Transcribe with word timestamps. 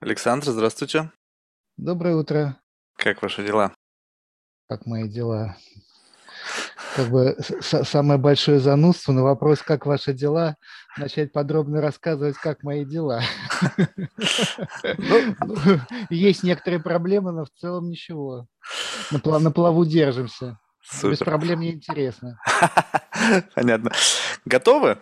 Александр, 0.00 0.48
здравствуйте. 0.48 1.12
Доброе 1.76 2.16
утро. 2.16 2.56
Как 2.96 3.20
ваши 3.20 3.44
дела? 3.44 3.74
Как 4.66 4.86
мои 4.86 5.06
дела? 5.06 5.58
Как 6.96 7.10
бы 7.10 7.36
самое 7.60 8.18
большое 8.18 8.60
занудство 8.60 9.12
на 9.12 9.22
вопрос 9.22 9.60
«Как 9.60 9.84
ваши 9.84 10.14
дела?» 10.14 10.56
начать 10.96 11.32
подробно 11.32 11.82
рассказывать, 11.82 12.36
как 12.36 12.62
мои 12.62 12.86
дела. 12.86 13.20
Ну, 14.96 15.36
есть 16.10 16.44
некоторые 16.44 16.80
проблемы, 16.80 17.32
но 17.32 17.44
в 17.44 17.50
целом 17.50 17.90
ничего. 17.90 18.46
На 19.10 19.50
плаву 19.50 19.84
держимся. 19.84 20.58
Без 21.02 21.18
проблем 21.18 21.60
неинтересно. 21.60 22.40
Понятно. 23.54 23.92
Готовы? 24.46 24.98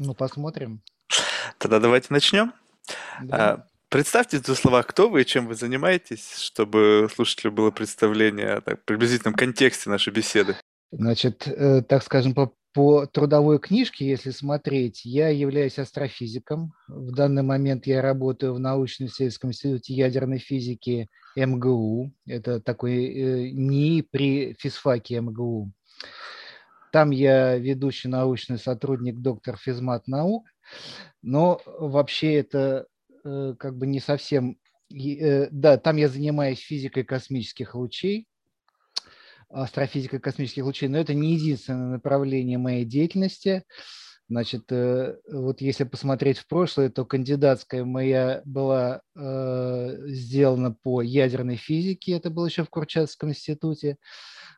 Ну, 0.00 0.12
посмотрим. 0.12 0.82
Тогда 1.58 1.78
давайте 1.78 2.08
начнем. 2.10 2.52
Да. 3.22 3.64
Представьте 3.88 4.38
в 4.38 4.42
двух 4.42 4.58
словах, 4.58 4.86
кто 4.88 5.08
вы 5.08 5.22
и 5.22 5.26
чем 5.26 5.46
вы 5.46 5.54
занимаетесь, 5.54 6.38
чтобы 6.38 7.08
слушателю 7.14 7.52
было 7.52 7.70
представление 7.70 8.60
так, 8.60 8.84
приблизительном 8.84 9.34
контексте 9.34 9.88
нашей 9.88 10.12
беседы. 10.12 10.56
Значит, 10.90 11.46
э, 11.46 11.82
так 11.82 12.02
скажем, 12.02 12.34
по, 12.34 12.52
по 12.72 13.06
трудовой 13.06 13.60
книжке, 13.60 14.04
если 14.08 14.30
смотреть, 14.30 15.04
я 15.04 15.28
являюсь 15.28 15.78
астрофизиком. 15.78 16.72
В 16.88 17.12
данный 17.12 17.44
момент 17.44 17.86
я 17.86 18.02
работаю 18.02 18.54
в 18.54 18.58
научно-исследовательском 18.58 19.50
институте 19.50 19.94
ядерной 19.94 20.38
физики 20.38 21.08
МГУ. 21.36 22.12
Это 22.26 22.60
такой 22.60 23.06
э, 23.06 23.50
НИИ 23.50 24.02
при 24.02 24.56
физфаке 24.58 25.20
МГУ. 25.20 25.70
Там 26.92 27.10
я 27.10 27.56
ведущий 27.56 28.08
научный 28.08 28.58
сотрудник, 28.58 29.18
доктор 29.18 29.56
физмат 29.56 30.08
наук. 30.08 30.48
Но 31.22 31.60
вообще 31.66 32.34
это 32.34 32.86
как 33.58 33.76
бы 33.76 33.86
не 33.86 34.00
совсем... 34.00 34.58
Э, 34.92 35.48
да, 35.50 35.78
там 35.78 35.96
я 35.96 36.08
занимаюсь 36.08 36.60
физикой 36.60 37.04
космических 37.04 37.74
лучей, 37.74 38.28
астрофизикой 39.48 40.20
космических 40.20 40.64
лучей, 40.64 40.88
но 40.88 40.98
это 40.98 41.14
не 41.14 41.34
единственное 41.34 41.92
направление 41.92 42.58
моей 42.58 42.84
деятельности. 42.84 43.64
Значит, 44.28 44.64
э, 44.72 45.16
вот 45.30 45.60
если 45.60 45.84
посмотреть 45.84 46.38
в 46.38 46.48
прошлое, 46.48 46.90
то 46.90 47.04
кандидатская 47.04 47.84
моя 47.84 48.42
была 48.44 49.02
э, 49.14 49.96
сделана 50.06 50.72
по 50.72 51.00
ядерной 51.00 51.56
физике, 51.56 52.12
это 52.12 52.30
было 52.30 52.46
еще 52.46 52.64
в 52.64 52.70
Курчатовском 52.70 53.30
институте. 53.30 53.98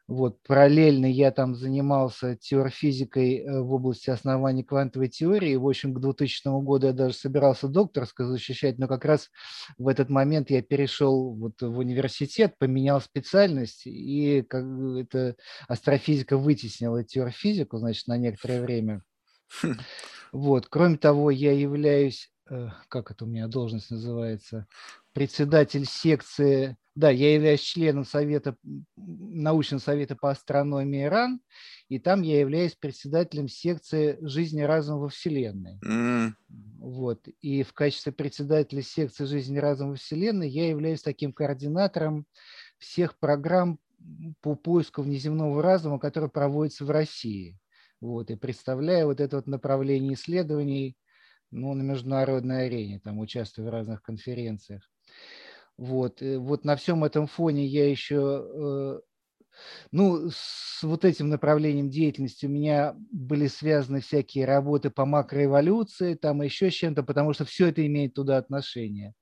Вот, 0.08 0.42
параллельно 0.42 1.04
я 1.04 1.30
там 1.30 1.54
занимался 1.54 2.34
теорфизикой 2.34 3.40
э, 3.40 3.60
в 3.60 3.74
области 3.74 4.08
оснований 4.08 4.64
квантовой 4.64 5.08
теории. 5.08 5.54
В 5.56 5.68
общем, 5.68 5.92
к 5.92 6.00
2000 6.00 6.62
году 6.64 6.86
я 6.86 6.92
даже 6.94 7.14
собирался 7.14 7.68
докторскую 7.68 8.30
защищать, 8.30 8.78
но 8.78 8.88
как 8.88 9.04
раз 9.04 9.28
в 9.76 9.86
этот 9.86 10.08
момент 10.08 10.48
я 10.48 10.62
перешел 10.62 11.34
вот 11.34 11.60
в 11.60 11.76
университет, 11.76 12.54
поменял 12.58 13.02
специальность, 13.02 13.82
и 13.86 14.40
как 14.48 14.64
это 14.98 15.36
астрофизика 15.68 16.38
вытеснила 16.38 17.04
теорфизику, 17.04 17.76
значит, 17.76 18.06
на 18.06 18.16
некоторое 18.16 18.62
время. 18.62 19.02
Хм. 19.62 19.74
Вот. 20.32 20.68
Кроме 20.68 20.96
того, 20.96 21.30
я 21.30 21.52
являюсь, 21.52 22.32
э, 22.48 22.68
как 22.88 23.10
это 23.10 23.26
у 23.26 23.28
меня 23.28 23.46
должность 23.46 23.90
называется, 23.90 24.66
председатель 25.12 25.84
секции 25.84 26.78
да, 26.98 27.10
я 27.10 27.34
являюсь 27.34 27.60
членом 27.60 28.04
совета, 28.04 28.56
научного 28.96 29.80
совета 29.80 30.16
по 30.16 30.30
астрономии 30.32 31.04
РАН, 31.04 31.40
и 31.88 32.00
там 32.00 32.22
я 32.22 32.40
являюсь 32.40 32.74
председателем 32.74 33.46
секции 33.46 34.18
жизни 34.20 34.62
разума 34.62 35.02
во 35.02 35.08
Вселенной. 35.08 35.78
Mm. 35.78 36.32
Вот. 36.80 37.28
И 37.40 37.62
в 37.62 37.72
качестве 37.72 38.10
председателя 38.10 38.82
секции 38.82 39.26
жизни 39.26 39.58
разума 39.58 39.90
во 39.90 39.94
Вселенной 39.94 40.48
я 40.48 40.68
являюсь 40.68 41.00
таким 41.00 41.32
координатором 41.32 42.26
всех 42.78 43.16
программ 43.20 43.78
по 44.40 44.56
поиску 44.56 45.02
внеземного 45.02 45.62
разума, 45.62 46.00
которые 46.00 46.30
проводятся 46.30 46.84
в 46.84 46.90
России. 46.90 47.60
Вот. 48.00 48.28
И 48.32 48.34
представляю 48.34 49.06
вот 49.06 49.20
это 49.20 49.36
вот 49.36 49.46
направление 49.46 50.14
исследований 50.14 50.96
ну, 51.52 51.74
на 51.74 51.82
международной 51.82 52.66
арене, 52.66 52.98
там 52.98 53.20
участвую 53.20 53.68
в 53.68 53.70
разных 53.70 54.02
конференциях. 54.02 54.82
Вот, 55.78 56.22
э, 56.22 56.38
вот 56.38 56.64
на 56.64 56.76
всем 56.76 57.04
этом 57.04 57.26
фоне 57.28 57.64
я 57.66 57.88
еще, 57.88 58.44
э, 58.52 59.00
ну, 59.92 60.30
с 60.30 60.82
вот 60.82 61.04
этим 61.04 61.28
направлением 61.30 61.90
деятельности 61.90 62.46
у 62.46 62.50
меня 62.50 62.94
были 63.12 63.46
связаны 63.48 64.00
всякие 64.00 64.44
работы 64.46 64.90
по 64.90 65.06
макроэволюции, 65.06 66.14
там 66.14 66.42
еще 66.42 66.70
с 66.70 66.74
чем-то, 66.74 67.02
потому 67.04 67.32
что 67.32 67.44
все 67.44 67.68
это 67.68 67.86
имеет 67.86 68.14
туда 68.14 68.38
отношение. 68.38 69.14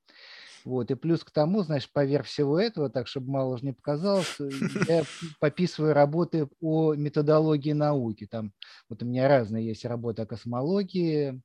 Вот, 0.65 0.91
и 0.91 0.97
плюс 0.97 1.25
к 1.25 1.31
тому, 1.31 1.63
знаешь, 1.63 1.91
поверх 1.93 2.27
всего 2.27 2.59
этого, 2.61 2.91
так, 2.91 3.09
чтобы 3.09 3.31
мало 3.31 3.55
уже 3.55 3.65
не 3.67 3.73
показалось, 3.73 4.37
э, 4.41 4.61
я 4.89 5.07
пописываю 5.41 5.95
работы 5.95 6.49
о 6.61 6.95
методологии 6.95 7.73
науки. 7.73 8.27
Там 8.31 8.53
вот 8.91 9.03
у 9.03 9.07
меня 9.07 9.29
разные 9.29 9.67
есть 9.67 9.85
работы 9.85 10.23
о 10.23 10.27
космологии, 10.27 11.41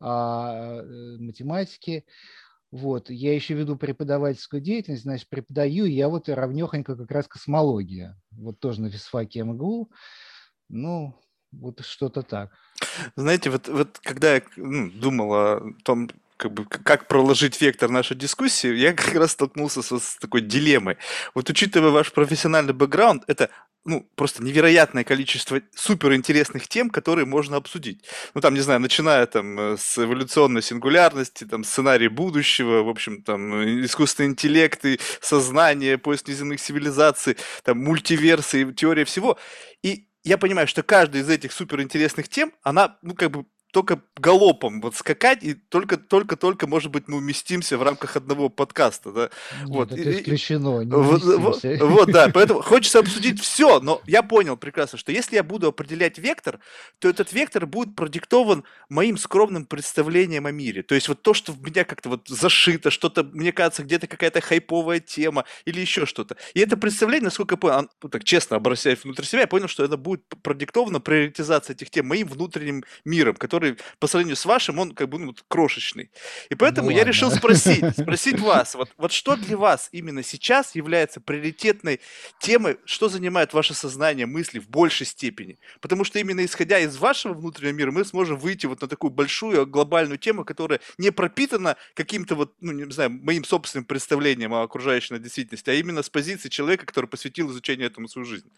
о 0.00 0.82
математике. 1.18 2.04
Вот. 2.76 3.08
Я 3.08 3.34
еще 3.34 3.54
веду 3.54 3.76
преподавательскую 3.76 4.60
деятельность, 4.60 5.04
значит, 5.04 5.30
преподаю 5.30 5.86
я 5.86 6.10
вот 6.10 6.28
равнехонько 6.28 6.94
как 6.94 7.10
раз 7.10 7.26
космология. 7.26 8.20
Вот 8.32 8.60
тоже 8.60 8.82
на 8.82 8.90
физфаке 8.90 9.44
МГУ. 9.44 9.90
Ну, 10.68 11.18
вот 11.52 11.80
что-то 11.80 12.20
так. 12.20 12.50
Знаете, 13.16 13.48
вот, 13.48 13.68
вот 13.68 13.98
когда 14.02 14.34
я 14.34 14.42
ну, 14.56 14.90
думал 14.90 15.32
о 15.32 15.62
том, 15.84 16.10
как, 16.36 16.52
бы, 16.52 16.66
как 16.66 17.08
проложить 17.08 17.58
вектор 17.62 17.88
нашей 17.88 18.14
дискуссии, 18.14 18.74
я 18.74 18.92
как 18.92 19.14
раз 19.14 19.32
столкнулся 19.32 19.80
с, 19.80 19.98
с 19.98 20.18
такой 20.18 20.42
дилеммой. 20.42 20.98
Вот 21.34 21.48
учитывая 21.48 21.90
ваш 21.90 22.12
профессиональный 22.12 22.74
бэкграунд, 22.74 23.24
это 23.26 23.48
ну, 23.86 24.06
просто 24.16 24.42
невероятное 24.42 25.04
количество 25.04 25.60
суперинтересных 25.74 26.68
тем, 26.68 26.90
которые 26.90 27.24
можно 27.24 27.56
обсудить. 27.56 28.04
Ну, 28.34 28.40
там, 28.40 28.54
не 28.54 28.60
знаю, 28.60 28.80
начиная 28.80 29.26
там 29.26 29.58
э, 29.58 29.76
с 29.78 29.96
эволюционной 29.96 30.60
сингулярности, 30.62 31.44
там, 31.44 31.64
сценарий 31.64 32.08
будущего, 32.08 32.82
в 32.82 32.88
общем, 32.88 33.22
там, 33.22 33.64
искусственный 33.84 34.30
интеллект 34.30 34.84
и 34.84 34.98
сознание, 35.20 35.98
поиск 35.98 36.28
неземных 36.28 36.60
цивилизаций, 36.60 37.36
там, 37.62 37.78
мультиверсы, 37.78 38.72
теория 38.72 39.04
всего. 39.04 39.38
И 39.82 40.08
я 40.24 40.36
понимаю, 40.36 40.66
что 40.66 40.82
каждая 40.82 41.22
из 41.22 41.30
этих 41.30 41.52
суперинтересных 41.52 42.28
тем, 42.28 42.52
она, 42.62 42.98
ну, 43.02 43.14
как 43.14 43.30
бы 43.30 43.46
только 43.72 44.00
галопом 44.16 44.80
вот 44.80 44.96
скакать, 44.96 45.42
и 45.42 45.54
только-только-только, 45.54 46.66
может 46.66 46.90
быть, 46.90 47.08
мы 47.08 47.18
уместимся 47.18 47.76
в 47.76 47.82
рамках 47.82 48.16
одного 48.16 48.48
подкаста, 48.48 49.12
да? 49.12 49.30
Нет, 49.60 49.68
вот. 49.68 49.92
это 49.92 50.12
исключено, 50.12 50.82
не 50.82 50.90
вот, 50.90 51.22
вот, 51.22 51.62
вот, 51.64 52.10
да, 52.10 52.30
поэтому 52.32 52.62
хочется 52.62 53.00
обсудить 53.00 53.40
все, 53.40 53.80
но 53.80 54.00
я 54.06 54.22
понял 54.22 54.56
прекрасно, 54.56 54.98
что 54.98 55.12
если 55.12 55.36
я 55.36 55.42
буду 55.42 55.68
определять 55.68 56.18
вектор, 56.18 56.60
то 56.98 57.08
этот 57.08 57.32
вектор 57.32 57.66
будет 57.66 57.94
продиктован 57.96 58.64
моим 58.88 59.18
скромным 59.18 59.66
представлением 59.66 60.46
о 60.46 60.52
мире. 60.52 60.82
То 60.82 60.94
есть 60.94 61.08
вот 61.08 61.22
то, 61.22 61.34
что 61.34 61.52
в 61.52 61.62
меня 61.62 61.84
как-то 61.84 62.08
вот 62.08 62.28
зашито, 62.28 62.90
что-то, 62.90 63.24
мне 63.24 63.52
кажется, 63.52 63.82
где-то 63.82 64.06
какая-то 64.06 64.40
хайповая 64.40 65.00
тема 65.00 65.44
или 65.64 65.80
еще 65.80 66.06
что-то. 66.06 66.36
И 66.54 66.60
это 66.60 66.76
представление, 66.76 67.24
насколько 67.24 67.54
я 67.54 67.58
понял, 67.58 67.88
ну, 68.02 68.08
так 68.08 68.24
честно 68.24 68.56
обращаясь 68.56 69.02
внутрь 69.04 69.24
себя, 69.24 69.42
я 69.42 69.46
понял, 69.46 69.68
что 69.68 69.84
это 69.84 69.96
будет 69.96 70.22
продиктовано 70.42 71.00
приоритизация 71.00 71.74
этих 71.74 71.90
тем 71.90 72.06
моим 72.06 72.28
внутренним 72.28 72.84
миром, 73.04 73.34
который 73.34 73.55
который 73.56 73.78
по 73.98 74.06
сравнению 74.06 74.36
с 74.36 74.44
вашим, 74.44 74.78
он 74.78 74.92
как 74.92 75.08
бы 75.08 75.18
ну, 75.18 75.34
крошечный. 75.48 76.10
И 76.50 76.54
поэтому 76.54 76.90
ну, 76.90 76.96
я 76.96 77.04
решил 77.04 77.30
спросить, 77.30 77.82
спросить 77.98 78.38
вас, 78.40 78.74
вот, 78.74 78.90
вот 78.98 79.12
что 79.12 79.36
для 79.36 79.56
вас 79.56 79.88
именно 79.92 80.22
сейчас 80.22 80.74
является 80.74 81.20
приоритетной 81.20 82.00
темой, 82.38 82.76
что 82.84 83.08
занимает 83.08 83.54
ваше 83.54 83.72
сознание, 83.72 84.26
мысли 84.26 84.58
в 84.58 84.68
большей 84.68 85.06
степени? 85.06 85.58
Потому 85.80 86.04
что 86.04 86.18
именно 86.18 86.44
исходя 86.44 86.78
из 86.78 86.98
вашего 86.98 87.32
внутреннего 87.32 87.72
мира 87.72 87.92
мы 87.92 88.04
сможем 88.04 88.38
выйти 88.38 88.66
вот 88.66 88.82
на 88.82 88.88
такую 88.88 89.10
большую 89.10 89.66
глобальную 89.66 90.18
тему, 90.18 90.44
которая 90.44 90.80
не 90.98 91.10
пропитана 91.10 91.76
каким-то 91.94 92.34
вот, 92.34 92.54
ну, 92.60 92.72
не 92.72 92.92
знаю, 92.92 93.10
моим 93.10 93.44
собственным 93.44 93.86
представлением 93.86 94.52
о 94.52 94.62
окружающей 94.62 95.18
действительности, 95.18 95.70
а 95.70 95.72
именно 95.72 96.02
с 96.02 96.10
позиции 96.10 96.50
человека, 96.50 96.84
который 96.84 97.06
посвятил 97.06 97.50
изучению 97.50 97.86
этому 97.86 98.08
свою 98.08 98.26
жизнь. 98.26 98.50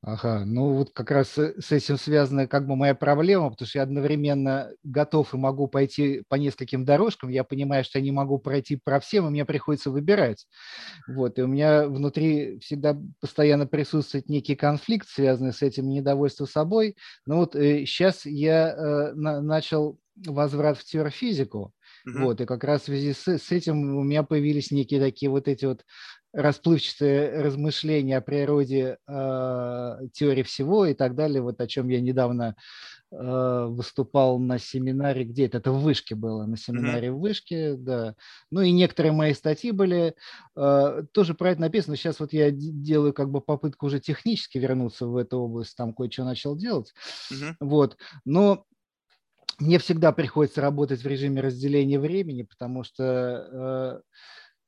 Ага, 0.00 0.44
ну 0.46 0.74
вот 0.74 0.90
как 0.92 1.10
раз 1.10 1.36
с 1.36 1.72
этим 1.72 1.96
связана 1.96 2.46
как 2.46 2.68
бы 2.68 2.76
моя 2.76 2.94
проблема, 2.94 3.50
потому 3.50 3.66
что 3.66 3.78
я 3.78 3.82
одновременно 3.82 4.70
готов 4.84 5.34
и 5.34 5.36
могу 5.36 5.66
пойти 5.66 6.22
по 6.28 6.36
нескольким 6.36 6.84
дорожкам, 6.84 7.30
я 7.30 7.42
понимаю, 7.42 7.82
что 7.82 7.98
я 7.98 8.04
не 8.04 8.12
могу 8.12 8.38
пройти 8.38 8.76
про 8.76 9.00
всем, 9.00 9.26
и 9.26 9.30
мне 9.30 9.44
приходится 9.44 9.90
выбирать. 9.90 10.46
Вот, 11.08 11.38
и 11.38 11.42
у 11.42 11.48
меня 11.48 11.88
внутри 11.88 12.60
всегда 12.60 12.96
постоянно 13.20 13.66
присутствует 13.66 14.28
некий 14.28 14.54
конфликт, 14.54 15.08
связанный 15.08 15.52
с 15.52 15.62
этим 15.62 15.88
недовольством 15.88 16.46
собой. 16.46 16.96
Но 17.26 17.38
вот 17.38 17.56
э, 17.56 17.84
сейчас 17.84 18.24
я 18.24 18.70
э, 18.74 19.12
на, 19.14 19.40
начал 19.42 19.98
возврат 20.16 20.78
в 20.78 20.84
теорфизику, 20.84 21.74
Uh-huh. 22.06 22.20
Вот, 22.20 22.40
и 22.40 22.46
как 22.46 22.64
раз 22.64 22.82
в 22.82 22.84
связи 22.86 23.12
с, 23.12 23.26
с 23.28 23.50
этим 23.52 23.96
у 23.96 24.02
меня 24.02 24.22
появились 24.22 24.70
некие 24.70 25.00
такие 25.00 25.30
вот 25.30 25.48
эти 25.48 25.64
вот 25.64 25.84
расплывчатые 26.32 27.42
размышления 27.42 28.18
о 28.18 28.20
природе 28.20 28.98
э, 29.06 29.98
теории 30.12 30.42
всего 30.42 30.86
и 30.86 30.94
так 30.94 31.14
далее, 31.14 31.42
вот 31.42 31.60
о 31.60 31.66
чем 31.66 31.88
я 31.88 32.00
недавно 32.00 32.54
э, 33.10 33.66
выступал 33.68 34.38
на 34.38 34.58
семинаре, 34.58 35.24
где 35.24 35.46
это, 35.46 35.58
это 35.58 35.72
в 35.72 35.80
Вышке 35.82 36.14
было, 36.14 36.44
на 36.44 36.56
семинаре 36.56 37.08
mm-hmm. 37.08 37.12
в 37.12 37.20
Вышке, 37.20 37.74
да. 37.76 38.14
Ну 38.50 38.60
и 38.60 38.70
некоторые 38.72 39.12
мои 39.12 39.32
статьи 39.32 39.70
были, 39.70 40.14
э, 40.56 41.02
тоже 41.12 41.34
про 41.34 41.52
это 41.52 41.62
написано. 41.62 41.96
Сейчас 41.96 42.20
вот 42.20 42.32
я 42.32 42.50
делаю 42.50 43.14
как 43.14 43.30
бы 43.30 43.40
попытку 43.40 43.86
уже 43.86 43.98
технически 43.98 44.58
вернуться 44.58 45.06
в 45.06 45.16
эту 45.16 45.38
область, 45.38 45.76
там 45.76 45.94
кое-что 45.94 46.24
начал 46.24 46.56
делать. 46.56 46.92
Mm-hmm. 47.32 47.54
Вот, 47.60 47.96
но 48.26 48.64
мне 49.58 49.78
всегда 49.78 50.12
приходится 50.12 50.60
работать 50.60 51.02
в 51.02 51.06
режиме 51.06 51.40
разделения 51.40 51.98
времени, 51.98 52.42
потому 52.42 52.84
что 52.84 54.02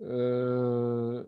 э, 0.00 0.04
э, 0.04 1.24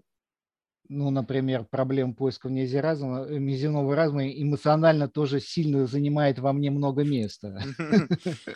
ну, 0.89 1.11
например, 1.11 1.65
проблем 1.65 2.15
поиска 2.15 2.49
вне 2.49 2.67
разума, 2.81 3.27
э, 3.29 3.95
разума 3.95 4.29
эмоционально 4.29 5.09
тоже 5.09 5.41
сильно 5.41 5.87
занимает 5.87 6.39
во 6.39 6.53
мне 6.53 6.71
много 6.71 7.05
места. 7.05 7.63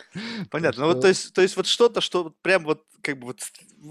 Понятно. 0.51 0.83
Ну, 0.83 0.93
вот, 0.93 1.01
то, 1.01 1.07
есть, 1.07 1.33
то 1.33 1.41
есть 1.41 1.57
вот 1.57 1.67
что-то, 1.67 2.01
что 2.01 2.33
прям 2.41 2.63
вот 2.63 2.83
как 3.01 3.19
бы 3.19 3.27
вот 3.27 3.39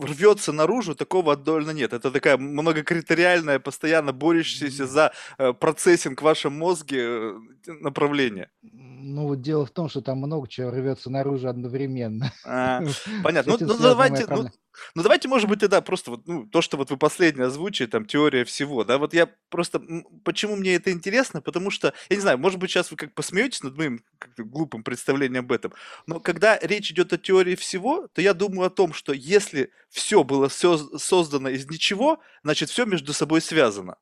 рвется 0.03 0.53
наружу, 0.53 0.95
такого 0.95 1.33
отдольно 1.33 1.71
нет. 1.71 1.93
Это 1.93 2.11
такая 2.11 2.37
многокритериальная, 2.37 3.59
постоянно 3.59 4.13
борющаяся 4.13 4.87
за 4.87 5.13
э, 5.39 5.53
процессинг 5.53 6.21
в 6.21 6.25
вашем 6.25 6.53
мозге 6.53 6.99
э, 7.01 7.35
направление. 7.67 8.51
Ну, 8.63 9.29
вот 9.29 9.41
дело 9.41 9.67
в 9.67 9.71
том, 9.71 9.89
что 9.89 10.01
там 10.01 10.19
много 10.19 10.49
чего 10.49 10.71
рвется 10.71 11.11
наружу 11.11 11.49
одновременно. 11.49 12.33
А, 12.45 12.83
понятно. 13.23 13.57
Ну, 13.59 13.67
ну 13.67 13.79
давайте, 13.79 14.27
ну, 14.29 14.49
ну 14.95 15.03
давайте, 15.03 15.29
может 15.29 15.49
быть, 15.49 15.61
тогда 15.61 15.81
просто 15.81 16.11
вот, 16.11 16.27
ну, 16.27 16.47
то, 16.47 16.61
что 16.61 16.77
вот 16.77 16.91
вы 16.91 16.97
последнее 16.97 17.47
озвучили, 17.47 17.87
там, 17.87 18.07
теория 18.07 18.45
всего, 18.45 18.85
да, 18.85 18.99
вот 18.99 19.15
я 19.15 19.29
просто, 19.49 19.81
почему 20.25 20.57
мне 20.57 20.75
это 20.75 20.91
интересно, 20.91 21.41
потому 21.41 21.71
что, 21.71 21.93
я 22.09 22.17
не 22.17 22.23
знаю, 22.23 22.39
может 22.39 22.59
быть, 22.59 22.71
сейчас 22.71 22.91
вы 22.91 22.97
как 22.97 23.15
посмеетесь 23.15 23.63
над 23.63 23.77
моим 23.77 24.05
глупым 24.37 24.83
представлением 24.83 25.45
об 25.45 25.53
этом, 25.53 25.73
но 26.07 26.21
когда 26.21 26.59
речь 26.59 26.91
идет 26.91 27.13
о 27.13 27.19
теории 27.19 27.55
всего, 27.55 28.09
то 28.13 28.21
я 28.21 28.35
думаю 28.35 28.67
о 28.67 28.71
том, 28.71 28.93
что 28.93 29.13
если 29.13 29.71
все 29.89 30.25
было 30.25 30.49
создано 30.49 31.49
из 31.49 31.69
ничего, 31.69 32.21
значит, 32.43 32.71
все 32.71 32.85
между 32.85 33.13
собой 33.13 33.41
связано. 33.41 33.97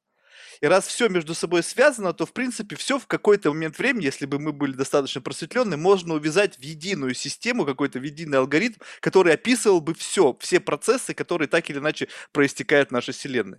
И 0.65 0.67
раз 0.67 0.87
все 0.87 1.11
между 1.11 1.35
собой 1.35 1.63
связано, 1.63 2.15
то, 2.15 2.25
в 2.25 2.33
принципе, 2.33 2.75
все 2.75 2.99
в 2.99 3.07
какой-то 3.07 3.53
момент 3.53 3.79
времени, 3.79 4.07
если 4.07 4.25
бы 4.25 4.39
мы 4.39 4.51
были 4.51 4.73
достаточно 4.73 5.21
просветленны, 5.21 5.77
можно 5.77 6.15
увязать 6.15 6.57
в 6.57 6.63
единую 6.63 7.13
систему, 7.13 7.67
какой-то 7.67 7.99
в 7.99 8.03
единый 8.03 8.39
алгоритм, 8.39 8.81
который 9.01 9.35
описывал 9.35 9.83
бы 9.83 9.93
все, 9.93 10.35
все 10.41 10.61
процессы, 10.61 11.13
которые 11.13 11.49
так 11.49 11.69
или 11.69 11.77
иначе 11.77 12.09
проистекают 12.33 12.89
в 12.89 12.93
нашей 12.93 13.13
Вселенной. 13.13 13.59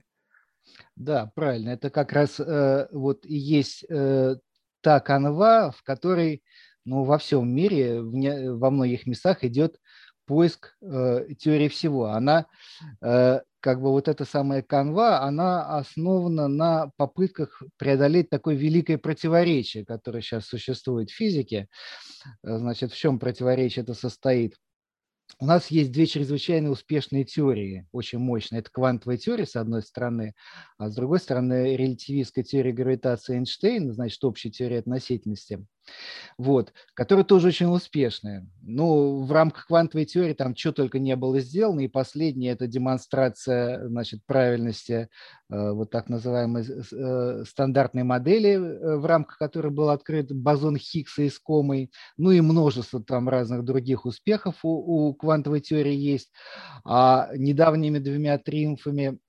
Да, 0.95 1.31
правильно. 1.35 1.69
Это 1.69 1.91
как 1.91 2.11
раз 2.11 2.39
э, 2.39 2.87
вот 2.91 3.23
и 3.27 3.35
есть 3.35 3.85
э, 3.87 4.37
та 4.81 4.99
канва, 4.99 5.75
в 5.77 5.83
которой 5.83 6.41
ну, 6.85 7.03
во 7.03 7.19
всем 7.19 7.47
мире, 7.47 8.01
в 8.01 8.57
во 8.57 8.71
многих 8.71 9.05
местах 9.05 9.43
идет 9.43 9.77
поиск 10.25 10.75
э, 10.81 11.27
теории 11.37 11.67
всего. 11.67 12.05
Она 12.07 12.47
э, 13.03 13.41
как 13.65 13.81
бы 13.81 13.89
вот 13.89 14.07
эта 14.07 14.25
самая 14.25 14.61
канва, 14.61 15.23
она 15.23 15.79
основана 15.79 16.47
на 16.47 16.91
попытках 16.97 17.63
преодолеть 17.77 18.29
такое 18.29 18.53
великое 18.53 18.99
противоречие, 18.99 19.83
которое 19.83 20.21
сейчас 20.21 20.45
существует 20.45 21.09
в 21.09 21.15
физике. 21.15 21.67
Э, 22.43 22.59
значит, 22.59 22.91
в 22.91 22.95
чем 22.95 23.17
противоречие 23.17 23.81
это 23.81 23.95
состоит? 23.95 24.55
У 25.39 25.47
нас 25.47 25.71
есть 25.71 25.91
две 25.91 26.05
чрезвычайно 26.05 26.69
успешные 26.69 27.23
теории, 27.23 27.87
очень 27.91 28.19
мощные. 28.19 28.59
Это 28.59 28.69
квантовая 28.71 29.17
теория, 29.17 29.47
с 29.47 29.55
одной 29.55 29.81
стороны, 29.81 30.35
а 30.77 30.89
с 30.91 30.95
другой 30.95 31.17
стороны, 31.17 31.75
релятивистская 31.75 32.43
теория 32.43 32.71
гравитации 32.71 33.37
Эйнштейна, 33.37 33.93
значит, 33.93 34.23
общая 34.23 34.51
теория 34.51 34.77
относительности 34.77 35.65
вот, 36.37 36.73
которые 36.93 37.25
тоже 37.25 37.47
очень 37.47 37.67
успешные. 37.67 38.47
Ну, 38.61 39.23
в 39.23 39.31
рамках 39.31 39.67
квантовой 39.67 40.05
теории 40.05 40.33
там 40.33 40.55
что 40.55 40.73
только 40.73 40.99
не 40.99 41.15
было 41.15 41.39
сделано, 41.39 41.81
и 41.81 41.87
последнее– 41.87 42.51
это 42.53 42.67
демонстрация, 42.67 43.87
значит, 43.87 44.21
правильности 44.25 45.09
э, 45.49 45.71
вот 45.71 45.91
так 45.91 46.09
называемой 46.09 46.65
э, 46.65 47.43
стандартной 47.47 48.03
модели, 48.03 48.53
э, 48.55 48.97
в 48.97 49.05
рамках 49.05 49.37
которой 49.37 49.71
был 49.71 49.89
открыт 49.89 50.31
бозон 50.31 50.77
Хиггса 50.77 51.27
искомый, 51.27 51.91
ну 52.17 52.31
и 52.31 52.41
множество 52.41 53.01
там 53.01 53.29
разных 53.29 53.63
других 53.63 54.05
успехов 54.05 54.55
у, 54.63 55.07
у 55.09 55.13
квантовой 55.13 55.61
теории 55.61 55.95
есть. 55.95 56.31
А 56.83 57.29
недавними 57.35 57.99
двумя 57.99 58.37
триумфами 58.37 59.19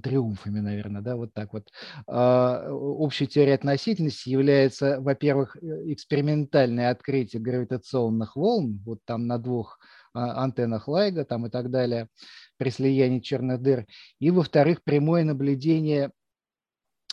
триумфами, 0.00 0.60
наверное, 0.60 1.02
да, 1.02 1.16
вот 1.16 1.32
так 1.34 1.52
вот. 1.52 1.68
А, 2.06 2.68
общей 2.70 3.26
теорией 3.26 3.54
относительности 3.54 4.28
является, 4.28 5.00
во-первых, 5.00 5.56
э, 5.56 5.92
экспериментальное 5.92 6.90
открытие 6.90 7.42
гравитационных 7.42 8.36
волн, 8.36 8.80
вот 8.84 9.00
там 9.04 9.26
на 9.26 9.38
двух 9.38 9.78
а, 10.14 10.42
антеннах 10.42 10.88
Лайга 10.88 11.24
там 11.24 11.46
и 11.46 11.50
так 11.50 11.70
далее, 11.70 12.08
при 12.56 12.70
слиянии 12.70 13.20
черных 13.20 13.60
дыр, 13.60 13.86
и, 14.18 14.30
во-вторых, 14.30 14.82
прямое 14.82 15.24
наблюдение 15.24 16.10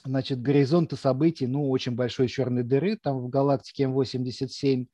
значит, 0.05 0.41
горизонта 0.41 0.95
событий, 0.95 1.47
ну, 1.47 1.69
очень 1.69 1.93
большой 1.93 2.27
черной 2.27 2.63
дыры, 2.63 2.97
там 2.97 3.19
в 3.19 3.29
галактике 3.29 3.85
М87, 3.85 4.87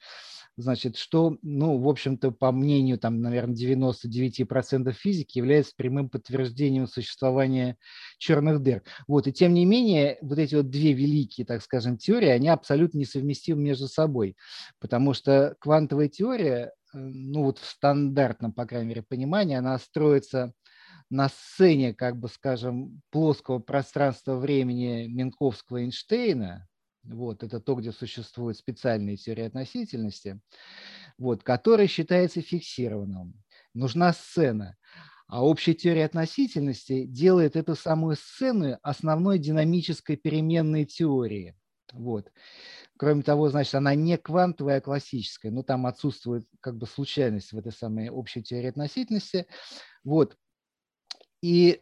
значит, 0.61 0.97
что, 0.97 1.37
ну, 1.41 1.77
в 1.77 1.87
общем-то, 1.87 2.31
по 2.31 2.51
мнению, 2.51 2.99
там, 2.99 3.21
наверное, 3.21 3.55
99% 3.55 4.91
физики 4.93 5.37
является 5.37 5.73
прямым 5.75 6.09
подтверждением 6.09 6.87
существования 6.87 7.77
черных 8.17 8.61
дыр. 8.61 8.83
Вот, 9.07 9.27
и 9.27 9.33
тем 9.33 9.53
не 9.53 9.65
менее, 9.65 10.17
вот 10.21 10.37
эти 10.37 10.55
вот 10.55 10.69
две 10.69 10.93
великие, 10.93 11.45
так 11.45 11.61
скажем, 11.61 11.97
теории, 11.97 12.29
они 12.29 12.49
абсолютно 12.49 12.99
несовместимы 12.99 13.61
между 13.61 13.87
собой, 13.87 14.35
потому 14.79 15.13
что 15.13 15.55
квантовая 15.59 16.09
теория, 16.09 16.73
ну, 16.93 17.43
вот 17.43 17.59
в 17.59 17.65
стандартном, 17.65 18.51
по 18.53 18.65
крайней 18.65 18.89
мере, 18.89 19.03
понимании, 19.03 19.55
она 19.55 19.77
строится 19.77 20.53
на 21.09 21.29
сцене, 21.29 21.93
как 21.93 22.17
бы 22.17 22.27
скажем, 22.29 23.01
плоского 23.09 23.59
пространства 23.59 24.35
времени 24.35 25.07
Минковского 25.07 25.81
Эйнштейна, 25.81 26.67
вот, 27.03 27.43
это 27.43 27.59
то, 27.59 27.75
где 27.75 27.91
существует 27.91 28.57
специальная 28.57 29.17
теория 29.17 29.47
относительности, 29.47 30.39
вот, 31.17 31.43
которая 31.43 31.87
считается 31.87 32.41
фиксированным. 32.41 33.33
Нужна 33.73 34.13
сцена. 34.13 34.77
А 35.27 35.45
общая 35.45 35.75
теория 35.75 36.05
относительности 36.05 37.05
делает 37.05 37.55
эту 37.55 37.75
самую 37.75 38.15
сцену 38.15 38.79
основной 38.81 39.37
динамической 39.37 40.17
переменной 40.17 40.85
теории. 40.85 41.55
Вот. 41.93 42.31
Кроме 42.97 43.21
того, 43.21 43.49
значит, 43.49 43.75
она 43.75 43.93
не 43.93 44.17
квантовая, 44.17 44.77
а 44.77 44.81
классическая. 44.81 45.51
Но 45.51 45.61
там 45.61 45.85
отсутствует 45.85 46.47
как 46.61 46.77
бы 46.77 46.87
случайность 46.87 47.51
в 47.51 47.57
этой 47.57 47.71
самой 47.71 48.09
общей 48.09 48.41
теории 48.41 48.69
относительности. 48.69 49.45
Вот. 50.03 50.35
И 51.41 51.81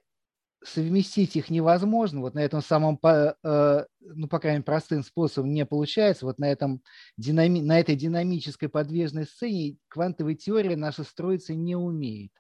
совместить 0.64 1.36
их 1.36 1.50
невозможно. 1.50 2.22
Вот 2.22 2.34
на 2.34 2.40
этом 2.40 2.62
самом, 2.62 3.00
э, 3.04 3.86
ну, 4.00 4.28
по 4.28 4.40
крайней 4.40 4.58
мере, 4.58 4.64
простым 4.64 5.04
способом 5.04 5.54
не 5.54 5.66
получается. 5.66 6.26
Вот 6.26 6.40
на, 6.40 6.52
этом 6.52 6.82
динами, 7.18 7.60
на 7.60 7.80
этой 7.80 7.96
динамической 7.96 8.70
подвижной 8.70 9.26
сцене 9.26 9.78
квантовая 9.88 10.36
теория 10.36 10.76
наша 10.76 11.04
строиться 11.04 11.54
не 11.54 11.76
умеет. 11.76 12.32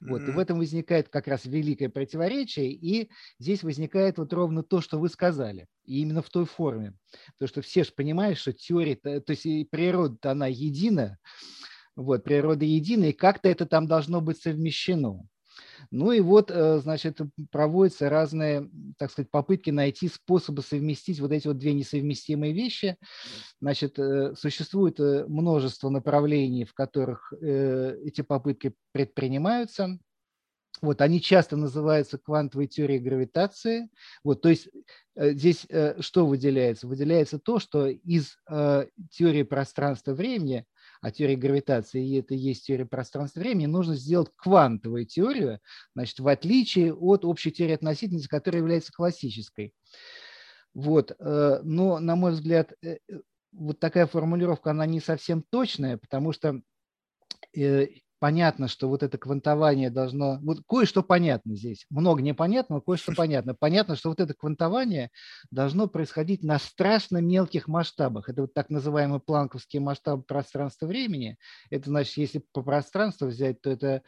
Вот, 0.00 0.22
mm-hmm. 0.22 0.28
И 0.28 0.32
в 0.32 0.38
этом 0.38 0.58
возникает 0.58 1.08
как 1.10 1.28
раз 1.28 1.44
великое 1.44 1.90
противоречие, 1.90 2.72
и 2.72 3.10
здесь 3.38 3.62
возникает 3.62 4.16
вот 4.16 4.32
ровно 4.32 4.62
то, 4.62 4.80
что 4.80 4.98
вы 4.98 5.10
сказали, 5.10 5.66
и 5.84 6.00
именно 6.00 6.22
в 6.22 6.30
той 6.30 6.46
форме. 6.46 6.94
Потому 7.34 7.48
что 7.48 7.60
все 7.62 7.84
же 7.84 7.92
понимают, 7.92 8.38
что 8.38 8.54
теория, 8.54 8.96
то 8.96 9.22
есть 9.28 9.70
природа 9.70 10.30
она 10.30 10.46
едина, 10.46 11.18
вот, 11.96 12.24
природа 12.24 12.64
едина, 12.64 13.04
и 13.04 13.12
как-то 13.12 13.48
это 13.48 13.66
там 13.66 13.86
должно 13.86 14.22
быть 14.22 14.40
совмещено. 14.40 15.26
Ну 15.90 16.12
и 16.12 16.20
вот, 16.20 16.50
э, 16.50 16.78
значит, 16.78 17.20
проводятся 17.50 18.08
разные, 18.08 18.68
так 18.98 19.10
сказать, 19.10 19.30
попытки 19.30 19.70
найти 19.70 20.08
способы 20.08 20.62
совместить 20.62 21.20
вот 21.20 21.32
эти 21.32 21.48
вот 21.48 21.58
две 21.58 21.72
несовместимые 21.72 22.52
вещи. 22.52 22.96
Значит, 23.60 23.98
э, 23.98 24.34
существует 24.36 25.00
э, 25.00 25.24
множество 25.26 25.88
направлений, 25.88 26.64
в 26.64 26.74
которых 26.74 27.32
эти 27.40 28.22
попытки 28.22 28.74
предпринимаются. 28.92 29.98
Вот, 30.80 31.00
они 31.00 31.20
часто 31.20 31.56
называются 31.56 32.18
квантовой 32.18 32.68
теорией 32.68 33.00
гравитации. 33.00 33.88
Вот, 34.22 34.42
то 34.42 34.48
есть 34.48 34.68
здесь 35.16 35.66
что 36.00 36.26
выделяется? 36.26 36.86
Выделяется 36.86 37.38
то, 37.38 37.58
что 37.58 37.86
из 37.88 38.36
теории 39.10 39.42
пространства-времени 39.42 40.66
о 41.00 41.10
теории 41.10 41.36
гравитации, 41.36 42.06
и 42.06 42.18
это 42.18 42.34
есть 42.34 42.66
теория 42.66 42.86
пространства-времени, 42.86 43.66
нужно 43.66 43.94
сделать 43.94 44.30
квантовую 44.36 45.06
теорию, 45.06 45.60
значит, 45.94 46.18
в 46.18 46.28
отличие 46.28 46.94
от 46.94 47.24
общей 47.24 47.52
теории 47.52 47.74
относительности, 47.74 48.28
которая 48.28 48.62
является 48.62 48.92
классической. 48.92 49.72
Вот. 50.74 51.12
Э, 51.18 51.60
но, 51.62 51.98
на 51.98 52.16
мой 52.16 52.32
взгляд, 52.32 52.72
э, 52.82 52.98
э, 53.08 53.20
вот 53.52 53.80
такая 53.80 54.06
формулировка, 54.06 54.70
она 54.70 54.86
не 54.86 55.00
совсем 55.00 55.42
точная, 55.50 55.96
потому 55.96 56.32
что 56.32 56.60
понятно, 58.18 58.68
что 58.68 58.88
вот 58.88 59.02
это 59.02 59.18
квантование 59.18 59.90
должно... 59.90 60.38
Вот 60.42 60.58
кое-что 60.68 61.02
понятно 61.02 61.56
здесь. 61.56 61.86
Много 61.90 62.22
непонятного, 62.22 62.80
кое-что 62.80 63.12
понятно. 63.14 63.54
Понятно, 63.54 63.96
что 63.96 64.10
вот 64.10 64.20
это 64.20 64.34
квантование 64.34 65.10
должно 65.50 65.86
происходить 65.86 66.42
на 66.42 66.58
страшно 66.58 67.18
мелких 67.18 67.68
масштабах. 67.68 68.28
Это 68.28 68.42
вот 68.42 68.54
так 68.54 68.70
называемый 68.70 69.20
планковский 69.20 69.78
масштаб 69.78 70.26
пространства-времени. 70.26 71.38
Это 71.70 71.90
значит, 71.90 72.16
если 72.16 72.42
по 72.52 72.62
пространству 72.62 73.28
взять, 73.28 73.60
то 73.60 73.70
это 73.70 74.02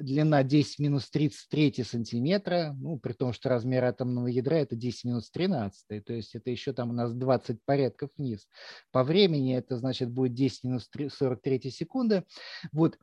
длина 0.00 0.42
10 0.42 0.78
минус 0.78 1.10
33 1.10 1.82
сантиметра, 1.82 2.74
ну, 2.78 2.98
при 2.98 3.12
том, 3.12 3.32
что 3.32 3.48
размер 3.48 3.84
атомного 3.84 4.28
ядра 4.28 4.58
это 4.58 4.76
10 4.76 5.04
минус 5.04 5.30
13, 5.30 6.04
то 6.04 6.12
есть 6.12 6.34
это 6.34 6.50
еще 6.50 6.72
там 6.72 6.90
у 6.90 6.92
нас 6.92 7.12
20 7.12 7.58
порядков 7.64 8.10
вниз. 8.16 8.46
По 8.92 9.02
времени 9.02 9.56
это 9.56 9.76
значит 9.76 10.10
будет 10.10 10.34
10 10.34 10.64
минус 10.64 10.88
43 10.90 11.70
секунды. 11.70 12.24
Вот. 12.72 12.98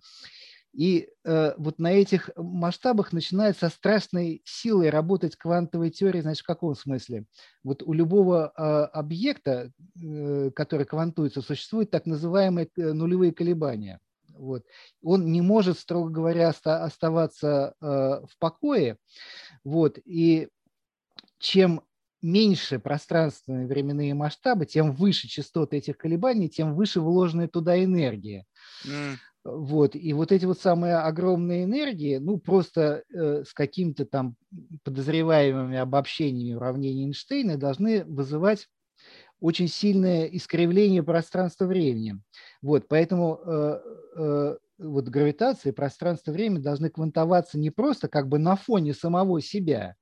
И 0.74 1.10
э, 1.24 1.54
вот 1.58 1.78
на 1.78 1.92
этих 1.92 2.32
масштабах 2.36 3.14
начинает 3.14 3.58
со 3.58 3.70
страшной 3.70 4.42
силой 4.44 4.90
работать 4.90 5.36
квантовая 5.36 5.92
теория, 5.92 6.24
значит, 6.24 6.44
в 6.44 6.48
каком 6.48 6.76
смысле? 6.76 7.26
Вот 7.64 7.84
у 7.84 7.94
любого 7.94 8.52
э, 8.58 8.62
объекта, 8.62 9.72
э, 10.02 10.50
который 10.56 10.88
квантуется, 10.88 11.44
существуют 11.44 11.92
так 11.92 12.08
называемые 12.08 12.70
э, 12.76 12.92
нулевые 12.92 13.32
колебания. 13.32 14.00
Вот. 14.38 14.64
Он 15.02 15.32
не 15.32 15.42
может, 15.42 15.80
строго 15.80 16.10
говоря, 16.10 16.50
оста- 16.50 16.84
оставаться 16.84 17.76
э, 17.80 17.86
в 17.86 18.38
покое. 18.40 18.98
Вот. 19.64 20.00
И 20.06 20.50
чем 21.40 21.82
меньше 22.22 22.80
пространственные 22.80 23.68
временные 23.68 24.14
масштабы, 24.14 24.66
тем 24.66 24.94
выше 24.94 25.28
частоты 25.28 25.78
этих 25.78 25.98
колебаний, 25.98 26.50
тем 26.50 26.74
выше 26.74 27.02
вложенная 27.02 27.48
туда 27.48 27.84
энергия. 27.84 28.46
Mm. 28.86 29.16
Вот. 29.44 29.96
И 29.96 30.14
вот 30.14 30.32
эти 30.32 30.46
вот 30.46 30.60
самые 30.60 30.96
огромные 30.96 31.66
энергии, 31.66 32.18
ну, 32.18 32.38
просто 32.38 33.04
э, 33.14 33.44
с 33.46 33.54
какими-то 33.54 34.06
там 34.06 34.38
подозреваемыми 34.84 35.78
обобщениями 35.78 36.56
уравнений 36.56 37.08
Эйнштейна 37.08 37.58
должны 37.58 38.06
вызывать 38.06 38.70
очень 39.44 39.68
сильное 39.68 40.24
искривление 40.24 41.04
пространства-времени. 41.04 42.22
Вот, 42.62 42.88
поэтому 42.88 43.42
э, 43.46 43.80
э, 44.16 44.58
вот 44.78 45.10
гравитация 45.10 45.74
и 45.74 45.76
пространство-время 45.76 46.62
должны 46.62 46.90
квантоваться 46.90 47.60
не 47.60 47.70
просто 47.70 48.08
как 48.08 48.30
бы 48.30 48.40
на 48.40 48.56
фоне 48.56 48.94
самого 48.94 49.42
себя, 49.42 49.96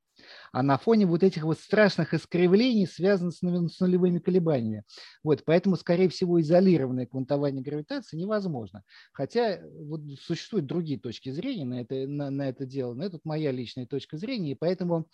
а 0.52 0.64
на 0.64 0.78
фоне 0.78 1.06
вот 1.06 1.24
этих 1.24 1.44
вот 1.44 1.60
страшных 1.60 2.14
искривлений, 2.14 2.88
связанных 2.88 3.34
с 3.34 3.80
нулевыми 3.80 4.20
колебаниями. 4.20 4.84
Вот, 5.24 5.44
поэтому, 5.46 5.76
скорее 5.76 6.10
всего, 6.10 6.42
изолированное 6.42 7.06
квантование 7.06 7.64
гравитации 7.64 8.18
невозможно. 8.18 8.84
Хотя 9.14 9.60
вот 9.64 10.02
существуют 10.20 10.66
другие 10.66 11.00
точки 11.00 11.30
зрения 11.32 11.66
на 11.66 11.82
это, 11.82 12.08
на, 12.08 12.30
на 12.30 12.50
это 12.50 12.66
дело, 12.66 12.94
но 12.94 13.06
это 13.06 13.20
моя 13.24 13.52
личная 13.52 13.86
точка 13.86 14.18
зрения, 14.18 14.52
и 14.52 14.58
поэтому 14.60 15.08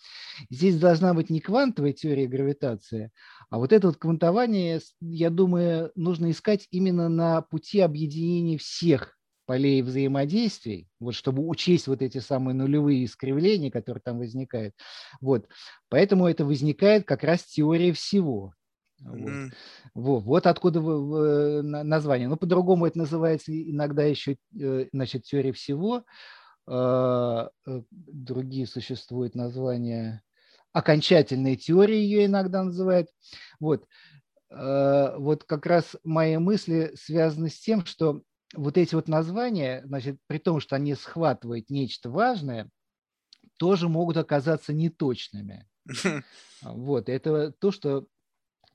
здесь 0.50 0.78
должна 0.78 1.14
быть 1.14 1.30
не 1.30 1.40
квантовая 1.40 1.92
теория 1.92 2.26
гравитации, 2.26 3.10
а 3.50 3.58
вот 3.58 3.72
это 3.72 3.88
вот 3.88 3.96
квантование, 3.96 4.80
я 5.00 5.30
думаю, 5.30 5.92
нужно 5.94 6.30
искать 6.30 6.66
именно 6.70 7.08
на 7.08 7.42
пути 7.42 7.80
объединения 7.80 8.58
всех 8.58 9.17
полей 9.48 9.80
взаимодействий, 9.80 10.86
вот 11.00 11.14
чтобы 11.14 11.48
учесть 11.48 11.86
вот 11.86 12.02
эти 12.02 12.18
самые 12.18 12.54
нулевые 12.54 13.06
искривления, 13.06 13.70
которые 13.70 14.02
там 14.02 14.18
возникают. 14.18 14.74
Вот. 15.22 15.48
Поэтому 15.88 16.28
это 16.28 16.44
возникает 16.44 17.06
как 17.06 17.24
раз 17.24 17.44
теория 17.44 17.94
всего. 17.94 18.52
Вот. 19.00 19.30
Mm. 19.30 19.48
Вот, 19.94 20.24
вот 20.24 20.46
откуда 20.46 20.82
название. 21.62 22.28
Но 22.28 22.36
по-другому 22.36 22.84
это 22.84 22.98
называется 22.98 23.50
иногда 23.50 24.02
еще 24.02 24.36
э, 24.60 24.88
значит, 24.92 25.22
теория 25.22 25.52
всего. 25.52 26.04
А, 26.66 27.48
э, 27.66 27.82
другие 27.90 28.66
существуют 28.66 29.34
названия. 29.34 30.22
Окончательная 30.74 31.56
теория 31.56 32.02
ее 32.02 32.26
иногда 32.26 32.64
называют. 32.64 33.08
Вот. 33.60 33.86
А, 34.50 35.16
вот 35.16 35.44
как 35.44 35.64
раз 35.64 35.96
мои 36.04 36.36
мысли 36.36 36.92
связаны 36.96 37.48
с 37.48 37.58
тем, 37.58 37.86
что 37.86 38.20
вот 38.54 38.78
эти 38.78 38.94
вот 38.94 39.08
названия, 39.08 39.82
значит, 39.84 40.18
при 40.26 40.38
том, 40.38 40.60
что 40.60 40.76
они 40.76 40.94
схватывают 40.94 41.70
нечто 41.70 42.10
важное, 42.10 42.70
тоже 43.58 43.88
могут 43.88 44.16
оказаться 44.16 44.72
неточными. 44.72 45.68
Вот, 46.60 47.08
это 47.08 47.52
то, 47.52 47.70
что 47.70 48.08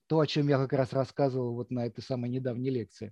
то, 0.07 0.19
о 0.19 0.25
чем 0.25 0.47
я 0.47 0.57
как 0.57 0.71
раз 0.71 0.93
рассказывал 0.93 1.53
вот 1.53 1.69
на 1.69 1.85
этой 1.85 2.01
самой 2.01 2.29
недавней 2.29 2.69
лекции. 2.69 3.11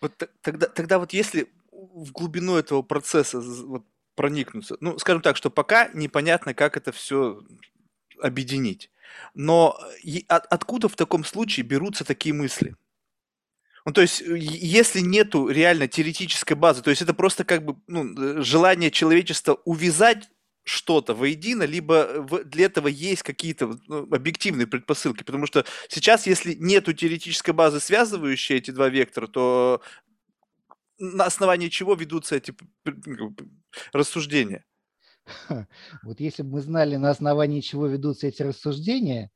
Вот 0.00 0.14
тогда, 0.40 0.66
тогда 0.66 0.98
вот 0.98 1.12
если 1.12 1.52
в 1.70 2.10
глубину 2.12 2.56
этого 2.56 2.80
процесса 2.80 3.40
вот 3.40 3.84
проникнуться, 4.14 4.76
ну, 4.80 4.98
скажем 4.98 5.20
так, 5.20 5.36
что 5.36 5.50
пока 5.50 5.90
непонятно, 5.92 6.54
как 6.54 6.76
это 6.76 6.90
все 6.90 7.42
объединить. 8.20 8.90
Но 9.34 9.78
от, 10.28 10.46
откуда 10.46 10.88
в 10.88 10.96
таком 10.96 11.24
случае 11.24 11.66
берутся 11.66 12.04
такие 12.04 12.34
мысли? 12.34 12.76
Ну, 13.84 13.92
то 13.92 14.00
есть, 14.00 14.22
э, 14.22 14.36
если 14.38 15.00
нету 15.00 15.48
реально 15.48 15.88
теоретической 15.88 16.56
базы, 16.56 16.82
то 16.82 16.90
есть 16.90 17.02
это 17.02 17.14
просто 17.14 17.44
как 17.44 17.64
бы 17.64 17.76
ну, 17.86 18.38
э, 18.38 18.42
желание 18.42 18.90
человечества 18.90 19.58
увязать 19.64 20.28
что-то 20.64 21.14
воедино, 21.14 21.64
либо 21.64 22.24
для 22.44 22.66
этого 22.66 22.86
есть 22.86 23.22
какие-то 23.24 23.78
ну, 23.88 24.02
объективные 24.12 24.66
предпосылки. 24.66 25.24
Потому 25.24 25.46
что 25.46 25.64
сейчас, 25.88 26.26
если 26.26 26.54
нету 26.54 26.92
теоретической 26.92 27.52
базы, 27.52 27.80
связывающей 27.80 28.56
эти 28.56 28.70
два 28.70 28.88
вектора, 28.88 29.26
то 29.26 29.82
на 30.98 31.24
основании 31.24 31.68
чего 31.68 31.94
ведутся 31.94 32.36
эти 32.36 32.54
рассуждения? 33.92 34.64
Вот 36.02 36.20
если 36.20 36.42
бы 36.42 36.50
мы 36.50 36.60
знали, 36.60 36.96
на 36.96 37.10
основании 37.10 37.60
чего 37.60 37.86
ведутся 37.86 38.26
эти 38.26 38.42
рассуждения, 38.42 39.30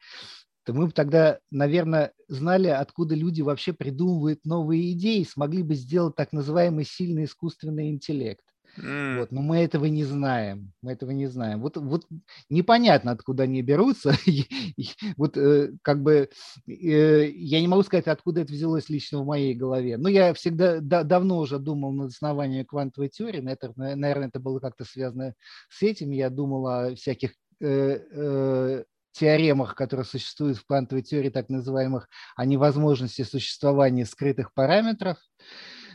то 0.67 0.75
мы 0.75 0.87
бы 0.87 0.93
тогда, 0.93 1.39
наверное, 1.53 2.13
знали, 2.27 2.67
откуда 2.67 3.15
люди 3.15 3.41
вообще 3.41 3.73
придумывают 3.73 4.45
новые 4.45 4.93
идеи, 4.93 5.23
смогли 5.23 5.63
бы 5.63 5.77
сделать 5.77 6.17
так 6.17 6.33
называемый 6.33 6.85
сильный 6.85 7.25
искусственный 7.25 7.89
интеллект. 7.91 8.43
Mm. 8.79 9.21
Вот, 9.21 9.31
но 9.31 9.43
мы 9.43 9.59
этого 9.59 9.85
не 9.85 10.03
знаем. 10.03 10.73
Мы 10.83 10.93
этого 10.93 11.13
не 11.13 11.29
знаем. 11.29 11.61
Вот, 11.61 11.77
вот 11.77 12.05
непонятно, 12.51 13.13
откуда 13.13 13.45
они 13.45 13.63
берутся. 13.63 14.13
вот 15.17 15.37
э, 15.37 15.71
как 15.83 16.03
бы 16.03 16.31
э, 16.67 17.31
я 17.31 17.61
не 17.61 17.69
могу 17.69 17.85
сказать, 17.85 18.09
откуда 18.09 18.41
это 18.41 18.53
взялось 18.53 18.89
лично 18.89 19.23
в 19.23 19.27
моей 19.27 19.55
голове. 19.55 19.97
Но 19.99 20.09
я 20.09 20.35
всегда 20.35 20.81
да, 20.81 21.05
давно 21.05 21.39
уже 21.39 21.61
думал 21.61 21.93
над 21.93 22.11
основанием 22.11 22.67
квантовой 22.67 23.09
теории. 23.09 23.41
На 23.41 23.51
это, 23.51 23.73
наверное, 23.77 24.29
это 24.29 24.41
было 24.41 24.59
как-то 24.59 24.85
связано 24.85 25.35
с 25.71 25.81
этим. 25.83 26.11
Я 26.11 26.29
думал 26.29 26.67
о 26.67 26.95
всяких 26.97 27.35
э, 27.61 28.83
теоремах, 29.17 29.75
которые 29.75 30.05
существуют 30.05 30.59
в 30.59 30.67
квантовой 30.67 31.03
теории, 31.03 31.31
так 31.31 31.49
называемых, 31.49 32.09
о 32.37 32.45
невозможности 32.45 33.23
существования 33.23 34.05
скрытых 34.05 34.53
параметров. 34.53 35.17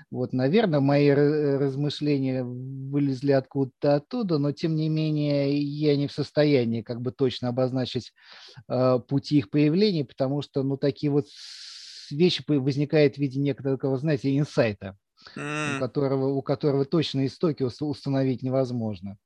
Вот, 0.09 0.33
наверное, 0.33 0.81
мои 0.81 1.09
размышления 1.09 2.43
вылезли 2.43 3.31
откуда-то 3.31 3.95
оттуда, 3.95 4.39
но 4.39 4.51
тем 4.51 4.75
не 4.75 4.89
менее 4.89 5.57
я 5.57 5.95
не 5.95 6.07
в 6.07 6.11
состоянии 6.11 6.81
как 6.81 6.99
бы 6.99 7.13
точно 7.13 7.47
обозначить 7.47 8.11
э, 8.67 8.99
пути 9.07 9.37
их 9.37 9.49
появления, 9.49 10.03
потому 10.03 10.41
что, 10.41 10.63
ну, 10.63 10.75
такие 10.75 11.11
вот 11.11 11.27
вещи 12.09 12.43
возникают 12.45 13.15
в 13.15 13.17
виде 13.19 13.39
некоторого, 13.39 13.97
знаете, 13.97 14.37
инсайта, 14.37 14.97
mm. 15.37 15.77
у, 15.77 15.79
которого, 15.79 16.27
у 16.27 16.41
которого 16.41 16.83
точно 16.83 17.25
истоки 17.25 17.63
установить 17.63 18.43
невозможно. 18.43 19.17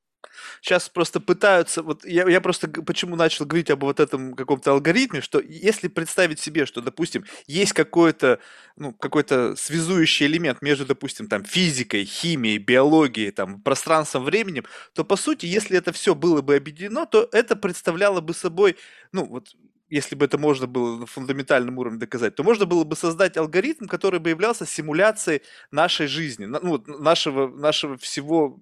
Сейчас 0.60 0.88
просто 0.88 1.20
пытаются, 1.20 1.82
вот 1.82 2.04
я, 2.04 2.28
я 2.28 2.40
просто 2.40 2.68
почему 2.68 3.16
начал 3.16 3.46
говорить 3.46 3.70
об 3.70 3.84
вот 3.84 4.00
этом 4.00 4.34
каком-то 4.34 4.72
алгоритме, 4.72 5.20
что 5.20 5.40
если 5.40 5.88
представить 5.88 6.40
себе, 6.40 6.66
что, 6.66 6.80
допустим, 6.80 7.24
есть 7.46 7.72
какой-то, 7.72 8.40
ну, 8.76 8.92
какой-то 8.92 9.56
связующий 9.56 10.26
элемент 10.26 10.62
между, 10.62 10.86
допустим, 10.86 11.28
там, 11.28 11.44
физикой, 11.44 12.04
химией, 12.04 12.58
биологией, 12.58 13.30
там, 13.30 13.60
пространством, 13.60 14.24
временем, 14.24 14.64
то, 14.94 15.04
по 15.04 15.16
сути, 15.16 15.46
если 15.46 15.78
это 15.78 15.92
все 15.92 16.14
было 16.14 16.42
бы 16.42 16.56
объединено, 16.56 17.06
то 17.06 17.28
это 17.32 17.56
представляло 17.56 18.20
бы 18.20 18.34
собой, 18.34 18.76
ну, 19.12 19.24
вот 19.26 19.54
если 19.88 20.16
бы 20.16 20.24
это 20.24 20.36
можно 20.36 20.66
было 20.66 20.98
на 20.98 21.06
фундаментальном 21.06 21.78
уровне 21.78 22.00
доказать, 22.00 22.34
то 22.34 22.42
можно 22.42 22.66
было 22.66 22.82
бы 22.82 22.96
создать 22.96 23.36
алгоритм, 23.36 23.86
который 23.86 24.18
бы 24.18 24.30
являлся 24.30 24.66
симуляцией 24.66 25.42
нашей 25.70 26.08
жизни, 26.08 26.46
ну, 26.46 26.82
нашего, 26.88 27.46
нашего 27.48 27.96
всего 27.96 28.60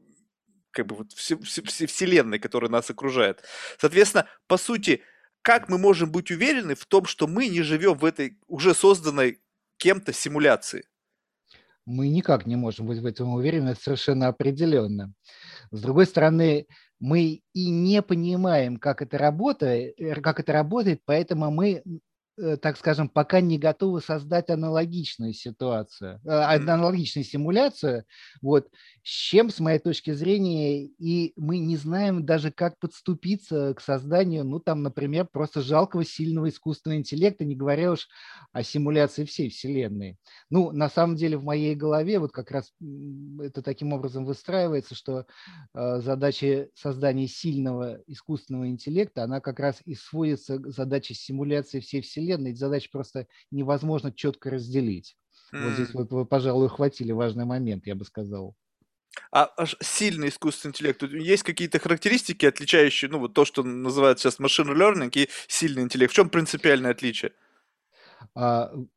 как 0.75 0.87
бы 0.87 0.97
вот 0.97 1.13
все, 1.13 1.39
все, 1.39 1.63
все 1.63 1.87
вселенной, 1.87 2.39
которая 2.39 2.71
нас 2.71 2.91
окружает. 2.91 3.45
Соответственно, 3.79 4.27
по 4.47 4.57
сути, 4.57 5.03
как 5.43 5.69
мы 5.69 5.79
можем 5.79 6.11
быть 6.11 6.31
уверены 6.31 6.75
в 6.75 6.85
том, 6.87 7.07
что 7.07 7.27
мы 7.27 7.49
не 7.49 7.63
живем 7.63 7.95
в 7.97 8.05
этой 8.05 8.39
уже 8.47 8.75
созданной 8.75 9.41
кем-то 9.79 10.13
симуляции? 10.13 10.85
Мы 11.87 12.09
никак 12.09 12.47
не 12.47 12.57
можем 12.57 12.87
быть 12.87 12.99
в 12.99 13.07
этом 13.07 13.35
уверены, 13.35 13.75
совершенно 13.75 14.29
определенно. 14.29 15.13
С 15.71 15.81
другой 15.83 16.07
стороны, 16.07 16.67
мы 16.99 17.43
и 17.53 17.71
не 17.71 18.01
понимаем, 18.03 18.79
как 18.79 19.03
это 19.03 19.19
работает, 19.19 19.95
как 20.23 20.41
это 20.41 20.53
работает, 20.53 21.03
поэтому 21.05 21.51
мы 21.51 21.83
Э, 21.85 21.99
так 22.61 22.77
скажем, 22.77 23.09
пока 23.09 23.41
не 23.41 23.59
готовы 23.59 24.01
создать 24.01 24.51
аналогичную 24.51 25.33
ситуацию, 25.33 26.21
э, 26.25 26.29
аналогичную 26.29 27.25
симуляцию, 27.25 28.05
вот, 28.43 28.69
с 29.03 29.11
чем, 29.11 29.51
с 29.51 29.61
моей 29.61 29.79
точки 29.79 30.13
зрения, 30.13 30.85
и 30.85 31.33
мы 31.37 31.59
не 31.59 31.77
знаем 31.77 32.25
даже, 32.25 32.51
как 32.51 32.79
подступиться 32.79 33.75
к 33.75 33.81
созданию, 33.81 34.45
ну, 34.45 34.59
там, 34.61 34.83
например, 34.83 35.29
просто 35.31 35.61
жалкого 35.61 36.05
сильного 36.05 36.49
искусственного 36.49 36.99
интеллекта, 36.99 37.45
не 37.45 37.55
говоря 37.55 37.93
уж 37.93 38.09
о 38.53 38.63
симуляции 38.63 39.25
всей 39.25 39.51
Вселенной. 39.51 40.17
Ну, 40.51 40.73
на 40.73 40.89
самом 40.89 41.17
деле, 41.17 41.37
в 41.37 41.45
моей 41.45 41.75
голове 41.75 42.19
вот 42.19 42.33
как 42.33 42.51
раз 42.51 42.73
это 43.41 43.63
таким 43.63 43.93
образом 43.93 44.25
выстраивается, 44.25 44.95
что 44.95 45.27
э, 45.75 46.01
задача 46.01 46.69
создания 46.75 47.29
сильного 47.29 48.01
искусственного 48.07 48.69
интеллекта, 48.69 49.25
она 49.25 49.41
как 49.41 49.61
раз 49.61 49.81
и 49.85 49.95
сводится 49.95 50.59
к 50.59 50.69
задаче 50.69 51.15
симуляции 51.15 51.81
всей 51.81 52.01
Вселенной, 52.01 52.24
Вселенной, 52.25 52.53
эти 52.53 52.59
задачи 52.59 52.91
просто 52.91 53.27
невозможно 53.51 54.13
четко 54.13 54.51
разделить. 54.51 55.17
Mm. 55.53 55.65
Вот 55.65 55.73
здесь 55.75 55.95
вы, 55.95 56.05
вы, 56.05 56.27
пожалуй, 56.27 56.67
ухватили 56.67 57.13
важный 57.13 57.45
момент, 57.45 57.87
я 57.87 57.95
бы 57.95 58.05
сказал. 58.05 58.57
А 59.31 59.49
сильный 59.81 60.29
искусственный 60.29 60.71
интеллект, 60.71 61.03
есть 61.03 61.45
какие-то 61.45 61.79
характеристики, 61.79 62.47
отличающие, 62.47 63.09
ну, 63.09 63.21
вот 63.21 63.33
то, 63.33 63.45
что 63.45 63.63
называют 63.63 64.19
сейчас 64.19 64.41
machine 64.41 64.75
learning 64.75 65.11
и 65.15 65.29
сильный 65.47 65.83
интеллект? 65.83 66.13
В 66.13 66.17
чем 66.17 66.31
принципиальное 66.31 66.91
отличие? 66.91 67.33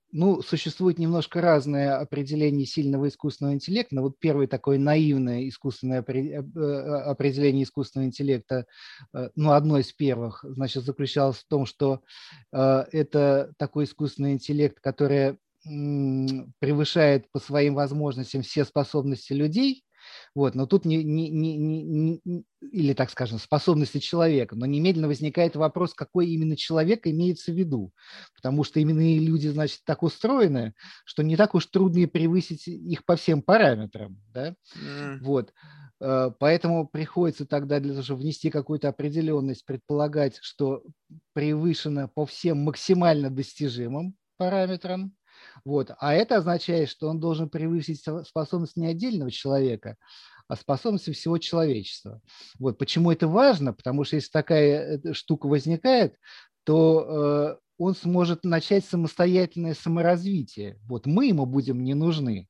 А, 0.08 0.18
ну, 0.18 0.42
существует 0.42 1.00
немножко 1.00 1.42
разное 1.42 2.00
определение 2.00 2.66
сильного 2.66 3.08
искусственного 3.08 3.56
интеллекта. 3.56 4.02
Вот 4.02 4.20
первое 4.20 4.48
такое 4.48 4.78
наивное 4.78 5.48
искусственное 5.48 6.04
э, 6.08 6.14
э, 6.14 7.02
определение 7.06 7.64
искусственного 7.64 8.08
интеллекта, 8.08 8.66
э, 9.14 9.30
ну, 9.36 9.52
одно 9.52 9.80
из 9.80 9.92
первых, 9.94 10.44
значит, 10.48 10.84
заключалось 10.84 11.38
в 11.38 11.48
том, 11.48 11.66
что 11.66 12.02
это 12.52 13.54
такой 13.58 13.86
искусственный 13.86 14.34
интеллект, 14.34 14.80
который 14.80 15.38
превышает 15.64 17.30
по 17.32 17.40
своим 17.40 17.76
возможностям 17.76 18.42
все 18.42 18.64
способности 18.64 19.34
людей, 19.34 19.84
вот, 20.36 20.56
но 20.56 20.66
тут 20.66 20.86
не, 20.86 21.04
не, 21.04 21.30
не, 21.30 21.58
не, 21.58 21.84
не, 21.84 22.44
или, 22.62 22.94
так 22.94 23.10
скажем, 23.10 23.40
способности 23.40 24.00
человека, 24.00 24.56
но 24.56 24.66
немедленно 24.66 25.08
возникает 25.08 25.56
вопрос, 25.56 25.94
какой 25.94 26.28
именно 26.28 26.56
человек 26.56 27.08
имеется 27.08 27.52
в 27.52 27.56
виду, 27.56 27.92
потому 28.36 28.64
что 28.64 28.80
именно 28.80 29.00
люди, 29.00 29.48
значит, 29.48 29.82
так 29.86 30.04
устроены, 30.04 30.74
что 31.06 31.24
не 31.24 31.36
так 31.36 31.56
уж 31.56 31.66
трудно 31.68 32.00
и 32.00 32.06
превысить 32.06 32.68
их 32.68 33.06
по 33.06 33.16
всем 33.16 33.42
параметрам, 33.42 34.18
да, 34.34 34.56
mm. 34.76 35.20
вот. 35.22 35.54
Э, 36.00 36.32
поэтому 36.38 36.88
приходится 36.88 37.46
тогда 37.46 37.80
для 37.80 37.92
того, 37.92 38.04
чтобы 38.04 38.22
внести 38.22 38.50
какую-то 38.50 38.90
определенность, 38.90 39.66
предполагать, 39.66 40.38
что 40.42 40.84
превышено 41.34 42.08
по 42.08 42.26
всем 42.26 42.60
максимально 42.60 43.30
достижимым 43.30 44.16
параметрам, 44.38 45.12
вот. 45.66 45.92
А 46.00 46.14
это 46.14 46.38
означает, 46.38 46.90
что 46.90 47.08
он 47.08 47.20
должен 47.20 47.50
превысить 47.50 48.04
способность 48.26 48.78
не 48.78 48.88
отдельного 48.88 49.32
человека, 49.32 49.96
а 50.48 50.56
способности 50.56 51.12
всего 51.12 51.38
человечества. 51.38 52.22
Вот. 52.60 52.78
Почему 52.78 53.12
это 53.12 53.28
важно? 53.28 53.74
Потому 53.74 54.04
что 54.04 54.16
если 54.16 54.30
такая 54.32 55.00
э, 55.04 55.14
штука 55.14 55.48
возникает, 55.48 56.16
то 56.64 57.58
э, 57.58 57.58
он 57.78 57.96
сможет 57.96 58.44
начать 58.44 58.86
самостоятельное 58.86 59.74
саморазвитие. 59.74 60.80
Вот 60.88 61.06
мы 61.06 61.28
ему 61.28 61.46
будем 61.46 61.84
не 61.84 61.94
нужны. 61.94 62.48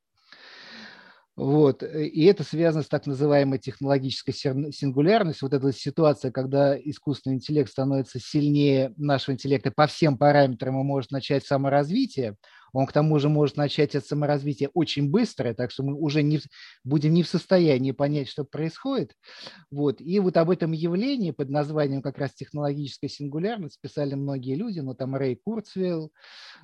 Вот. 1.38 1.84
Э, 1.84 2.06
и 2.06 2.26
это 2.26 2.44
связано 2.44 2.84
с 2.84 2.88
так 2.88 3.06
называемой 3.06 3.60
технологической 3.60 4.34
сингулярностью. 4.34 5.48
Вот 5.48 5.54
эта 5.56 5.72
ситуация, 5.72 6.32
когда 6.32 6.76
искусственный 6.78 7.36
интеллект 7.36 7.70
становится 7.70 8.20
сильнее 8.20 8.94
нашего 8.98 9.36
интеллекта 9.36 9.72
по 9.72 9.86
всем 9.88 10.18
параметрам 10.18 10.82
и 10.82 10.84
может 10.84 11.12
начать 11.12 11.46
саморазвитие, 11.46 12.36
он 12.78 12.86
к 12.86 12.92
тому 12.92 13.18
же 13.18 13.28
может 13.28 13.58
начать 13.58 13.96
это 13.96 14.06
саморазвитие 14.06 14.70
очень 14.76 15.10
быстро, 15.10 15.56
так 15.56 15.72
что 15.72 15.82
мы 15.82 15.96
уже 15.96 16.22
не, 16.22 16.40
будем 16.84 17.12
не 17.12 17.24
в 17.24 17.28
состоянии 17.28 17.90
понять, 17.92 18.28
что 18.28 18.44
происходит. 18.44 19.14
Вот. 19.72 20.00
И 20.00 20.20
вот 20.20 20.38
об 20.38 20.52
этом 20.52 20.74
явлении 20.74 21.32
под 21.32 21.50
названием 21.50 22.04
как 22.04 22.20
раз 22.20 22.36
технологическая 22.36 23.10
сингулярность 23.10 23.82
писали 23.82 24.14
многие 24.14 24.54
люди, 24.54 24.80
ну 24.80 24.94
там 24.94 25.16
Рэй 25.16 25.42
Курцвилл, 25.44 26.12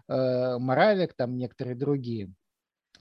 э, 0.07 0.57
Моравик, 0.59 1.15
там 1.15 1.35
некоторые 1.35 1.75
другие. 1.75 2.31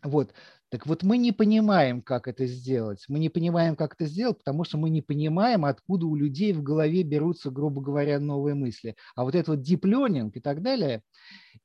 Вот. 0.02 0.32
Так 0.70 0.86
вот, 0.86 1.02
мы 1.02 1.18
не 1.18 1.32
понимаем, 1.32 2.00
как 2.00 2.26
это 2.26 2.46
сделать. 2.46 3.04
Мы 3.06 3.18
не 3.18 3.28
понимаем, 3.28 3.76
как 3.76 3.92
это 3.92 4.06
сделать, 4.06 4.38
потому 4.38 4.64
что 4.64 4.78
мы 4.78 4.88
не 4.88 5.02
понимаем, 5.02 5.66
откуда 5.66 6.06
у 6.06 6.16
людей 6.16 6.54
в 6.54 6.62
голове 6.62 7.02
берутся, 7.02 7.50
грубо 7.50 7.82
говоря, 7.82 8.18
новые 8.18 8.54
мысли. 8.54 8.96
А 9.14 9.24
вот 9.24 9.34
это 9.34 9.50
вот 9.50 9.60
deep 9.60 9.82
learning 9.82 10.30
и 10.32 10.40
так 10.40 10.62
далее, 10.62 11.02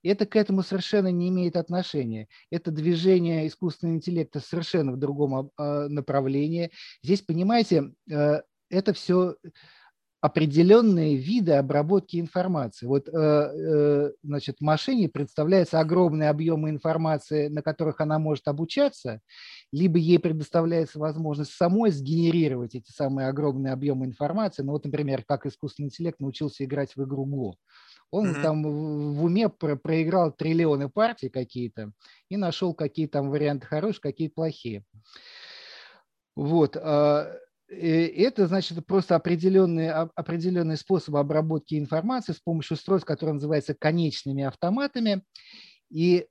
это 0.08 0.26
к 0.26 0.36
этому 0.36 0.64
совершенно 0.64 1.12
не 1.12 1.30
имеет 1.30 1.56
отношения. 1.56 2.28
Это 2.52 2.72
движение 2.72 3.48
искусственного 3.48 3.96
интеллекта 3.96 4.40
совершенно 4.40 4.92
в 4.92 4.98
другом 4.98 5.52
а, 5.58 5.88
направлении. 5.88 6.72
Здесь, 7.04 7.22
понимаете, 7.22 7.92
э, 8.10 8.42
это 8.70 8.94
все 8.94 9.36
определенные 10.20 11.16
виды 11.16 11.54
обработки 11.54 12.20
информации. 12.20 12.88
Вот, 12.88 13.08
э, 13.08 13.12
э, 13.14 14.12
значит, 14.24 14.62
машине 14.62 15.10
представляется 15.10 15.80
огромный 15.80 16.30
объем 16.30 16.68
информации, 16.68 17.50
на 17.50 17.62
которых 17.62 18.02
она 18.02 18.18
может 18.18 18.48
обучаться, 18.48 19.22
либо 19.72 20.00
ей 20.00 20.18
предоставляется 20.18 20.98
возможность 20.98 21.52
самой 21.52 21.92
сгенерировать 21.92 22.74
эти 22.74 22.92
самые 22.92 23.28
огромные 23.28 23.74
объемы 23.74 24.06
информации. 24.06 24.64
Ну 24.64 24.72
вот, 24.72 24.86
например, 24.86 25.24
как 25.24 25.46
искусственный 25.46 25.88
интеллект 25.88 26.20
научился 26.20 26.66
играть 26.66 26.96
в 26.96 27.04
игру 27.04 27.28
Go. 27.28 27.54
Он 28.12 28.30
mm-hmm. 28.30 28.42
там 28.42 28.64
в 28.64 29.24
уме 29.24 29.50
про- 29.50 29.76
проиграл 29.76 30.32
триллионы 30.32 30.90
партий 30.90 31.30
какие-то 31.30 31.92
и 32.30 32.38
нашел 32.38 32.74
какие 32.74 33.08
там 33.08 33.30
варианты 33.30 33.68
хорошие, 33.68 34.02
какие 34.02 34.30
плохие. 34.30 34.84
Вот. 36.36 36.78
А, 36.78 37.34
это, 37.70 38.48
значит, 38.48 38.86
просто 38.86 39.16
определенный, 39.16 39.92
определенный 39.92 40.78
способ 40.78 41.16
обработки 41.16 41.78
информации 41.78 42.32
с 42.32 42.40
помощью 42.40 42.76
устройств, 42.76 43.06
которые 43.06 43.34
называются 43.34 43.74
конечными 43.74 44.44
автоматами. 44.44 45.24
И 45.90 46.28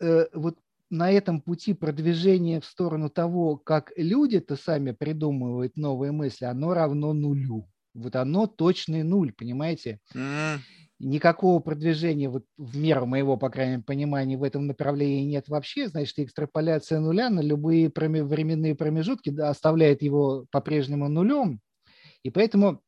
э, 0.00 0.26
вот 0.32 0.58
на 0.90 1.12
этом 1.12 1.40
пути 1.40 1.74
продвижения 1.74 2.60
в 2.60 2.64
сторону 2.64 3.08
того, 3.08 3.56
как 3.56 3.92
люди-то 3.96 4.56
сами 4.56 4.90
придумывают 4.90 5.76
новые 5.76 6.10
мысли, 6.10 6.44
оно 6.46 6.74
равно 6.74 7.12
нулю. 7.12 7.70
Вот 7.94 8.16
оно 8.16 8.46
точный 8.46 9.04
нуль, 9.04 9.32
понимаете? 9.32 10.00
Mm 10.14 10.58
никакого 10.98 11.60
продвижения 11.60 12.28
вот 12.28 12.44
в 12.56 12.76
меру 12.76 13.06
моего, 13.06 13.36
по 13.36 13.50
крайней 13.50 13.72
мере, 13.72 13.84
понимания 13.84 14.36
в 14.36 14.42
этом 14.42 14.66
направлении 14.66 15.24
нет 15.24 15.48
вообще, 15.48 15.88
значит, 15.88 16.18
экстраполяция 16.18 17.00
нуля 17.00 17.30
на 17.30 17.40
любые 17.40 17.90
временные 17.90 18.74
промежутки 18.74 19.30
да, 19.30 19.50
оставляет 19.50 20.02
его 20.02 20.46
по-прежнему 20.50 21.08
нулем, 21.08 21.60
и 22.22 22.30
поэтому 22.30 22.82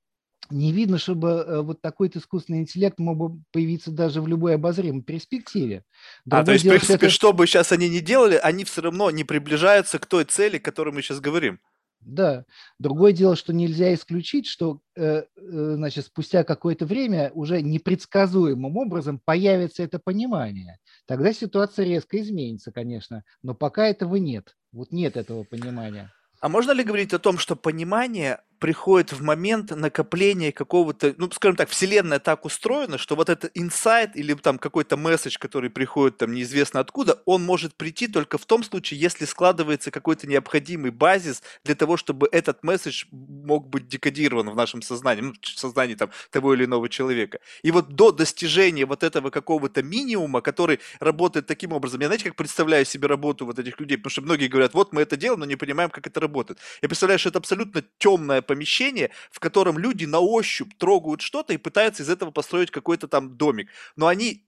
не 0.51 0.73
видно, 0.73 0.99
чтобы 0.99 1.29
э, 1.29 1.61
вот 1.63 1.81
такой 1.81 2.11
искусственный 2.13 2.61
интеллект 2.61 2.99
мог 2.99 3.17
бы 3.17 3.43
появиться 3.53 3.91
даже 3.91 4.21
в 4.21 4.27
любой 4.27 4.57
обозримой 4.57 5.03
перспективе. 5.03 5.85
Другое 6.25 6.43
а, 6.43 6.47
то 6.47 6.53
есть, 6.53 6.65
в 6.65 6.69
принципе, 6.69 6.95
это... 6.95 7.11
что 7.11 7.33
бы 7.33 7.47
сейчас 7.47 7.73
они 7.73 7.89
ни 7.89 8.01
делали, 8.01 8.35
они 8.43 8.65
все 8.65 8.83
равно 8.83 9.11
не 9.11 9.25
приближаются 9.25 9.99
к 9.99 10.07
той 10.07 10.25
цели, 10.25 10.57
о 10.57 10.61
которой 10.61 10.93
мы 10.93 11.03
сейчас 11.03 11.21
говорим. 11.21 11.61
Да. 12.01 12.45
Другое 12.79 13.13
дело, 13.13 13.37
что 13.37 13.53
нельзя 13.53 13.93
исключить, 13.95 14.47
что 14.47 14.81
э, 14.97 15.23
э, 15.23 15.25
значит, 15.37 16.07
спустя 16.07 16.45
какое-то 16.45 16.87
время 16.87 17.31
уже 17.35 17.61
непредсказуемым 17.63 18.77
образом 18.77 19.21
появится 19.23 19.83
это 19.83 19.99
понимание. 19.99 20.79
Тогда 21.07 21.33
ситуация 21.33 21.85
резко 21.85 22.21
изменится, 22.21 22.73
конечно, 22.73 23.25
но 23.43 23.55
пока 23.55 23.87
этого 23.87 24.17
нет. 24.17 24.57
Вот 24.73 24.93
нет 24.93 25.17
этого 25.17 25.45
понимания. 25.45 26.11
А 26.41 26.49
можно 26.49 26.73
ли 26.73 26.83
говорить 26.83 27.13
о 27.13 27.19
том, 27.19 27.37
что 27.37 27.55
понимание 27.55 28.41
приходит 28.61 29.13
в 29.13 29.23
момент 29.23 29.71
накопления 29.71 30.53
какого-то, 30.53 31.15
ну, 31.17 31.31
скажем 31.33 31.57
так, 31.57 31.71
вселенная 31.71 32.21
так 32.21 32.45
устроена, 32.45 32.99
что 32.99 33.17
вот 33.17 33.29
этот 33.31 33.51
инсайт 33.55 34.15
или 34.15 34.35
там 34.35 34.59
какой-то 34.59 34.97
месседж, 34.97 35.39
который 35.39 35.71
приходит 35.71 36.19
там 36.19 36.33
неизвестно 36.33 36.79
откуда, 36.79 37.21
он 37.25 37.43
может 37.43 37.75
прийти 37.75 38.07
только 38.07 38.39
в 38.39 38.45
том 38.45 38.63
случае, 38.63 39.01
если 39.01 39.25
складывается 39.25 39.91
какой-то 39.91 40.29
необходимый 40.29 40.91
базис 40.91 41.43
для 41.65 41.75
того, 41.75 41.97
чтобы 41.97 42.29
этот 42.31 42.63
месседж 42.63 43.07
мог 43.11 43.69
быть 43.69 43.89
декодирован 43.89 44.51
в 44.51 44.55
нашем 44.55 44.83
сознании, 44.83 45.23
ну, 45.23 45.33
в 45.41 45.59
сознании 45.59 45.95
там 45.95 46.11
того 46.31 46.55
или 46.55 46.67
иного 46.67 46.89
человека. 46.91 47.41
И 47.63 47.71
вот 47.71 47.89
до 47.95 48.13
достижения 48.13 48.85
вот 48.85 49.03
этого 49.03 49.31
какого-то 49.31 49.83
минимума, 49.83 50.43
который 50.43 50.81
работает 51.01 51.47
таким 51.47 51.73
образом, 51.73 52.01
я 52.03 52.09
знаете, 52.09 52.25
как 52.25 52.37
представляю 52.37 52.85
себе 52.85 53.09
работу 53.09 53.47
вот 53.47 53.59
этих 53.59 53.81
людей, 53.81 53.97
потому 53.97 54.11
что 54.11 54.21
многие 54.23 54.49
говорят, 54.49 54.75
вот 54.75 54.93
мы 54.93 55.01
это 55.01 55.17
делаем, 55.17 55.41
но 55.41 55.47
не 55.47 55.57
понимаем, 55.57 55.89
как 55.89 56.07
это 56.07 56.21
работает. 56.21 56.61
Я 56.83 56.89
представляю, 56.89 57.19
что 57.19 57.31
это 57.31 57.39
абсолютно 57.39 57.83
темная 57.99 58.43
помещение, 58.51 59.11
в 59.31 59.39
котором 59.39 59.79
люди 59.79 60.07
на 60.07 60.19
ощупь 60.19 60.75
трогают 60.77 61.21
что-то 61.21 61.53
и 61.53 61.57
пытаются 61.57 62.03
из 62.03 62.11
этого 62.11 62.33
построить 62.33 62.73
какой-то 62.73 63.07
там 63.07 63.37
домик. 63.37 63.69
Но 63.95 64.09
они 64.09 64.45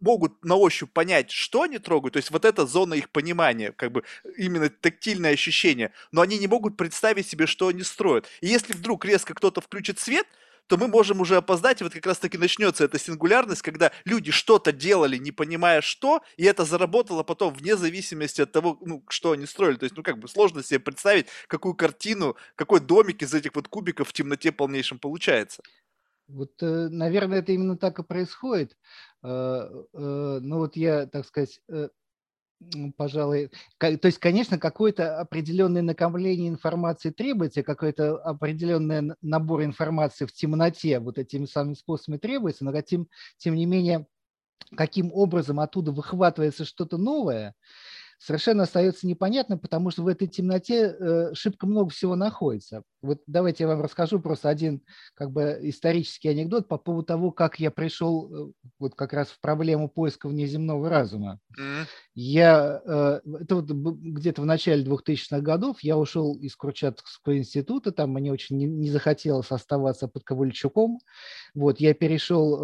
могут 0.00 0.44
на 0.44 0.56
ощупь 0.56 0.92
понять, 0.92 1.30
что 1.30 1.62
они 1.62 1.78
трогают, 1.78 2.12
то 2.12 2.18
есть 2.18 2.30
вот 2.30 2.44
эта 2.44 2.66
зона 2.66 2.92
их 2.94 3.08
понимания, 3.08 3.72
как 3.72 3.90
бы 3.90 4.04
именно 4.36 4.68
тактильное 4.68 5.32
ощущение, 5.32 5.92
но 6.12 6.20
они 6.20 6.38
не 6.38 6.46
могут 6.46 6.76
представить 6.76 7.26
себе, 7.26 7.46
что 7.46 7.68
они 7.68 7.82
строят. 7.82 8.26
И 8.42 8.48
если 8.48 8.74
вдруг 8.74 9.06
резко 9.06 9.32
кто-то 9.32 9.62
включит 9.62 9.98
свет, 9.98 10.26
то 10.68 10.76
мы 10.76 10.86
можем 10.86 11.20
уже 11.20 11.36
опоздать, 11.36 11.80
и 11.80 11.84
вот 11.84 11.94
как 11.94 12.06
раз-таки 12.06 12.38
начнется 12.38 12.84
эта 12.84 12.98
сингулярность, 12.98 13.62
когда 13.62 13.90
люди 14.04 14.30
что-то 14.30 14.70
делали, 14.70 15.16
не 15.16 15.32
понимая 15.32 15.80
что, 15.80 16.22
и 16.36 16.44
это 16.44 16.64
заработало 16.64 17.22
потом 17.22 17.54
вне 17.54 17.76
зависимости 17.76 18.42
от 18.42 18.52
того, 18.52 18.78
ну, 18.82 19.02
что 19.08 19.32
они 19.32 19.46
строили. 19.46 19.76
То 19.76 19.84
есть, 19.84 19.96
ну, 19.96 20.02
как 20.02 20.18
бы 20.18 20.28
сложно 20.28 20.62
себе 20.62 20.78
представить, 20.78 21.26
какую 21.48 21.74
картину, 21.74 22.36
какой 22.54 22.80
домик 22.80 23.22
из 23.22 23.32
этих 23.34 23.54
вот 23.54 23.68
кубиков 23.68 24.08
в 24.08 24.12
темноте 24.12 24.52
полнейшем 24.52 24.98
получается. 24.98 25.62
Вот, 26.28 26.52
э, 26.62 26.88
наверное, 26.90 27.38
это 27.38 27.52
именно 27.52 27.78
так 27.78 27.98
и 27.98 28.02
происходит. 28.02 28.76
Э, 29.22 29.68
э, 29.94 30.38
ну 30.42 30.58
вот 30.58 30.76
я, 30.76 31.06
так 31.06 31.26
сказать, 31.26 31.60
пожалуй, 32.96 33.50
то 33.78 33.98
есть, 34.02 34.18
конечно, 34.18 34.58
какое-то 34.58 35.20
определенное 35.20 35.82
накопление 35.82 36.48
информации 36.48 37.10
требуется, 37.10 37.62
какой-то 37.62 38.16
определенный 38.18 39.14
набор 39.22 39.62
информации 39.62 40.26
в 40.26 40.32
темноте 40.32 40.98
вот 40.98 41.18
этими 41.18 41.46
самыми 41.46 41.74
способами 41.74 42.18
требуется, 42.18 42.64
но 42.64 42.80
тем, 42.82 43.08
тем 43.36 43.54
не 43.54 43.66
менее, 43.66 44.06
каким 44.76 45.12
образом 45.12 45.60
оттуда 45.60 45.92
выхватывается 45.92 46.64
что-то 46.64 46.98
новое, 46.98 47.54
совершенно 48.18 48.64
остается 48.64 49.06
непонятным, 49.06 49.58
потому 49.58 49.90
что 49.90 50.02
в 50.02 50.08
этой 50.08 50.26
темноте 50.26 50.96
э, 50.98 51.34
шибко 51.34 51.66
много 51.66 51.90
всего 51.90 52.16
находится. 52.16 52.82
Вот 53.00 53.20
давайте 53.26 53.64
я 53.64 53.68
вам 53.68 53.80
расскажу 53.80 54.18
просто 54.20 54.48
один 54.48 54.82
как 55.14 55.30
бы 55.30 55.58
исторический 55.62 56.28
анекдот 56.28 56.66
по 56.66 56.78
поводу 56.78 57.06
того, 57.06 57.30
как 57.30 57.60
я 57.60 57.70
пришел 57.70 58.50
э, 58.50 58.52
вот 58.80 58.94
как 58.96 59.12
раз 59.12 59.28
в 59.28 59.40
проблему 59.40 59.88
поиска 59.88 60.28
внеземного 60.28 60.88
разума. 60.88 61.38
Mm-hmm. 61.58 61.86
Я, 62.14 62.82
э, 62.84 63.20
это 63.40 63.54
вот 63.54 63.66
где-то 63.70 64.42
в 64.42 64.46
начале 64.46 64.84
2000-х 64.84 65.40
годов 65.40 65.78
я 65.82 65.96
ушел 65.96 66.34
из 66.36 66.56
Курчатовского 66.56 67.38
института, 67.38 67.92
там 67.92 68.12
мне 68.12 68.32
очень 68.32 68.56
не, 68.56 68.66
не 68.66 68.90
захотелось 68.90 69.50
оставаться 69.52 70.08
под 70.08 70.24
Ковальчуком. 70.24 70.98
Вот, 71.54 71.80
я 71.80 71.94
перешел 71.94 72.58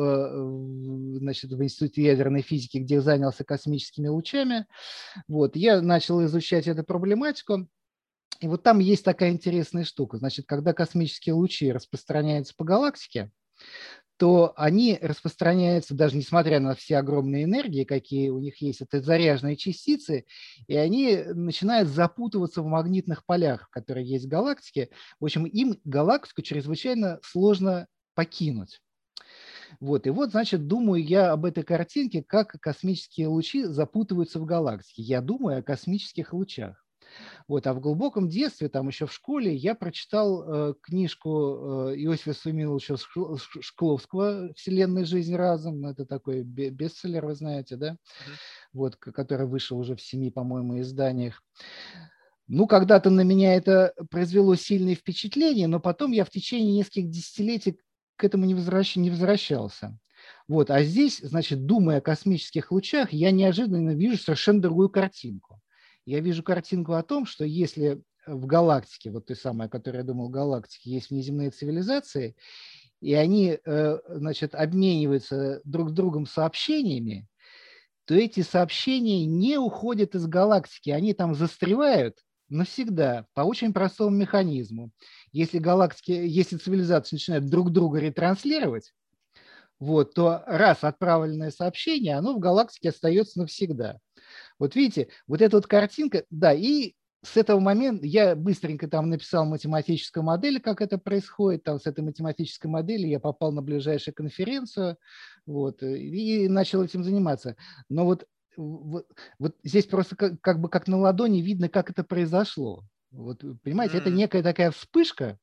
значит, 1.19 1.51
в 1.51 1.63
Институт 1.63 1.97
ядерной 1.97 2.43
физики, 2.43 2.79
где 2.79 3.01
занялся 3.01 3.45
космическими 3.45 4.09
лучами. 4.09 4.67
Вот, 5.29 5.44
я 5.55 5.81
начал 5.81 6.25
изучать 6.25 6.67
эту 6.67 6.85
проблематику. 6.85 7.69
И 8.41 8.49
вот 8.49 8.63
там 8.63 8.79
есть 8.81 9.05
такая 9.05 9.31
интересная 9.31 9.85
штука. 9.85 10.19
Значит, 10.19 10.47
когда 10.47 10.73
космические 10.73 11.35
лучи 11.35 11.73
распространяются 11.73 12.55
по 12.57 12.65
галактике, 12.65 13.31
то 14.17 14.53
они 14.57 14.99
распространяются, 15.01 15.95
даже 15.95 16.17
несмотря 16.17 16.61
на 16.61 16.75
все 16.75 16.99
огромные 16.99 17.45
энергии, 17.45 17.85
какие 17.85 18.29
у 18.29 18.39
них 18.39 18.61
есть, 18.63 18.81
это 18.81 19.01
заряженные 19.01 19.57
частицы, 19.57 20.25
и 20.69 20.77
они 20.77 21.17
начинают 21.35 21.89
запутываться 21.89 22.63
в 22.63 22.67
магнитных 22.67 23.27
полях, 23.27 23.69
которые 23.71 24.07
есть 24.07 24.27
в 24.27 24.29
галактике. 24.29 24.91
В 25.19 25.25
общем, 25.25 25.47
им 25.47 25.81
галактику 25.85 26.43
чрезвычайно 26.43 27.19
сложно 27.23 27.89
покинуть. 28.15 28.81
Вот. 29.81 30.07
И 30.07 30.11
вот, 30.11 30.31
значит, 30.31 30.67
думаю 30.67 31.05
я 31.05 31.33
об 31.33 31.45
этой 31.45 31.63
картинке, 31.63 32.23
как 32.23 32.53
космические 32.61 33.29
лучи 33.29 33.65
запутываются 33.65 34.39
в 34.39 34.45
галактике. 34.45 35.03
Я 35.03 35.21
думаю 35.21 35.59
о 35.59 35.63
космических 35.63 36.33
лучах. 36.33 36.85
Вот. 37.47 37.67
А 37.67 37.75
в 37.75 37.81
глубоком 37.81 38.29
детстве, 38.29 38.69
там 38.69 38.89
еще 38.89 39.07
в 39.07 39.13
школе, 39.13 39.55
я 39.55 39.75
прочитал 39.75 40.43
э, 40.43 40.75
книжку 40.81 41.91
э, 41.91 41.97
Иосифа 41.97 42.33
Сумиловича 42.33 42.97
Шкловского 43.61 44.53
«Вселенная 44.55 45.05
жизнь 45.05 45.35
разум». 45.37 45.81
Ну, 45.81 45.91
это 45.91 46.07
такой 46.07 46.43
бестселлер, 46.43 47.27
вы 47.27 47.35
знаете, 47.35 47.77
да? 47.77 47.93
Mm-hmm. 47.93 48.33
Вот, 48.73 48.97
который 48.97 49.47
вышел 49.47 49.79
уже 49.79 49.95
в 49.95 50.01
семи, 50.01 50.31
по-моему, 50.31 50.81
изданиях. 50.81 51.43
Ну, 52.47 52.67
когда-то 52.67 53.09
на 53.11 53.23
меня 53.23 53.55
это 53.55 53.95
произвело 54.11 54.55
сильное 54.55 54.95
впечатление, 54.95 55.67
но 55.67 55.81
потом 55.81 56.13
я 56.13 56.25
в 56.25 56.31
течение 56.31 56.77
нескольких 56.77 57.09
десятилетий 57.11 57.79
к 58.17 58.25
этому 58.25 58.45
не, 58.45 58.55
возвращ... 58.55 58.97
не 58.97 59.11
возвращался. 59.11 59.99
Вот. 60.49 60.71
А 60.71 60.83
здесь, 60.83 61.19
значит, 61.19 61.67
думая 61.67 61.99
о 61.99 62.03
космических 62.03 62.71
лучах, 62.73 63.13
я 63.13 63.31
неожиданно 63.31 63.91
вижу 63.91 64.19
совершенно 64.19 64.61
другую 64.61 64.89
картинку 64.89 65.61
я 66.07 66.21
вижу 66.21 66.43
картинку 66.43 66.93
о 66.93 67.03
том, 67.03 67.27
что 67.27 67.45
если 67.45 68.03
в 68.27 68.47
галактике, 68.47 69.11
вот 69.11 69.27
той 69.27 69.37
самой, 69.37 69.67
о 69.67 69.71
которой 69.71 69.99
я 69.99 70.03
думал, 70.03 70.29
галактике, 70.29 70.91
есть 70.91 71.11
внеземные 71.11 71.51
цивилизации, 71.51 72.37
и 73.01 73.15
они, 73.15 73.59
э, 73.63 73.99
значит, 74.09 74.55
обмениваются 74.55 75.61
друг 75.65 75.91
с 75.91 75.93
другом 75.93 76.27
сообщениями, 76.27 77.27
то 78.07 78.15
эти 78.15 78.41
сообщения 78.41 79.27
не 79.27 79.59
уходят 79.59 80.15
из 80.15 80.27
галактики, 80.27 80.91
они 80.91 81.15
там 81.15 81.35
застревают 81.35 82.19
навсегда 82.49 83.27
по 83.35 83.43
очень 83.43 83.73
простому 83.73 84.11
механизму. 84.17 84.91
Если 85.33 85.59
галактики, 85.59 86.13
если 86.13 86.57
цивилизации 86.57 87.17
начинают 87.17 87.47
друг 87.47 87.71
друга 87.71 88.01
ретранслировать, 88.01 88.93
вот, 89.81 90.15
то 90.15 90.43
раз 90.47 90.85
отправленное 90.85 91.51
сообщение, 91.51 92.17
оно 92.17 92.35
в 92.35 92.39
галактике 92.39 92.91
остается 92.91 93.41
навсегда. 93.41 93.99
Вот 94.59 94.77
видите, 94.77 95.09
вот 95.27 95.43
эта 95.43 95.57
вот 95.57 95.67
картинка, 95.67 96.25
да, 96.31 96.53
и 96.53 96.95
с 97.25 97.37
этого 97.37 97.59
момента 97.59 98.07
я 98.07 98.37
быстренько 98.37 98.87
там 98.87 99.09
написал 99.09 99.47
математическую 99.47 100.23
модель, 100.23 100.61
как 100.61 100.81
это 100.81 100.99
происходит. 100.99 101.65
Там 101.65 101.81
с 101.81 101.87
этой 101.87 102.05
математической 102.05 102.67
моделью 102.67 103.09
я 103.09 103.19
попал 103.19 103.51
на 103.51 103.63
ближайшую 103.63 104.15
конференцию 104.15 104.99
вот, 105.47 105.83
и 105.83 106.49
начал 106.49 106.83
этим 106.83 107.03
заниматься. 107.03 107.57
Но 107.89 108.05
вот, 108.05 108.27
вот, 108.57 109.07
вот 109.39 109.57
здесь 109.63 109.87
просто 109.87 110.17
как, 110.17 110.41
как 110.41 110.61
бы 110.61 110.69
как 110.69 110.89
на 110.89 110.99
ладони 110.99 111.41
видно, 111.41 111.69
как 111.69 111.91
это 111.91 112.05
произошло. 112.05 112.85
Вот, 113.11 113.43
понимаете, 113.63 113.97
mm. 113.97 114.01
это 114.01 114.11
некая 114.11 114.43
такая 114.43 114.71
вспышка, 114.71 115.39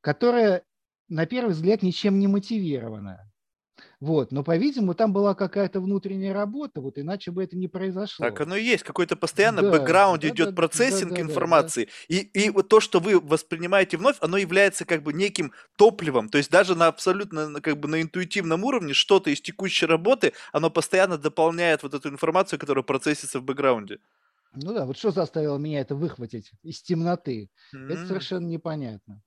которая 0.00 0.64
на 1.08 1.26
первый 1.26 1.50
взгляд 1.50 1.82
ничем 1.82 2.18
не 2.18 2.26
мотивирована. 2.26 3.30
Вот. 4.00 4.32
Но, 4.32 4.42
по-видимому, 4.42 4.94
там 4.94 5.12
была 5.12 5.34
какая-то 5.34 5.80
внутренняя 5.80 6.32
работа, 6.34 6.80
вот 6.80 6.98
иначе 6.98 7.30
бы 7.30 7.42
это 7.42 7.56
не 7.56 7.68
произошло. 7.68 8.26
Так 8.26 8.40
оно 8.40 8.56
и 8.56 8.62
есть. 8.62 8.84
Какой-то 8.84 9.16
постоянно 9.16 9.62
да, 9.62 9.70
бэкграунд 9.70 10.22
да, 10.22 10.28
идет 10.28 10.50
да, 10.50 10.54
процессинг 10.54 11.10
да, 11.10 11.16
да, 11.16 11.22
информации. 11.22 11.84
Да, 11.84 11.90
да. 12.08 12.16
И, 12.16 12.46
и 12.46 12.50
вот 12.50 12.68
то, 12.68 12.80
что 12.80 13.00
вы 13.00 13.20
воспринимаете 13.20 13.96
вновь, 13.96 14.16
оно 14.20 14.36
является 14.36 14.84
как 14.84 15.02
бы 15.02 15.12
неким 15.12 15.52
топливом. 15.76 16.28
То 16.28 16.38
есть 16.38 16.50
даже 16.50 16.74
на 16.74 16.88
абсолютно 16.88 17.60
как 17.60 17.78
бы 17.78 17.88
на 17.88 18.02
интуитивном 18.02 18.64
уровне 18.64 18.92
что-то 18.92 19.30
из 19.30 19.40
текущей 19.40 19.86
работы, 19.86 20.32
оно 20.52 20.70
постоянно 20.70 21.18
дополняет 21.18 21.82
вот 21.82 21.94
эту 21.94 22.08
информацию, 22.08 22.58
которая 22.58 22.82
процессится 22.82 23.40
в 23.40 23.42
бэкграунде. 23.44 23.98
Ну 24.54 24.72
да, 24.72 24.86
вот 24.86 24.96
что 24.96 25.10
заставило 25.10 25.58
меня 25.58 25.80
это 25.80 25.94
выхватить 25.94 26.52
из 26.62 26.80
темноты? 26.80 27.50
Mm-hmm. 27.74 27.92
Это 27.92 28.06
совершенно 28.06 28.46
непонятно 28.46 29.22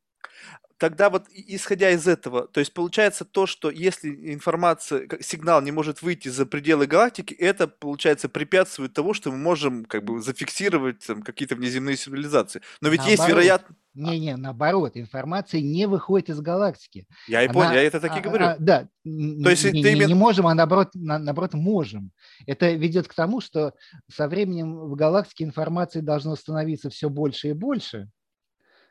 тогда 0.77 1.09
вот 1.09 1.25
исходя 1.33 1.89
из 1.91 2.07
этого, 2.07 2.47
то 2.47 2.59
есть 2.59 2.73
получается 2.73 3.25
то, 3.25 3.45
что 3.45 3.69
если 3.69 4.33
информация, 4.33 5.07
сигнал 5.21 5.61
не 5.61 5.71
может 5.71 6.01
выйти 6.01 6.29
за 6.29 6.45
пределы 6.45 6.87
галактики, 6.87 7.33
это, 7.33 7.67
получается, 7.67 8.29
препятствует 8.29 8.93
того, 8.93 9.13
что 9.13 9.31
мы 9.31 9.37
можем 9.37 9.85
как 9.85 10.03
бы 10.03 10.21
зафиксировать 10.21 11.05
там, 11.05 11.21
какие-то 11.21 11.55
внеземные 11.55 11.95
цивилизации. 11.95 12.61
Но 12.81 12.89
ведь 12.89 12.99
наоборот. 12.99 13.19
есть 13.19 13.29
вероятность... 13.29 13.79
Не-не, 13.95 14.37
наоборот, 14.37 14.91
информация 14.93 15.59
не 15.59 15.87
выходит 15.87 16.29
из 16.29 16.39
галактики. 16.39 17.07
Я 17.27 17.41
и 17.41 17.47
понял, 17.47 17.71
я 17.71 17.81
это 17.81 17.99
так 17.99 18.15
и 18.15 18.19
а, 18.19 18.21
говорю. 18.21 18.45
А, 18.45 18.55
да, 18.59 18.87
то 19.03 19.49
есть 19.49 19.63
не, 19.73 19.81
ты 19.81 19.93
именно... 19.93 20.09
не 20.09 20.13
можем, 20.13 20.45
а 20.45 20.53
наоборот, 20.53 20.89
на, 20.93 21.17
наоборот 21.17 21.55
можем. 21.55 22.11
Это 22.45 22.71
ведет 22.73 23.07
к 23.07 23.15
тому, 23.15 23.41
что 23.41 23.73
со 24.07 24.27
временем 24.27 24.75
в 24.75 24.95
галактике 24.95 25.45
информации 25.45 26.01
должно 26.01 26.35
становиться 26.35 26.91
все 26.91 27.09
больше 27.09 27.49
и 27.49 27.53
больше, 27.53 28.09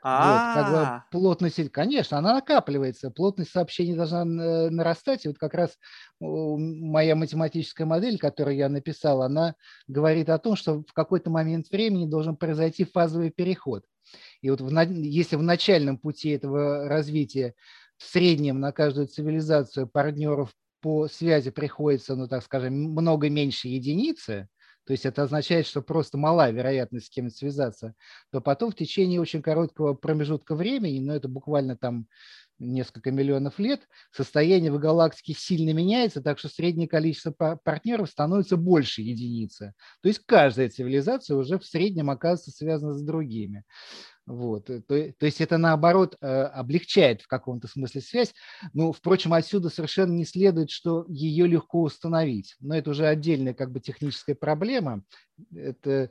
вот, 0.06 0.54
как 0.54 0.72
бы 0.72 0.78
а. 0.78 1.04
плотность, 1.10 1.72
конечно, 1.72 2.16
она 2.16 2.34
накапливается, 2.34 3.10
плотность 3.10 3.50
сообщений 3.50 3.96
должна 3.96 4.24
нарастать. 4.24 5.24
И 5.24 5.28
вот 5.28 5.36
как 5.38 5.54
раз 5.54 5.78
моя 6.20 7.16
математическая 7.16 7.88
модель, 7.88 8.16
которую 8.16 8.56
я 8.56 8.68
написал, 8.68 9.22
она 9.22 9.56
говорит 9.88 10.28
о 10.28 10.38
том, 10.38 10.54
что 10.54 10.82
в 10.82 10.92
какой-то 10.92 11.30
момент 11.30 11.70
времени 11.70 12.06
должен 12.06 12.36
произойти 12.36 12.84
фазовый 12.84 13.30
переход. 13.30 13.84
И 14.42 14.50
вот 14.50 14.60
в, 14.60 14.70
если 14.92 15.34
в 15.34 15.42
начальном 15.42 15.98
пути 15.98 16.30
этого 16.30 16.88
развития 16.88 17.54
в 17.96 18.04
среднем 18.04 18.60
на 18.60 18.70
каждую 18.70 19.08
цивилизацию 19.08 19.88
партнеров 19.88 20.50
по 20.80 21.08
связи 21.08 21.50
приходится, 21.50 22.14
ну 22.14 22.28
так 22.28 22.44
скажем, 22.44 22.74
много 22.74 23.28
меньше 23.28 23.66
единицы, 23.66 24.48
то 24.86 24.92
есть 24.92 25.04
это 25.04 25.24
означает, 25.24 25.66
что 25.66 25.82
просто 25.82 26.16
мала 26.16 26.50
вероятность 26.50 27.06
с 27.06 27.10
кем-то 27.10 27.34
связаться, 27.34 27.94
то 28.30 28.40
потом 28.40 28.70
в 28.70 28.76
течение 28.76 29.20
очень 29.20 29.42
короткого 29.42 29.94
промежутка 29.94 30.54
времени, 30.54 31.00
но 31.00 31.12
ну, 31.12 31.18
это 31.18 31.28
буквально 31.28 31.76
там 31.76 32.06
несколько 32.58 33.10
миллионов 33.10 33.58
лет, 33.58 33.86
состояние 34.12 34.72
в 34.72 34.78
галактике 34.78 35.34
сильно 35.38 35.72
меняется, 35.72 36.22
так 36.22 36.38
что 36.38 36.48
среднее 36.48 36.88
количество 36.88 37.32
партнеров 37.62 38.08
становится 38.08 38.56
больше 38.56 39.02
единицы. 39.02 39.74
То 40.02 40.08
есть 40.08 40.20
каждая 40.24 40.70
цивилизация 40.70 41.36
уже 41.36 41.58
в 41.58 41.66
среднем 41.66 42.08
оказывается 42.08 42.52
связана 42.52 42.94
с 42.94 43.02
другими. 43.02 43.64
Вот. 44.26 44.66
То, 44.66 44.80
то 44.80 45.26
есть 45.26 45.40
это, 45.40 45.56
наоборот, 45.56 46.16
облегчает 46.20 47.22
в 47.22 47.28
каком-то 47.28 47.68
смысле 47.68 48.00
связь. 48.00 48.34
Ну, 48.72 48.92
впрочем, 48.92 49.32
отсюда 49.32 49.70
совершенно 49.70 50.12
не 50.12 50.24
следует, 50.24 50.70
что 50.70 51.04
ее 51.08 51.46
легко 51.46 51.82
установить. 51.82 52.56
Но 52.60 52.76
это 52.76 52.90
уже 52.90 53.06
отдельная 53.06 53.54
как 53.54 53.70
бы 53.70 53.80
техническая 53.80 54.34
проблема 54.34 55.02
это 55.54 56.10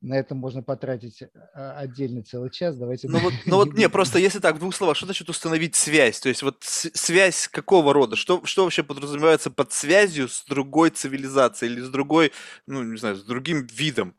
на 0.00 0.14
этом 0.14 0.38
можно 0.38 0.62
потратить 0.62 1.22
а, 1.54 1.78
отдельный 1.78 2.22
целый 2.22 2.50
час. 2.50 2.76
Давайте. 2.76 3.08
Ну 3.08 3.18
вот, 3.18 3.32
ну 3.46 3.56
вот, 3.56 3.74
не, 3.74 3.88
просто 3.88 4.18
если 4.18 4.38
так 4.38 4.56
в 4.56 4.58
двух 4.58 4.74
словах, 4.74 4.96
что 4.96 5.06
значит 5.06 5.28
установить 5.28 5.74
связь? 5.74 6.20
То 6.20 6.28
есть 6.28 6.42
вот 6.42 6.58
связь 6.62 7.48
какого 7.48 7.92
рода? 7.92 8.16
Что 8.16 8.44
что 8.44 8.64
вообще 8.64 8.82
подразумевается 8.82 9.50
под 9.50 9.72
связью 9.72 10.28
с 10.28 10.44
другой 10.44 10.90
цивилизацией 10.90 11.72
или 11.72 11.80
с 11.80 11.88
другой, 11.88 12.32
ну 12.66 12.82
не 12.82 12.98
знаю, 12.98 13.16
с 13.16 13.24
другим 13.24 13.66
видом? 13.66 14.14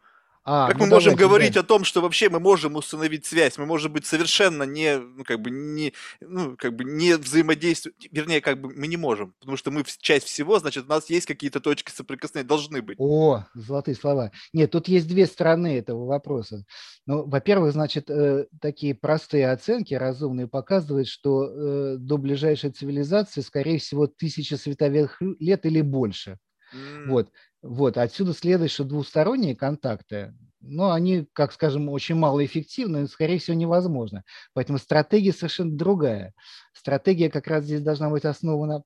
А, 0.49 0.69
как 0.69 0.77
ну 0.77 0.85
мы 0.85 0.91
можем 0.91 1.11
давайте, 1.11 1.27
говорить 1.27 1.53
да. 1.55 1.59
о 1.59 1.63
том, 1.63 1.83
что 1.83 1.99
вообще 1.99 2.29
мы 2.29 2.39
можем 2.39 2.77
установить 2.77 3.25
связь, 3.25 3.57
мы 3.57 3.65
можем 3.65 3.91
быть 3.91 4.05
совершенно 4.05 4.63
не, 4.63 4.97
ну, 4.97 5.25
как 5.25 5.41
бы 5.41 5.51
не, 5.51 5.91
ну, 6.21 6.55
как 6.55 6.73
бы 6.73 6.85
не 6.85 7.17
взаимодействовать, 7.17 8.07
вернее, 8.13 8.39
как 8.39 8.61
бы 8.61 8.73
мы 8.73 8.87
не 8.87 8.95
можем, 8.95 9.33
потому 9.41 9.57
что 9.57 9.71
мы 9.71 9.83
часть 9.99 10.25
всего, 10.25 10.57
значит, 10.59 10.85
у 10.85 10.87
нас 10.87 11.09
есть 11.09 11.25
какие-то 11.25 11.59
точки 11.59 11.91
соприкосновения, 11.91 12.47
должны 12.47 12.81
быть. 12.81 12.95
О, 12.97 13.43
золотые 13.55 13.95
слова. 13.95 14.31
Нет, 14.53 14.71
тут 14.71 14.87
есть 14.87 15.09
две 15.09 15.25
стороны 15.25 15.79
этого 15.79 16.05
вопроса. 16.05 16.63
Ну, 17.05 17.27
во-первых, 17.27 17.73
значит, 17.73 18.09
э, 18.09 18.45
такие 18.61 18.95
простые 18.95 19.51
оценки, 19.51 19.95
разумные, 19.95 20.47
показывают, 20.47 21.09
что 21.09 21.43
э, 21.43 21.97
до 21.97 22.17
ближайшей 22.17 22.71
цивилизации, 22.71 23.41
скорее 23.41 23.79
всего, 23.79 24.07
тысяча 24.07 24.55
световых 24.55 25.21
лет 25.39 25.65
или 25.65 25.81
больше. 25.81 26.37
Mm. 26.73 27.07
Вот. 27.07 27.31
Вот, 27.67 27.97
отсюда 27.97 28.31
следует, 28.31 28.71
что 28.71 28.85
двусторонние 28.85 29.53
контакты, 29.53 30.33
но 30.61 30.93
они, 30.93 31.27
как 31.33 31.51
скажем, 31.51 31.89
очень 31.89 32.15
малоэффективны 32.15 33.03
и, 33.03 33.07
скорее 33.07 33.39
всего, 33.39 33.57
невозможно. 33.57 34.23
Поэтому 34.53 34.77
стратегия 34.77 35.33
совершенно 35.33 35.77
другая. 35.77 36.33
Стратегия 36.71 37.29
как 37.29 37.47
раз 37.47 37.65
здесь 37.65 37.81
должна 37.81 38.09
быть 38.09 38.23
основана 38.23 38.83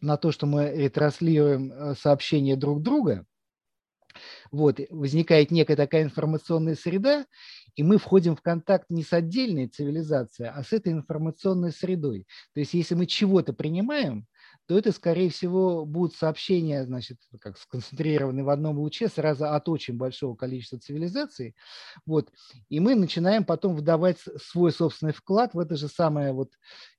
на 0.00 0.16
то, 0.16 0.30
что 0.30 0.46
мы 0.46 0.70
ретранслируем 0.70 1.72
э, 1.72 1.94
сообщения 1.96 2.54
друг 2.54 2.82
друга. 2.82 3.26
Вот, 4.52 4.78
возникает 4.90 5.50
некая 5.50 5.74
такая 5.74 6.04
информационная 6.04 6.76
среда, 6.76 7.26
и 7.74 7.82
мы 7.82 7.98
входим 7.98 8.36
в 8.36 8.42
контакт 8.42 8.90
не 8.90 9.02
с 9.02 9.12
отдельной 9.12 9.66
цивилизацией, 9.66 10.50
а 10.50 10.62
с 10.62 10.72
этой 10.72 10.92
информационной 10.92 11.72
средой. 11.72 12.28
То 12.52 12.60
есть 12.60 12.74
если 12.74 12.94
мы 12.94 13.06
чего-то 13.06 13.52
принимаем, 13.52 14.28
то 14.66 14.78
это, 14.78 14.92
скорее 14.92 15.30
всего, 15.30 15.84
будут 15.84 16.14
сообщения, 16.14 16.84
значит, 16.84 17.18
как 17.40 17.58
сконцентрированы 17.58 18.44
в 18.44 18.48
одном 18.48 18.78
луче 18.78 19.08
сразу 19.08 19.46
от 19.46 19.68
очень 19.68 19.96
большого 19.96 20.36
количества 20.36 20.78
цивилизаций. 20.78 21.54
Вот. 22.06 22.30
И 22.68 22.80
мы 22.80 22.94
начинаем 22.94 23.44
потом 23.44 23.74
выдавать 23.74 24.18
свой 24.40 24.72
собственный 24.72 25.12
вклад 25.12 25.54
в 25.54 25.58
это 25.58 25.76
же 25.76 25.88
самое 25.88 26.32
вот, 26.32 26.52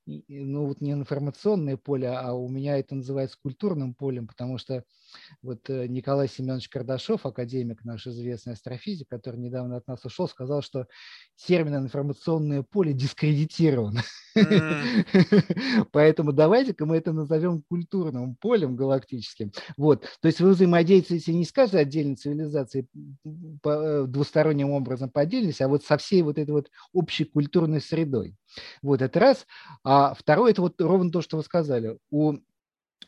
ну 0.06 0.66
вот 0.66 0.80
не 0.80 0.92
информационное 0.92 1.76
поле, 1.76 2.08
а 2.08 2.32
у 2.32 2.48
меня 2.48 2.78
это 2.78 2.94
называется 2.94 3.36
культурным 3.42 3.94
полем, 3.94 4.28
потому 4.28 4.58
что 4.58 4.84
вот 5.42 5.68
э, 5.68 5.86
Николай 5.86 6.28
Семенович 6.28 6.68
Кардашов, 6.68 7.26
академик 7.26 7.84
наш 7.84 8.06
известный 8.06 8.52
астрофизик, 8.52 9.08
который 9.08 9.40
недавно 9.40 9.76
от 9.76 9.86
нас 9.86 10.04
ушел, 10.04 10.28
сказал, 10.28 10.62
что 10.62 10.86
термин 11.36 11.76
информационное 11.76 12.62
поле 12.62 12.92
дискредитирован. 12.92 13.98
Поэтому 15.92 16.32
давайте-ка 16.32 16.86
мы 16.86 16.96
это 16.96 17.12
назовем 17.12 17.62
культурным 17.68 18.36
полем 18.36 18.76
галактическим. 18.76 19.52
Вот. 19.76 20.06
То 20.20 20.28
есть 20.28 20.40
вы 20.40 20.50
взаимодействуете 20.50 21.32
не 21.34 21.44
с 21.44 21.52
каждой 21.52 21.82
отдельной 21.82 22.16
цивилизацией 22.16 22.86
э, 23.64 24.04
двусторонним 24.06 24.70
образом 24.70 25.10
по 25.10 25.22
отдельности, 25.22 25.62
а 25.62 25.68
вот 25.68 25.84
со 25.84 25.96
всей 25.96 26.22
вот 26.22 26.38
этой 26.38 26.50
вот 26.50 26.70
общей 26.92 27.24
культурной 27.24 27.80
средой. 27.80 28.36
Вот 28.82 29.02
это 29.02 29.18
раз. 29.20 29.46
А 29.84 30.14
второе, 30.14 30.52
это 30.52 30.62
вот 30.62 30.80
ровно 30.80 31.10
то, 31.10 31.20
что 31.22 31.36
вы 31.36 31.42
сказали. 31.42 31.98
У 32.10 32.38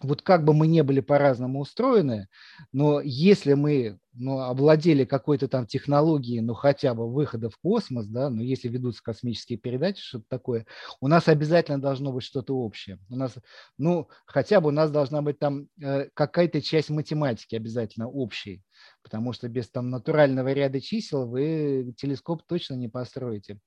вот 0.01 0.23
как 0.23 0.45
бы 0.45 0.55
мы 0.55 0.67
не 0.67 0.83
были 0.83 1.01
по-разному 1.01 1.61
устроены, 1.61 2.29
но 2.73 3.01
если 3.01 3.55
мы 3.55 3.99
ну, 4.13 4.41
обладели 4.41 5.05
какой-то 5.05 5.49
там 5.49 5.67
технологией, 5.67 6.41
ну, 6.41 6.55
хотя 6.55 6.95
бы 6.95 7.13
выхода 7.13 7.51
в 7.51 7.59
космос, 7.59 8.07
да, 8.07 8.31
ну, 8.31 8.43
если 8.43 8.69
ведутся 8.69 9.03
космические 9.03 9.59
передачи, 9.59 10.01
что-то 10.01 10.25
такое, 10.29 10.67
у 11.01 11.09
нас 11.09 11.29
обязательно 11.29 11.81
должно 11.81 12.13
быть 12.13 12.25
что-то 12.25 12.57
общее. 12.57 12.99
У 13.09 13.17
нас, 13.17 13.35
ну, 13.77 14.09
хотя 14.27 14.61
бы 14.61 14.69
у 14.69 14.73
нас 14.73 14.91
должна 14.91 15.23
быть 15.23 15.39
там 15.39 15.69
э, 15.81 16.09
какая-то 16.15 16.61
часть 16.63 16.91
математики 16.91 17.55
обязательно 17.55 18.09
общей, 18.09 18.63
потому 19.09 19.33
что 19.33 19.49
без 19.49 19.71
там 19.71 19.89
натурального 19.89 20.53
ряда 20.53 20.83
чисел 20.83 21.27
вы 21.27 21.95
телескоп 21.97 22.43
точно 22.47 22.75
не 22.75 22.89
построите. 22.89 23.59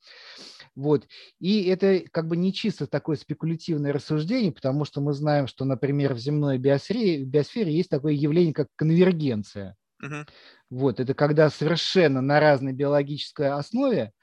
Вот. 0.75 1.07
И 1.39 1.63
это 1.63 2.03
как 2.11 2.27
бы 2.27 2.37
не 2.37 2.53
чисто 2.53 2.85
такое 2.85 3.17
спекулятивное 3.17 3.91
рассуждение, 3.91 4.51
потому 4.51 4.85
что 4.85 5.01
мы 5.01 5.13
знаем, 5.13 5.47
что, 5.47 5.65
например, 5.65 6.13
в 6.13 6.19
земной 6.19 6.59
биосфере, 6.59 7.23
биосфере 7.23 7.73
есть 7.73 7.89
такое 7.89 8.13
явление, 8.13 8.53
как 8.53 8.67
конвергенция. 8.75 9.75
Uh-huh. 10.03 10.27
Вот, 10.69 10.99
это 10.99 11.13
когда 11.15 11.49
совершенно 11.49 12.21
на 12.21 12.39
разной 12.39 12.73
биологической 12.73 13.49
основе 13.49 14.13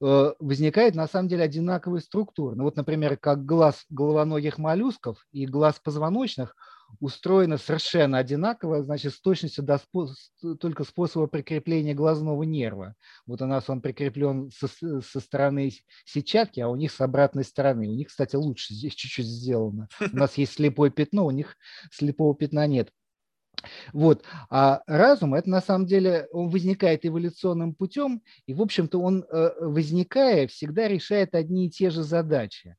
э, 0.00 0.32
возникает 0.38 0.94
на 0.94 1.08
самом 1.08 1.28
деле 1.28 1.42
одинаковая 1.42 2.00
структура. 2.00 2.54
Ну 2.54 2.64
вот, 2.64 2.76
например, 2.76 3.16
как 3.16 3.44
глаз 3.44 3.84
головоногих 3.90 4.58
моллюсков 4.58 5.18
и 5.32 5.46
глаз 5.46 5.80
позвоночных 5.82 6.54
устроено 7.00 7.58
совершенно 7.58 8.18
одинаково, 8.18 8.82
значит, 8.82 9.14
с 9.14 9.20
точностью 9.20 9.64
до 9.64 9.74
спо- 9.74 10.56
только 10.60 10.84
способа 10.84 11.26
прикрепления 11.26 11.94
глазного 11.94 12.42
нерва. 12.42 12.94
Вот 13.26 13.42
у 13.42 13.46
нас 13.46 13.68
он 13.70 13.80
прикреплен 13.80 14.50
со, 14.50 14.68
со 14.68 15.20
стороны 15.20 15.72
сетчатки, 16.04 16.60
а 16.60 16.68
у 16.68 16.76
них 16.76 16.92
с 16.92 17.00
обратной 17.00 17.44
стороны. 17.44 17.88
У 17.88 17.94
них, 17.94 18.08
кстати, 18.08 18.36
лучше 18.36 18.74
здесь 18.74 18.94
чуть-чуть 18.94 19.26
сделано. 19.26 19.88
У 20.12 20.16
нас 20.16 20.36
есть 20.38 20.54
слепое 20.54 20.90
пятно, 20.90 21.26
у 21.26 21.30
них 21.30 21.56
слепого 21.90 22.34
пятна 22.34 22.66
нет. 22.66 22.90
Вот. 23.92 24.24
А 24.50 24.82
разум, 24.86 25.34
это 25.34 25.48
на 25.48 25.60
самом 25.60 25.86
деле, 25.86 26.28
он 26.32 26.48
возникает 26.48 27.06
эволюционным 27.06 27.74
путем, 27.74 28.22
и, 28.46 28.54
в 28.54 28.62
общем-то, 28.62 29.00
он, 29.00 29.24
э, 29.24 29.50
возникая, 29.60 30.46
всегда 30.46 30.88
решает 30.88 31.34
одни 31.34 31.66
и 31.66 31.70
те 31.70 31.90
же 31.90 32.02
задачи. 32.02 32.76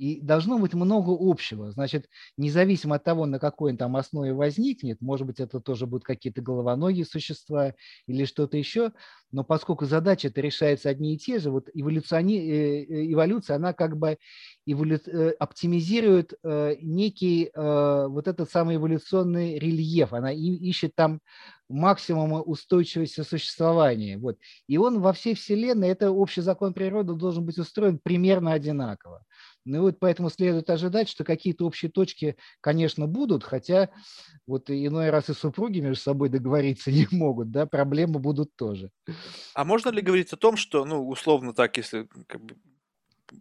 И 0.00 0.18
должно 0.22 0.58
быть 0.58 0.72
много 0.72 1.10
общего. 1.10 1.70
Значит, 1.72 2.08
независимо 2.38 2.96
от 2.96 3.04
того, 3.04 3.26
на 3.26 3.38
какой 3.38 3.72
он 3.72 3.76
там 3.76 3.96
основе 3.96 4.32
возникнет, 4.32 5.02
может 5.02 5.26
быть, 5.26 5.40
это 5.40 5.60
тоже 5.60 5.86
будут 5.86 6.04
какие-то 6.04 6.40
головоногие 6.40 7.04
существа 7.04 7.74
или 8.06 8.24
что-то 8.24 8.56
еще, 8.56 8.92
но 9.30 9.44
поскольку 9.44 9.84
задачи 9.84 10.28
это 10.28 10.40
решаются 10.40 10.88
одни 10.88 11.14
и 11.14 11.18
те 11.18 11.38
же, 11.38 11.50
вот 11.50 11.68
эволюциони... 11.74 12.38
Э, 12.38 12.84
э, 12.84 13.12
эволюция, 13.12 13.56
она 13.56 13.74
как 13.74 13.98
бы 13.98 14.16
эволю... 14.64 14.98
Э, 15.06 15.32
оптимизирует 15.38 16.32
некий 16.80 17.50
вот 17.54 18.26
этот 18.26 18.50
самый 18.50 18.76
эволюционный 18.76 19.58
рельеф, 19.58 20.14
она 20.14 20.32
ищет 20.32 20.94
там 20.94 21.20
максимума 21.68 22.40
устойчивости 22.40 23.20
существования. 23.22 24.18
Вот. 24.18 24.38
И 24.66 24.78
он 24.78 25.00
во 25.00 25.12
всей 25.12 25.34
Вселенной, 25.34 25.88
это 25.88 26.10
общий 26.10 26.40
закон 26.40 26.72
природы 26.72 27.14
должен 27.14 27.44
быть 27.44 27.58
устроен 27.58 27.98
примерно 27.98 28.52
одинаково. 28.52 29.24
Ну 29.64 29.82
вот 29.82 29.98
поэтому 30.00 30.30
следует 30.30 30.70
ожидать, 30.70 31.08
что 31.08 31.24
какие-то 31.24 31.66
общие 31.66 31.90
точки, 31.90 32.36
конечно, 32.60 33.06
будут, 33.06 33.44
хотя 33.44 33.90
вот 34.46 34.70
иной 34.70 35.10
раз 35.10 35.28
и 35.30 35.34
супруги 35.34 35.80
между 35.80 36.02
собой 36.02 36.28
договориться 36.30 36.90
не 36.90 37.06
могут, 37.10 37.50
да, 37.50 37.66
проблемы 37.66 38.18
будут 38.20 38.56
тоже. 38.56 38.90
А 39.54 39.64
можно 39.64 39.90
ли 39.90 40.00
говорить 40.00 40.32
о 40.32 40.36
том, 40.36 40.56
что, 40.56 40.84
ну, 40.84 41.08
условно 41.08 41.52
так, 41.52 41.76
если 41.76 42.08
как 42.26 42.42
бы 42.42 42.56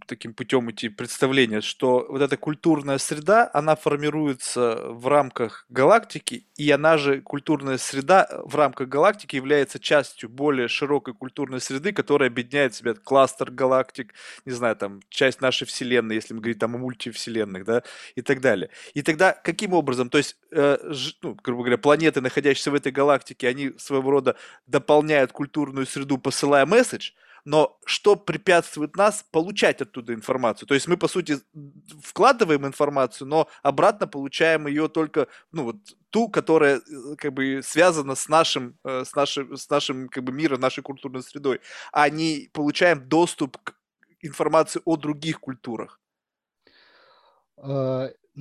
таким 0.07 0.33
путем 0.33 0.69
идти 0.71 0.89
представление, 0.89 1.61
что 1.61 2.05
вот 2.09 2.21
эта 2.21 2.37
культурная 2.37 2.97
среда, 2.97 3.49
она 3.53 3.75
формируется 3.75 4.81
в 4.87 5.07
рамках 5.07 5.65
галактики, 5.69 6.45
и 6.55 6.69
она 6.71 6.97
же, 6.97 7.21
культурная 7.21 7.77
среда 7.77 8.27
в 8.45 8.55
рамках 8.55 8.87
галактики 8.87 9.35
является 9.35 9.79
частью 9.79 10.29
более 10.29 10.67
широкой 10.67 11.13
культурной 11.13 11.61
среды, 11.61 11.91
которая 11.91 12.29
объединяет 12.29 12.73
в 12.73 12.77
себя 12.77 12.93
кластер 12.93 13.51
галактик, 13.51 14.13
не 14.45 14.51
знаю, 14.51 14.75
там, 14.75 15.01
часть 15.09 15.41
нашей 15.41 15.65
Вселенной, 15.65 16.15
если 16.15 16.33
мы 16.33 16.41
говорим 16.41 16.59
там 16.59 16.75
о 16.75 16.77
мультивселенных, 16.77 17.65
да, 17.65 17.83
и 18.15 18.21
так 18.21 18.41
далее. 18.41 18.69
И 18.93 19.01
тогда 19.01 19.33
каким 19.33 19.73
образом, 19.73 20.09
то 20.09 20.17
есть, 20.17 20.37
э, 20.51 20.77
ж, 20.91 21.13
ну, 21.21 21.35
грубо 21.43 21.63
говоря, 21.63 21.77
планеты, 21.77 22.21
находящиеся 22.21 22.71
в 22.71 22.75
этой 22.75 22.91
галактике, 22.91 23.47
они 23.47 23.73
своего 23.77 24.11
рода 24.11 24.35
дополняют 24.67 25.31
культурную 25.31 25.85
среду, 25.85 26.17
посылая 26.17 26.65
месседж, 26.65 27.11
но 27.45 27.77
что 27.85 28.15
препятствует 28.15 28.95
нас 28.95 29.25
получать 29.31 29.81
оттуда 29.81 30.13
информацию? 30.13 30.67
То 30.67 30.73
есть 30.73 30.87
мы, 30.87 30.97
по 30.97 31.07
сути, 31.07 31.39
вкладываем 32.03 32.65
информацию, 32.65 33.27
но 33.27 33.47
обратно 33.63 34.07
получаем 34.07 34.67
ее 34.67 34.87
только, 34.87 35.27
ну, 35.51 35.63
вот 35.63 35.75
ту, 36.09 36.29
которая 36.29 36.77
э, 36.77 37.15
как 37.17 37.33
бы 37.33 37.61
связана 37.63 38.15
с 38.15 38.27
нашим, 38.29 38.77
э, 38.83 39.03
с 39.05 39.15
нашим, 39.15 39.55
с 39.55 39.69
нашим 39.69 40.09
как 40.09 40.23
бы 40.23 40.31
миром, 40.31 40.59
нашей 40.59 40.81
культурной 40.83 41.23
средой, 41.23 41.61
а 41.91 42.09
не 42.09 42.49
получаем 42.53 43.07
доступ 43.07 43.57
к 43.57 43.75
информации 44.21 44.81
о 44.85 44.97
других 44.97 45.39
культурах. 45.39 45.99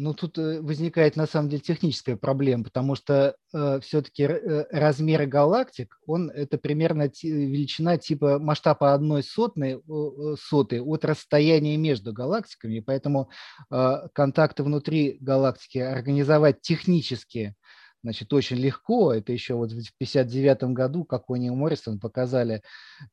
Ну, 0.01 0.15
тут 0.15 0.39
э, 0.39 0.61
возникает 0.61 1.17
на 1.17 1.27
самом 1.27 1.49
деле 1.49 1.61
техническая 1.61 2.17
проблема, 2.17 2.63
потому 2.63 2.95
что 2.95 3.35
э, 3.53 3.81
все-таки 3.83 4.23
э, 4.23 4.67
размеры 4.71 5.27
галактик, 5.27 5.99
он 6.07 6.31
это 6.31 6.57
примерно 6.57 7.11
величина 7.21 7.99
типа 7.99 8.39
масштаба 8.39 8.95
одной 8.95 9.25
сотной, 9.25 9.79
э, 9.79 10.37
сотой 10.41 10.81
от 10.81 11.05
расстояния 11.05 11.77
между 11.77 12.13
галактиками, 12.13 12.77
и 12.77 12.81
поэтому 12.81 13.29
э, 13.73 14.09
контакты 14.13 14.63
внутри 14.63 15.19
галактики 15.21 15.79
организовать 15.79 16.61
технически 16.61 17.57
значит, 18.05 18.33
очень 18.33 18.59
легко. 18.59 19.13
Это 19.13 19.33
еще 19.33 19.55
вот 19.55 19.71
в 19.71 19.79
1959 19.79 20.75
году, 20.75 21.05
как 21.05 21.29
Уни 21.29 21.51
Моррисон 21.51 21.99
показали 21.99 22.63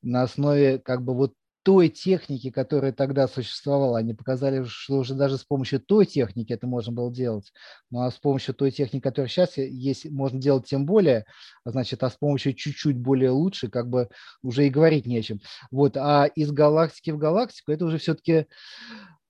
на 0.04 0.22
основе 0.22 0.78
как 0.78 1.02
бы 1.02 1.16
вот 1.16 1.34
той 1.66 1.90
техники, 1.90 2.52
которая 2.52 2.92
тогда 2.94 3.28
существовала. 3.28 3.98
Они 3.98 4.14
показали, 4.14 4.64
что 4.66 5.00
уже 5.00 5.16
даже 5.16 5.40
с 5.40 5.44
помощью 5.44 5.80
той 5.80 6.06
техники 6.06 6.54
это 6.54 6.68
можно 6.68 6.94
было 6.94 7.12
делать. 7.12 7.52
Ну 7.90 8.02
а 8.02 8.12
с 8.12 8.20
помощью 8.20 8.54
той 8.54 8.70
техники, 8.70 9.02
которая 9.02 9.28
сейчас 9.30 9.58
есть, 9.58 10.08
можно 10.12 10.40
делать 10.40 10.68
тем 10.68 10.86
более, 10.86 11.26
значит, 11.66 12.04
а 12.04 12.12
с 12.12 12.18
помощью 12.18 12.54
чуть-чуть 12.54 12.98
более 12.98 13.32
лучше, 13.32 13.68
как 13.68 13.90
бы 13.90 14.10
уже 14.44 14.68
и 14.68 14.70
говорить 14.70 15.08
не 15.08 15.18
о 15.18 15.24
чем. 15.24 15.40
Вот, 15.72 15.98
а 15.98 16.26
из 16.36 16.52
галактики 16.52 17.10
в 17.10 17.18
галактику 17.18 17.72
это 17.72 17.86
уже 17.86 17.98
все-таки 17.98 18.46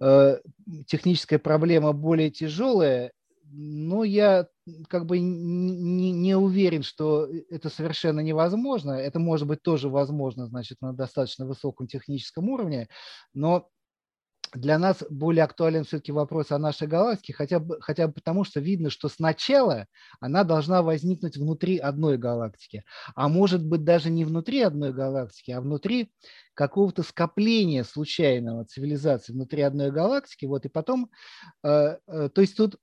э, 0.01 0.37
техническая 0.87 1.39
проблема 1.39 1.93
более 1.93 2.31
тяжелая, 2.31 3.13
ну, 3.57 4.03
я 4.03 4.47
как 4.89 5.05
бы 5.05 5.19
не, 5.19 6.11
не 6.11 6.35
уверен, 6.35 6.83
что 6.83 7.27
это 7.49 7.69
совершенно 7.69 8.19
невозможно. 8.19 8.91
Это 8.91 9.19
может 9.19 9.47
быть 9.47 9.61
тоже 9.61 9.89
возможно, 9.89 10.47
значит, 10.47 10.81
на 10.81 10.93
достаточно 10.93 11.45
высоком 11.45 11.87
техническом 11.87 12.49
уровне, 12.49 12.89
но 13.33 13.69
для 14.53 14.77
нас 14.77 15.03
более 15.09 15.43
актуален 15.43 15.83
все-таки 15.83 16.11
вопрос 16.11 16.51
о 16.51 16.57
нашей 16.57 16.87
галактике, 16.87 17.33
хотя 17.33 17.59
бы, 17.59 17.77
хотя 17.81 18.07
бы 18.07 18.13
потому, 18.13 18.43
что 18.43 18.59
видно, 18.59 18.89
что 18.89 19.09
сначала 19.09 19.87
она 20.19 20.43
должна 20.43 20.81
возникнуть 20.81 21.37
внутри 21.37 21.77
одной 21.77 22.17
галактики, 22.17 22.83
а 23.15 23.27
может 23.27 23.65
быть 23.65 23.83
даже 23.83 24.09
не 24.09 24.25
внутри 24.25 24.61
одной 24.61 24.93
галактики, 24.93 25.51
а 25.51 25.61
внутри 25.61 26.11
какого-то 26.53 27.03
скопления 27.03 27.83
случайного 27.83 28.65
цивилизации 28.65 29.33
внутри 29.33 29.61
одной 29.61 29.91
галактики. 29.91 30.45
Вот, 30.45 30.65
и 30.65 30.69
потом, 30.69 31.09
э, 31.63 31.97
э, 32.07 32.29
то 32.33 32.41
есть 32.41 32.55
тут 32.55 32.77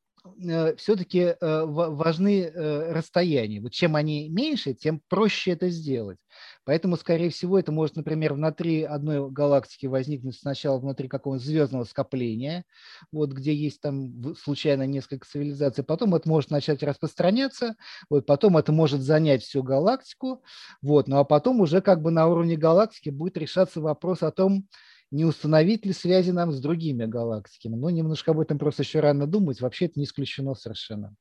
все-таки 0.76 1.18
э, 1.18 1.64
важны 1.64 2.42
э, 2.42 2.92
расстояния. 2.92 3.61
Вот 3.61 3.72
чем 3.72 3.96
они 3.96 4.28
меньше, 4.28 4.72
тем 4.72 5.00
проще 5.08 5.52
это 5.52 5.68
сделать. 5.68 6.18
Поэтому, 6.64 6.96
скорее 6.96 7.30
всего, 7.30 7.58
это 7.58 7.72
может, 7.72 7.96
например, 7.96 8.35
внутри 8.35 8.82
одной 8.82 9.28
галактики 9.30 9.87
возникнуть 9.87 10.38
сначала 10.38 10.78
внутри 10.78 11.08
какого-нибудь 11.08 11.44
звездного 11.46 11.85
скопления, 11.85 12.64
вот 13.11 13.30
где 13.32 13.52
есть 13.52 13.80
там 13.80 14.35
случайно 14.37 14.87
несколько 14.87 15.26
цивилизаций, 15.26 15.82
потом 15.82 16.14
это 16.14 16.28
может 16.28 16.50
начать 16.50 16.82
распространяться, 16.85 17.74
вот 18.08 18.24
потом 18.24 18.56
это 18.56 18.70
может 18.70 19.00
занять 19.00 19.42
всю 19.42 19.62
галактику, 19.64 20.42
вот, 20.82 21.08
ну 21.08 21.18
а 21.18 21.24
потом 21.24 21.61
уже 21.61 21.80
как 21.80 22.00
бы 22.00 22.12
на 22.12 22.28
уровне 22.28 22.56
галактики 22.56 23.11
будет 23.11 23.37
решаться 23.37 23.80
вопрос 23.80 24.22
о 24.22 24.30
том, 24.30 24.68
не 25.12 25.25
установить 25.25 25.87
ли 25.87 25.92
связи 25.92 26.31
нам 26.31 26.51
с 26.53 26.61
другими 26.61 27.05
галактиками. 27.05 27.77
Но 27.77 27.90
немножко 27.90 28.33
об 28.33 28.40
этом 28.40 28.59
просто 28.59 28.83
еще 28.83 29.01
рано 29.01 29.27
думать. 29.27 29.61
Вообще 29.61 29.85
это 29.85 30.01
не 30.01 30.05
исключено 30.05 30.55
совершенно. 30.55 31.14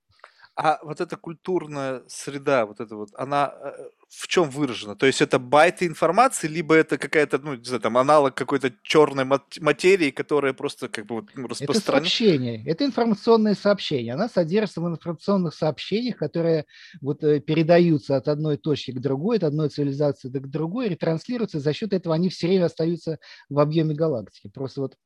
А 0.55 0.79
вот 0.83 1.01
эта 1.01 1.17
культурная 1.17 2.03
среда, 2.07 2.65
вот 2.65 2.79
это 2.79 2.95
вот, 2.95 3.09
она 3.15 3.53
э, 3.53 3.89
в 4.11 4.27
чем 4.27 4.49
выражена? 4.49 4.95
То 4.97 5.05
есть 5.05 5.21
это 5.21 5.39
байты 5.39 5.85
информации, 5.85 6.47
либо 6.47 6.75
это 6.75 6.97
какая-то, 6.97 7.37
ну, 7.37 7.55
не 7.55 7.63
знаю, 7.63 7.81
там, 7.81 7.97
аналог 7.97 8.35
какой-то 8.35 8.73
черной 8.83 9.25
материи, 9.61 10.11
которая 10.11 10.51
просто 10.51 10.89
как 10.89 11.05
бы 11.05 11.15
вот, 11.15 11.29
ну, 11.33 11.47
распространена? 11.47 11.77
Это 11.77 12.09
сообщение, 12.09 12.63
это 12.65 12.85
информационное 12.85 13.55
сообщение. 13.55 14.13
Она 14.13 14.27
содержится 14.27 14.81
в 14.81 14.87
информационных 14.87 15.53
сообщениях, 15.53 16.17
которые 16.17 16.65
вот 16.99 17.23
э, 17.23 17.39
передаются 17.39 18.17
от 18.17 18.27
одной 18.27 18.57
точки 18.57 18.91
к 18.91 18.99
другой, 18.99 19.37
от 19.37 19.45
одной 19.45 19.69
цивилизации 19.69 20.27
к 20.27 20.47
другой, 20.47 20.89
ретранслируются, 20.89 21.61
за 21.61 21.71
счет 21.71 21.93
этого 21.93 22.13
они 22.13 22.27
все 22.27 22.47
время 22.47 22.65
остаются 22.65 23.17
в 23.47 23.59
объеме 23.59 23.95
галактики. 23.95 24.49
Просто 24.49 24.81
вот 24.81 24.97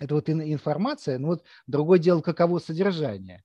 это 0.00 0.12
вот 0.12 0.28
информация, 0.28 1.18
ну 1.18 1.28
вот 1.28 1.44
другое 1.68 2.00
дело, 2.00 2.20
каково 2.20 2.58
содержание. 2.58 3.44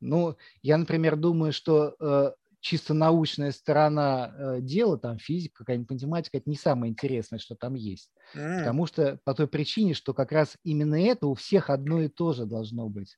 Ну, 0.00 0.36
я, 0.60 0.76
например, 0.76 1.16
думаю, 1.16 1.52
что 1.52 1.96
э, 1.98 2.32
чисто 2.60 2.94
научная 2.94 3.52
сторона 3.52 4.32
э, 4.36 4.60
дела, 4.60 4.98
там 4.98 5.18
физика, 5.18 5.58
какая-нибудь 5.58 5.90
математика, 5.90 6.38
это 6.38 6.50
не 6.50 6.56
самое 6.56 6.90
интересное, 6.90 7.38
что 7.38 7.54
там 7.54 7.74
есть. 7.74 8.10
Mm. 8.34 8.58
Потому 8.58 8.86
что 8.86 9.18
по 9.24 9.34
той 9.34 9.46
причине, 9.46 9.94
что 9.94 10.14
как 10.14 10.32
раз 10.32 10.56
именно 10.64 11.00
это 11.00 11.26
у 11.26 11.34
всех 11.34 11.70
одно 11.70 12.02
и 12.02 12.08
то 12.08 12.32
же 12.32 12.46
должно 12.46 12.88
быть. 12.88 13.16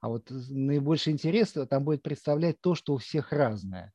А 0.00 0.08
вот 0.08 0.26
наибольший 0.30 1.12
интерес 1.12 1.54
там 1.70 1.84
будет 1.84 2.02
представлять 2.02 2.60
то, 2.60 2.74
что 2.74 2.94
у 2.94 2.98
всех 2.98 3.32
разное. 3.32 3.92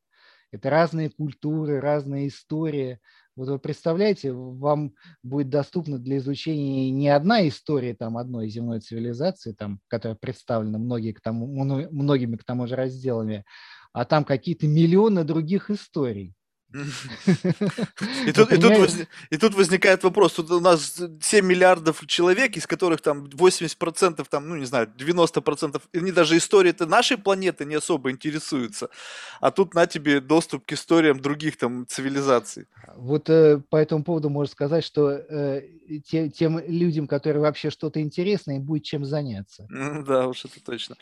Это 0.50 0.70
разные 0.70 1.10
культуры, 1.10 1.80
разные 1.80 2.28
истории. 2.28 3.00
Вот 3.36 3.48
вы 3.48 3.58
представляете, 3.58 4.32
вам 4.32 4.94
будет 5.22 5.50
доступна 5.50 5.98
для 5.98 6.16
изучения 6.16 6.90
не 6.90 7.08
одна 7.10 7.46
история 7.46 7.94
там, 7.94 8.16
одной 8.16 8.48
земной 8.48 8.80
цивилизации, 8.80 9.52
там, 9.52 9.80
которая 9.88 10.16
представлена 10.16 10.78
многие 10.78 11.12
к 11.12 11.20
тому, 11.20 11.46
многими 11.46 12.36
к 12.36 12.44
тому 12.44 12.66
же 12.66 12.74
разделами, 12.74 13.44
а 13.92 14.04
там 14.04 14.24
какие-то 14.24 14.66
миллионы 14.68 15.24
других 15.24 15.70
историй. 15.70 16.34
И 16.72 18.32
тут, 18.32 18.52
и, 18.52 18.58
тут 18.58 18.76
воз, 18.76 18.96
и 19.30 19.36
тут 19.38 19.54
возникает 19.54 20.04
вопрос, 20.04 20.34
тут 20.34 20.50
у 20.50 20.60
нас 20.60 21.00
7 21.22 21.46
миллиардов 21.46 22.06
человек, 22.06 22.56
из 22.58 22.66
которых 22.66 23.00
там 23.00 23.24
80%, 23.24 24.26
там, 24.28 24.48
ну 24.48 24.56
не 24.56 24.66
знаю, 24.66 24.86
90%, 24.98 25.80
они 25.94 26.12
даже 26.12 26.36
истории-то 26.36 26.84
нашей 26.86 27.16
планеты 27.16 27.64
не 27.64 27.76
особо 27.76 28.10
интересуются, 28.10 28.90
а 29.40 29.50
тут 29.50 29.74
на 29.74 29.86
тебе 29.86 30.20
доступ 30.20 30.66
к 30.66 30.72
историям 30.72 31.20
других 31.20 31.56
там 31.56 31.86
цивилизаций. 31.88 32.66
Вот 32.96 33.30
э, 33.30 33.62
по 33.70 33.76
этому 33.76 34.04
поводу 34.04 34.28
можно 34.28 34.52
сказать, 34.52 34.84
что 34.84 35.10
э, 35.10 35.62
те, 36.04 36.28
тем 36.28 36.58
людям, 36.58 37.06
которые 37.06 37.40
вообще 37.40 37.70
что-то 37.70 38.00
интересное, 38.00 38.56
им 38.56 38.62
будет 38.62 38.84
чем 38.84 39.06
заняться. 39.06 39.66
да, 40.06 40.26
уж 40.26 40.44
это 40.44 40.62
точно. 40.62 40.96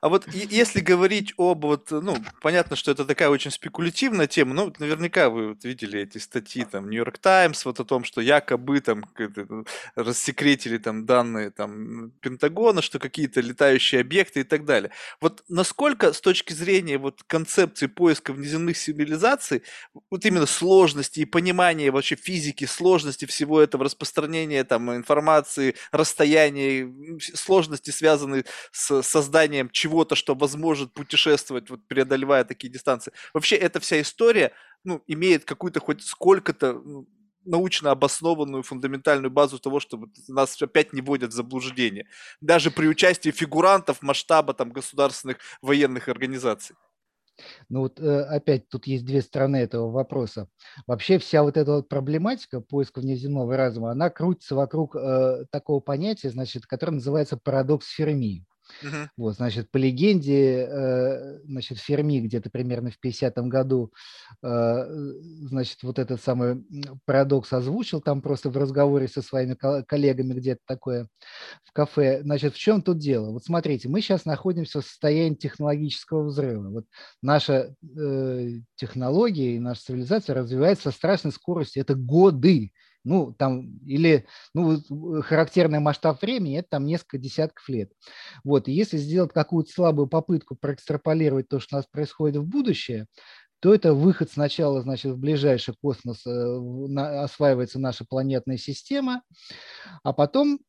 А 0.00 0.08
вот 0.08 0.26
если 0.32 0.80
говорить 0.80 1.34
об, 1.36 1.66
вот, 1.66 1.90
ну, 1.90 2.16
понятно, 2.40 2.74
что 2.76 2.90
это 2.90 3.04
такая 3.04 3.28
очень 3.28 3.50
спекулятивная 3.50 4.26
тема, 4.26 4.54
но 4.54 4.72
наверняка 4.78 5.09
наверняка 5.10 5.30
вы 5.30 5.48
вот 5.50 5.64
видели 5.64 6.00
эти 6.00 6.18
статьи, 6.18 6.64
там, 6.64 6.88
Нью-Йорк 6.88 7.18
Таймс, 7.18 7.64
вот 7.64 7.80
о 7.80 7.84
том, 7.84 8.04
что 8.04 8.20
якобы 8.20 8.80
там 8.80 9.04
ну, 9.48 9.64
рассекретили 9.94 10.78
там 10.78 11.06
данные 11.06 11.50
там 11.50 12.12
Пентагона, 12.20 12.82
что 12.82 12.98
какие-то 12.98 13.40
летающие 13.40 14.00
объекты 14.00 14.40
и 14.40 14.44
так 14.44 14.64
далее. 14.64 14.90
Вот 15.20 15.42
насколько 15.48 16.12
с 16.12 16.20
точки 16.20 16.52
зрения 16.52 16.98
вот 16.98 17.22
концепции 17.26 17.86
поиска 17.86 18.32
внеземных 18.32 18.76
цивилизаций, 18.76 19.62
вот 20.10 20.24
именно 20.24 20.46
сложности 20.46 21.20
и 21.20 21.24
понимания 21.24 21.90
вообще 21.90 22.16
физики, 22.16 22.66
сложности 22.66 23.26
всего 23.26 23.60
этого 23.60 23.84
распространения 23.84 24.64
там 24.64 24.90
информации, 24.94 25.74
расстояния, 25.92 26.90
сложности, 27.34 27.90
связанные 27.90 28.44
с 28.72 29.02
созданием 29.02 29.70
чего-то, 29.70 30.14
что 30.14 30.34
возможно 30.34 30.86
путешествовать, 30.86 31.70
вот 31.70 31.80
преодолевая 31.88 32.44
такие 32.44 32.72
дистанции. 32.72 33.12
Вообще 33.34 33.56
эта 33.56 33.80
вся 33.80 34.00
история, 34.00 34.52
ну, 34.84 35.02
имеет 35.06 35.44
какую-то 35.44 35.80
хоть 35.80 36.02
сколько-то 36.02 36.74
ну, 36.74 37.08
научно 37.44 37.90
обоснованную 37.90 38.62
фундаментальную 38.62 39.30
базу 39.30 39.58
того, 39.58 39.80
что 39.80 40.00
нас 40.28 40.60
опять 40.60 40.92
не 40.92 41.00
вводят 41.00 41.32
в 41.32 41.34
заблуждение. 41.34 42.06
Даже 42.40 42.70
при 42.70 42.86
участии 42.86 43.30
фигурантов 43.30 44.02
масштаба 44.02 44.54
там, 44.54 44.70
государственных 44.70 45.38
военных 45.62 46.08
организаций. 46.08 46.76
Ну 47.68 47.80
вот 47.80 47.98
э, 48.00 48.22
опять 48.24 48.68
тут 48.68 48.86
есть 48.86 49.04
две 49.04 49.22
стороны 49.22 49.56
этого 49.56 49.90
вопроса. 49.90 50.48
Вообще 50.86 51.18
вся 51.18 51.42
вот 51.42 51.56
эта 51.56 51.72
вот 51.72 51.88
проблематика 51.88 52.60
поиска 52.60 53.00
внеземного 53.00 53.56
разума, 53.56 53.90
она 53.90 54.10
крутится 54.10 54.54
вокруг 54.54 54.94
э, 54.96 55.46
такого 55.50 55.80
понятия, 55.80 56.30
значит, 56.30 56.66
которое 56.66 56.92
называется 56.92 57.38
парадокс 57.38 57.88
Ферми. 57.88 58.44
Uh-huh. 58.82 59.08
Вот, 59.16 59.36
значит, 59.36 59.70
по 59.70 59.76
легенде, 59.76 60.66
э, 60.68 61.38
значит, 61.44 61.78
Ферми 61.78 62.20
где-то 62.20 62.50
примерно 62.50 62.90
в 62.90 62.98
50-м 63.04 63.48
году, 63.48 63.92
э, 64.42 64.86
значит, 65.48 65.82
вот 65.82 65.98
этот 65.98 66.22
самый 66.22 66.64
парадокс 67.04 67.52
озвучил 67.52 68.00
там 68.00 68.22
просто 68.22 68.50
в 68.50 68.56
разговоре 68.56 69.08
со 69.08 69.22
своими 69.22 69.54
коллегами 69.54 70.34
где-то 70.34 70.60
такое 70.66 71.08
в 71.64 71.72
кафе. 71.72 72.22
Значит, 72.22 72.54
в 72.54 72.58
чем 72.58 72.82
тут 72.82 72.98
дело? 72.98 73.30
Вот 73.30 73.44
смотрите, 73.44 73.88
мы 73.88 74.00
сейчас 74.00 74.24
находимся 74.24 74.80
в 74.80 74.86
состоянии 74.86 75.34
технологического 75.34 76.24
взрыва. 76.24 76.68
Вот 76.70 76.84
наша 77.22 77.74
э, 77.82 78.48
технология 78.76 79.56
и 79.56 79.60
наша 79.60 79.82
цивилизация 79.82 80.34
развивается 80.34 80.90
со 80.90 80.96
страшной 80.96 81.32
скоростью. 81.32 81.82
Это 81.82 81.94
годы 81.94 82.72
ну, 83.04 83.32
там, 83.32 83.78
или, 83.86 84.26
ну, 84.54 84.76
э, 84.76 85.22
характерный 85.22 85.80
масштаб 85.80 86.20
времени– 86.22 86.58
это 86.60 86.68
там 86.70 86.86
несколько 86.86 87.18
десятков 87.18 87.68
лет. 87.68 87.92
Вот, 88.44 88.68
и 88.68 88.72
если 88.72 88.96
сделать 88.96 89.32
какую-то 89.32 89.72
слабую 89.72 90.08
попытку 90.08 90.56
проэкстраполировать 90.56 91.48
то, 91.48 91.60
что 91.60 91.76
у 91.76 91.78
нас 91.78 91.86
происходит 91.86 92.36
в 92.36 92.46
будущее, 92.46 93.06
то 93.60 93.74
это 93.74 93.92
выход 93.92 94.30
сначала, 94.30 94.80
значит, 94.80 95.12
в 95.12 95.18
ближайший 95.18 95.74
космос 95.80 96.26
э, 96.26 96.30
осваивается 96.96 97.78
наша 97.78 98.04
планетная 98.08 98.56
система, 98.56 99.22
а 100.02 100.12
потом 100.12 100.60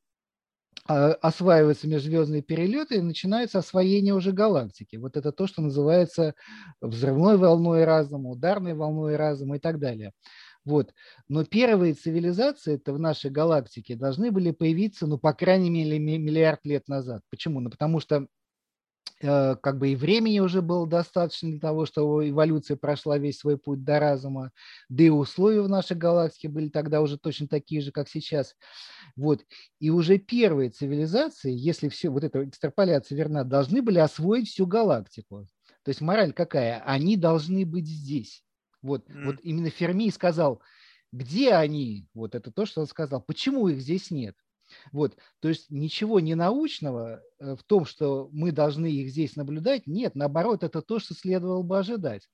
а, 0.88 1.14
осваиваются 1.22 1.88
межзвездные 1.88 2.42
перелеты 2.42 2.96
и 2.96 3.02
начинается 3.02 3.60
освоение 3.60 4.14
уже 4.14 4.32
галактики. 4.32 4.96
Вот 4.96 5.16
это 5.16 5.32
то, 5.32 5.48
что 5.48 5.62
называется 5.62 6.34
взрывной 6.82 7.38
волной 7.38 7.86
разума, 7.86 8.32
ударной 8.32 8.74
волной 8.74 9.16
разума 9.16 9.58
и 9.58 9.60
так 9.60 9.80
далее. 9.80 10.12
Вот. 10.66 10.94
Но 11.28 11.44
первые 11.44 11.94
цивилизации 11.94 12.76
это 12.76 12.94
в 12.94 13.00
нашей 13.00 13.32
галактике 13.32 13.96
должны 13.96 14.32
были 14.32 14.52
появиться, 14.52 15.08
ну, 15.08 15.18
по 15.18 15.34
крайней 15.34 15.70
мере, 15.70 15.98
миллиард 16.00 16.66
лет 16.66 16.88
назад. 16.88 17.24
Почему? 17.30 17.60
Ну, 17.60 17.70
потому 17.70 18.00
что 18.00 18.28
Э, 19.22 19.56
как 19.62 19.78
бы 19.78 19.90
и 19.90 19.96
времени 19.96 20.40
уже 20.40 20.62
было 20.62 20.88
достаточно 20.88 21.50
для 21.52 21.60
того, 21.60 21.86
чтобы 21.86 22.30
эволюция 22.30 22.76
прошла 22.76 23.18
весь 23.18 23.38
свой 23.40 23.58
путь 23.58 23.84
до 23.84 24.00
разума, 24.00 24.52
да 24.90 25.04
и 25.04 25.10
условия 25.10 25.62
в 25.62 25.70
нашей 25.70 25.96
галактике 25.96 26.50
были 26.50 26.70
тогда 26.70 27.02
уже 27.02 27.18
точно 27.18 27.48
такие 27.48 27.82
же, 27.82 27.92
как 27.92 28.10
сейчас. 28.10 28.56
Вот. 29.16 29.42
И 29.80 29.90
уже 29.92 30.18
первые 30.18 30.72
цивилизации, 30.72 31.54
если 31.54 31.90
все, 31.90 32.10
вот 32.10 32.24
эта 32.24 32.44
экстраполяция 32.48 33.16
верна, 33.16 33.44
должны 33.44 33.82
были 33.82 34.00
освоить 34.00 34.50
всю 34.50 34.66
галактику. 34.66 35.46
То 35.84 35.90
есть 35.90 36.02
мораль 36.02 36.34
какая? 36.34 36.82
Они 36.86 37.16
должны 37.16 37.66
быть 37.66 37.88
здесь. 37.88 38.44
Вот, 38.82 39.08
mm. 39.10 39.26
вот 39.26 39.36
именно 39.42 39.70
Ферми 39.70 40.10
сказал, 40.10 40.62
где 41.12 41.54
они? 41.54 42.08
Вот 42.14 42.36
это 42.36 42.52
то, 42.52 42.66
что 42.66 42.82
он 42.82 42.88
сказал. 42.88 43.22
Почему 43.22 43.68
их 43.68 43.82
здесь 43.82 44.12
нет? 44.12 44.36
Вот, 44.92 45.18
то 45.42 45.50
есть 45.50 45.70
ничего 45.70 46.20
не 46.22 46.36
научного 46.36 47.22
э, 47.40 47.56
в 47.56 47.64
том, 47.64 47.86
что 47.86 48.30
мы 48.32 48.52
должны 48.52 48.86
их 48.86 49.10
здесь 49.10 49.36
наблюдать, 49.36 49.86
нет, 49.86 50.16
наоборот, 50.16 50.64
это 50.64 50.82
то, 50.82 51.00
что 51.00 51.14
следовало 51.14 51.62
бы 51.62 51.78
ожидать. 51.78 52.30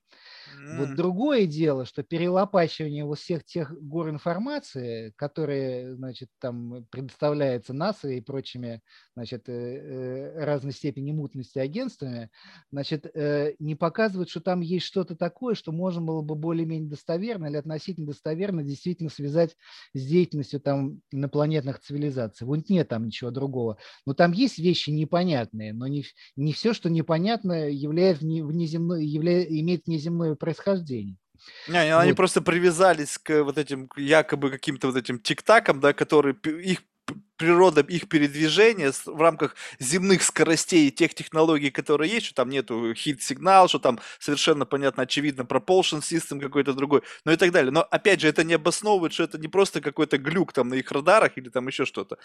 Mm. 0.56 0.78
Вот 0.78 0.94
другое 0.94 1.46
дело, 1.46 1.84
что 1.84 2.02
перелопачивание 2.02 3.04
вот 3.04 3.18
всех 3.18 3.44
тех 3.44 3.72
гор 3.80 4.10
информации, 4.10 5.12
которые, 5.16 5.94
значит, 5.96 6.28
там 6.40 6.86
предоставляется 6.90 7.72
НАСА 7.72 8.08
и 8.08 8.20
прочими, 8.20 8.82
значит, 9.14 9.48
э, 9.48 9.52
э, 9.52 10.44
разной 10.44 10.72
степени 10.72 11.12
мутности 11.12 11.58
агентствами, 11.58 12.30
значит, 12.70 13.06
не 13.58 13.74
показывают, 13.74 14.30
что 14.30 14.40
там 14.40 14.60
есть 14.60 14.86
что-то 14.86 15.16
такое, 15.16 15.54
что 15.54 15.72
можно 15.72 16.00
было 16.00 16.22
бы 16.22 16.34
более-менее 16.34 16.90
достоверно 16.90 17.46
или 17.46 17.56
относительно 17.56 18.06
достоверно 18.06 18.62
действительно 18.62 19.10
связать 19.10 19.56
с 19.94 20.04
деятельностью 20.04 20.60
там 20.60 21.00
инопланетных 21.10 21.80
цивилизаций. 21.80 22.46
Вот 22.46 22.68
нет 22.68 22.88
там 22.88 23.06
ничего 23.06 23.30
другого. 23.30 23.78
Но 24.06 24.14
там 24.14 24.32
есть 24.32 24.58
вещи 24.58 24.90
непонятные, 24.90 25.72
но 25.72 25.86
не, 25.86 26.04
не 26.36 26.52
все, 26.52 26.72
что 26.72 26.90
непонятно, 26.90 27.68
является 27.68 28.24
внеземной, 28.24 29.06
является, 29.06 29.58
имеет 29.58 29.86
внеземное 29.86 30.34
происхождения. 30.38 31.16
Не, 31.68 31.94
вот. 31.94 32.00
они 32.00 32.12
просто 32.12 32.40
привязались 32.40 33.18
к 33.18 33.42
вот 33.42 33.58
этим 33.58 33.88
якобы 33.96 34.50
каким-то 34.50 34.88
вот 34.88 34.96
этим 34.96 35.18
тиктакам, 35.18 35.80
да, 35.80 35.92
которые 35.92 36.34
их 36.44 36.82
природа 37.36 37.80
их 37.80 38.08
передвижения 38.08 38.92
в 39.06 39.20
рамках 39.20 39.54
земных 39.78 40.22
скоростей 40.22 40.88
и 40.88 40.90
тех 40.90 41.14
технологий, 41.14 41.70
которые 41.70 42.10
есть, 42.10 42.26
что 42.26 42.34
там 42.34 42.50
нету 42.50 42.92
хит-сигнал, 42.94 43.68
что 43.68 43.78
там 43.78 44.00
совершенно 44.18 44.66
понятно, 44.66 45.04
очевидно, 45.04 45.42
propulsion 45.42 46.00
system 46.00 46.40
какой-то 46.40 46.74
другой, 46.74 47.02
ну 47.24 47.32
и 47.32 47.36
так 47.36 47.52
далее. 47.52 47.70
Но 47.70 47.82
опять 47.82 48.20
же, 48.20 48.28
это 48.28 48.44
не 48.44 48.54
обосновывает, 48.54 49.12
что 49.12 49.22
это 49.22 49.38
не 49.38 49.48
просто 49.48 49.80
какой-то 49.80 50.18
глюк 50.18 50.52
там 50.52 50.68
на 50.68 50.74
их 50.74 50.90
радарах 50.90 51.32
или 51.36 51.48
там 51.48 51.68
еще 51.68 51.84
что-то. 51.84 52.18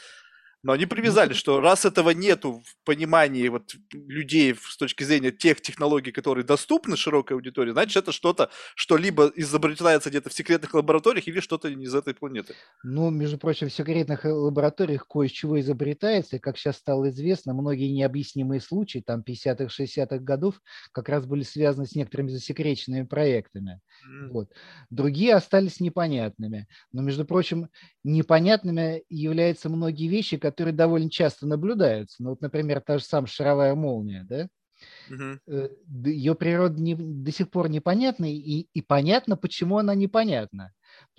Но 0.63 0.71
они 0.71 0.85
привязали, 0.85 1.29
ну, 1.29 1.35
что 1.35 1.59
раз 1.59 1.83
этого 1.83 2.11
нету 2.11 2.63
в 2.65 2.85
понимании 2.85 3.49
вот 3.49 3.75
людей 3.91 4.55
с 4.55 4.77
точки 4.77 5.03
зрения 5.03 5.31
тех 5.31 5.61
технологий, 5.61 6.11
которые 6.11 6.45
доступны 6.45 6.95
широкой 6.95 7.33
аудитории, 7.33 7.71
значит, 7.71 7.97
это 7.97 8.11
что-то, 8.13 8.49
что 8.75 8.95
либо 8.95 9.31
изобретается 9.35 10.09
где-то 10.09 10.29
в 10.29 10.33
секретных 10.33 10.73
лабораториях, 10.73 11.27
или 11.27 11.41
что-то 11.41 11.69
не 11.73 11.85
из 11.85 11.93
этой 11.93 12.13
планеты. 12.13 12.55
Ну, 12.83 13.09
между 13.09 13.37
прочим, 13.37 13.67
в 13.67 13.73
секретных 13.73 14.23
лабораториях 14.23 15.05
кое-чего 15.07 15.59
изобретается, 15.59 16.37
и, 16.37 16.39
как 16.39 16.57
сейчас 16.57 16.77
стало 16.77 17.09
известно, 17.09 17.53
многие 17.53 17.91
необъяснимые 17.91 18.61
случаи, 18.61 19.03
там, 19.05 19.21
50-х, 19.27 19.65
60-х 19.65 20.19
годов, 20.19 20.61
как 20.93 21.09
раз 21.09 21.25
были 21.25 21.43
связаны 21.43 21.85
с 21.85 21.95
некоторыми 21.95 22.29
засекреченными 22.29 23.05
проектами. 23.05 23.81
Mm. 24.07 24.29
Вот. 24.29 24.49
Другие 24.89 25.35
остались 25.35 25.81
непонятными. 25.81 26.67
Но, 26.93 27.01
между 27.01 27.25
прочим, 27.25 27.67
непонятными 28.03 29.03
являются 29.09 29.69
многие 29.69 30.07
вещи, 30.07 30.37
которые 30.37 30.73
довольно 30.73 31.09
часто 31.09 31.47
наблюдаются. 31.47 32.21
Ну, 32.23 32.31
вот, 32.31 32.41
например, 32.41 32.81
та 32.81 32.97
же 32.97 33.03
самая 33.03 33.27
шаровая 33.27 33.75
молния, 33.75 34.25
да? 34.27 34.47
Угу. 35.09 36.09
Ее 36.09 36.35
природа 36.35 36.81
не, 36.81 36.95
до 36.95 37.31
сих 37.31 37.49
пор 37.49 37.69
непонятна, 37.69 38.25
и, 38.25 38.67
и 38.73 38.81
понятно, 38.81 39.37
почему 39.37 39.77
она 39.77 39.95
непонятна. 39.95 40.73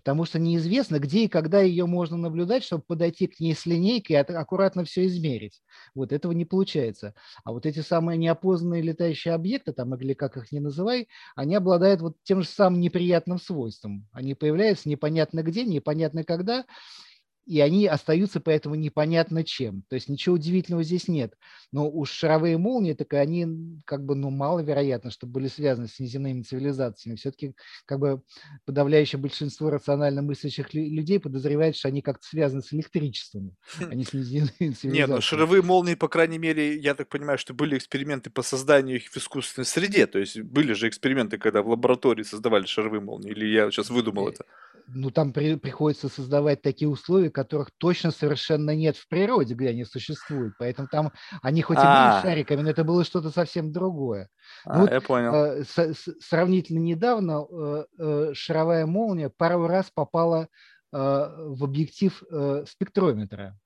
Потому 0.04 0.26
что 0.26 0.38
неизвестно, 0.38 0.98
где 0.98 1.24
и 1.24 1.28
когда 1.28 1.60
ее 1.60 1.86
можно 1.86 2.16
наблюдать, 2.18 2.62
чтобы 2.62 2.82
подойти 2.86 3.26
к 3.26 3.40
ней 3.40 3.54
с 3.54 3.64
линейкой 3.64 4.16
и 4.16 4.18
аккуратно 4.18 4.84
все 4.84 5.06
измерить. 5.06 5.62
Вот 5.94 6.12
этого 6.12 6.32
не 6.32 6.44
получается. 6.44 7.14
А 7.42 7.52
вот 7.52 7.64
эти 7.66 7.80
самые 7.80 8.18
неопознанные 8.18 8.82
летающие 8.82 9.32
объекты, 9.34 9.72
там, 9.72 9.94
или 9.94 10.12
как 10.12 10.36
их 10.36 10.52
ни 10.52 10.58
называй, 10.58 11.08
они 11.36 11.54
обладают 11.54 12.02
вот 12.02 12.16
тем 12.22 12.42
же 12.42 12.48
самым 12.48 12.80
неприятным 12.80 13.38
свойством. 13.38 14.06
Они 14.12 14.34
появляются 14.34 14.88
непонятно 14.88 15.42
где, 15.42 15.64
непонятно 15.64 16.22
когда, 16.22 16.64
и 17.46 17.60
они 17.60 17.86
остаются 17.86 18.40
поэтому 18.40 18.74
непонятно 18.74 19.44
чем. 19.44 19.82
То 19.88 19.94
есть 19.94 20.08
ничего 20.08 20.36
удивительного 20.36 20.82
здесь 20.82 21.08
нет. 21.08 21.34
Но 21.72 21.90
уж 21.90 22.10
шаровые 22.10 22.56
молнии, 22.56 22.94
так 22.94 23.12
они 23.14 23.80
как 23.84 24.04
бы, 24.04 24.14
ну, 24.14 24.30
маловероятно, 24.30 25.10
что 25.10 25.26
были 25.26 25.48
связаны 25.48 25.88
с 25.88 25.98
неземными 25.98 26.42
цивилизациями. 26.42 27.16
Все-таки 27.16 27.54
как 27.86 27.98
бы 27.98 28.22
подавляющее 28.64 29.20
большинство 29.20 29.70
рационально 29.70 30.22
мыслящих 30.22 30.72
людей 30.72 31.20
подозревает, 31.20 31.76
что 31.76 31.88
они 31.88 32.00
как-то 32.00 32.26
связаны 32.26 32.62
с 32.62 32.72
электричеством, 32.72 33.56
а 33.78 33.94
не 33.94 34.04
с 34.04 34.12
неземными 34.12 34.50
цивилизациями. 34.72 34.94
Нет, 34.94 35.08
ну 35.08 35.20
шаровые 35.20 35.62
молнии, 35.62 35.94
по 35.94 36.08
крайней 36.08 36.38
мере, 36.38 36.76
я 36.76 36.94
так 36.94 37.08
понимаю, 37.08 37.38
что 37.38 37.52
были 37.52 37.76
эксперименты 37.76 38.30
по 38.30 38.42
созданию 38.42 38.96
их 38.96 39.08
в 39.08 39.16
искусственной 39.16 39.66
среде. 39.66 40.06
То 40.06 40.18
есть 40.18 40.40
были 40.40 40.72
же 40.72 40.88
эксперименты, 40.88 41.38
когда 41.38 41.62
в 41.62 41.68
лаборатории 41.68 42.22
создавали 42.22 42.64
шаровые 42.64 43.00
молнии. 43.00 43.30
Или 43.30 43.46
я 43.46 43.70
сейчас 43.70 43.90
выдумал 43.90 44.28
это? 44.28 44.44
Ну, 44.86 45.10
там 45.10 45.32
при, 45.32 45.56
приходится 45.56 46.08
создавать 46.08 46.62
такие 46.62 46.88
условия, 46.88 47.30
которых 47.30 47.70
точно 47.78 48.10
совершенно 48.10 48.74
нет 48.74 48.96
в 48.96 49.08
природе, 49.08 49.54
где 49.54 49.70
они 49.70 49.84
существуют. 49.84 50.54
Поэтому 50.58 50.88
там 50.88 51.12
они 51.42 51.62
хоть 51.62 51.78
и 51.78 51.80
были 51.80 51.88
а. 51.88 52.20
шариками, 52.22 52.62
но 52.62 52.70
это 52.70 52.84
было 52.84 53.04
что-то 53.04 53.30
совсем 53.30 53.72
другое. 53.72 54.28
А, 54.64 54.80
вот, 54.80 54.90
я 54.90 55.00
понял. 55.00 55.34
Э, 55.34 55.64
с, 55.64 55.78
с, 55.78 56.14
сравнительно 56.20 56.78
недавно 56.78 57.46
э, 57.50 57.84
э, 57.98 58.30
шаровая 58.34 58.86
молния 58.86 59.30
пару 59.30 59.66
раз 59.66 59.90
попала 59.94 60.48
э, 60.92 60.96
в 60.96 61.64
объектив 61.64 62.22
э, 62.30 62.64
спектрометра. 62.68 63.58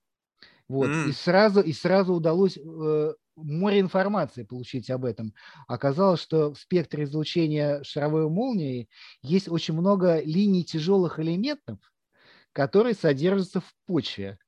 Вот, 0.69 0.89
mm. 0.89 1.09
и, 1.09 1.13
сразу, 1.13 1.61
и 1.63 1.73
сразу 1.73 2.13
удалось 2.13 2.59
э, 2.59 3.15
море 3.45 3.81
информации 3.81 4.43
получить 4.43 4.91
об 4.91 5.05
этом. 5.05 5.35
Оказалось, 5.67 6.21
что 6.21 6.53
в 6.53 6.59
спектре 6.59 7.05
излучения 7.05 7.83
шаровой 7.83 8.29
молнии 8.29 8.89
есть 9.23 9.49
очень 9.49 9.75
много 9.75 10.21
линий 10.21 10.65
тяжелых 10.65 11.19
элементов, 11.21 11.79
которые 12.53 12.95
содержатся 12.95 13.61
в 13.61 13.73
почве. 13.87 14.39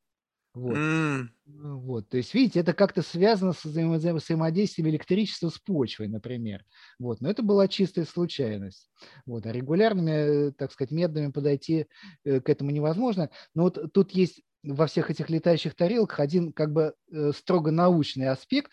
Вот. 0.53 0.77
Mm. 0.77 1.29
вот. 1.47 2.09
То 2.09 2.17
есть, 2.17 2.35
видите, 2.35 2.61
это 2.61 2.73
как-то 2.73 3.03
связано 3.03 3.53
с 3.53 3.65
взаимодействием 3.65 4.89
электричества 4.89 5.49
с 5.49 5.59
почвой, 5.59 6.09
например. 6.09 6.65
Вот. 6.99 7.21
Но 7.21 7.31
это 7.31 7.43
была 7.43 7.69
чистая 7.69 8.05
случайность. 8.05 8.91
Вот. 9.27 9.47
А 9.47 9.53
регулярными, 9.53 10.51
так 10.51 10.73
сказать, 10.73 10.91
методами 10.91 11.31
подойти 11.31 11.87
э, 12.25 12.41
к 12.41 12.49
этому 12.49 12.73
невозможно. 12.73 13.31
Но 13.55 13.65
вот 13.65 13.93
тут 13.93 14.11
есть 14.11 14.43
во 14.63 14.87
всех 14.87 15.11
этих 15.11 15.31
летающих 15.31 15.75
тарелках 15.75 16.21
один 16.21 16.53
как 16.53 16.73
бы 16.73 16.95
э, 17.11 17.33
строго 17.33 17.71
научный 17.71 18.29
аспект, 18.29 18.73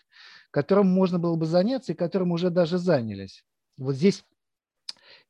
которым 0.50 0.86
можно 0.86 1.18
было 1.18 1.36
бы 1.36 1.46
заняться 1.46 1.92
и 1.92 1.96
которым 1.96 2.32
уже 2.32 2.50
даже 2.50 2.78
занялись. 2.78 3.44
Вот 3.76 3.94
здесь 3.94 4.24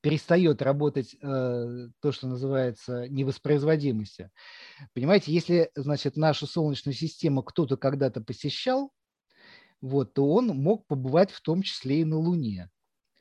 перестает 0.00 0.62
работать 0.62 1.14
э, 1.14 1.88
то, 2.00 2.12
что 2.12 2.28
называется 2.28 3.08
невоспроизводимостью. 3.08 4.30
Понимаете, 4.94 5.32
если, 5.32 5.70
значит, 5.74 6.16
нашу 6.16 6.46
Солнечную 6.46 6.94
систему 6.94 7.42
кто-то 7.42 7.76
когда-то 7.76 8.20
посещал, 8.20 8.92
вот, 9.80 10.14
то 10.14 10.28
он 10.28 10.48
мог 10.48 10.86
побывать 10.86 11.30
в 11.30 11.40
том 11.40 11.62
числе 11.62 12.00
и 12.00 12.04
на 12.04 12.18
Луне. 12.18 12.70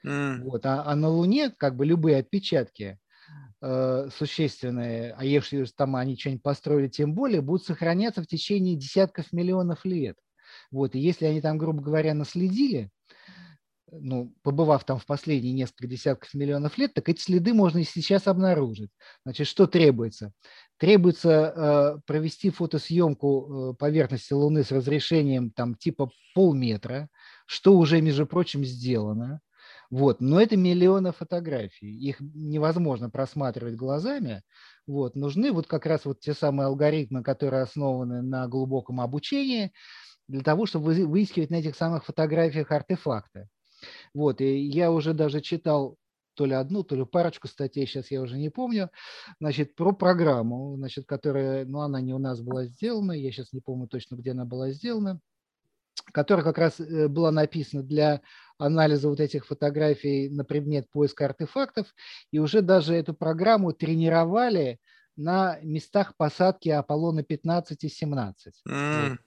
Mm. 0.05 0.43
Вот, 0.43 0.65
а, 0.65 0.83
а 0.85 0.95
на 0.95 1.09
Луне 1.09 1.51
как 1.51 1.75
бы 1.75 1.85
любые 1.85 2.17
отпечатки, 2.17 2.99
э, 3.61 4.09
существенные, 4.15 5.13
а 5.17 5.25
если 5.25 5.63
там 5.65 5.95
они 5.95 6.17
что-нибудь 6.17 6.43
построили, 6.43 6.87
тем 6.87 7.13
более, 7.13 7.41
будут 7.41 7.65
сохраняться 7.65 8.21
в 8.21 8.27
течение 8.27 8.75
десятков 8.75 9.31
миллионов 9.31 9.85
лет. 9.85 10.17
Вот, 10.71 10.95
и 10.95 10.99
если 10.99 11.25
они 11.25 11.41
там, 11.41 11.57
грубо 11.57 11.81
говоря, 11.81 12.13
наследили, 12.13 12.89
ну, 13.91 14.33
побывав 14.43 14.83
там 14.83 14.99
в 14.99 15.05
последние 15.05 15.53
несколько 15.53 15.87
десятков 15.87 16.33
миллионов 16.33 16.77
лет, 16.77 16.93
так 16.93 17.07
эти 17.09 17.21
следы 17.21 17.53
можно 17.53 17.79
и 17.79 17.83
сейчас 17.83 18.27
обнаружить. 18.27 18.91
Значит, 19.23 19.47
что 19.47 19.65
требуется? 19.65 20.33
Требуется 20.77 21.29
э, 21.31 21.99
провести 22.05 22.49
фотосъемку 22.49 23.71
э, 23.71 23.73
поверхности 23.75 24.33
Луны 24.33 24.63
с 24.63 24.71
разрешением 24.71 25.51
там 25.51 25.75
типа 25.75 26.11
полметра, 26.35 27.09
что 27.45 27.77
уже, 27.77 28.01
между 28.01 28.27
прочим, 28.27 28.65
сделано. 28.65 29.39
Вот. 29.89 30.21
Но 30.21 30.41
это 30.41 30.57
миллионы 30.57 31.11
фотографий. 31.11 31.89
Их 31.89 32.17
невозможно 32.19 33.09
просматривать 33.09 33.75
глазами. 33.75 34.43
Вот. 34.85 35.15
Нужны 35.15 35.51
вот 35.51 35.67
как 35.67 35.85
раз 35.85 36.05
вот 36.05 36.19
те 36.19 36.33
самые 36.33 36.67
алгоритмы, 36.67 37.23
которые 37.23 37.63
основаны 37.63 38.21
на 38.21 38.47
глубоком 38.47 39.01
обучении, 39.01 39.71
для 40.27 40.41
того, 40.41 40.65
чтобы 40.65 40.93
выискивать 40.93 41.49
на 41.49 41.55
этих 41.55 41.75
самых 41.75 42.05
фотографиях 42.05 42.71
артефакты. 42.71 43.47
Вот. 44.13 44.41
И 44.41 44.57
я 44.57 44.91
уже 44.91 45.13
даже 45.13 45.41
читал 45.41 45.97
то 46.37 46.45
ли 46.45 46.53
одну, 46.53 46.83
то 46.83 46.95
ли 46.95 47.03
парочку 47.03 47.47
статей, 47.47 47.87
сейчас 47.87 48.11
я 48.11 48.21
уже 48.21 48.37
не 48.37 48.49
помню, 48.49 48.91
значит, 49.39 49.75
про 49.75 49.91
программу, 49.91 50.75
значит, 50.77 51.07
которая, 51.07 51.65
ну, 51.65 51.79
она 51.79 51.99
не 51.99 52.13
у 52.13 52.19
нас 52.19 52.41
была 52.41 52.65
сделана, 52.65 53.11
я 53.11 53.31
сейчас 53.31 53.53
не 53.53 53.59
помню 53.59 53.87
точно, 53.87 54.17
где 54.17 54.31
она 54.31 54.45
была 54.45 54.69
сделана, 54.69 55.19
которая 56.13 56.43
как 56.45 56.59
раз 56.59 56.79
э, 56.79 57.07
была 57.07 57.31
написана 57.31 57.81
для 57.81 58.21
анализа 58.57 59.09
вот 59.09 59.19
этих 59.19 59.45
фотографий 59.45 60.29
на 60.29 60.43
предмет 60.43 60.89
поиска 60.91 61.25
артефактов, 61.25 61.87
и 62.31 62.39
уже 62.39 62.61
даже 62.61 62.95
эту 62.95 63.13
программу 63.13 63.71
тренировали 63.73 64.79
на 65.15 65.59
местах 65.61 66.13
посадки 66.17 66.69
Аполлона 66.69 67.23
15 67.23 67.83
и 67.83 67.89
17. 67.89 68.61
Mm 68.67 69.17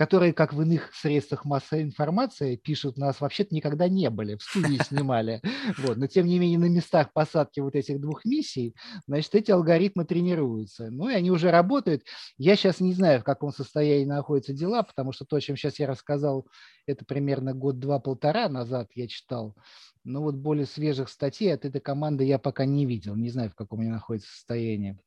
которые, 0.00 0.32
как 0.32 0.54
в 0.54 0.62
иных 0.62 0.94
средствах 0.94 1.44
массовой 1.44 1.82
информации, 1.82 2.56
пишут, 2.56 2.96
нас 2.96 3.20
вообще-то 3.20 3.54
никогда 3.54 3.86
не 3.86 4.08
были, 4.08 4.36
в 4.36 4.42
студии 4.42 4.78
снимали. 4.88 5.42
Вот. 5.76 5.98
Но, 5.98 6.06
тем 6.06 6.24
не 6.24 6.38
менее, 6.38 6.58
на 6.58 6.70
местах 6.70 7.12
посадки 7.12 7.60
вот 7.60 7.74
этих 7.74 8.00
двух 8.00 8.24
миссий, 8.24 8.74
значит, 9.06 9.34
эти 9.34 9.50
алгоритмы 9.50 10.06
тренируются. 10.06 10.88
Ну, 10.90 11.10
и 11.10 11.12
они 11.12 11.30
уже 11.30 11.50
работают. 11.50 12.02
Я 12.38 12.56
сейчас 12.56 12.80
не 12.80 12.94
знаю, 12.94 13.20
в 13.20 13.24
каком 13.24 13.52
состоянии 13.52 14.06
находятся 14.06 14.54
дела, 14.54 14.82
потому 14.82 15.12
что 15.12 15.26
то, 15.26 15.36
о 15.36 15.40
чем 15.42 15.58
сейчас 15.58 15.78
я 15.78 15.86
рассказал, 15.86 16.48
это 16.86 17.04
примерно 17.04 17.52
год-два-полтора 17.52 18.48
назад 18.48 18.88
я 18.94 19.06
читал. 19.06 19.54
Но 20.02 20.22
вот 20.22 20.34
более 20.34 20.64
свежих 20.64 21.10
статей 21.10 21.52
от 21.52 21.66
этой 21.66 21.82
команды 21.82 22.24
я 22.24 22.38
пока 22.38 22.64
не 22.64 22.86
видел. 22.86 23.16
Не 23.16 23.28
знаю, 23.28 23.50
в 23.50 23.54
каком 23.54 23.80
они 23.80 23.90
находятся 23.90 24.32
состоянии. 24.32 24.98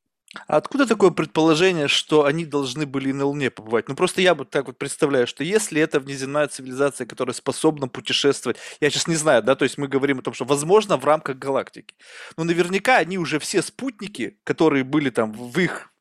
А 0.46 0.56
откуда 0.56 0.86
такое 0.86 1.10
предположение, 1.10 1.88
что 1.88 2.24
они 2.24 2.44
должны 2.44 2.86
были 2.86 3.12
на 3.12 3.24
Луне 3.24 3.50
побывать? 3.50 3.88
Ну, 3.88 3.94
просто 3.94 4.20
я 4.20 4.34
вот 4.34 4.50
так 4.50 4.66
вот 4.66 4.78
представляю, 4.78 5.26
что 5.26 5.44
если 5.44 5.80
это 5.80 6.00
внеземная 6.00 6.48
цивилизация, 6.48 7.06
которая 7.06 7.34
способна 7.34 7.88
путешествовать, 7.88 8.58
я 8.80 8.90
сейчас 8.90 9.06
не 9.06 9.16
знаю, 9.16 9.42
да, 9.42 9.54
то 9.54 9.64
есть 9.64 9.78
мы 9.78 9.88
говорим 9.88 10.18
о 10.18 10.22
том, 10.22 10.34
что 10.34 10.44
возможно 10.44 10.96
в 10.96 11.04
рамках 11.04 11.38
галактики. 11.38 11.94
Но 12.36 12.44
наверняка 12.44 12.96
они 12.96 13.18
уже 13.18 13.38
все 13.38 13.62
спутники, 13.62 14.38
которые 14.44 14.84
были 14.84 15.10
там 15.10 15.32
в 15.32 15.58
их 15.58 15.93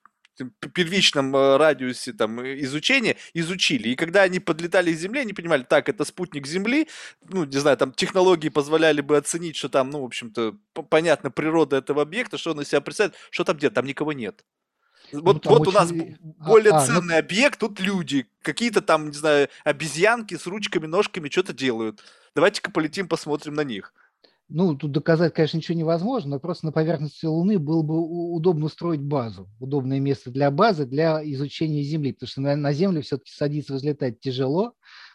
первичном 0.73 1.35
э, 1.35 1.57
радиусе 1.57 2.13
там, 2.13 2.39
э, 2.39 2.59
изучения 2.61 3.17
изучили. 3.33 3.89
И 3.89 3.95
когда 3.95 4.23
они 4.23 4.39
подлетали 4.39 4.93
к 4.93 4.97
Земле, 4.97 5.21
они 5.21 5.33
понимали, 5.33 5.63
так, 5.63 5.89
это 5.89 6.05
спутник 6.05 6.47
Земли, 6.47 6.87
ну, 7.29 7.45
не 7.45 7.57
знаю, 7.57 7.77
там 7.77 7.91
технологии 7.91 8.49
позволяли 8.49 9.01
бы 9.01 9.17
оценить, 9.17 9.55
что 9.55 9.69
там, 9.69 9.89
ну, 9.89 10.01
в 10.01 10.05
общем-то, 10.05 10.55
понятно, 10.89 11.31
природа 11.31 11.77
этого 11.77 12.01
объекта, 12.01 12.37
что 12.37 12.51
он 12.51 12.61
из 12.61 12.69
себя 12.69 12.81
представляет, 12.81 13.15
что 13.29 13.43
там 13.43 13.57
где-то, 13.57 13.75
там 13.75 13.85
никого 13.85 14.13
нет. 14.13 14.43
Вот, 15.11 15.45
ну, 15.45 15.51
вот 15.51 15.67
очень... 15.67 15.69
у 15.69 15.73
нас 15.73 15.91
а, 15.91 16.43
более 16.43 16.73
а, 16.73 16.85
ценный 16.85 17.15
ну... 17.15 17.19
объект, 17.19 17.59
тут 17.59 17.79
люди, 17.79 18.27
какие-то 18.41 18.81
там, 18.81 19.07
не 19.07 19.15
знаю, 19.15 19.49
обезьянки 19.63 20.35
с 20.35 20.47
ручками, 20.47 20.87
ножками 20.87 21.29
что-то 21.29 21.53
делают. 21.53 22.03
Давайте-ка 22.35 22.71
полетим, 22.71 23.07
посмотрим 23.07 23.53
на 23.53 23.63
них. 23.63 23.93
Ну, 24.49 24.75
тут 24.75 24.91
доказать, 24.91 25.33
конечно, 25.33 25.57
ничего 25.57 25.77
невозможно, 25.77 26.31
но 26.31 26.39
просто 26.39 26.65
на 26.67 26.71
поверхности 26.71 27.25
Луны 27.25 27.57
было 27.57 27.81
бы 27.81 27.97
удобно 27.97 28.65
устроить 28.65 29.01
базу, 29.01 29.49
удобное 29.59 29.99
место 29.99 30.29
для 30.31 30.51
базы, 30.51 30.85
для 30.85 31.21
изучения 31.33 31.81
Земли, 31.81 32.11
потому 32.13 32.27
что 32.27 32.41
на, 32.41 32.55
на 32.55 32.73
Землю 32.73 33.01
все-таки 33.01 33.31
садиться, 33.31 33.73
взлетать 33.73 34.19
тяжело, 34.19 34.73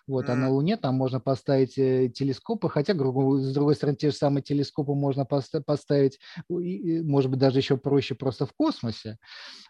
вот, 0.09 0.26
mm. 0.26 0.32
а 0.32 0.34
на 0.34 0.50
Луне 0.50 0.76
там 0.76 0.96
можно 0.96 1.20
поставить 1.20 1.78
э, 1.78 2.09
телескопы, 2.09 2.68
хотя, 2.68 2.94
с 2.94 2.96
другой 2.96 3.74
стороны, 3.74 3.96
те 3.96 4.11
же 4.11 4.16
самые 4.16 4.42
телескопы 4.42 4.94
можно 4.94 5.24
поставить, 5.24 6.18
может 6.48 7.30
быть, 7.30 7.38
даже 7.38 7.59
еще 7.59 7.76
проще 7.76 8.14
просто 8.14 8.46
в 8.46 8.52
космосе. 8.54 9.18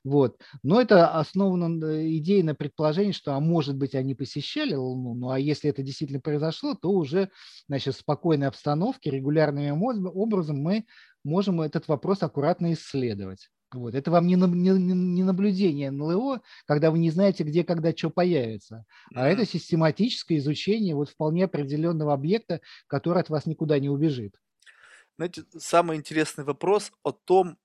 Вот. 0.04 0.40
Но 0.62 0.80
это 0.80 1.08
основано 1.08 2.08
идеей 2.16 2.44
на 2.44 2.54
предположении, 2.54 3.12
что, 3.12 3.34
а 3.34 3.40
может 3.40 3.76
быть, 3.76 3.94
они 3.94 4.14
посещали 4.14 4.74
Луну, 4.74 5.14
ну 5.14 5.30
а 5.30 5.38
если 5.38 5.68
это 5.68 5.82
действительно 5.82 6.20
произошло, 6.20 6.74
то 6.74 6.90
уже 6.90 7.30
значит, 7.66 7.94
в 7.94 7.98
спокойной 7.98 8.46
обстановке, 8.46 9.10
регулярным 9.10 9.82
образом 9.82 10.58
мы 10.58 10.86
можем 11.24 11.60
этот 11.60 11.88
вопрос 11.88 12.22
аккуратно 12.22 12.72
исследовать. 12.72 13.50
Вот. 13.72 13.94
Это 13.94 14.10
вам 14.10 14.26
не, 14.26 14.34
не, 14.34 14.70
не 14.70 15.24
наблюдение 15.24 15.90
НЛО, 15.90 16.40
когда 16.66 16.90
вы 16.90 16.98
не 16.98 17.10
знаете, 17.10 17.44
где, 17.44 17.64
когда, 17.64 17.92
что 17.94 18.08
появится, 18.08 18.86
а 19.14 19.28
это 19.28 19.44
систематическое 19.44 20.38
изучение 20.38 20.94
вот 20.94 21.10
вполне 21.10 21.44
определенного 21.44 22.14
объекта, 22.14 22.60
который 22.86 23.20
от 23.20 23.28
вас 23.28 23.44
никуда 23.44 23.78
не 23.78 23.90
убежит. 23.90 24.40
Знаете, 25.18 25.44
самый 25.58 25.96
интересный 25.96 26.44
вопрос 26.44 26.92
о 27.02 27.12
том, 27.12 27.58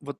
вот, 0.00 0.18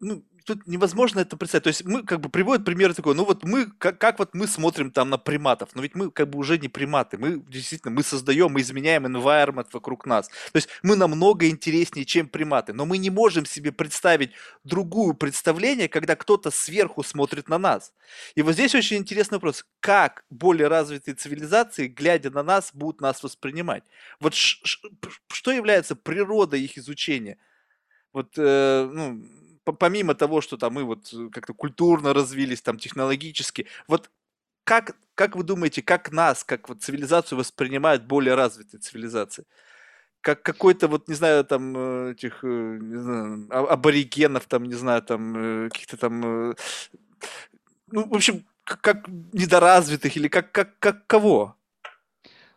ну, 0.00 0.24
тут 0.44 0.66
невозможно 0.66 1.20
это 1.20 1.36
представить. 1.36 1.64
То 1.64 1.68
есть 1.68 1.84
мы 1.84 2.02
как 2.02 2.20
бы 2.20 2.28
приводят 2.28 2.64
пример 2.64 2.94
такой, 2.94 3.14
ну 3.14 3.24
вот 3.24 3.44
мы, 3.44 3.66
как, 3.78 3.98
как 3.98 4.18
вот 4.18 4.34
мы 4.34 4.46
смотрим 4.46 4.90
там 4.90 5.10
на 5.10 5.18
приматов, 5.18 5.70
но 5.74 5.82
ведь 5.82 5.94
мы 5.94 6.10
как 6.10 6.30
бы 6.30 6.38
уже 6.38 6.58
не 6.58 6.68
приматы, 6.68 7.18
мы 7.18 7.40
действительно, 7.48 7.92
мы 7.92 8.02
создаем, 8.02 8.52
мы 8.52 8.60
изменяем 8.60 9.06
environment 9.06 9.66
вокруг 9.72 10.06
нас. 10.06 10.28
То 10.28 10.56
есть 10.56 10.68
мы 10.82 10.96
намного 10.96 11.48
интереснее, 11.48 12.04
чем 12.04 12.28
приматы, 12.28 12.72
но 12.72 12.86
мы 12.86 12.98
не 12.98 13.10
можем 13.10 13.44
себе 13.44 13.72
представить 13.72 14.30
другую 14.64 15.14
представление, 15.14 15.88
когда 15.88 16.14
кто-то 16.14 16.50
сверху 16.50 17.02
смотрит 17.02 17.48
на 17.48 17.58
нас. 17.58 17.92
И 18.36 18.42
вот 18.42 18.52
здесь 18.52 18.74
очень 18.74 18.98
интересный 18.98 19.36
вопрос, 19.36 19.66
как 19.80 20.24
более 20.30 20.68
развитые 20.68 21.14
цивилизации, 21.14 21.88
глядя 21.88 22.30
на 22.30 22.42
нас, 22.42 22.70
будут 22.72 23.00
нас 23.00 23.22
воспринимать? 23.22 23.82
Вот 24.20 24.34
что 24.34 25.50
является 25.50 25.96
природой 25.96 26.60
их 26.60 26.78
изучения? 26.78 27.38
Вот, 28.12 28.32
э, 28.38 28.88
ну, 28.92 29.22
помимо 29.72 30.14
того, 30.14 30.40
что 30.40 30.56
там 30.56 30.74
мы 30.74 30.84
вот 30.84 31.12
э, 31.12 31.28
как-то 31.30 31.54
культурно 31.54 32.14
развились, 32.14 32.62
там 32.62 32.78
технологически, 32.78 33.66
вот 33.88 34.10
как, 34.64 34.96
как 35.14 35.36
вы 35.36 35.44
думаете, 35.44 35.82
как 35.82 36.12
нас, 36.12 36.44
как 36.44 36.68
вот 36.68 36.82
цивилизацию 36.82 37.38
воспринимают 37.38 38.04
более 38.04 38.34
развитые 38.34 38.80
цивилизации? 38.80 39.44
Как 40.20 40.42
какой-то 40.42 40.88
вот, 40.88 41.08
не 41.08 41.14
знаю, 41.14 41.44
там 41.44 41.76
э, 41.76 42.12
этих, 42.12 42.42
э, 42.42 42.78
не 42.80 42.96
знаю, 42.96 43.46
а, 43.50 43.72
аборигенов, 43.72 44.46
там, 44.46 44.64
не 44.64 44.74
знаю, 44.74 45.02
там 45.02 45.68
каких-то 45.70 45.96
там, 45.96 46.54
ну, 47.90 48.08
в 48.08 48.14
общем, 48.14 48.44
как 48.64 49.06
недоразвитых 49.32 50.16
или 50.16 50.28
как, 50.28 50.50
как, 50.52 50.78
как 50.78 51.06
кого? 51.06 51.56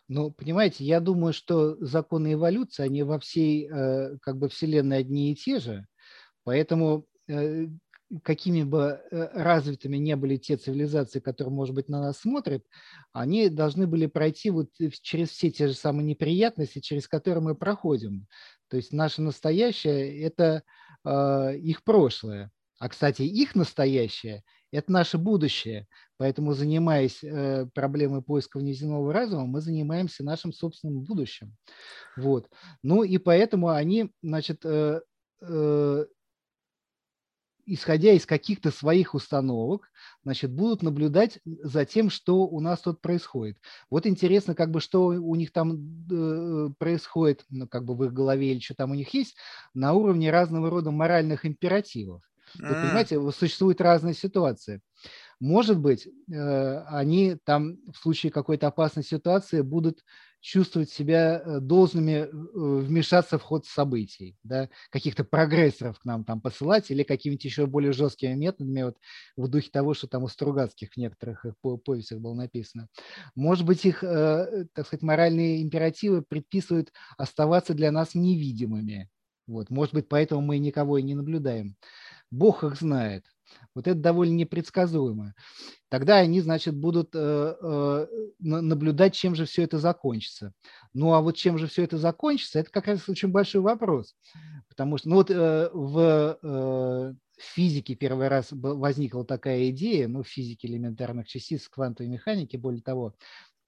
Ну, 0.08 0.32
понимаете, 0.32 0.84
я 0.84 0.98
думаю, 0.98 1.32
что 1.32 1.76
законы 1.76 2.32
эволюции, 2.32 2.82
они 2.82 3.04
во 3.04 3.20
всей 3.20 3.68
как 3.68 4.36
бы 4.36 4.48
вселенной 4.48 4.98
одни 4.98 5.30
и 5.30 5.36
те 5.36 5.60
же. 5.60 5.86
Поэтому 6.44 7.06
э, 7.28 7.66
какими 8.22 8.62
бы 8.64 9.00
э, 9.10 9.28
развитыми 9.32 9.96
не 9.96 10.16
были 10.16 10.36
те 10.36 10.56
цивилизации, 10.56 11.20
которые, 11.20 11.54
может 11.54 11.74
быть, 11.74 11.88
на 11.88 12.00
нас 12.00 12.18
смотрят, 12.18 12.64
они 13.12 13.48
должны 13.48 13.86
были 13.86 14.06
пройти 14.06 14.50
вот 14.50 14.70
через 15.02 15.30
все 15.30 15.50
те 15.50 15.68
же 15.68 15.74
самые 15.74 16.04
неприятности, 16.04 16.80
через 16.80 17.06
которые 17.06 17.42
мы 17.42 17.54
проходим. 17.54 18.26
То 18.68 18.76
есть 18.76 18.92
наше 18.92 19.22
настоящее– 19.22 20.22
это 20.22 20.62
э, 21.04 21.56
их 21.58 21.84
прошлое. 21.84 22.50
А, 22.78 22.88
кстати, 22.88 23.22
их 23.22 23.54
настоящее– 23.54 24.42
это 24.72 24.90
наше 24.90 25.18
будущее. 25.18 25.86
Поэтому, 26.16 26.52
занимаясь 26.52 27.22
э, 27.22 27.66
проблемой 27.74 28.22
поиска 28.22 28.58
внеземного 28.58 29.12
разума, 29.12 29.46
мы 29.46 29.60
занимаемся 29.60 30.24
нашим 30.24 30.52
собственным 30.52 31.02
будущим. 31.02 31.56
Вот. 32.16 32.48
Ну 32.82 33.04
и 33.04 33.18
поэтому 33.18 33.68
они, 33.68 34.10
значит, 34.22 34.64
э, 34.64 35.00
э, 35.42 36.06
исходя 37.72 38.12
из 38.12 38.26
каких-то 38.26 38.70
своих 38.70 39.14
установок, 39.14 39.90
значит, 40.24 40.50
будут 40.50 40.82
наблюдать 40.82 41.38
за 41.44 41.84
тем, 41.84 42.10
что 42.10 42.46
у 42.46 42.60
нас 42.60 42.80
тут 42.80 43.00
происходит. 43.00 43.58
Вот 43.90 44.06
интересно, 44.06 44.54
как 44.54 44.70
бы, 44.70 44.80
что 44.80 45.06
у 45.06 45.34
них 45.36 45.52
там 45.52 45.78
э, 46.10 46.70
происходит, 46.78 47.44
ну, 47.48 47.68
как 47.68 47.84
бы 47.84 47.94
в 47.94 48.04
их 48.04 48.12
голове 48.12 48.52
или 48.52 48.60
что 48.60 48.74
там 48.74 48.90
у 48.90 48.94
них 48.94 49.14
есть, 49.14 49.36
на 49.72 49.92
уровне 49.92 50.30
разного 50.30 50.68
рода 50.68 50.90
моральных 50.90 51.46
императивов. 51.46 52.22
Вы 52.58 52.74
понимаете, 52.74 53.30
существуют 53.30 53.80
разные 53.80 54.14
ситуации. 54.14 54.80
Может 55.38 55.78
быть, 55.78 56.06
э, 56.06 56.78
они 56.88 57.36
там 57.44 57.76
в 57.92 57.96
случае 57.96 58.32
какой-то 58.32 58.66
опасной 58.66 59.04
ситуации 59.04 59.62
будут 59.62 60.04
чувствовать 60.40 60.90
себя 60.90 61.42
э, 61.44 61.60
должными 61.60 62.12
э, 62.12 62.28
вмешаться 62.32 63.38
в 63.38 63.42
ход 63.42 63.66
событий, 63.66 64.36
да, 64.42 64.68
каких-то 64.90 65.24
прогрессоров 65.24 65.98
к 65.98 66.04
нам 66.04 66.24
там 66.24 66.40
посылать 66.40 66.90
или 66.90 67.02
какими-то 67.02 67.46
еще 67.46 67.66
более 67.66 67.92
жесткими 67.92 68.34
методами, 68.34 68.82
вот 68.82 68.96
в 69.36 69.48
духе 69.48 69.70
того, 69.70 69.94
что 69.94 70.06
там 70.08 70.24
у 70.24 70.28
Стругацких 70.28 70.90
в 70.92 70.96
некоторых 70.96 71.44
их 71.44 71.54
повестях 71.84 72.20
было 72.20 72.34
написано. 72.34 72.88
Может 73.34 73.64
быть, 73.66 73.84
их, 73.84 74.00
так 74.00 74.86
сказать, 74.86 75.02
моральные 75.02 75.62
императивы 75.62 76.22
предписывают 76.22 76.92
оставаться 77.18 77.74
для 77.74 77.90
нас 77.92 78.14
невидимыми. 78.14 79.08
Вот. 79.46 79.68
Может 79.68 79.94
быть, 79.94 80.08
поэтому 80.08 80.40
мы 80.42 80.58
никого 80.58 80.98
и 80.98 81.02
не 81.02 81.14
наблюдаем. 81.14 81.76
Бог 82.30 82.64
их 82.64 82.76
знает. 82.76 83.24
Вот 83.74 83.88
это 83.88 83.98
довольно 83.98 84.34
непредсказуемо. 84.34 85.34
Тогда 85.88 86.18
они, 86.18 86.40
значит, 86.40 86.76
будут 86.76 87.10
э, 87.14 87.56
э, 87.60 88.06
наблюдать, 88.38 89.14
чем 89.14 89.34
же 89.34 89.44
все 89.44 89.62
это 89.62 89.78
закончится. 89.78 90.52
Ну 90.92 91.14
а 91.14 91.20
вот 91.20 91.36
чем 91.36 91.58
же 91.58 91.66
все 91.66 91.82
это 91.84 91.98
закончится, 91.98 92.60
это 92.60 92.70
как 92.70 92.86
раз 92.86 93.08
очень 93.08 93.28
большой 93.28 93.60
вопрос. 93.60 94.14
Потому 94.68 94.98
что 94.98 95.08
ну, 95.08 95.16
вот 95.16 95.30
э, 95.30 95.70
в 95.72 97.16
физике 97.38 97.94
первый 97.94 98.28
раз 98.28 98.48
возникла 98.50 99.24
такая 99.24 99.70
идея, 99.70 100.08
ну, 100.08 100.22
в 100.22 100.28
физике 100.28 100.68
элементарных 100.68 101.26
частиц, 101.26 101.68
квантовой 101.68 102.10
механики, 102.10 102.56
более 102.56 102.82
того, 102.82 103.14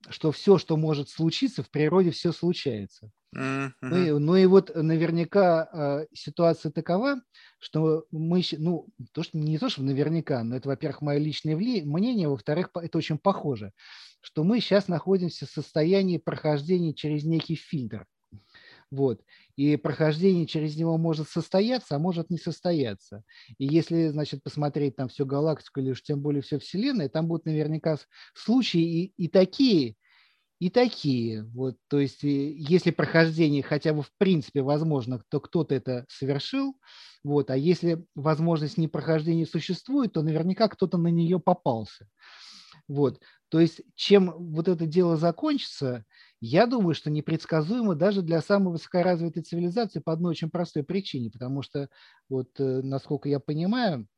что 0.09 0.33
все, 0.33 0.59
что 0.59 0.77
может 0.77 1.09
случиться, 1.09 1.63
в 1.63 1.71
природе 1.71 2.11
все 2.11 2.33
случается. 2.33 3.11
Mm-hmm. 3.35 3.73
Ну, 3.81 3.97
и, 3.97 4.11
ну 4.11 4.37
и 4.37 4.47
вот 4.47 4.75
наверняка 4.75 5.69
э, 5.73 6.07
ситуация 6.13 6.71
такова, 6.71 7.23
что 7.59 8.05
мы, 8.11 8.43
ну, 8.59 8.89
то, 9.13 9.23
что, 9.23 9.39
не 9.39 9.59
то, 9.59 9.71
что 9.71 9.83
наверняка, 9.83 10.45
но 10.45 10.57
это, 10.57 10.69
во-первых, 10.69 11.01
мое 11.01 11.19
личное 11.19 11.57
мнение, 11.57 12.29
во-вторых, 12.29 12.71
это 12.75 12.99
очень 12.99 13.19
похоже, 13.19 13.73
что 14.21 14.45
мы 14.45 14.61
сейчас 14.61 14.89
находимся 14.89 15.47
в 15.47 15.51
состоянии 15.51 16.19
прохождения 16.19 16.93
через 16.93 17.25
некий 17.25 17.55
фильтр. 17.55 18.07
Вот. 18.93 19.23
И 19.57 19.77
прохождение 19.77 20.47
через 20.47 20.77
него 20.77 20.99
может 20.99 21.27
состояться, 21.27 21.97
а 21.97 21.99
может 21.99 22.29
не 22.29 22.37
состояться. 22.37 23.25
И 23.57 23.65
если, 23.65 24.09
значит, 24.09 24.43
посмотреть 24.43 24.97
там 24.97 25.09
всю 25.09 25.25
галактику 25.25 25.81
или 25.81 25.93
уж 25.93 26.03
тем 26.03 26.21
более 26.21 26.43
всю 26.43 26.59
Вселенную, 26.59 27.09
там 27.09 27.27
будут 27.27 27.47
наверняка 27.47 27.97
случаи 28.35 28.83
и, 28.83 29.13
и 29.17 29.29
такие, 29.29 29.97
и 30.59 30.69
такие. 30.69 31.45
Вот, 31.55 31.77
то 31.89 32.01
есть 32.01 32.23
если 32.23 32.91
прохождение 32.91 33.63
хотя 33.63 33.95
бы 33.95 34.03
в 34.03 34.13
принципе 34.19 34.61
возможно, 34.61 35.23
то 35.31 35.41
кто-то 35.41 35.75
это 35.75 36.05
совершил. 36.11 36.77
Вот, 37.25 37.51
а 37.51 37.57
если 37.57 38.05
возможность 38.15 38.77
непрохождения 38.77 39.47
существует, 39.47 40.13
то 40.13 40.21
наверняка 40.21 40.69
кто-то 40.69 40.99
на 40.99 41.09
нее 41.09 41.41
попался. 41.41 42.09
Вот. 42.89 43.23
То 43.49 43.59
есть 43.59 43.81
чем 43.95 44.35
вот 44.53 44.69
это 44.69 44.87
дело 44.87 45.17
закончится, 45.17 46.05
я 46.45 46.67
думаю, 46.67 46.95
что 46.97 47.09
непредсказуемо 47.09 47.95
даже 47.95 48.21
для 48.21 48.43
самой 48.43 48.73
высокоразвитой 48.73 49.45
цивилизации 49.45 50.01
по 50.01 50.13
одной 50.13 50.33
очень 50.33 50.51
простой 50.51 50.83
причине, 50.83 51.31
потому 51.31 51.63
что, 51.63 51.89
вот, 52.29 52.49
э, 52.59 52.81
насколько 52.83 53.29
я 53.29 53.39
понимаю, 53.39 54.09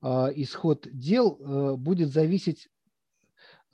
а, 0.00 0.30
исход 0.36 0.86
дел 0.92 1.40
э, 1.40 1.76
будет 1.76 2.12
зависеть 2.12 2.68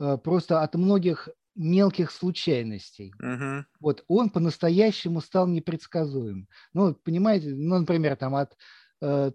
э, 0.01 0.17
просто 0.25 0.63
от 0.63 0.75
многих 0.75 1.29
мелких 1.55 2.11
случайностей. 2.11 3.13
Uh-huh. 3.23 3.65
Вот 3.79 4.05
он 4.09 4.31
по-настоящему 4.31 5.21
стал 5.21 5.47
непредсказуем. 5.47 6.49
Ну, 6.73 6.95
понимаете, 6.95 7.51
ну, 7.51 7.79
например, 7.79 8.17
там 8.17 8.35
от 8.37 8.57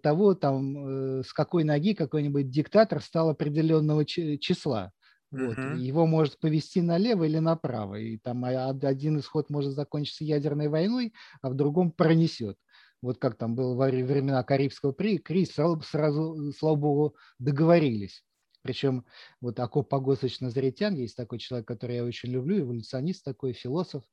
того, 0.02 0.34
там, 0.34 1.24
с 1.24 1.34
какой 1.34 1.66
ноги 1.66 1.94
какой-нибудь 1.94 2.50
диктатор 2.50 3.02
стал 3.02 3.32
определенного 3.32 4.06
числа. 4.06 4.94
Вот. 5.32 5.58
Uh-huh. 5.58 5.78
Его 5.78 6.06
может 6.06 6.40
повести 6.40 6.82
налево 6.82 7.26
или 7.26 7.40
направо. 7.40 7.96
И 7.96 8.18
там 8.18 8.46
один 8.46 9.20
исход 9.20 9.50
может 9.50 9.74
закончиться 9.74 10.24
ядерной 10.24 10.70
войной, 10.70 11.14
а 11.42 11.50
в 11.50 11.56
другом 11.56 11.92
пронесет. 11.92 12.58
Вот 13.02 13.20
как 13.20 13.38
там 13.38 13.56
было 13.56 13.76
во 13.76 13.88
времена 13.88 14.44
Карибского 14.44 14.94
кризиса, 14.94 15.54
сразу, 15.56 15.82
сразу, 15.82 16.52
слава 16.54 16.76
богу, 16.76 17.16
договорились. 17.40 18.24
Причем 18.68 19.06
вот 19.40 19.58
Акоп 19.62 19.88
Погосович 19.88 20.42
Назаритян, 20.42 20.94
есть 20.94 21.16
такой 21.16 21.40
человек, 21.40 21.66
который 21.66 21.96
я 21.96 22.04
очень 22.04 22.30
люблю, 22.30 22.60
эволюционист 22.60 23.24
такой, 23.24 23.54
философ, 23.54 24.04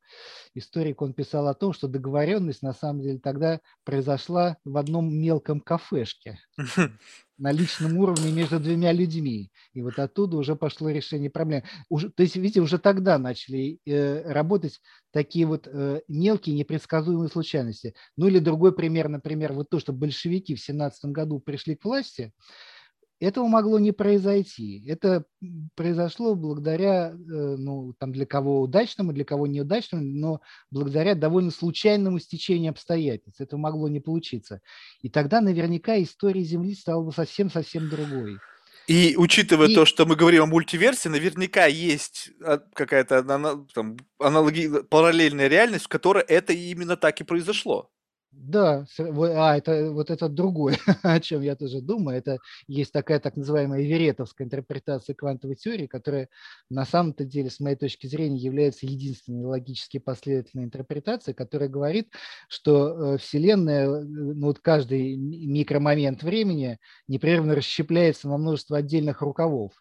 историк, 0.54 1.02
он 1.02 1.12
писал 1.12 1.48
о 1.48 1.54
том, 1.54 1.72
что 1.72 1.88
договоренность 1.88 2.62
на 2.62 2.72
самом 2.72 3.02
деле 3.02 3.18
тогда 3.18 3.60
произошла 3.82 4.56
в 4.64 4.76
одном 4.76 5.12
мелком 5.12 5.60
кафешке 5.60 6.38
на 7.36 7.50
личном 7.50 7.98
уровне 7.98 8.30
между 8.30 8.60
двумя 8.60 8.92
людьми. 8.92 9.50
И 9.72 9.82
вот 9.82 9.98
оттуда 9.98 10.36
уже 10.36 10.54
пошло 10.54 10.88
решение 10.88 11.30
проблем. 11.30 11.64
Уже, 11.88 12.10
то 12.10 12.22
есть, 12.22 12.36
видите, 12.36 12.60
уже 12.60 12.78
тогда 12.78 13.18
начали 13.18 13.80
э, 13.84 14.30
работать 14.32 14.80
такие 15.10 15.46
вот 15.46 15.66
э, 15.66 16.02
мелкие 16.06 16.54
непредсказуемые 16.54 17.28
случайности. 17.28 17.94
Ну 18.16 18.28
или 18.28 18.38
другой 18.38 18.72
пример, 18.72 19.08
например, 19.08 19.52
вот 19.52 19.68
то, 19.68 19.80
что 19.80 19.92
большевики 19.92 20.54
в 20.54 20.60
17 20.60 21.06
году 21.06 21.40
пришли 21.40 21.74
к 21.74 21.84
власти, 21.84 22.32
этого 23.24 23.46
могло 23.46 23.78
не 23.78 23.92
произойти. 23.92 24.84
Это 24.86 25.24
произошло 25.74 26.34
благодаря, 26.34 27.10
э, 27.10 27.14
ну, 27.16 27.94
там 27.98 28.12
для 28.12 28.26
кого 28.26 28.62
удачному, 28.62 29.12
для 29.12 29.24
кого 29.24 29.46
неудачному, 29.46 30.04
но 30.04 30.40
благодаря 30.70 31.14
довольно 31.14 31.50
случайному 31.50 32.18
стечению 32.18 32.70
обстоятельств. 32.70 33.40
Это 33.40 33.56
могло 33.56 33.88
не 33.88 34.00
получиться. 34.00 34.60
И 35.00 35.08
тогда 35.08 35.40
наверняка 35.40 36.00
история 36.02 36.42
Земли 36.42 36.74
стала 36.74 37.02
бы 37.02 37.12
совсем-совсем 37.12 37.88
другой. 37.88 38.38
И 38.86 39.14
учитывая 39.16 39.68
и... 39.68 39.74
то, 39.74 39.86
что 39.86 40.04
мы 40.04 40.14
говорим 40.14 40.42
о 40.42 40.46
мультиверсе, 40.46 41.08
наверняка 41.08 41.66
есть 41.66 42.30
а, 42.42 42.58
какая-то 42.58 43.18
аналоги... 44.18 44.82
параллельная 44.90 45.48
реальность, 45.48 45.86
в 45.86 45.88
которой 45.88 46.22
это 46.22 46.52
именно 46.52 46.96
так 46.96 47.20
и 47.20 47.24
произошло. 47.24 47.90
Да, 48.36 48.84
а 48.98 49.56
это 49.56 49.90
вот 49.92 50.10
это 50.10 50.28
другое, 50.28 50.76
о 51.02 51.20
чем 51.20 51.40
я 51.42 51.54
тоже 51.54 51.80
думаю. 51.80 52.18
Это 52.18 52.38
есть 52.66 52.92
такая 52.92 53.20
так 53.20 53.36
называемая 53.36 53.82
веретовская 53.82 54.44
интерпретация 54.46 55.14
квантовой 55.14 55.54
теории, 55.56 55.86
которая 55.86 56.28
на 56.68 56.84
самом-то 56.84 57.24
деле, 57.24 57.48
с 57.48 57.60
моей 57.60 57.76
точки 57.76 58.06
зрения, 58.08 58.36
является 58.38 58.86
единственной 58.86 59.44
логически 59.44 59.98
последовательной 59.98 60.64
интерпретацией, 60.64 61.34
которая 61.34 61.68
говорит, 61.68 62.10
что 62.48 63.14
э, 63.14 63.18
Вселенная, 63.18 63.86
э, 63.88 64.00
ну 64.02 64.46
вот 64.46 64.58
каждый 64.58 65.16
микромомент 65.16 66.22
времени 66.22 66.78
непрерывно 67.06 67.54
расщепляется 67.54 68.28
на 68.28 68.36
множество 68.36 68.76
отдельных 68.78 69.22
рукавов. 69.22 69.72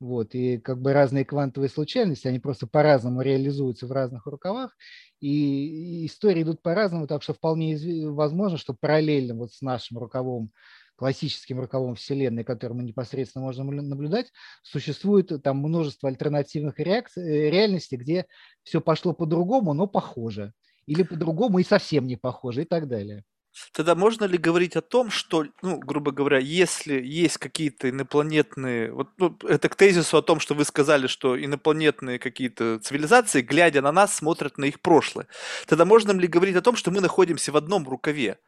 Вот, 0.00 0.34
и 0.34 0.58
как 0.58 0.80
бы 0.82 0.92
разные 0.92 1.24
квантовые 1.24 1.68
случайности, 1.70 2.26
они 2.26 2.40
просто 2.40 2.66
по-разному 2.66 3.22
реализуются 3.22 3.86
в 3.86 3.92
разных 3.92 4.26
рукавах, 4.26 4.76
и 5.22 6.06
истории 6.06 6.42
идут 6.42 6.62
по-разному, 6.62 7.06
так 7.06 7.22
что 7.22 7.32
вполне 7.32 7.78
возможно, 8.10 8.58
что 8.58 8.74
параллельно 8.74 9.34
вот 9.34 9.52
с 9.52 9.62
нашим 9.62 9.98
рукавом, 9.98 10.50
классическим 10.96 11.60
рукавом 11.60 11.94
Вселенной, 11.94 12.44
который 12.44 12.72
мы 12.74 12.82
непосредственно 12.82 13.44
можем 13.44 13.68
наблюдать, 13.68 14.32
существует 14.62 15.32
там 15.42 15.58
множество 15.58 16.08
альтернативных 16.08 16.78
реакций, 16.78 17.22
э, 17.22 17.50
реальностей, 17.50 17.96
где 17.96 18.26
все 18.64 18.80
пошло 18.80 19.12
по-другому, 19.12 19.74
но 19.74 19.86
похоже. 19.86 20.52
Или 20.86 21.04
по-другому 21.04 21.60
и 21.60 21.64
совсем 21.64 22.06
не 22.06 22.16
похоже 22.16 22.62
и 22.62 22.64
так 22.64 22.88
далее. 22.88 23.24
Тогда 23.72 23.94
можно 23.94 24.24
ли 24.24 24.38
говорить 24.38 24.76
о 24.76 24.80
том, 24.80 25.10
что, 25.10 25.44
ну, 25.60 25.78
грубо 25.78 26.10
говоря, 26.10 26.38
если 26.38 27.00
есть 27.00 27.36
какие-то 27.36 27.90
инопланетные, 27.90 28.92
вот 28.92 29.08
ну, 29.18 29.36
это 29.46 29.68
к 29.68 29.76
тезису 29.76 30.16
о 30.16 30.22
том, 30.22 30.40
что 30.40 30.54
вы 30.54 30.64
сказали, 30.64 31.06
что 31.06 31.42
инопланетные 31.42 32.18
какие-то 32.18 32.78
цивилизации, 32.78 33.42
глядя 33.42 33.82
на 33.82 33.92
нас, 33.92 34.14
смотрят 34.14 34.56
на 34.56 34.64
их 34.64 34.80
прошлое. 34.80 35.26
Тогда 35.66 35.84
можно 35.84 36.12
ли 36.12 36.26
говорить 36.26 36.56
о 36.56 36.62
том, 36.62 36.76
что 36.76 36.90
мы 36.90 37.00
находимся 37.00 37.52
в 37.52 37.56
одном 37.56 37.86
рукаве? 37.86 38.38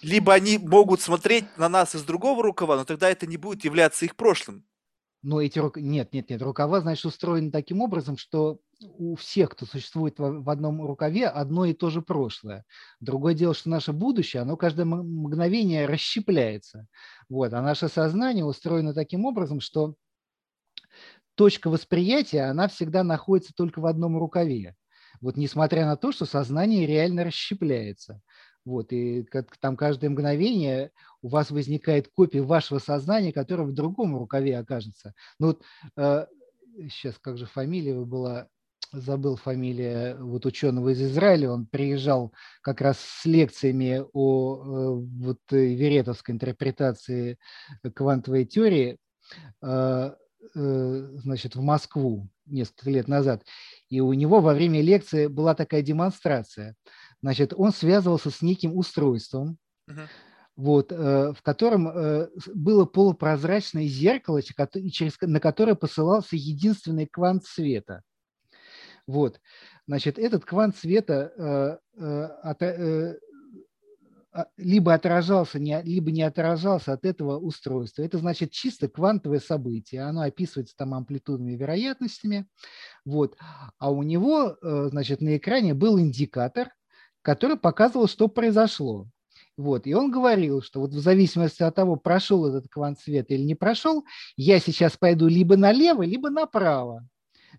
Либо 0.00 0.32
они 0.32 0.58
могут 0.58 1.00
смотреть 1.02 1.44
на 1.58 1.68
нас 1.68 1.94
из 1.94 2.02
другого 2.02 2.42
рукава, 2.42 2.76
но 2.76 2.84
тогда 2.84 3.10
это 3.10 3.26
не 3.26 3.36
будет 3.36 3.64
являться 3.64 4.04
их 4.04 4.16
прошлым 4.16 4.64
но 5.24 5.40
эти 5.40 5.58
рук... 5.58 5.78
нет, 5.78 6.12
нет, 6.12 6.28
нет, 6.28 6.42
рукава, 6.42 6.82
значит, 6.82 7.06
устроены 7.06 7.50
таким 7.50 7.80
образом, 7.80 8.18
что 8.18 8.60
у 8.80 9.16
всех, 9.16 9.50
кто 9.50 9.64
существует 9.64 10.16
в 10.18 10.50
одном 10.50 10.84
рукаве, 10.84 11.28
одно 11.28 11.64
и 11.64 11.72
то 11.72 11.88
же 11.88 12.02
прошлое. 12.02 12.64
Другое 13.00 13.32
дело, 13.32 13.54
что 13.54 13.70
наше 13.70 13.94
будущее, 13.94 14.42
оно 14.42 14.58
каждое 14.58 14.84
мгновение 14.84 15.86
расщепляется. 15.86 16.86
Вот, 17.30 17.54
а 17.54 17.62
наше 17.62 17.88
сознание 17.88 18.44
устроено 18.44 18.92
таким 18.92 19.24
образом, 19.24 19.60
что 19.60 19.94
точка 21.36 21.70
восприятия, 21.70 22.42
она 22.42 22.68
всегда 22.68 23.02
находится 23.02 23.54
только 23.56 23.80
в 23.80 23.86
одном 23.86 24.18
рукаве. 24.18 24.76
Вот 25.22 25.38
несмотря 25.38 25.86
на 25.86 25.96
то, 25.96 26.12
что 26.12 26.26
сознание 26.26 26.86
реально 26.86 27.24
расщепляется. 27.24 28.20
Вот, 28.64 28.92
и 28.92 29.24
как, 29.24 29.56
там 29.58 29.76
каждое 29.76 30.08
мгновение 30.08 30.90
у 31.20 31.28
вас 31.28 31.50
возникает 31.50 32.08
копия 32.08 32.42
вашего 32.42 32.78
сознания, 32.78 33.32
которая 33.32 33.66
в 33.66 33.74
другом 33.74 34.16
рукаве 34.16 34.58
окажется. 34.58 35.12
Ну 35.38 35.48
вот 35.48 35.62
э, 35.96 36.26
сейчас, 36.88 37.18
как 37.18 37.36
же 37.36 37.44
фамилия 37.44 38.00
была, 38.00 38.48
забыл 38.90 39.36
фамилия 39.36 40.16
вот 40.16 40.46
ученого 40.46 40.90
из 40.90 41.02
Израиля, 41.02 41.50
он 41.50 41.66
приезжал 41.66 42.32
как 42.62 42.80
раз 42.80 42.98
с 43.00 43.26
лекциями 43.26 44.02
о 44.14 44.56
э, 44.56 45.04
вот 45.24 45.40
веретовской 45.50 46.34
интерпретации 46.34 47.38
квантовой 47.94 48.46
теории, 48.46 48.96
э, 49.60 50.12
э, 50.54 51.08
значит, 51.22 51.54
в 51.54 51.60
Москву 51.60 52.30
несколько 52.46 52.88
лет 52.88 53.08
назад. 53.08 53.44
И 53.90 54.00
у 54.00 54.14
него 54.14 54.40
во 54.40 54.54
время 54.54 54.80
лекции 54.80 55.26
была 55.26 55.54
такая 55.54 55.82
демонстрация– 55.82 56.76
Значит, 57.24 57.54
он 57.56 57.72
связывался 57.72 58.28
с 58.28 58.42
неким 58.42 58.76
устройством, 58.76 59.56
uh-huh. 59.88 60.08
вот, 60.56 60.92
э, 60.92 61.32
в 61.32 61.40
котором 61.40 61.88
э, 61.88 62.28
было 62.54 62.84
полупрозрачное 62.84 63.86
зеркало, 63.86 64.42
через, 64.42 65.18
на 65.22 65.40
которое 65.40 65.74
посылался 65.74 66.36
единственный 66.36 67.06
квант 67.06 67.46
света. 67.46 68.02
Вот. 69.06 69.40
Значит, 69.86 70.18
этот 70.18 70.44
квант 70.44 70.76
света 70.76 71.80
э, 71.96 72.24
от, 72.42 72.62
а, 72.62 74.46
либо 74.58 74.92
отражался, 74.92 75.58
либо 75.58 76.10
не 76.10 76.24
отражался 76.24 76.92
от 76.92 77.06
этого 77.06 77.38
устройства. 77.38 78.02
Это 78.02 78.18
значит 78.18 78.50
чисто 78.50 78.86
квантовое 78.86 79.40
событие. 79.40 80.02
Оно 80.02 80.20
описывается 80.20 80.76
там 80.76 80.92
амплитудными 80.92 81.56
вероятностями. 81.56 82.46
Вот. 83.06 83.38
А 83.78 83.90
у 83.90 84.02
него, 84.02 84.58
значит, 84.60 85.22
на 85.22 85.38
экране 85.38 85.72
был 85.72 85.98
индикатор, 85.98 86.70
который 87.24 87.56
показывал, 87.56 88.06
что 88.06 88.28
произошло. 88.28 89.08
Вот. 89.56 89.86
И 89.86 89.94
он 89.94 90.10
говорил, 90.10 90.62
что 90.62 90.80
вот 90.80 90.90
в 90.90 91.00
зависимости 91.00 91.62
от 91.62 91.74
того, 91.74 91.96
прошел 91.96 92.46
этот 92.46 92.68
квант 92.68 93.00
света 93.00 93.34
или 93.34 93.42
не 93.42 93.54
прошел, 93.54 94.04
я 94.36 94.60
сейчас 94.60 94.96
пойду 94.96 95.26
либо 95.26 95.56
налево, 95.56 96.02
либо 96.02 96.30
направо. 96.30 97.08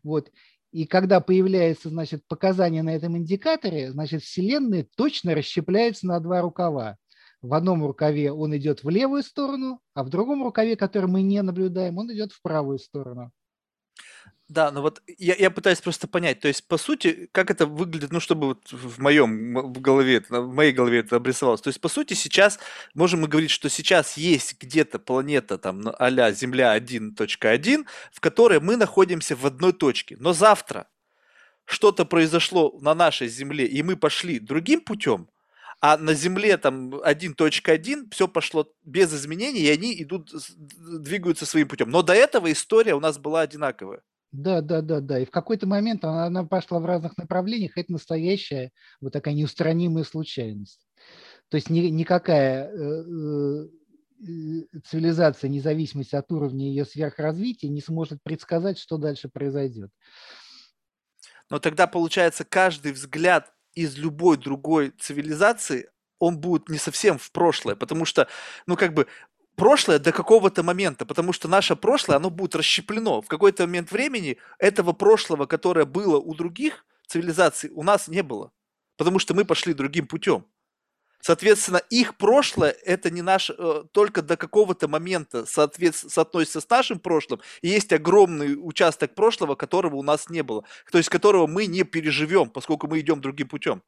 Вот. 0.04 0.32
И 0.72 0.86
когда 0.86 1.20
появляется, 1.20 1.90
значит, 1.90 2.28
показание 2.28 2.84
на 2.84 2.96
этом 2.96 3.18
индикаторе, 3.18 3.92
значит, 3.92 4.22
Вселенная 4.24 4.86
точно 4.96 5.34
расщепляется 5.34 6.06
на 6.06 6.20
два 6.20 6.42
рукава. 6.42 6.98
В 7.42 7.54
одном 7.54 7.86
рукаве 7.86 8.32
он 8.32 8.56
идет 8.58 8.84
в 8.84 8.90
левую 8.90 9.24
сторону, 9.24 9.80
а 9.94 10.04
в 10.04 10.10
другом 10.10 10.44
рукаве, 10.44 10.76
который 10.76 11.10
мы 11.10 11.22
не 11.22 11.42
наблюдаем, 11.42 11.98
он 11.98 12.12
идет 12.12 12.34
в 12.34 12.42
правую 12.42 12.78
сторону. 12.78 13.32
Да, 14.48 14.72
но 14.72 14.84
вот 14.84 15.02
я, 15.18 15.34
я 15.36 15.50
пытаюсь 15.50 15.82
просто 15.82 16.08
понять, 16.08 16.40
то 16.40 16.48
есть, 16.48 16.68
по 16.68 16.78
сути, 16.78 17.28
как 17.32 17.50
это 17.50 17.66
выглядит, 17.66 18.12
ну, 18.12 18.20
чтобы 18.20 18.48
вот 18.50 18.72
в 18.72 19.02
моем 19.02 19.56
в 19.74 19.82
голове, 19.82 20.24
в 20.30 20.54
моей 20.54 20.72
голове 20.72 21.00
это 21.00 21.16
обрисовалось. 21.16 21.62
То 21.62 21.70
есть, 21.70 21.82
по 21.82 21.88
сути, 21.90 22.14
сейчас 22.14 22.60
можем 22.94 23.22
мы 23.22 23.28
говорить, 23.28 23.50
что 23.50 23.70
сейчас 23.70 24.18
есть 24.18 24.62
где-то 24.62 25.00
планета, 25.00 25.58
там, 25.58 25.82
ну, 25.82 25.94
а-ля 25.98 26.32
Земля 26.32 26.78
1.1, 26.78 27.86
в 28.14 28.20
которой 28.20 28.60
мы 28.60 28.76
находимся 28.78 29.36
в 29.36 29.46
одной 29.48 29.74
точке. 29.74 30.16
Но 30.20 30.32
завтра 30.32 30.88
что-то 31.66 32.06
произошло 32.06 32.78
на 32.82 32.94
нашей 32.96 33.28
Земле, 33.28 33.66
и 33.66 33.82
мы 33.84 33.98
пошли 33.98 34.40
другим 34.40 34.82
путем, 34.82 35.28
а 35.82 35.98
на 35.98 36.14
Земле 36.14 36.58
там 36.58 36.94
1.1 36.96 38.12
все 38.12 38.28
пошло 38.28 38.72
без 38.84 39.14
изменений, 39.14 39.62
и 39.62 39.70
они 39.70 40.02
идут, 40.04 40.32
двигаются 40.78 41.46
своим 41.48 41.68
путем. 41.68 41.90
Но 41.90 42.04
до 42.04 42.14
этого 42.14 42.52
история 42.52 42.94
у 42.96 43.00
нас 43.00 43.18
была 43.18 43.42
одинаковая. 43.42 44.02
Да, 44.36 44.60
да, 44.62 44.82
да, 44.82 45.00
да. 45.00 45.20
И 45.20 45.26
в 45.26 45.32
какой-то 45.32 45.66
момент 45.66 46.04
она, 46.04 46.26
она 46.26 46.44
пошла 46.44 46.80
в 46.80 46.86
разных 46.86 47.18
направлениях. 47.18 47.78
Это 47.78 47.92
настоящая 47.94 48.72
вот 49.00 49.14
такая 49.14 49.34
неустранимая 49.34 50.04
случайность. 50.04 50.86
То 51.50 51.56
есть 51.56 51.70
ни, 51.70 51.80
никакая 51.88 52.70
э, 52.70 53.04
э, 54.28 54.80
цивилизация, 54.84 55.50
независимость 55.50 56.14
от 56.14 56.30
уровня 56.32 56.68
ее 56.68 56.84
сверхразвития, 56.84 57.70
не 57.70 57.82
сможет 57.82 58.22
предсказать, 58.24 58.78
что 58.78 58.98
дальше 58.98 59.30
произойдет. 59.30 59.90
Но 61.50 61.60
тогда 61.60 61.88
получается 61.88 62.44
каждый 62.44 62.92
взгляд 62.92 63.54
из 63.74 63.98
любой 63.98 64.38
другой 64.38 64.90
цивилизации 64.90 65.90
он 66.20 66.40
будет 66.40 66.68
не 66.68 66.78
совсем 66.78 67.18
в 67.18 67.32
прошлое, 67.32 67.76
потому 67.76 68.04
что, 68.06 68.28
ну, 68.68 68.76
как 68.76 68.94
бы, 68.94 69.08
прошлое 69.56 70.00
до 70.00 70.12
какого-то 70.12 70.64
момента, 70.64 71.06
потому 71.06 71.34
что 71.34 71.48
наше 71.48 71.76
прошлое, 71.76 72.18
оно 72.18 72.30
будет 72.30 72.56
расщеплено. 72.56 73.22
В 73.22 73.28
какой-то 73.28 73.66
момент 73.66 73.92
времени 73.92 74.38
этого 74.60 74.94
прошлого, 74.94 75.46
которое 75.46 75.86
было 75.86 76.18
у 76.18 76.34
других 76.36 76.86
цивилизаций, 77.08 77.72
у 77.74 77.84
нас 77.84 78.08
не 78.08 78.24
было, 78.24 78.52
потому 78.98 79.20
что 79.20 79.34
мы 79.34 79.46
пошли 79.46 79.74
другим 79.74 80.08
путем. 80.08 80.46
Соответственно, 81.26 81.82
их 81.90 82.18
прошлое 82.18 82.70
это 82.70 83.10
не 83.10 83.24
наш 83.24 83.50
э, 83.50 83.84
только 83.92 84.22
до 84.22 84.38
какого-то 84.38 84.88
момента 84.88 85.48
соответ, 85.48 85.96
соотносится 85.96 86.62
с 86.62 86.70
нашим 86.70 87.00
прошлым, 87.00 87.42
и 87.64 87.70
есть 87.70 87.92
огромный 87.94 88.56
участок 88.56 89.16
прошлого, 89.16 89.56
которого 89.56 89.96
у 89.96 90.04
нас 90.04 90.30
не 90.30 90.44
было, 90.44 90.66
то 90.92 91.00
есть 91.00 91.10
которого 91.10 91.48
мы 91.48 91.66
не 91.66 91.82
переживем, 91.82 92.52
поскольку 92.52 92.88
мы 92.88 93.00
идем 93.00 93.22
другим 93.22 93.48
путем. 93.48 93.82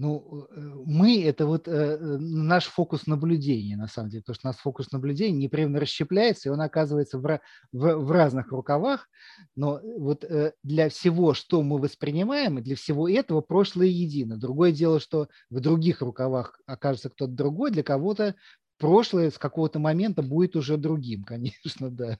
Ну, 0.00 0.46
э, 0.52 0.60
мы– 0.86 1.22
это 1.24 1.44
вот 1.44 1.66
э, 1.66 1.72
э, 1.72 1.96
наш 2.18 2.66
фокус 2.66 3.08
наблюдения, 3.08 3.76
на 3.76 3.88
самом 3.88 4.10
деле, 4.10 4.22
потому 4.22 4.34
что 4.34 4.48
у 4.48 4.50
нас 4.50 4.56
фокус 4.58 4.92
наблюдения 4.92 5.36
непрерывно 5.36 5.80
расщепляется, 5.80 6.48
и 6.48 6.52
он 6.52 6.60
оказывается 6.60 7.18
в, 7.18 7.40
в, 7.72 7.94
в 7.96 8.10
разных 8.12 8.52
рукавах, 8.52 9.08
но 9.56 9.80
вот 9.82 10.24
для 10.62 10.88
всего, 10.88 11.34
что 11.34 11.62
мы 11.62 11.78
воспринимаем, 11.78 12.58
и 12.58 12.62
для 12.62 12.76
всего 12.76 13.08
этого 13.08 13.40
прошлое 13.40 13.88
едино. 13.88 14.36
Другое 14.36 14.70
дело, 14.70 15.00
что 15.00 15.28
в 15.50 15.58
других 15.58 16.00
рукавах 16.00 16.60
окажется 16.66 17.10
кто-то 17.10 17.32
другой, 17.32 17.72
для 17.72 17.82
кого-то 17.82 18.36
прошлое 18.78 19.30
с 19.30 19.38
какого-то 19.38 19.78
момента 19.78 20.22
будет 20.22 20.56
уже 20.56 20.76
другим, 20.76 21.24
конечно, 21.26 21.90
да. 21.90 22.18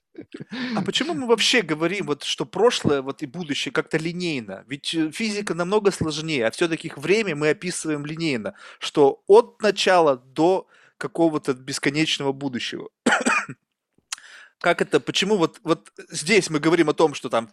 А 0.75 0.81
почему 0.81 1.13
мы 1.13 1.27
вообще 1.27 1.61
говорим, 1.61 2.05
вот, 2.07 2.23
что 2.23 2.45
прошлое 2.45 3.01
вот, 3.01 3.23
и 3.23 3.25
будущее 3.25 3.71
как-то 3.71 3.97
линейно? 3.97 4.63
Ведь 4.67 4.93
э, 4.93 5.11
физика 5.11 5.53
намного 5.53 5.91
сложнее, 5.91 6.47
а 6.47 6.51
все-таки 6.51 6.91
время 6.95 7.35
мы 7.35 7.49
описываем 7.49 8.05
линейно, 8.05 8.53
что 8.79 9.23
от 9.27 9.61
начала 9.61 10.17
до 10.17 10.67
какого-то 10.97 11.53
бесконечного 11.53 12.33
будущего. 12.33 12.89
как 14.59 14.81
это, 14.81 14.99
почему 14.99 15.37
вот, 15.37 15.59
вот 15.63 15.91
здесь 16.09 16.49
мы 16.49 16.59
говорим 16.59 16.89
о 16.89 16.93
том, 16.93 17.13
что 17.13 17.29
там 17.29 17.49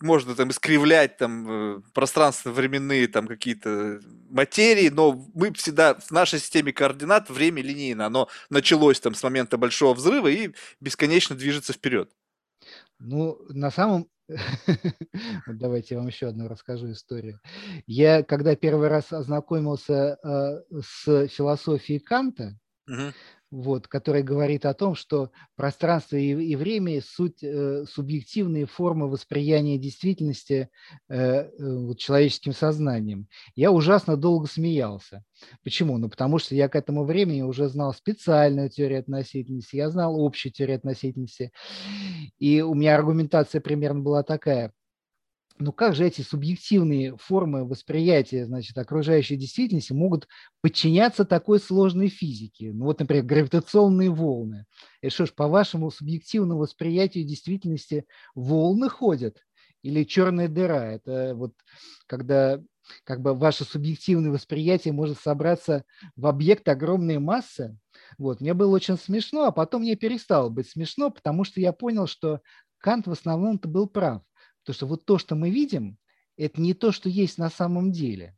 можно 0.00 0.34
там 0.34 0.50
искривлять 0.50 1.16
там 1.16 1.50
э, 1.50 1.80
пространственно-временные 1.94 3.08
там 3.08 3.26
какие-то 3.26 4.00
материи, 4.28 4.88
но 4.88 5.26
мы 5.34 5.52
всегда 5.54 5.94
в 5.94 6.10
нашей 6.10 6.38
системе 6.38 6.72
координат 6.72 7.30
время 7.30 7.62
линейно, 7.62 8.06
оно 8.06 8.28
началось 8.50 9.00
там 9.00 9.14
с 9.14 9.22
момента 9.22 9.56
большого 9.56 9.94
взрыва 9.94 10.28
и 10.28 10.52
бесконечно 10.80 11.34
движется 11.34 11.72
вперед. 11.72 12.10
Ну, 12.98 13.38
на 13.48 13.70
самом... 13.70 14.08
Давайте 15.46 15.94
я 15.94 16.00
вам 16.00 16.08
еще 16.08 16.26
одну 16.26 16.48
расскажу 16.48 16.90
историю. 16.90 17.40
Я, 17.86 18.22
когда 18.22 18.56
первый 18.56 18.88
раз 18.88 19.12
ознакомился 19.12 20.18
э, 20.22 20.80
с 20.82 21.28
философией 21.28 22.00
Канта, 22.00 22.58
угу 22.88 23.12
вот, 23.50 23.88
который 23.88 24.22
говорит 24.22 24.66
о 24.66 24.74
том, 24.74 24.94
что 24.94 25.30
пространство 25.54 26.16
и, 26.16 26.30
и 26.30 26.56
время– 26.56 27.00
суть 27.06 27.42
э, 27.42 27.84
субъективные 27.88 28.66
формы 28.66 29.08
восприятия 29.08 29.78
действительности 29.78 30.68
э, 31.08 31.16
э, 31.16 31.48
вот, 31.58 31.98
человеческим 31.98 32.52
сознанием. 32.52 33.28
Я 33.54 33.70
ужасно 33.70 34.16
долго 34.16 34.46
смеялся. 34.46 35.24
Почему? 35.62 35.98
Ну, 35.98 36.08
потому 36.08 36.38
что 36.38 36.54
я 36.54 36.68
к 36.68 36.76
этому 36.76 37.04
времени 37.04 37.42
уже 37.42 37.68
знал 37.68 37.94
специальную 37.94 38.70
теорию 38.70 39.00
относительности, 39.00 39.76
я 39.76 39.90
знал 39.90 40.24
общую 40.24 40.52
теорию 40.52 40.76
относительности. 40.76 41.52
И 42.38 42.60
у 42.60 42.74
меня 42.74 42.96
аргументация 42.96 43.60
примерно 43.60 44.00
была 44.00 44.22
такая– 44.22 44.72
но 45.58 45.72
как 45.72 45.94
же 45.94 46.06
эти 46.06 46.22
субъективные 46.22 47.16
формы 47.16 47.66
восприятия 47.66 48.46
значит, 48.46 48.76
окружающей 48.78 49.36
действительности 49.36 49.92
могут 49.92 50.28
подчиняться 50.60 51.24
такой 51.24 51.60
сложной 51.60 52.08
физике? 52.08 52.72
Ну 52.72 52.84
вот, 52.86 53.00
например, 53.00 53.24
гравитационные 53.24 54.10
волны. 54.10 54.66
И 55.02 55.08
что 55.08 55.26
ж, 55.26 55.32
по 55.32 55.48
вашему 55.48 55.90
субъективному 55.90 56.60
восприятию 56.60 57.24
действительности 57.24 58.06
волны 58.34 58.88
ходят? 58.88 59.38
Или 59.82 60.04
черная 60.04 60.48
дыра? 60.48 60.92
Это 60.92 61.34
вот 61.34 61.52
когда 62.06 62.60
как 63.04 63.20
бы 63.20 63.34
ваше 63.34 63.64
субъективное 63.64 64.30
восприятие 64.30 64.92
может 64.92 65.18
собраться 65.18 65.84
в 66.16 66.26
объект 66.26 66.68
огромной 66.68 67.18
массы. 67.18 67.78
Вот, 68.18 68.40
мне 68.40 68.54
было 68.54 68.74
очень 68.74 68.96
смешно, 68.98 69.44
а 69.44 69.52
потом 69.52 69.82
мне 69.82 69.96
перестало 69.96 70.48
быть 70.48 70.68
смешно, 70.70 71.10
потому 71.10 71.44
что 71.44 71.60
я 71.60 71.72
понял, 71.72 72.06
что 72.06 72.40
Кант 72.78 73.06
в 73.06 73.10
основном-то 73.12 73.68
был 73.68 73.88
прав. 73.88 74.22
Потому 74.66 74.74
что 74.74 74.86
вот 74.86 75.04
то, 75.04 75.16
что 75.18 75.36
мы 75.36 75.50
видим, 75.50 75.96
это 76.36 76.60
не 76.60 76.74
то, 76.74 76.90
что 76.90 77.08
есть 77.08 77.38
на 77.38 77.50
самом 77.50 77.92
деле. 77.92 78.36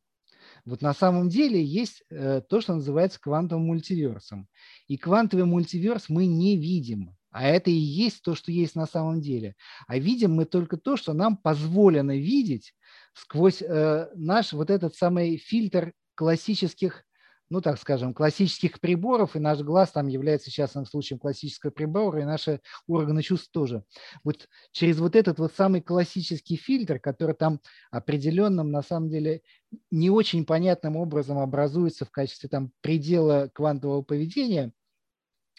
Вот 0.66 0.82
на 0.82 0.92
самом 0.92 1.30
деле 1.30 1.64
есть 1.64 2.04
э, 2.10 2.42
то, 2.46 2.60
что 2.60 2.74
называется 2.74 3.18
квантовым 3.18 3.64
мультиверсом. 3.64 4.46
И 4.88 4.98
квантовый 4.98 5.46
мультиверс 5.46 6.10
мы 6.10 6.26
не 6.26 6.58
видим. 6.58 7.16
А 7.30 7.46
это 7.46 7.70
и 7.70 7.74
есть 7.74 8.22
то, 8.22 8.34
что 8.34 8.52
есть 8.52 8.74
на 8.74 8.86
самом 8.86 9.22
деле. 9.22 9.54
А 9.86 9.98
видим 9.98 10.34
мы 10.34 10.44
только 10.44 10.76
то, 10.76 10.98
что 10.98 11.14
нам 11.14 11.38
позволено 11.38 12.16
видеть 12.16 12.74
сквозь 13.14 13.62
э, 13.62 14.08
наш 14.14 14.52
вот 14.52 14.68
этот 14.68 14.94
самый 14.96 15.38
фильтр 15.38 15.94
классических 16.14 17.04
ну, 17.50 17.60
так 17.60 17.78
скажем, 17.78 18.12
классических 18.12 18.80
приборов, 18.80 19.36
и 19.36 19.38
наш 19.38 19.60
глаз 19.60 19.90
там 19.92 20.06
является 20.08 20.50
частным 20.50 20.84
случаем 20.86 21.18
классического 21.18 21.70
прибора, 21.70 22.20
и 22.20 22.24
наши 22.24 22.60
органы 22.86 23.22
чувств 23.22 23.50
тоже. 23.50 23.84
Вот 24.24 24.48
через 24.72 24.98
вот 24.98 25.16
этот 25.16 25.38
вот 25.38 25.52
самый 25.54 25.80
классический 25.80 26.56
фильтр, 26.56 26.98
который 26.98 27.34
там 27.34 27.60
определенным, 27.90 28.70
на 28.70 28.82
самом 28.82 29.08
деле, 29.08 29.42
не 29.90 30.10
очень 30.10 30.44
понятным 30.44 30.96
образом 30.96 31.38
образуется 31.38 32.04
в 32.04 32.10
качестве 32.10 32.48
там 32.48 32.70
предела 32.80 33.50
квантового 33.52 34.02
поведения, 34.02 34.72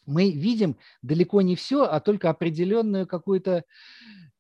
мы 0.06 0.32
видим 0.32 0.78
далеко 1.02 1.42
не 1.42 1.56
все, 1.56 1.84
а 1.84 2.00
только 2.00 2.30
определенную 2.30 3.06
какую-то 3.06 3.64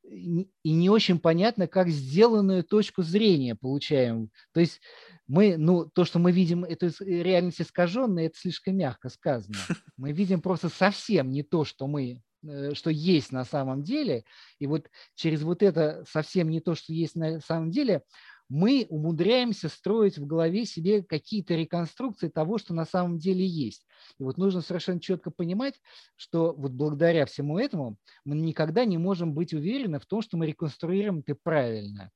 и 0.09 0.71
не 0.71 0.89
очень 0.89 1.19
понятно, 1.19 1.67
как 1.67 1.89
сделанную 1.89 2.63
точку 2.63 3.03
зрения 3.03 3.55
получаем. 3.55 4.29
То 4.53 4.59
есть 4.59 4.81
мы, 5.27 5.57
ну, 5.57 5.85
то, 5.85 6.05
что 6.05 6.19
мы 6.19 6.31
видим, 6.31 6.63
это 6.63 6.91
реальность 6.99 7.61
искаженная, 7.61 8.27
это 8.27 8.37
слишком 8.37 8.77
мягко 8.77 9.09
сказано. 9.09 9.55
Мы 9.97 10.11
видим 10.11 10.41
просто 10.41 10.69
совсем 10.69 11.29
не 11.29 11.43
то, 11.43 11.65
что 11.65 11.85
мы 11.87 12.23
э, 12.43 12.73
что 12.73 12.89
есть 12.89 13.31
на 13.31 13.45
самом 13.45 13.83
деле, 13.83 14.23
и 14.59 14.65
вот 14.65 14.89
через 15.15 15.43
вот 15.43 15.61
это 15.61 16.03
совсем 16.09 16.49
не 16.49 16.61
то, 16.61 16.73
что 16.73 16.93
есть 16.93 17.15
на 17.15 17.41
самом 17.41 17.69
деле, 17.69 18.01
мы 18.49 18.87
умудряемся 18.89 19.69
строить 19.69 20.17
в 20.17 20.25
голове 20.25 20.65
себе 20.65 21.03
какие-то 21.03 21.53
реконструкции 21.53 22.29
того, 22.29 22.57
что 22.57 22.73
на 22.73 22.85
самом 22.85 23.19
деле 23.19 23.45
есть. 23.45 23.85
И 24.17 24.23
вот 24.23 24.37
нужно 24.37 24.61
совершенно 24.61 24.99
четко 24.99 25.29
понимать, 25.29 25.79
что 26.15 26.53
вот 26.53 26.71
благодаря 26.71 27.25
всему 27.25 27.59
этому 27.59 27.97
мы 28.25 28.35
никогда 28.35 28.85
не 28.85 28.97
можем 28.97 29.33
быть 29.33 29.53
уверены 29.53 29.99
в 29.99 30.05
том, 30.05 30.21
что 30.21 30.35
мы 30.35 30.47
реконструируем 30.47 31.19
это 31.19 31.37
правильно. 31.41 32.11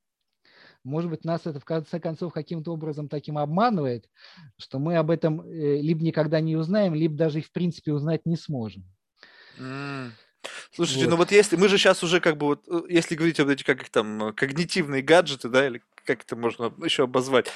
Может 0.83 1.09
быть, 1.09 1.23
нас 1.23 1.45
это 1.45 1.59
в 1.59 1.65
конце 1.65 1.99
концов 1.99 2.33
каким-то 2.33 2.73
образом 2.73 3.07
таким 3.07 3.37
обманывает, 3.37 4.09
что 4.57 4.79
мы 4.79 4.97
об 4.97 5.11
этом 5.11 5.41
э, 5.41 5.77
либо 5.77 6.03
никогда 6.03 6.41
не 6.41 6.57
узнаем, 6.57 6.93
либо 6.93 7.15
даже 7.15 7.41
в 7.41 7.51
принципе 7.53 7.93
узнать 7.93 8.25
не 8.25 8.35
сможем. 8.35 8.83
Mm. 9.57 10.09
Слушайте, 10.73 11.05
ну 11.05 11.11
вот. 11.11 11.11
ну 11.11 11.17
вот 11.17 11.31
если 11.31 11.55
мы 11.55 11.69
же 11.69 11.77
сейчас 11.77 12.03
уже 12.03 12.19
как 12.19 12.37
бы 12.37 12.47
вот, 12.47 12.67
э, 12.67 12.81
если 12.89 13.15
говорить 13.15 13.39
об 13.39 13.47
этих 13.47 13.65
как 13.65 13.81
их 13.81 13.89
там 13.91 14.23
э, 14.25 14.33
когнитивные 14.33 15.01
гаджеты, 15.01 15.47
да, 15.47 15.67
или 15.67 15.81
как 16.03 16.23
это 16.23 16.35
можно 16.35 16.73
еще 16.83 17.03
обозвать, 17.03 17.47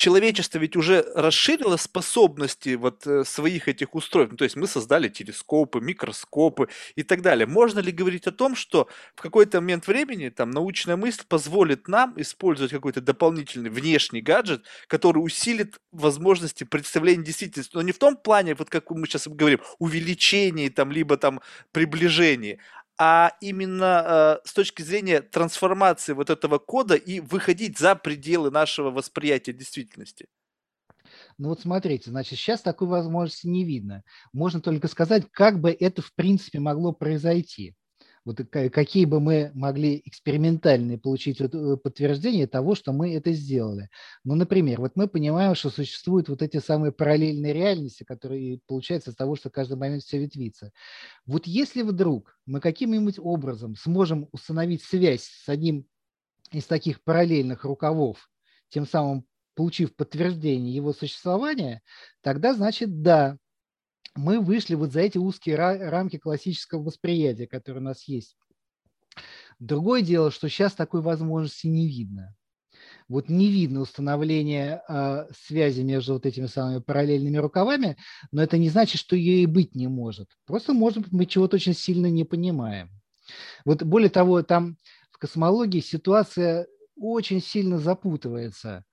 человечество 0.00 0.58
ведь 0.58 0.76
уже 0.76 1.04
расширило 1.14 1.76
способности 1.76 2.74
вот 2.74 3.06
э, 3.06 3.22
своих 3.24 3.68
этих 3.68 3.94
устройств. 3.94 4.32
Ну, 4.32 4.38
то 4.38 4.44
есть 4.44 4.56
мы 4.56 4.66
создали 4.66 5.08
телескопы, 5.08 5.80
микроскопы 5.80 6.68
и 6.96 7.02
так 7.02 7.20
далее. 7.20 7.46
Можно 7.46 7.80
ли 7.80 7.92
говорить 7.92 8.26
о 8.26 8.32
том, 8.32 8.56
что 8.56 8.88
в 9.14 9.20
какой-то 9.20 9.60
момент 9.60 9.86
времени 9.86 10.30
там 10.30 10.52
научная 10.52 10.96
мысль 10.96 11.22
позволит 11.28 11.86
нам 11.86 12.14
использовать 12.16 12.72
какой-то 12.72 13.02
дополнительный 13.02 13.68
внешний 13.68 14.22
гаджет, 14.22 14.64
который 14.86 15.18
усилит 15.18 15.78
возможности 15.92 16.64
представления 16.64 17.24
действительности, 17.24 17.76
но 17.76 17.82
не 17.82 17.92
в 17.92 17.98
том 17.98 18.16
плане, 18.16 18.54
вот 18.54 18.70
как 18.70 18.90
мы 18.90 19.06
сейчас 19.06 19.28
говорим, 19.28 19.60
увеличении 19.78 20.70
там, 20.70 20.92
либо 20.92 21.18
там 21.18 21.42
приближении, 21.72 22.58
а 23.02 23.32
именно 23.40 24.40
э, 24.44 24.46
с 24.46 24.52
точки 24.52 24.82
зрения 24.82 25.22
трансформации 25.22 26.12
вот 26.12 26.28
этого 26.28 26.58
кода 26.58 26.94
и 26.96 27.20
выходить 27.20 27.78
за 27.78 27.96
пределы 27.96 28.50
нашего 28.50 28.90
восприятия 28.90 29.54
действительности. 29.54 30.26
Ну 31.38 31.48
вот 31.48 31.60
смотрите, 31.60 32.10
значит, 32.10 32.38
сейчас 32.38 32.60
такой 32.60 32.88
возможности 32.88 33.46
не 33.46 33.64
видно. 33.64 34.04
Можно 34.34 34.60
только 34.60 34.86
сказать, 34.86 35.24
как 35.32 35.62
бы 35.62 35.70
это 35.70 36.02
в 36.02 36.14
принципе 36.14 36.60
могло 36.60 36.92
произойти 36.92 37.74
вот 38.24 38.40
какие 38.50 39.06
бы 39.06 39.18
мы 39.18 39.50
могли 39.54 40.02
экспериментальные 40.04 40.98
получить 40.98 41.40
э, 41.40 41.48
подтверждение 41.82 42.46
того, 42.46 42.74
что 42.74 42.92
мы 42.92 43.14
это 43.14 43.32
сделали. 43.32 43.88
Ну, 44.24 44.34
например, 44.34 44.80
вот 44.80 44.92
мы 44.94 45.08
понимаем, 45.08 45.54
что 45.54 45.70
существуют 45.70 46.28
вот 46.28 46.42
эти 46.42 46.58
самые 46.58 46.92
параллельные 46.92 47.52
реальности, 47.52 48.04
которые 48.04 48.60
получаются 48.66 49.10
из 49.10 49.16
того, 49.16 49.36
что 49.36 49.48
каждый 49.48 49.78
момент 49.78 50.02
все 50.02 50.18
ветвится. 50.18 50.70
Вот 51.24 51.46
если 51.46 51.82
вдруг 51.82 52.38
мы 52.44 52.60
каким-нибудь 52.60 53.18
образом 53.18 53.74
сможем 53.76 54.28
установить 54.32 54.82
связь 54.82 55.22
с 55.22 55.48
одним 55.48 55.86
из 56.52 56.66
таких 56.66 57.02
параллельных 57.02 57.64
рукавов, 57.64 58.30
тем 58.68 58.86
самым 58.86 59.24
получив 59.54 59.94
подтверждение 59.94 60.74
его 60.74 60.92
существования, 60.92 61.82
тогда 62.22 62.54
значит 62.54 63.02
да, 63.02 63.38
мы 64.14 64.40
вышли 64.40 64.74
вот 64.74 64.92
за 64.92 65.00
эти 65.00 65.18
узкие 65.18 65.56
рамки 65.56 66.18
классического 66.18 66.82
восприятия, 66.82 67.46
которые 67.46 67.80
у 67.80 67.84
нас 67.84 68.04
есть. 68.08 68.36
Другое 69.58 70.02
дело, 70.02 70.30
что 70.30 70.48
сейчас 70.48 70.74
такой 70.74 71.02
возможности 71.02 71.66
не 71.66 71.86
видно. 71.86 72.34
Вот 73.08 73.28
не 73.28 73.50
видно 73.50 73.80
установления 73.80 74.82
э, 74.88 75.26
связи 75.46 75.82
между 75.82 76.14
вот 76.14 76.26
этими 76.26 76.46
самыми 76.46 76.80
параллельными 76.80 77.36
рукавами, 77.36 77.96
но 78.30 78.42
это 78.42 78.56
не 78.56 78.70
значит, 78.70 79.00
что 79.00 79.16
ее 79.16 79.42
и 79.42 79.46
быть 79.46 79.74
не 79.74 79.88
может. 79.88 80.28
Просто, 80.46 80.72
может 80.72 80.98
быть, 80.98 81.12
мы 81.12 81.26
чего-то 81.26 81.56
очень 81.56 81.74
сильно 81.74 82.06
не 82.06 82.24
понимаем. 82.24 82.90
Вот 83.64 83.82
более 83.82 84.10
того, 84.10 84.42
там 84.42 84.76
в 85.10 85.18
космологии 85.18 85.80
ситуация 85.80 86.66
очень 86.96 87.42
сильно 87.42 87.78
запутывается. 87.78 88.84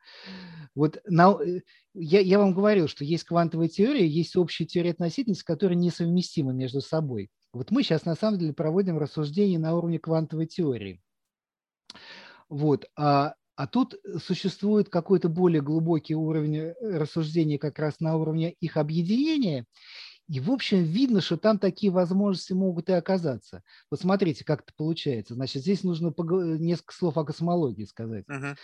Вот 0.78 1.01
на, 1.07 1.36
э, 1.43 1.61
я, 1.95 2.19
я 2.19 2.38
вам 2.38 2.53
говорил, 2.53 2.88
что 2.88 3.03
есть 3.03 3.23
квантовая 3.23 3.67
теория, 3.67 4.07
есть 4.07 4.36
общая 4.36 4.65
теория 4.65 4.91
относительности, 4.91 5.43
которые 5.43 5.75
несовместимы 5.75 6.53
между 6.53 6.82
собой. 6.82 7.30
Вот 7.51 7.71
мы 7.71 7.82
сейчас 7.82 8.05
на 8.05 8.13
самом 8.13 8.38
деле 8.38 8.53
проводим 8.53 8.99
рассуждения 8.99 9.57
на 9.57 9.75
уровне 9.75 9.97
квантовой 9.97 10.45
теории. 10.45 11.01
Вот. 12.47 12.86
А, 12.95 13.34
а 13.55 13.65
тут 13.65 13.95
существует 14.23 14.89
какой-то 14.89 15.30
более 15.30 15.63
глубокий 15.63 16.13
уровень 16.13 16.57
э, 16.57 16.73
рассуждения 16.80 17.57
как 17.57 17.80
раз 17.80 17.99
на 17.99 18.15
уровне 18.15 18.51
их 18.59 18.78
объединения. 18.78 19.65
И, 20.30 20.39
в 20.41 20.51
общем, 20.51 20.84
видно, 20.84 21.21
что 21.21 21.38
там 21.38 21.57
такие 21.57 21.91
возможности 21.91 22.51
могут 22.51 22.89
и 22.89 22.93
оказаться. 22.93 23.63
Вот 23.89 24.01
смотрите, 24.01 24.43
как 24.43 24.61
это 24.61 24.73
получается. 24.75 25.36
Значит, 25.36 25.61
здесь 25.61 25.84
нужно 25.84 26.13
несколько 26.57 26.93
слов 26.93 27.17
о 27.17 27.23
космологии 27.23 27.86
сказать. 27.86 28.25
Uh-huh. 28.30 28.55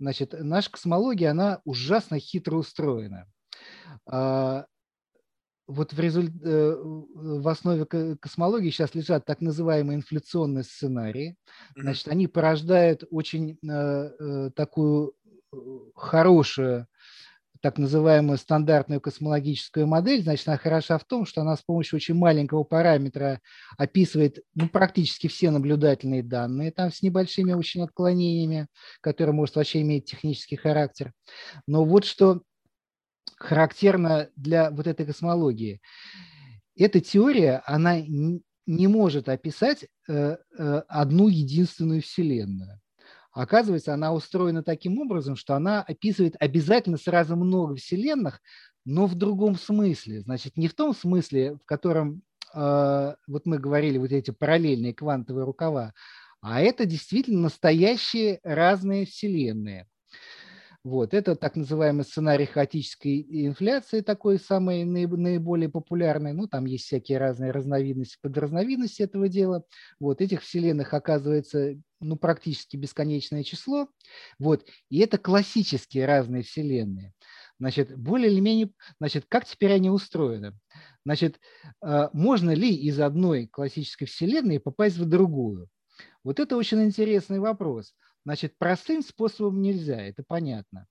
Значит, 0.00 0.34
наша 0.36 0.70
космология, 0.70 1.28
она 1.28 1.60
ужасно 1.64 2.18
хитро 2.18 2.56
устроена. 2.56 3.26
А, 4.10 4.66
вот 5.68 5.92
в, 5.92 6.00
результ... 6.00 6.32
Э, 6.44 6.76
в 6.82 7.48
основе 7.48 7.86
космологии 7.86 8.70
сейчас 8.70 8.94
лежат 8.94 9.24
так 9.24 9.40
называемые 9.40 9.96
инфляционные 9.96 10.64
сценарии. 10.64 11.36
Значит, 11.76 12.08
они 12.08 12.26
порождают 12.26 13.04
очень 13.10 13.58
э, 13.62 13.70
э, 13.70 14.50
такую 14.56 15.14
хорошую 15.94 16.86
так 17.62 17.78
называемую 17.78 18.38
стандартную 18.38 19.00
космологическую 19.00 19.86
модель, 19.86 20.22
значит, 20.22 20.48
она 20.48 20.58
хороша 20.58 20.98
в 20.98 21.04
том, 21.04 21.24
что 21.24 21.42
она 21.42 21.56
с 21.56 21.62
помощью 21.62 21.96
очень 21.96 22.14
маленького 22.14 22.64
параметра 22.64 23.40
описывает 23.78 24.40
ну, 24.54 24.68
практически 24.68 25.28
все 25.28 25.50
наблюдательные 25.50 26.24
данные, 26.24 26.72
там 26.72 26.92
с 26.92 27.02
небольшими 27.02 27.52
очень 27.52 27.82
отклонениями, 27.82 28.66
которые, 29.00 29.32
может, 29.32 29.54
вообще 29.54 29.82
иметь 29.82 30.06
технический 30.06 30.56
характер. 30.56 31.12
Но 31.68 31.84
вот 31.84 32.04
что 32.04 32.42
характерно 33.36 34.28
для 34.36 34.70
вот 34.70 34.88
этой 34.88 35.06
космологии. 35.06 35.80
Эта 36.76 37.00
теория, 37.00 37.62
она 37.64 38.00
не 38.00 38.86
может 38.86 39.28
описать 39.28 39.86
э, 40.08 40.36
э, 40.58 40.82
одну 40.88 41.28
единственную 41.28 42.02
Вселенную. 42.02 42.81
Оказывается, 43.32 43.94
она 43.94 44.12
устроена 44.12 44.62
таким 44.62 44.98
образом, 44.98 45.36
что 45.36 45.54
она 45.54 45.82
описывает 45.82 46.36
обязательно 46.38 46.98
сразу 46.98 47.34
много 47.36 47.76
вселенных, 47.76 48.40
но 48.84 49.06
в 49.06 49.14
другом 49.14 49.56
смысле. 49.56 50.20
Значит, 50.20 50.56
не 50.56 50.68
в 50.68 50.74
том 50.74 50.94
смысле, 50.94 51.54
в 51.54 51.64
котором 51.64 52.22
э, 52.54 53.14
вот 53.26 53.46
мы 53.46 53.58
говорили, 53.58 53.96
вот 53.98 54.12
эти 54.12 54.30
параллельные 54.30 54.92
квантовые 54.92 55.44
рукава, 55.44 55.94
а 56.42 56.60
это 56.60 56.84
действительно 56.84 57.42
настоящие 57.42 58.40
разные 58.42 59.06
вселенные. 59.06 59.88
Вот. 60.84 61.14
Это 61.14 61.36
так 61.36 61.54
называемый 61.54 62.04
сценарий 62.04 62.44
хаотической 62.44 63.24
инфляции, 63.46 64.00
такой 64.00 64.38
самый 64.40 64.84
наиболее 64.84 65.68
популярный. 65.68 66.32
Ну, 66.32 66.48
там 66.48 66.64
есть 66.64 66.86
всякие 66.86 67.18
разные 67.18 67.52
разновидности, 67.52 68.18
подразновидности 68.20 69.02
этого 69.02 69.28
дела. 69.28 69.64
Вот. 70.00 70.20
Этих 70.20 70.42
вселенных 70.42 70.92
оказывается 70.92 71.76
ну, 72.00 72.16
практически 72.16 72.76
бесконечное 72.76 73.44
число. 73.44 73.88
Вот. 74.40 74.66
И 74.90 74.98
это 74.98 75.18
классические 75.18 76.04
разные 76.06 76.42
вселенные. 76.42 77.12
Значит, 77.60 77.96
более 77.96 78.32
или 78.32 78.40
менее, 78.40 78.72
значит, 78.98 79.26
как 79.28 79.44
теперь 79.44 79.72
они 79.72 79.88
устроены? 79.88 80.58
Значит, 81.04 81.38
а, 81.80 82.10
можно 82.12 82.50
ли 82.50 82.74
из 82.74 82.98
одной 82.98 83.46
классической 83.46 84.06
вселенной 84.06 84.58
попасть 84.58 84.96
в 84.96 85.08
другую? 85.08 85.68
Вот 86.24 86.40
это 86.40 86.56
очень 86.56 86.82
интересный 86.82 87.38
вопрос. 87.38 87.94
Значит, 88.24 88.56
простым 88.58 89.02
способом 89.02 89.60
нельзя, 89.62 90.00
это 90.00 90.22
понятно. 90.26 90.86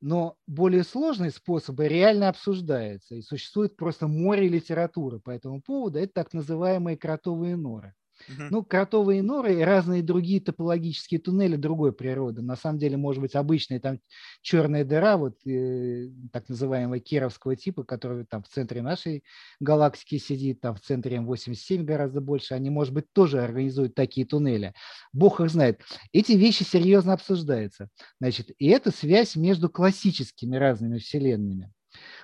Но 0.00 0.36
более 0.46 0.84
сложные 0.84 1.30
способы 1.30 1.88
реально 1.88 2.28
обсуждаются, 2.28 3.16
и 3.16 3.22
существует 3.22 3.76
просто 3.76 4.08
море 4.08 4.48
литературы 4.48 5.20
по 5.20 5.30
этому 5.30 5.62
поводу. 5.62 5.98
Это 5.98 6.12
так 6.14 6.34
называемые 6.34 6.96
кротовые 6.98 7.56
норы. 7.56 7.94
Ну, 8.28 8.64
кротовые 8.64 9.22
норы 9.22 9.54
и 9.60 9.62
разные 9.62 10.02
другие 10.02 10.40
топологические 10.40 11.20
туннели 11.20 11.56
другой 11.56 11.92
природы. 11.92 12.42
На 12.42 12.56
самом 12.56 12.78
деле, 12.78 12.96
может 12.96 13.20
быть, 13.20 13.34
обычная 13.34 13.80
там 13.80 13.98
черная 14.42 14.84
дыра, 14.84 15.16
вот 15.16 15.38
э, 15.46 16.08
так 16.32 16.48
называемого 16.48 16.98
кировского 17.00 17.56
типа, 17.56 17.84
который 17.84 18.24
там 18.24 18.42
в 18.42 18.48
центре 18.48 18.82
нашей 18.82 19.24
галактики 19.60 20.18
сидит, 20.18 20.60
там 20.60 20.74
в 20.74 20.80
центре 20.80 21.16
М87 21.18 21.82
гораздо 21.82 22.20
больше, 22.20 22.54
они, 22.54 22.70
может 22.70 22.92
быть, 22.94 23.12
тоже 23.12 23.42
организуют 23.42 23.94
такие 23.94 24.26
туннели. 24.26 24.74
Бог 25.12 25.40
их 25.40 25.50
знает. 25.50 25.80
Эти 26.12 26.32
вещи 26.32 26.62
серьезно 26.62 27.12
обсуждаются. 27.12 27.88
Значит, 28.20 28.50
и 28.58 28.68
это 28.68 28.90
связь 28.90 29.36
между 29.36 29.68
классическими 29.68 30.56
разными 30.56 30.98
вселенными. 30.98 31.72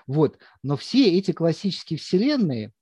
Вот. 0.06 0.38
Но 0.62 0.76
все 0.76 1.16
эти 1.18 1.32
классические 1.32 1.98
вселенные, 1.98 2.72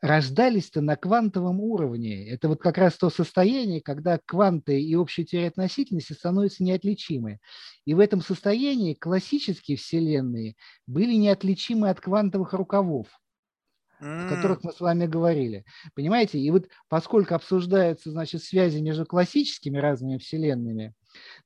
рождались-то 0.00 0.80
на 0.80 0.96
квантовом 0.96 1.60
уровне. 1.60 2.28
Это 2.28 2.48
вот 2.48 2.60
как 2.60 2.78
раз 2.78 2.96
то 2.96 3.10
состояние, 3.10 3.80
когда 3.80 4.18
кванты 4.24 4.80
и 4.80 4.94
общая 4.94 5.24
теория 5.24 5.48
относительности 5.48 6.12
становятся 6.12 6.62
неотличимы. 6.62 7.38
И 7.84 7.94
в 7.94 8.00
этом 8.00 8.20
состоянии 8.20 8.94
классические 8.94 9.76
вселенные 9.76 10.54
были 10.86 11.14
неотличимы 11.14 11.90
от 11.90 12.00
квантовых 12.00 12.52
рукавов 12.52 13.08
о 14.00 14.28
которых 14.28 14.62
мы 14.62 14.72
с 14.72 14.80
вами 14.80 15.06
говорили. 15.06 15.64
Понимаете? 15.94 16.38
И 16.38 16.50
вот 16.50 16.68
поскольку 16.88 17.34
обсуждаются, 17.34 18.10
значит, 18.10 18.42
связи 18.42 18.78
между 18.80 19.04
классическими 19.04 19.78
разными 19.78 20.18
вселенными, 20.18 20.94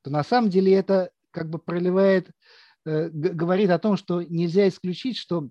то 0.02 0.10
на 0.10 0.22
самом 0.22 0.50
деле 0.50 0.74
это 0.74 1.10
как 1.30 1.48
бы 1.48 1.58
проливает, 1.58 2.30
э, 2.84 3.08
говорит 3.08 3.70
о 3.70 3.78
том, 3.78 3.96
что 3.96 4.22
нельзя 4.22 4.68
исключить, 4.68 5.16
что 5.16 5.48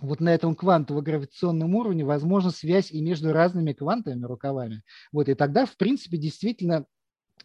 вот 0.00 0.20
на 0.20 0.34
этом 0.34 0.54
квантово-гравитационном 0.54 1.74
уровне 1.74 2.04
возможна 2.04 2.50
связь 2.50 2.90
и 2.90 3.00
между 3.00 3.32
разными 3.32 3.72
квантовыми 3.72 4.24
рукавами. 4.24 4.82
Вот, 5.12 5.28
и 5.28 5.34
тогда, 5.34 5.66
в 5.66 5.76
принципе, 5.76 6.18
действительно 6.18 6.86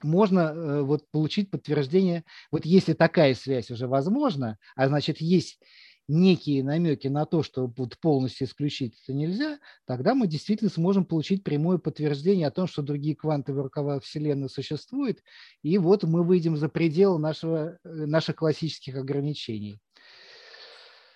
можно 0.03 0.39
э, 0.39 0.81
вот 0.81 1.09
получить 1.11 1.51
подтверждение, 1.51 2.23
вот 2.51 2.65
если 2.65 2.93
такая 2.93 3.35
связь 3.35 3.71
уже 3.71 3.87
возможна, 3.87 4.57
а 4.75 4.87
значит 4.87 5.21
есть 5.21 5.59
некие 6.07 6.63
намеки 6.63 7.07
на 7.07 7.25
то, 7.25 7.43
что 7.43 7.71
вот 7.77 7.97
полностью 7.99 8.47
исключить 8.47 8.99
это 9.03 9.13
нельзя, 9.13 9.59
тогда 9.85 10.13
мы 10.13 10.27
действительно 10.27 10.69
сможем 10.69 11.05
получить 11.05 11.43
прямое 11.43 11.77
подтверждение 11.77 12.47
о 12.47 12.51
том, 12.51 12.67
что 12.67 12.81
другие 12.81 13.15
квантовые 13.15 13.63
рукава 13.63 13.99
Вселенной 13.99 14.49
существуют, 14.49 15.19
и 15.61 15.77
вот 15.77 16.03
мы 16.03 16.23
выйдем 16.23 16.57
за 16.57 16.67
пределы 16.67 17.19
нашего, 17.19 17.77
э, 17.83 17.89
наших 17.89 18.37
классических 18.37 18.95
ограничений. 18.95 19.79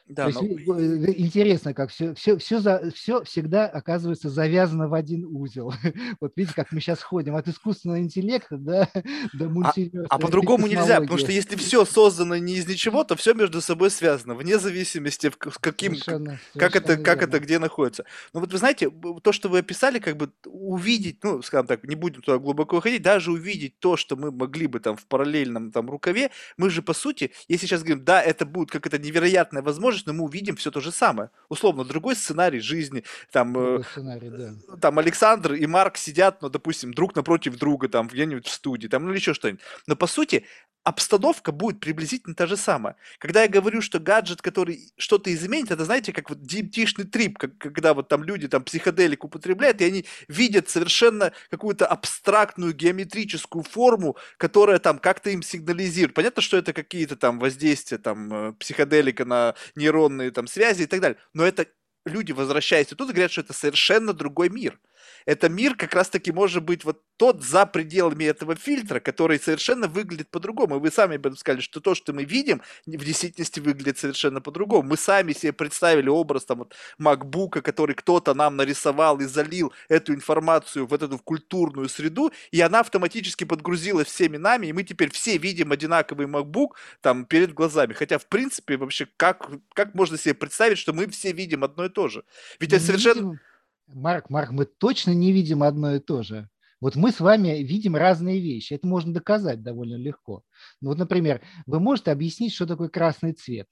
Да, 0.08 0.30
То 0.30 0.40
есть, 0.40 0.68
э, 0.68 1.14
интересно, 1.18 1.74
как 1.74 1.90
все, 1.90 2.14
все, 2.14 2.38
все, 2.38 2.60
за, 2.60 2.92
все 2.94 3.24
всегда 3.24 3.66
оказывается 3.66 4.30
завязано 4.30 4.88
в 4.88 4.94
один 4.94 5.26
узел. 5.26 5.74
Вот 6.22 6.34
видите, 6.36 6.56
как 6.56 6.72
мы 6.72 6.80
сейчас 6.80 7.02
ходим 7.02 7.36
от 7.36 7.48
искусственного 7.48 8.00
интеллекта 8.00 8.58
да, 8.58 8.90
до 9.34 9.50
мультиверса. 9.50 10.08
А, 10.10 10.16
а 10.16 10.20
по-другому 10.20 10.68
нельзя, 10.68 11.02
потому 11.02 11.18
что 11.18 11.32
если 11.32 11.56
все 11.56 11.86
создано 11.86 12.38
не 12.38 12.58
из 12.58 12.68
ничего, 12.68 13.04
то 13.04 13.16
все 13.16 13.34
между 13.34 13.62
собой 13.62 13.90
связано, 13.90 14.36
вне 14.36 14.60
зависимости, 14.60 15.30
в 15.30 15.38
каким, 15.38 15.94
совершенно, 15.94 16.40
как, 16.56 16.74
совершенно 16.74 16.94
это, 16.94 17.04
как 17.04 17.24
это 17.24 17.40
где 17.40 17.58
находится. 17.58 18.06
Но 18.34 18.42
вот 18.42 18.52
вы 18.52 18.60
знаете, 18.60 18.92
то, 19.24 19.32
что 19.32 19.50
вы 19.50 19.60
описали, 19.60 19.98
как 19.98 20.18
бы 20.18 20.32
увидеть, 20.46 21.24
ну, 21.24 21.42
скажем 21.42 21.66
так, 21.66 21.84
не 21.84 21.96
будем 21.96 22.22
туда 22.22 22.38
глубоко 22.38 22.80
ходить, 22.80 23.02
даже 23.02 23.32
увидеть 23.32 23.80
то, 23.80 23.98
что 23.98 24.16
мы 24.16 24.32
могли 24.32 24.68
бы 24.68 24.80
там 24.80 24.98
в 24.98 25.06
параллельном 25.08 25.72
там 25.72 25.90
рукаве, 25.90 26.30
мы 26.58 26.70
же 26.70 26.84
по 26.84 26.94
сути, 26.94 27.32
если 27.48 27.66
сейчас 27.66 27.82
говорим, 27.82 28.06
да, 28.06 28.22
это 28.22 28.46
будет 28.46 28.70
как 28.70 28.86
это 28.86 29.00
невероятная 29.00 29.64
возможность, 29.64 29.95
возможность, 29.96 30.08
но 30.08 30.14
мы 30.14 30.24
увидим 30.24 30.56
все 30.56 30.72
то 30.72 30.82
же 30.82 30.92
самое. 30.92 31.30
Условно, 31.50 31.84
другой 31.84 32.16
сценарий 32.16 32.60
жизни. 32.60 33.04
Там, 33.32 33.58
э, 33.58 33.84
сценарий, 33.92 34.30
да. 34.30 34.78
там 34.78 35.00
Александр 35.00 35.54
и 35.54 35.66
Марк 35.68 35.98
сидят, 35.98 36.42
ну, 36.42 36.50
допустим, 36.50 36.94
друг 36.94 37.16
напротив 37.16 37.58
друга, 37.58 37.88
там, 37.88 38.08
где-нибудь 38.08 38.48
в 38.48 38.52
студии, 38.52 38.88
там, 38.88 39.04
ну, 39.04 39.12
или 39.12 39.18
еще 39.18 39.34
что-нибудь. 39.34 39.62
Но, 39.88 39.96
по 39.96 40.08
сути, 40.08 40.46
обстановка 40.86 41.52
будет 41.52 41.80
приблизительно 41.80 42.36
та 42.36 42.46
же 42.46 42.56
самая. 42.56 42.96
Когда 43.18 43.42
я 43.42 43.48
говорю, 43.48 43.82
что 43.82 44.00
гаджет, 44.00 44.42
который 44.44 44.94
что-то 44.98 45.34
изменит, 45.34 45.72
это, 45.72 45.84
знаете, 45.84 46.14
как 46.14 46.30
вот 46.30 46.38
DMT-шный 46.40 47.06
трип, 47.06 47.40
как, 47.40 47.58
когда 47.58 47.96
вот 47.96 48.08
там 48.08 48.24
люди 48.24 48.48
там 48.48 48.64
психоделик 48.64 49.24
употребляют, 49.24 49.82
и 49.82 49.86
они 49.86 50.06
видят 50.28 50.70
совершенно 50.70 51.34
какую-то 51.50 51.88
абстрактную 51.88 52.74
геометрическую 52.74 53.64
форму, 53.64 54.16
которая 54.38 54.78
там 54.78 55.00
как-то 55.00 55.32
им 55.32 55.42
сигнализирует. 55.42 56.14
Понятно, 56.14 56.44
что 56.44 56.56
это 56.56 56.72
какие-то 56.72 57.16
там 57.16 57.40
воздействия 57.40 57.98
там 57.98 58.32
э, 58.34 58.54
психоделика 58.54 59.26
на 59.26 59.56
нейронные 59.76 60.30
там 60.30 60.46
связи 60.46 60.84
и 60.84 60.88
так 60.88 61.02
далее, 61.02 61.18
но 61.34 61.44
это 61.44 61.66
люди, 62.06 62.32
возвращаясь 62.32 62.88
тут, 62.88 63.10
говорят, 63.10 63.32
что 63.32 63.42
это 63.42 63.54
совершенно 63.54 64.14
другой 64.14 64.50
мир– 64.50 64.80
это 65.26 65.50
мир 65.50 65.76
как 65.76 65.94
раз-таки 65.94 66.32
может 66.32 66.64
быть 66.64 66.84
вот 66.84 67.02
тот 67.18 67.44
за 67.44 67.66
пределами 67.66 68.26
этого 68.26 68.56
фильтра, 68.56 69.00
который 69.00 69.40
совершенно 69.40 69.88
выглядит 69.88 70.30
по-другому. 70.30 70.76
И 70.76 70.80
вы 70.80 70.92
сами 70.92 71.16
об 71.16 71.26
этом 71.26 71.38
сказали, 71.38 71.62
что 71.62 71.80
то, 71.80 71.96
что 71.96 72.14
мы 72.14 72.26
видим, 72.26 72.62
в 72.86 73.06
действительности 73.06 73.60
выглядит 73.60 73.98
совершенно 73.98 74.42
по-другому. 74.42 74.90
Мы 74.90 74.98
сами 74.98 75.34
себе 75.34 75.54
представили 75.54 76.10
образ 76.10 76.46
там 76.46 76.60
вот 76.60 76.76
MacBook, 77.00 77.62
который 77.62 77.96
кто-то 77.96 78.34
нам 78.34 78.58
нарисовал 78.58 79.20
и 79.20 79.26
залил 79.26 79.72
эту 79.88 80.14
информацию 80.14 80.86
в 80.86 80.94
эту 80.94 81.16
в 81.16 81.24
культурную 81.24 81.88
среду, 81.88 82.32
и 82.52 82.60
она 82.60 82.82
автоматически 82.82 83.44
подгрузилась 83.44 84.08
всеми 84.08 84.38
нами, 84.38 84.68
и 84.68 84.74
мы 84.74 84.84
теперь 84.84 85.12
все 85.12 85.38
видим 85.38 85.72
одинаковый 85.72 86.28
MacBook 86.28 86.72
там 87.02 87.26
перед 87.26 87.54
глазами. 87.54 87.94
Хотя, 87.94 88.18
в 88.18 88.28
принципе, 88.28 88.78
вообще, 88.78 89.08
как, 89.18 89.50
как 89.74 89.94
можно 89.94 90.18
себе 90.18 90.34
представить, 90.34 90.78
что 90.78 90.94
мы 90.94 91.08
все 91.08 91.32
видим 91.32 91.64
одно 91.64 91.86
и 91.86 91.90
то 91.90 92.08
же? 92.08 92.24
Ведь 92.60 92.74
это 92.74 92.84
совершенно... 92.84 93.40
Марк, 93.88 94.30
Марк, 94.30 94.52
мы 94.52 94.66
точно 94.66 95.12
не 95.12 95.32
видим 95.32 95.64
одно 95.64 95.96
и 95.96 96.00
то 96.00 96.24
же. 96.24 96.50
Вот 96.82 96.96
мы 96.96 97.12
с 97.12 97.20
вами 97.20 97.64
видим 97.64 97.96
разные 97.96 98.40
вещи. 98.40 98.74
Это 98.74 98.88
можно 98.88 99.14
доказать 99.14 99.64
довольно 99.64 99.96
легко. 99.96 100.44
Ну, 100.82 100.90
вот, 100.90 100.98
например, 100.98 101.42
вы 101.66 101.80
можете 101.80 102.12
объяснить, 102.12 102.54
что 102.54 102.66
такое 102.66 102.90
красный 102.90 103.34
цвет? 103.34 103.68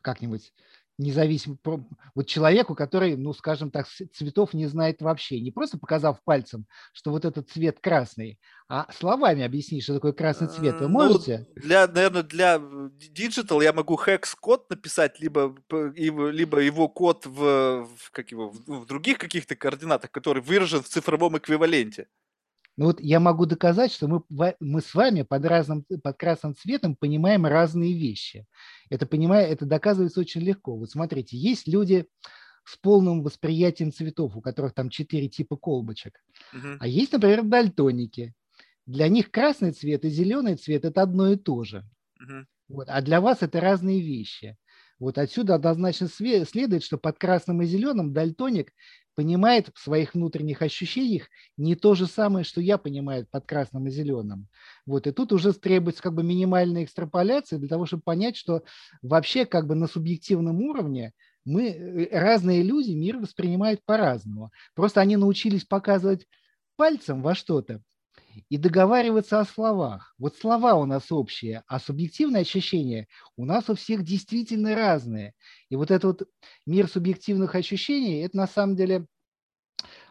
Как-нибудь 0.00 0.52
независимо, 0.98 1.56
вот 2.14 2.26
человеку, 2.26 2.74
который, 2.74 3.16
ну, 3.16 3.32
скажем 3.32 3.70
так, 3.70 3.86
цветов 3.86 4.52
не 4.52 4.66
знает 4.66 5.00
вообще, 5.00 5.40
не 5.40 5.52
просто 5.52 5.78
показав 5.78 6.22
пальцем, 6.24 6.66
что 6.92 7.12
вот 7.12 7.24
этот 7.24 7.48
цвет 7.48 7.78
красный, 7.80 8.38
а 8.68 8.90
словами 8.92 9.44
объяснить, 9.44 9.84
что 9.84 9.94
такое 9.94 10.12
красный 10.12 10.48
цвет, 10.48 10.74
вы 10.80 10.86
э, 10.86 10.88
ну, 10.88 10.94
можете? 10.94 11.46
Ну, 11.54 11.62
для, 11.62 11.86
наверное, 11.86 12.22
для 12.24 12.56
digital 12.56 13.62
я 13.62 13.72
могу 13.72 13.96
хекс-код 13.96 14.68
написать, 14.68 15.20
либо, 15.20 15.54
либо 15.70 16.58
его 16.58 16.88
код 16.88 17.24
в, 17.24 17.86
в, 17.86 18.10
как 18.10 18.30
его, 18.32 18.50
в 18.50 18.84
других 18.86 19.18
каких-то 19.18 19.54
координатах, 19.54 20.10
который 20.10 20.42
выражен 20.42 20.82
в 20.82 20.88
цифровом 20.88 21.38
эквиваленте. 21.38 22.08
Ну 22.78 22.86
вот 22.86 23.00
я 23.00 23.18
могу 23.18 23.44
доказать, 23.44 23.92
что 23.92 24.06
мы, 24.06 24.54
мы 24.60 24.80
с 24.80 24.94
вами 24.94 25.22
под, 25.22 25.44
разным, 25.44 25.84
под 26.00 26.16
красным 26.16 26.54
цветом 26.54 26.94
понимаем 26.94 27.44
разные 27.44 27.92
вещи. 27.92 28.46
Это, 28.88 29.04
понимая, 29.04 29.46
это 29.48 29.66
доказывается 29.66 30.20
очень 30.20 30.42
легко. 30.42 30.76
Вот 30.76 30.88
смотрите, 30.88 31.36
есть 31.36 31.66
люди 31.66 32.06
с 32.64 32.76
полным 32.76 33.24
восприятием 33.24 33.90
цветов, 33.90 34.36
у 34.36 34.40
которых 34.40 34.74
там 34.74 34.90
четыре 34.90 35.28
типа 35.28 35.56
колбочек. 35.56 36.22
Угу. 36.54 36.76
А 36.78 36.86
есть, 36.86 37.12
например, 37.12 37.42
дальтоники. 37.42 38.32
Для 38.86 39.08
них 39.08 39.32
красный 39.32 39.72
цвет 39.72 40.04
и 40.04 40.08
зеленый 40.08 40.54
цвет– 40.54 40.84
это 40.84 41.02
одно 41.02 41.32
и 41.32 41.36
то 41.36 41.64
же. 41.64 41.84
Угу. 42.20 42.46
Вот. 42.68 42.88
А 42.88 43.02
для 43.02 43.20
вас 43.20 43.42
это 43.42 43.60
разные 43.60 44.00
вещи. 44.00 44.56
Вот 45.00 45.18
отсюда 45.18 45.56
однозначно 45.56 46.06
следует, 46.06 46.84
что 46.84 46.96
под 46.96 47.18
красным 47.18 47.60
и 47.62 47.66
зеленым 47.66 48.12
дальтоник 48.12 48.72
понимает 49.18 49.70
в 49.74 49.80
своих 49.80 50.14
внутренних 50.14 50.62
ощущениях 50.62 51.24
не 51.56 51.74
то 51.74 51.96
же 51.96 52.06
самое, 52.06 52.44
что 52.44 52.60
я 52.60 52.78
понимаю 52.78 53.26
под 53.28 53.46
красным 53.46 53.88
и 53.88 53.90
зеленым. 53.90 54.46
Вот, 54.86 55.08
и 55.08 55.10
тут 55.10 55.32
уже 55.32 55.52
требуется 55.54 56.04
как 56.04 56.14
бы 56.14 56.22
минимальная 56.22 56.84
экстраполяция 56.84 57.58
для 57.58 57.66
того, 57.66 57.84
чтобы 57.84 58.04
понять, 58.04 58.36
что 58.36 58.62
вообще 59.02 59.44
как 59.44 59.66
бы 59.66 59.74
на 59.74 59.88
субъективном 59.88 60.62
уровне 60.62 61.14
мы, 61.44 61.66
э, 61.66 62.16
разные 62.16 62.62
люди 62.62 62.92
мир 62.92 63.16
воспринимают 63.18 63.84
по-разному. 63.84 64.52
Просто 64.76 65.00
они 65.00 65.16
научились 65.16 65.64
показывать 65.64 66.24
пальцем 66.76 67.20
во 67.20 67.34
что-то, 67.34 67.82
и 68.48 68.56
договариваться 68.56 69.40
о 69.40 69.44
словах. 69.44 70.14
Вот 70.18 70.36
слова 70.36 70.74
у 70.74 70.84
нас 70.84 71.10
общие, 71.10 71.62
а 71.66 71.78
субъективные 71.78 72.42
ощущения 72.42 73.06
у 73.36 73.44
нас 73.44 73.68
у 73.68 73.74
всех 73.74 74.02
действительно 74.04 74.74
разные. 74.74 75.34
И 75.70 75.76
вот 75.76 75.90
этот 75.90 76.04
вот 76.20 76.28
мир 76.66 76.88
субъективных 76.88 77.54
ощущений, 77.54 78.22
это 78.22 78.36
на 78.36 78.46
самом 78.46 78.76
деле 78.76 79.06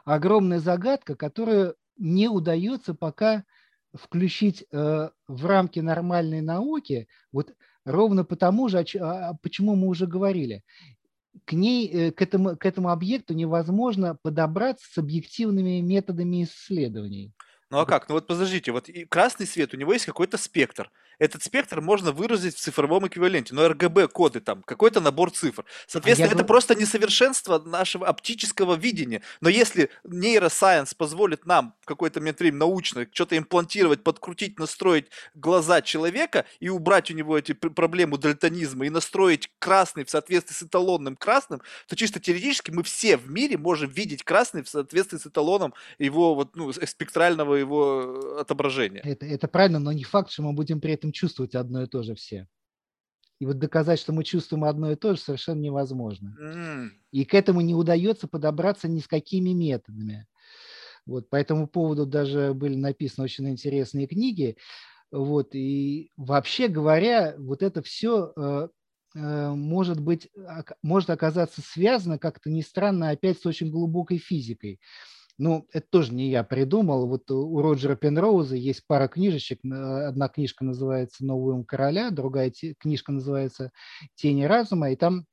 огромная 0.06 0.60
загадка, 0.60 1.16
которую 1.16 1.76
не 1.98 2.28
удается 2.30 2.94
пока 2.94 3.44
включить 3.94 4.66
э, 4.72 5.10
в 5.28 5.46
рамки 5.46 5.80
нормальной 5.80 6.42
науки, 6.42 7.08
вот 7.32 7.54
ровно 7.86 8.24
потому 8.24 8.70
же, 8.70 8.86
почему 9.42 9.76
мы 9.76 9.88
уже 9.88 10.08
говорили. 10.08 10.64
К 11.46 11.54
ней, 11.54 11.88
э, 11.88 12.12
к 12.12 12.22
этому, 12.22 12.58
к 12.58 12.66
этому 12.66 12.90
объекту 12.90 13.34
невозможно 13.34 14.18
подобраться 14.22 14.86
с 14.92 14.98
объективными 14.98 15.80
методами 15.82 16.44
исследований. 16.44 17.34
Ну 17.72 17.80
а 17.80 17.86
как? 17.86 18.08
Ну 18.08 18.16
вот 18.16 18.28
подождите, 18.28 18.72
вот 18.72 18.88
и 18.88 19.06
красный 19.06 19.46
свет, 19.46 19.74
у 19.74 19.78
него 19.78 19.92
есть 19.94 20.06
какой-то 20.06 20.38
спектр 20.38 20.90
этот 21.20 21.44
спектр 21.44 21.82
можно 21.82 22.12
выразить 22.12 22.56
в 22.56 22.60
цифровом 22.60 23.08
эквиваленте. 23.08 23.54
Но 23.54 23.66
RGB-коды 23.66 24.40
там, 24.40 24.64
какой-то 24.64 25.00
набор 25.02 25.32
цифр. 25.32 25.66
Соответственно, 25.88 26.32
а 26.32 26.36
это 26.36 26.44
просто 26.44 26.76
несовершенство 26.76 27.60
нашего 27.60 28.08
оптического 28.08 28.76
видения. 28.76 29.22
Но 29.42 29.50
если 29.50 29.90
нейросайенс 30.04 30.94
позволит 30.94 31.46
нам 31.46 31.74
в 31.82 31.86
какой-то 31.86 32.20
момент 32.20 32.40
времени 32.40 32.60
научно 32.60 33.08
что-то 33.12 33.38
имплантировать, 33.38 34.04
подкрутить, 34.04 34.60
настроить 34.60 35.08
глаза 35.34 35.82
человека 35.82 36.46
и 36.60 36.70
убрать 36.70 37.12
у 37.12 37.14
него 37.14 37.38
эти 37.38 37.54
проблемы 37.54 38.18
дальтонизма 38.18 38.86
и 38.86 38.90
настроить 38.90 39.50
красный 39.60 40.06
в 40.06 40.10
соответствии 40.10 40.54
с 40.54 40.64
эталонным 40.64 41.16
красным, 41.16 41.62
то 41.88 41.96
чисто 41.96 42.20
теоретически 42.20 42.72
мы 42.72 42.84
все 42.84 43.18
в 43.18 43.30
мире 43.30 43.58
можем 43.58 43.90
видеть 43.90 44.24
красный 44.24 44.64
в 44.64 44.70
соответствии 44.70 45.18
с 45.18 45.26
эталоном 45.26 45.74
его 45.98 46.36
вот, 46.36 46.56
ну, 46.56 46.72
спектрального 46.72 47.56
его 47.56 48.38
отображения. 48.40 49.02
Это, 49.04 49.26
это 49.26 49.48
правильно, 49.48 49.80
но 49.80 49.92
не 49.92 50.04
факт, 50.04 50.32
что 50.32 50.44
мы 50.44 50.54
будем 50.54 50.80
при 50.80 50.94
этом 50.94 51.07
этом 51.08 51.12
чувствовать 51.12 51.56
одно 51.56 51.84
и 51.84 51.88
то 51.88 52.04
же 52.04 52.14
все. 52.16 52.48
И 53.40 53.46
вот 53.46 53.60
доказать, 53.60 54.00
что 54.00 54.14
мы 54.14 54.24
чувствуем 54.24 54.64
одно 54.64 54.92
и 54.92 54.96
то 54.96 55.14
же, 55.14 55.22
совершенно 55.22 55.62
невозможно. 55.62 56.36
Mm. 56.42 56.90
И 57.12 57.24
к 57.24 57.36
этому 57.36 57.62
не 57.62 57.76
удается 57.76 58.28
подобраться 58.28 58.88
ни 58.88 59.00
с 59.00 59.08
какими 59.08 59.52
методами. 59.52 60.26
Вот 61.06 61.30
по 61.30 61.36
этому 61.36 61.68
поводу 61.68 62.06
даже 62.06 62.54
были 62.54 62.76
написаны 62.76 63.26
очень 63.26 63.48
интересные 63.48 64.08
книги. 64.08 64.58
Вот, 65.12 65.56
и 65.56 66.12
вообще 66.18 66.68
говоря, 66.68 67.36
вот 67.38 67.64
это 67.64 67.82
все 67.82 68.34
э, 68.36 68.68
э, 69.16 69.50
может 69.52 70.02
быть, 70.02 70.30
может 70.82 71.10
оказаться 71.10 71.62
связано 71.62 72.18
как-то 72.18 72.50
ни 72.50 72.62
странно 72.62 73.12
опять 73.12 73.40
с 73.40 73.46
очень 73.46 73.70
глубокой 73.70 74.18
физикой. 74.18 74.80
Ну, 75.38 75.68
это 75.72 75.86
тоже 75.90 76.14
не 76.14 76.30
я 76.30 76.44
придумал. 76.44 77.08
Вот 77.08 77.30
у 77.30 77.62
Роджера 77.62 77.96
Пенроуза 77.96 78.56
есть 78.56 78.86
пара 78.88 79.08
книжечек. 79.08 79.60
Одна 79.64 80.30
книжка 80.30 80.66
называется 80.66 81.24
«Новый 81.26 81.54
ум 81.54 81.64
короля», 81.64 82.10
другая 82.10 82.52
книжка 82.80 83.12
называется 83.12 83.72
«Тени 84.16 84.46
разума». 84.46 84.92
И 84.92 84.96
там, 84.96 85.26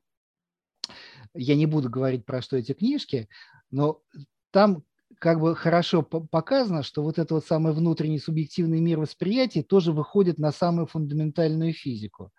я 1.35 1.55
не 1.57 1.67
буду 1.67 1.89
говорить 1.89 2.27
про 2.27 2.43
что 2.43 2.57
эти 2.57 2.73
книжки, 2.73 3.29
но 3.71 4.03
там 4.51 4.85
как 5.25 5.41
бы 5.41 5.57
хорошо 5.57 6.03
показано, 6.03 6.83
что 6.83 7.03
вот 7.03 7.19
этот 7.19 7.31
вот 7.31 7.47
самый 7.47 7.73
внутренний 7.73 8.19
субъективный 8.19 8.79
мир 8.81 8.99
восприятия 8.99 9.63
тоже 9.63 9.91
выходит 9.91 10.37
на 10.39 10.53
самую 10.53 10.87
фундаментальную 10.87 11.73
физику. 11.73 12.31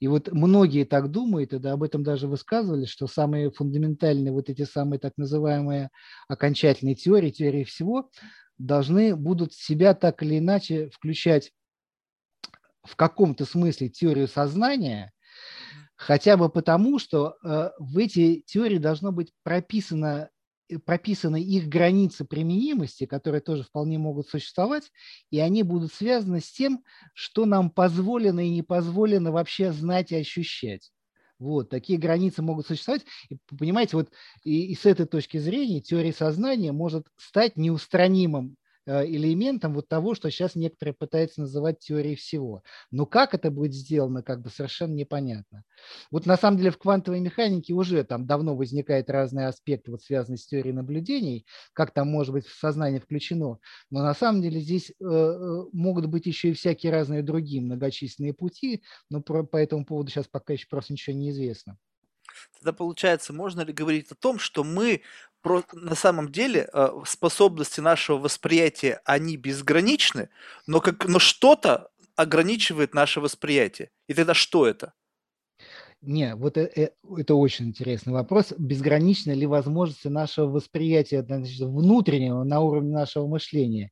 И 0.00 0.08
вот 0.08 0.32
многие 0.32 0.82
так 0.82 1.12
думают, 1.12 1.52
и 1.52 1.60
да, 1.60 1.74
об 1.74 1.84
этом 1.84 2.02
даже 2.02 2.26
высказывали, 2.26 2.86
что 2.86 3.06
самые 3.06 3.52
фундаментальные 3.52 4.32
вот 4.32 4.50
эти 4.50 4.64
самые 4.64 4.98
так 4.98 5.12
называемые 5.16 5.90
окончательные 6.26 6.96
теории, 6.96 7.30
теории 7.30 7.62
всего, 7.62 8.10
должны 8.58 9.14
будут 9.14 9.52
себя 9.52 9.94
так 9.94 10.20
или 10.24 10.38
иначе 10.38 10.90
включать 10.90 11.52
в 12.82 12.96
каком-то 12.96 13.44
смысле 13.44 13.90
теорию 13.90 14.26
сознания, 14.26 15.12
хотя 15.94 16.36
бы 16.36 16.48
потому, 16.48 16.98
что 16.98 17.36
э, 17.44 17.70
в 17.78 17.96
эти 17.96 18.42
теории 18.44 18.78
должно 18.78 19.12
быть 19.12 19.32
прописано 19.44 20.30
прописаны 20.84 21.42
их 21.42 21.68
границы 21.68 22.24
применимости, 22.24 23.06
которые 23.06 23.40
тоже 23.40 23.62
вполне 23.64 23.98
могут 23.98 24.28
существовать, 24.28 24.90
и 25.30 25.38
они 25.38 25.62
будут 25.62 25.92
связаны 25.92 26.40
с 26.40 26.50
тем, 26.50 26.82
что 27.14 27.44
нам 27.46 27.70
позволено 27.70 28.40
и 28.46 28.50
не 28.50 28.62
позволено 28.62 29.32
вообще 29.32 29.72
знать 29.72 30.12
и 30.12 30.16
ощущать. 30.16 30.90
Вот, 31.38 31.68
такие 31.68 31.98
границы 31.98 32.42
могут 32.42 32.66
существовать. 32.66 33.04
И, 33.28 33.36
понимаете, 33.58 33.96
вот 33.96 34.10
и, 34.44 34.66
и 34.72 34.74
с 34.74 34.86
этой 34.86 35.06
точки 35.06 35.38
зрения 35.38 35.80
теория 35.80 36.12
сознания 36.12 36.72
может 36.72 37.06
стать 37.16 37.56
неустранимым 37.56 38.56
элементом 38.86 39.74
вот 39.74 39.88
того, 39.88 40.14
что 40.14 40.30
сейчас 40.30 40.54
некоторые 40.54 40.94
пытаются 40.94 41.40
называть 41.40 41.78
теорией 41.80 42.16
всего. 42.16 42.62
Но 42.90 43.06
как 43.06 43.34
это 43.34 43.50
будет 43.50 43.74
сделано, 43.74 44.22
как 44.22 44.42
бы 44.42 44.50
совершенно 44.50 44.94
непонятно. 44.94 45.64
Вот 46.10 46.26
на 46.26 46.36
самом 46.36 46.58
деле 46.58 46.70
в 46.70 46.78
квантовой 46.78 47.20
механике 47.20 47.72
уже 47.72 48.04
там 48.04 48.26
давно 48.26 48.56
возникают 48.56 49.10
разные 49.10 49.48
аспекты, 49.48 49.90
вот 49.90 50.02
связанные 50.02 50.38
с 50.38 50.46
теорией 50.46 50.74
наблюдений, 50.74 51.46
как 51.72 51.92
там 51.92 52.08
может 52.08 52.32
быть 52.32 52.46
в 52.46 52.58
сознание 52.58 53.00
включено. 53.00 53.58
Но 53.90 54.02
на 54.02 54.14
самом 54.14 54.42
деле 54.42 54.60
здесь 54.60 54.90
э, 54.90 55.04
э 55.04 55.64
могут 55.72 56.06
быть 56.06 56.26
еще 56.26 56.50
и 56.50 56.54
всякие 56.54 56.92
разные 56.92 57.22
другие 57.22 57.62
многочисленные 57.62 58.34
пути, 58.34 58.82
но 59.10 59.20
про, 59.22 59.44
по 59.44 59.56
этому 59.56 59.84
поводу 59.84 60.10
сейчас 60.10 60.26
пока 60.26 60.52
еще 60.52 60.66
просто 60.68 60.92
ничего 60.92 61.16
не 61.16 61.30
известно. 61.30 61.78
Тогда 62.58 62.72
получается, 62.72 63.32
можно 63.32 63.60
ли 63.62 63.72
говорить 63.72 64.10
о 64.10 64.14
том, 64.14 64.38
что 64.38 64.64
мы 64.64 65.02
на 65.72 65.94
самом 65.94 66.32
деле 66.32 66.68
э, 66.72 66.88
способности 67.06 67.80
нашего 67.80 68.18
восприятия, 68.18 69.00
они 69.04 69.36
безграничны, 69.36 70.28
но, 70.66 70.80
как, 70.80 71.06
но 71.06 71.18
что-то 71.18 71.90
ограничивает 72.16 72.94
наше 72.94 73.20
восприятие. 73.20 73.90
И 74.08 74.14
тогда 74.14 74.34
что 74.34 74.66
это? 74.66 74.92
Не, 76.00 76.34
вот 76.34 76.56
это, 76.58 76.80
э, 76.80 76.90
это 77.16 77.34
очень 77.34 77.68
интересный 77.68 78.12
вопрос. 78.12 78.52
Безграничны 78.58 79.32
ли 79.32 79.46
возможности 79.46 80.08
нашего 80.08 80.46
восприятия 80.46 81.22
значит, 81.22 81.60
внутреннего 81.60 82.44
на 82.44 82.60
уровне 82.60 82.92
нашего 82.92 83.26
мышления? 83.26 83.90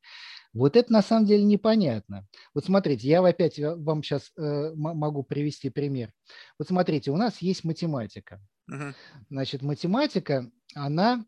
Вот 0.53 0.75
это 0.75 0.93
на 0.93 1.01
самом 1.01 1.25
деле 1.25 1.43
непонятно. 1.43 2.27
Вот 2.53 2.65
смотрите, 2.65 3.07
я 3.07 3.25
опять 3.25 3.57
вам 3.59 4.03
сейчас 4.03 4.31
э, 4.37 4.71
могу 4.75 5.23
привести 5.23 5.71
пример. 5.71 6.11
Вот 6.59 6.67
смотрите, 6.67 7.09
у 7.09 7.17
нас 7.17 7.41
есть 7.41 7.63
математика. 7.63 8.39
Угу. 8.67 8.93
Значит, 9.31 9.63
математика, 9.63 10.51
она 10.75 11.25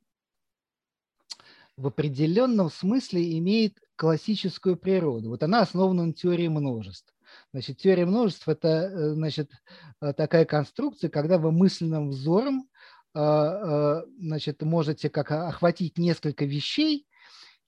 в 1.78 1.88
определенном 1.88 2.70
смысле 2.70 3.38
имеет 3.38 3.80
классическую 3.96 4.78
природу. 4.78 5.30
Вот 5.30 5.44
она 5.44 5.62
основана 5.62 6.06
на 6.06 6.14
теории 6.14 6.48
множеств. 6.48 7.14
Значит, 7.52 7.78
теория 7.78 8.06
множеств– 8.06 8.48
это 8.48 8.68
э, 8.68 9.14
значит, 9.14 9.52
э, 10.02 10.14
такая 10.14 10.46
конструкция, 10.46 11.10
когда 11.10 11.38
вы 11.38 11.52
мысленным 11.52 12.10
взором 12.10 12.70
э, 13.14 14.02
значит, 14.20 14.62
можете 14.62 15.10
как 15.10 15.32
охватить 15.32 15.98
несколько 15.98 16.46
вещей 16.46 17.08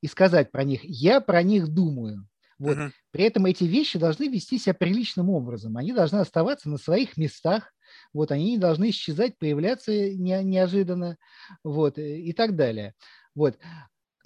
и 0.01 0.07
сказать 0.07 0.51
про 0.51 0.63
них 0.63 0.83
«я 0.83 1.21
про 1.21 1.43
них 1.43 1.67
думаю». 1.67 2.27
Вот. 2.59 2.77
Uh-huh. 2.77 2.91
При 3.11 3.23
этом 3.25 3.45
эти 3.45 3.65
вещи 3.65 3.99
должны 3.99 4.29
вести 4.29 4.57
себя 4.57 4.73
приличным 4.73 5.29
образом. 5.29 5.77
Они 5.77 5.93
должны 5.93 6.17
оставаться 6.17 6.69
на 6.69 6.77
своих 6.77 7.15
местах, 7.15 7.71
вот, 8.13 8.31
они 8.31 8.51
не 8.51 8.57
должны 8.57 8.89
исчезать, 8.89 9.37
появляться 9.37 9.91
не, 9.91 10.43
неожиданно 10.43 11.17
вот, 11.63 11.97
и 11.97 12.33
так 12.33 12.55
далее. 12.55 12.93
Вот. 13.35 13.57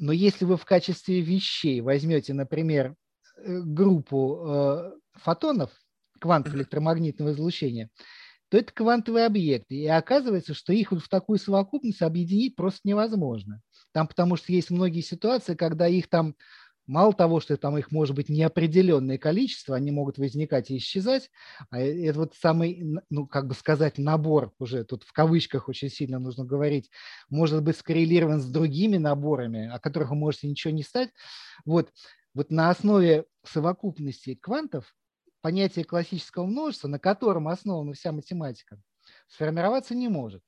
Но 0.02 0.12
если 0.12 0.46
вы 0.46 0.58
в 0.58 0.66
качестве 0.66 1.22
вещей 1.22 1.80
возьмете, 1.80 2.34
например, 2.34 2.96
э, 3.38 3.62
группу 3.62 4.44
э, 4.48 4.92
фотонов, 5.14 5.70
квантов 6.20 6.56
электромагнитного 6.56 7.34
излучения, 7.34 7.90
то 8.50 8.58
это 8.58 8.74
квантовые 8.74 9.28
объекты. 9.28 9.76
И 9.76 9.86
оказывается, 9.86 10.56
что 10.56 10.74
их 10.74 10.92
вот 10.92 11.04
в 11.04 11.08
такую 11.08 11.38
совокупность 11.38 12.02
объединить 12.02 12.56
просто 12.56 12.82
невозможно. 12.84 13.62
Там 13.94 14.08
потому 14.08 14.38
что 14.38 14.52
есть 14.52 14.72
многие 14.72 15.02
ситуации, 15.02 15.54
когда 15.54 15.88
их 15.88 16.10
там 16.10 16.36
Мало 16.88 17.14
того, 17.14 17.40
что 17.40 17.56
там 17.58 17.78
их 17.78 17.92
может 17.92 18.16
быть 18.16 18.28
неопределенное 18.30 19.18
количество, 19.18 19.76
они 19.76 19.92
могут 19.92 20.18
возникать 20.18 20.72
и 20.72 20.78
исчезать, 20.78 21.30
а 21.70 21.80
это 21.80 22.20
вот 22.20 22.34
самый, 22.36 22.84
ну, 23.10 23.28
как 23.28 23.48
бы 23.48 23.54
сказать, 23.54 23.98
набор 23.98 24.52
уже, 24.60 24.84
тут 24.84 25.04
в 25.04 25.14
кавычках 25.14 25.70
очень 25.70 25.90
сильно 25.90 26.20
нужно 26.20 26.44
говорить, 26.44 26.90
может 27.30 27.64
быть 27.64 27.78
скоррелирован 27.78 28.42
с 28.42 28.46
другими 28.46 28.98
наборами, 28.98 29.70
о 29.70 29.80
которых 29.80 30.10
вы 30.10 30.16
можете 30.16 30.48
ничего 30.48 30.74
не 30.74 30.84
стать. 30.84 31.10
Вот, 31.66 31.92
вот 32.34 32.50
на 32.52 32.70
основе 32.70 33.26
совокупности 33.46 34.36
квантов 34.36 34.96
понятие 35.42 35.86
классического 35.86 36.46
множества, 36.46 36.88
на 36.88 37.00
котором 37.00 37.48
основана 37.48 37.94
вся 37.94 38.12
математика, 38.12 38.82
сформироваться 39.28 39.96
не 39.96 40.08
может. 40.08 40.44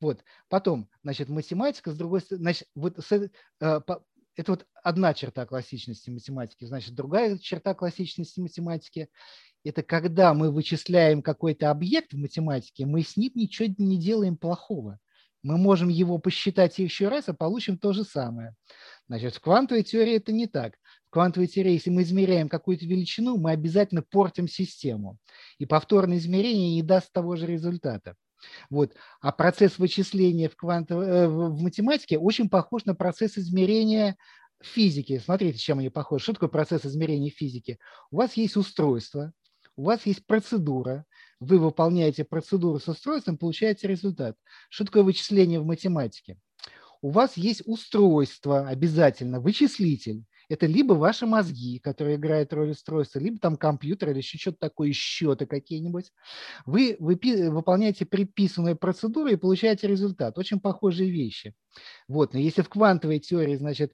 Вот. 0.00 0.22
Потом, 0.48 0.90
значит, 1.02 1.28
математика, 1.28 1.90
с 1.90 1.96
другой 1.96 2.20
стороны, 2.20 2.42
значит, 2.42 2.68
вот 2.74 2.98
с, 2.98 3.12
э, 3.12 3.80
это 4.36 4.52
вот 4.52 4.66
одна 4.82 5.14
черта 5.14 5.46
классичности 5.46 6.10
математики. 6.10 6.64
Значит, 6.64 6.94
другая 6.94 7.38
черта 7.38 7.74
классичности 7.74 8.40
математики– 8.40 9.08
это 9.64 9.82
когда 9.82 10.32
мы 10.34 10.52
вычисляем 10.52 11.22
какой-то 11.22 11.70
объект 11.70 12.12
в 12.12 12.18
математике, 12.18 12.86
мы 12.86 13.02
с 13.02 13.16
ним 13.16 13.32
ничего 13.34 13.74
не 13.78 13.98
делаем 13.98 14.36
плохого. 14.36 15.00
Мы 15.42 15.58
можем 15.58 15.88
его 15.88 16.18
посчитать 16.18 16.78
еще 16.78 17.08
раз, 17.08 17.28
а 17.28 17.34
получим 17.34 17.78
то 17.78 17.92
же 17.92 18.04
самое. 18.04 18.54
Значит, 19.08 19.34
в 19.34 19.40
квантовой 19.40 19.82
теории 19.82 20.16
это 20.16 20.32
не 20.32 20.46
так. 20.46 20.74
В 21.06 21.10
квантовой 21.10 21.46
теории, 21.46 21.72
если 21.72 21.90
мы 21.90 22.02
измеряем 22.02 22.48
какую-то 22.48 22.84
величину, 22.84 23.38
мы 23.38 23.52
обязательно 23.52 24.02
портим 24.02 24.48
систему. 24.48 25.18
И 25.58 25.66
повторное 25.66 26.18
измерение 26.18 26.74
не 26.74 26.82
даст 26.82 27.12
того 27.12 27.36
же 27.36 27.46
результата. 27.46 28.16
Вот. 28.70 28.94
А 29.20 29.32
процесс 29.32 29.78
вычисления 29.78 30.48
в, 30.48 30.56
квантовой, 30.56 31.06
э, 31.06 31.28
в 31.28 31.62
математике 31.62 32.18
очень 32.18 32.48
похож 32.48 32.84
на 32.84 32.94
процесс 32.94 33.38
измерения 33.38 34.16
физики. 34.62 35.20
Смотрите, 35.24 35.58
чем 35.58 35.78
они 35.78 35.90
похожи. 35.90 36.22
Что 36.22 36.34
такое 36.34 36.48
процесс 36.48 36.84
измерения 36.84 37.30
физики? 37.30 37.78
У 38.10 38.16
вас 38.16 38.34
есть 38.34 38.56
устройство, 38.56 39.32
у 39.76 39.84
вас 39.84 40.06
есть 40.06 40.26
процедура, 40.26 41.04
вы 41.38 41.58
выполняете 41.58 42.24
процедуру 42.24 42.80
с 42.80 42.88
устройством, 42.88 43.36
получаете 43.36 43.88
результат. 43.88 44.36
Что 44.70 44.86
такое 44.86 45.02
вычисление 45.02 45.60
в 45.60 45.66
математике? 45.66 46.38
У 47.02 47.10
вас 47.10 47.36
есть 47.36 47.62
устройство 47.66 48.66
обязательно, 48.66 49.40
вычислитель 49.40 50.24
это 50.48 50.66
либо 50.66 50.92
ваши 50.94 51.26
мозги, 51.26 51.78
которые 51.78 52.16
играют 52.16 52.52
роль 52.52 52.70
устройства, 52.70 53.18
либо 53.18 53.38
там 53.38 53.56
компьютер 53.56 54.10
или 54.10 54.18
еще 54.18 54.38
что-то 54.38 54.58
такое, 54.60 54.92
счеты 54.92 55.46
какие-нибудь. 55.46 56.12
Вы, 56.64 56.96
вы 56.98 57.18
выполняете 57.50 58.06
предписанную 58.06 58.76
процедуру 58.76 59.28
и 59.28 59.36
получаете 59.36 59.88
результат. 59.88 60.38
Очень 60.38 60.60
похожие 60.60 61.10
вещи. 61.10 61.54
Вот. 62.08 62.32
Но 62.32 62.38
если 62.38 62.62
в 62.62 62.68
квантовой 62.68 63.18
теории, 63.18 63.56
значит, 63.56 63.92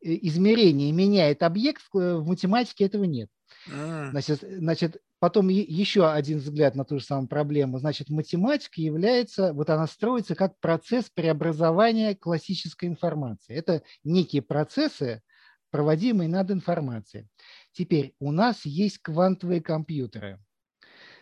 измерение 0.00 0.92
меняет 0.92 1.42
объект, 1.42 1.82
в 1.92 2.24
математике 2.24 2.84
этого 2.84 3.04
нет. 3.04 3.28
Значит, 3.66 4.40
значит, 4.40 5.02
потом 5.18 5.48
еще 5.48 6.10
один 6.10 6.38
взгляд 6.38 6.74
на 6.74 6.84
ту 6.84 6.98
же 6.98 7.04
самую 7.04 7.28
проблему. 7.28 7.78
Значит, 7.78 8.08
математика 8.08 8.80
является, 8.80 9.52
вот 9.52 9.68
она 9.70 9.86
строится 9.86 10.34
как 10.34 10.58
процесс 10.60 11.10
преобразования 11.10 12.14
классической 12.14 12.88
информации. 12.88 13.54
Это 13.54 13.82
некие 14.02 14.40
процессы, 14.40 15.22
проводимой 15.70 16.28
над 16.28 16.50
информацией. 16.50 17.28
Теперь 17.72 18.14
у 18.20 18.32
нас 18.32 18.64
есть 18.64 18.98
квантовые 18.98 19.60
компьютеры. 19.62 20.38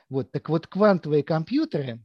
Вот, 0.08 0.32
так 0.32 0.48
вот, 0.48 0.66
квантовые 0.66 1.22
компьютеры, 1.22 2.04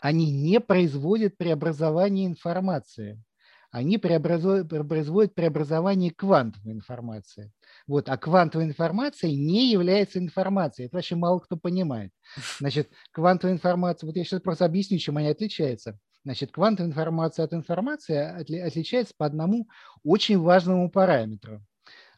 они 0.00 0.32
не 0.32 0.60
производят 0.60 1.36
преобразование 1.38 2.26
информации. 2.26 3.22
Они 3.70 3.96
производят 3.98 5.34
преобразование 5.34 6.10
квантовой 6.10 6.72
информации. 6.72 7.52
Вот, 7.86 8.08
а 8.10 8.18
квантовая 8.18 8.66
информация 8.66 9.30
не 9.30 9.70
является 9.70 10.18
информацией. 10.18 10.86
Это 10.88 10.96
вообще 10.96 11.16
мало 11.16 11.38
кто 11.40 11.56
понимает. 11.56 12.12
Значит, 12.60 12.90
квантовая 13.12 13.54
информация, 13.54 14.06
вот 14.06 14.16
я 14.16 14.24
сейчас 14.24 14.42
просто 14.42 14.66
объясню, 14.66 14.98
чем 14.98 15.16
они 15.16 15.28
отличаются. 15.28 15.98
Значит, 16.24 16.52
квантовая 16.52 16.90
информация 16.90 17.44
от 17.44 17.52
информации 17.52 18.16
отличается 18.16 19.14
по 19.16 19.26
одному 19.26 19.68
очень 20.04 20.38
важному 20.38 20.90
параметру. 20.90 21.64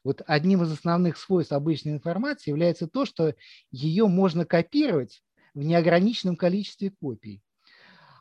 Вот 0.03 0.23
одним 0.27 0.63
из 0.63 0.71
основных 0.71 1.17
свойств 1.17 1.53
обычной 1.53 1.93
информации 1.93 2.51
является 2.51 2.87
то, 2.87 3.07
что 3.07 3.35
ее 3.71 4.07
можно 4.07 4.45
копировать 4.45 5.23
в 5.55 5.61
неограниченном 5.61 6.37
количестве 6.37 6.91
копий. 6.91 7.43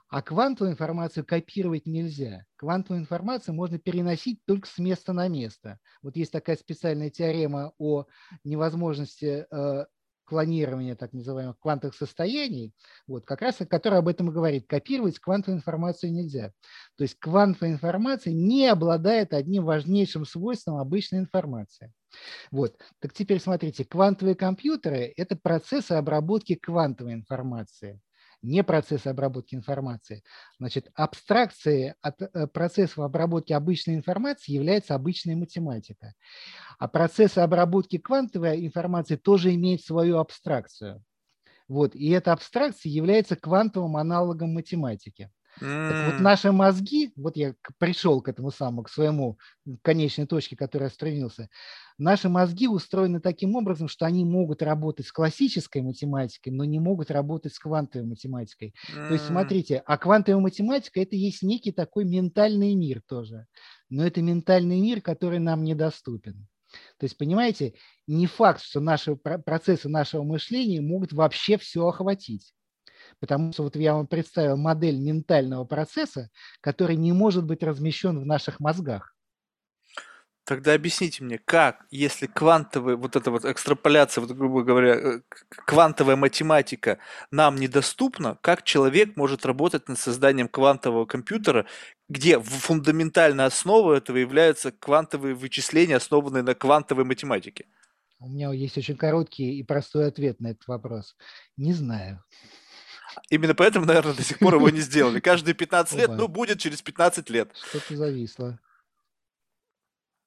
А 0.07 0.21
квантовую 0.21 0.73
информацию 0.73 1.25
копировать 1.25 1.87
нельзя. 1.87 2.45
Квантовую 2.55 3.01
информацию 3.01 3.55
можно 3.55 3.79
переносить 3.79 4.39
только 4.45 4.67
с 4.67 4.77
места 4.77 5.11
на 5.11 5.27
место. 5.27 5.79
Вот 6.03 6.15
есть 6.15 6.31
такая 6.31 6.55
специальная 6.55 7.09
теорема 7.09 7.73
о 7.79 8.05
невозможности 8.43 9.47
э, 9.49 9.85
клонирования 10.25 10.95
так 10.95 11.13
называемых 11.13 11.59
квантовых 11.59 11.95
состояний, 11.95 12.73
вот, 13.07 13.25
как 13.25 13.41
раз 13.41 13.57
которая 13.69 13.99
об 13.99 14.07
этом 14.07 14.29
и 14.29 14.33
говорит. 14.33 14.67
Копировать 14.67 15.19
квантовую 15.19 15.59
информацию 15.59 16.11
нельзя. 16.11 16.51
То 16.97 17.03
есть 17.03 17.17
квантовая 17.19 17.73
информация 17.73 18.33
не 18.33 18.67
обладает 18.67 19.33
одним 19.33 19.65
важнейшим 19.65 20.25
свойством 20.25 20.77
обычной 20.77 21.19
информации. 21.19 21.91
Вот. 22.51 22.77
Так 22.99 23.13
теперь 23.13 23.39
смотрите, 23.39 23.85
квантовые 23.85 24.35
компьютеры– 24.35 25.13
это 25.17 25.35
процессы 25.35 25.93
обработки 25.93 26.55
квантовой 26.55 27.13
информации 27.13 27.99
не 28.43 28.63
процессы 28.63 29.07
обработки 29.07 29.55
информации. 29.55 30.23
Значит, 30.59 30.91
абстракцией 30.93 31.95
от 32.01 32.21
э, 32.21 32.47
процессов 32.47 32.99
обработки 32.99 33.53
обычной 33.53 33.95
информации 33.95 34.51
является 34.51 34.93
обычная 34.93 35.35
математика. 35.35 36.13
А 36.77 36.87
процессы 36.87 37.39
обработки 37.39 37.97
квантовой 37.97 38.65
информации 38.65 39.15
тоже 39.15 39.55
имеют 39.55 39.81
свою 39.81 40.19
абстракцию. 40.19 41.03
Вот, 41.67 41.95
и 41.95 42.09
эта 42.09 42.33
абстракция 42.33 42.91
является 42.91 43.35
квантовым 43.35 43.97
аналогом 43.97 44.53
математики. 44.53 45.31
Так 45.59 46.13
вот 46.13 46.21
наши 46.21 46.51
мозги, 46.51 47.11
вот 47.15 47.37
я 47.37 47.55
пришел 47.77 48.21
к 48.21 48.29
этому 48.29 48.51
самому, 48.51 48.83
к 48.83 48.89
своему 48.89 49.37
конечной 49.81 50.25
точке, 50.25 50.55
которой 50.55 50.83
я 50.83 50.89
стремился, 50.89 51.49
наши 51.97 52.29
мозги 52.29 52.67
устроены 52.67 53.19
таким 53.19 53.55
образом, 53.55 53.87
что 53.87 54.05
они 54.05 54.25
могут 54.25 54.61
работать 54.61 55.07
с 55.07 55.11
классической 55.11 55.81
математикой, 55.81 56.53
но 56.53 56.63
не 56.63 56.79
могут 56.79 57.11
работать 57.11 57.53
с 57.53 57.59
квантовой 57.59 58.07
математикой. 58.07 58.73
То 58.93 59.13
есть 59.13 59.25
смотрите, 59.25 59.83
а 59.85 59.97
квантовая 59.97 60.41
математика– 60.41 60.99
это 61.01 61.15
есть 61.15 61.43
некий 61.43 61.71
такой 61.71 62.05
ментальный 62.05 62.75
мир 62.75 63.01
тоже, 63.07 63.45
но 63.89 64.05
это 64.05 64.21
ментальный 64.21 64.79
мир, 64.81 65.01
который 65.01 65.39
нам 65.39 65.63
недоступен. 65.63 66.47
То 66.97 67.05
есть, 67.05 67.17
понимаете, 67.17 67.73
не 68.07 68.25
факт, 68.25 68.61
что 68.61 68.79
наши 68.79 69.15
процессы 69.15 69.89
нашего 69.89 70.23
мышления 70.23 70.81
могут 70.81 71.13
вообще 71.13 71.57
все 71.57 71.87
охватить. 71.87 72.53
Потому 73.19 73.53
что 73.53 73.63
вот 73.63 73.75
я 73.75 73.93
вам 73.93 74.07
представил 74.07 74.57
модель 74.57 74.99
ментального 74.99 75.65
процесса, 75.65 76.29
который 76.61 76.95
не 76.95 77.13
может 77.13 77.45
быть 77.45 77.63
размещен 77.63 78.19
в 78.19 78.25
наших 78.25 78.59
мозгах. 78.59 79.13
Тогда 80.45 80.73
объясните 80.73 81.23
мне, 81.23 81.37
как, 81.37 81.85
если 81.89 82.27
квантовая, 82.27 82.97
вот 82.97 83.15
эта 83.15 83.31
вот 83.31 83.45
экстраполяция, 83.45 84.21
вот, 84.21 84.35
грубо 84.35 84.63
говоря, 84.63 84.95
э, 84.95 85.21
квантовая 85.47 86.17
математика 86.17 86.99
нам 87.31 87.55
недоступна, 87.55 88.37
как 88.41 88.63
человек 88.63 89.15
может 89.15 89.45
работать 89.45 89.87
над 89.87 89.97
созданием 89.97 90.49
квантового 90.49 91.05
компьютера, 91.05 91.65
где 92.09 92.41
фундаментальная 92.41 93.45
основа 93.45 93.93
этого 93.93 94.17
являются 94.17 94.73
квантовые 94.73 95.33
вычисления, 95.33 95.95
основанные 95.95 96.43
на 96.43 96.55
квантовой 96.55 97.05
математике? 97.05 97.65
У 98.19 98.27
меня 98.27 98.51
есть 98.51 98.77
очень 98.77 98.97
короткий 98.97 99.59
и 99.59 99.63
простой 99.63 100.07
ответ 100.07 100.41
на 100.41 100.47
этот 100.47 100.67
вопрос. 100.67 101.15
Не 101.55 101.71
знаю. 101.71 102.21
Именно 103.29 103.55
поэтому, 103.55 103.85
наверное, 103.85 104.13
до 104.13 104.23
сих 104.23 104.39
пор 104.39 104.55
его 104.55 104.69
не 104.69 104.79
сделали. 104.81 105.19
Каждые 105.19 105.53
15 105.53 105.97
лет, 105.97 106.11
ну, 106.11 106.27
будет 106.27 106.59
через 106.59 106.81
15 106.81 107.29
лет. 107.29 107.51
Что-то 107.69 107.95
зависло. 107.95 108.59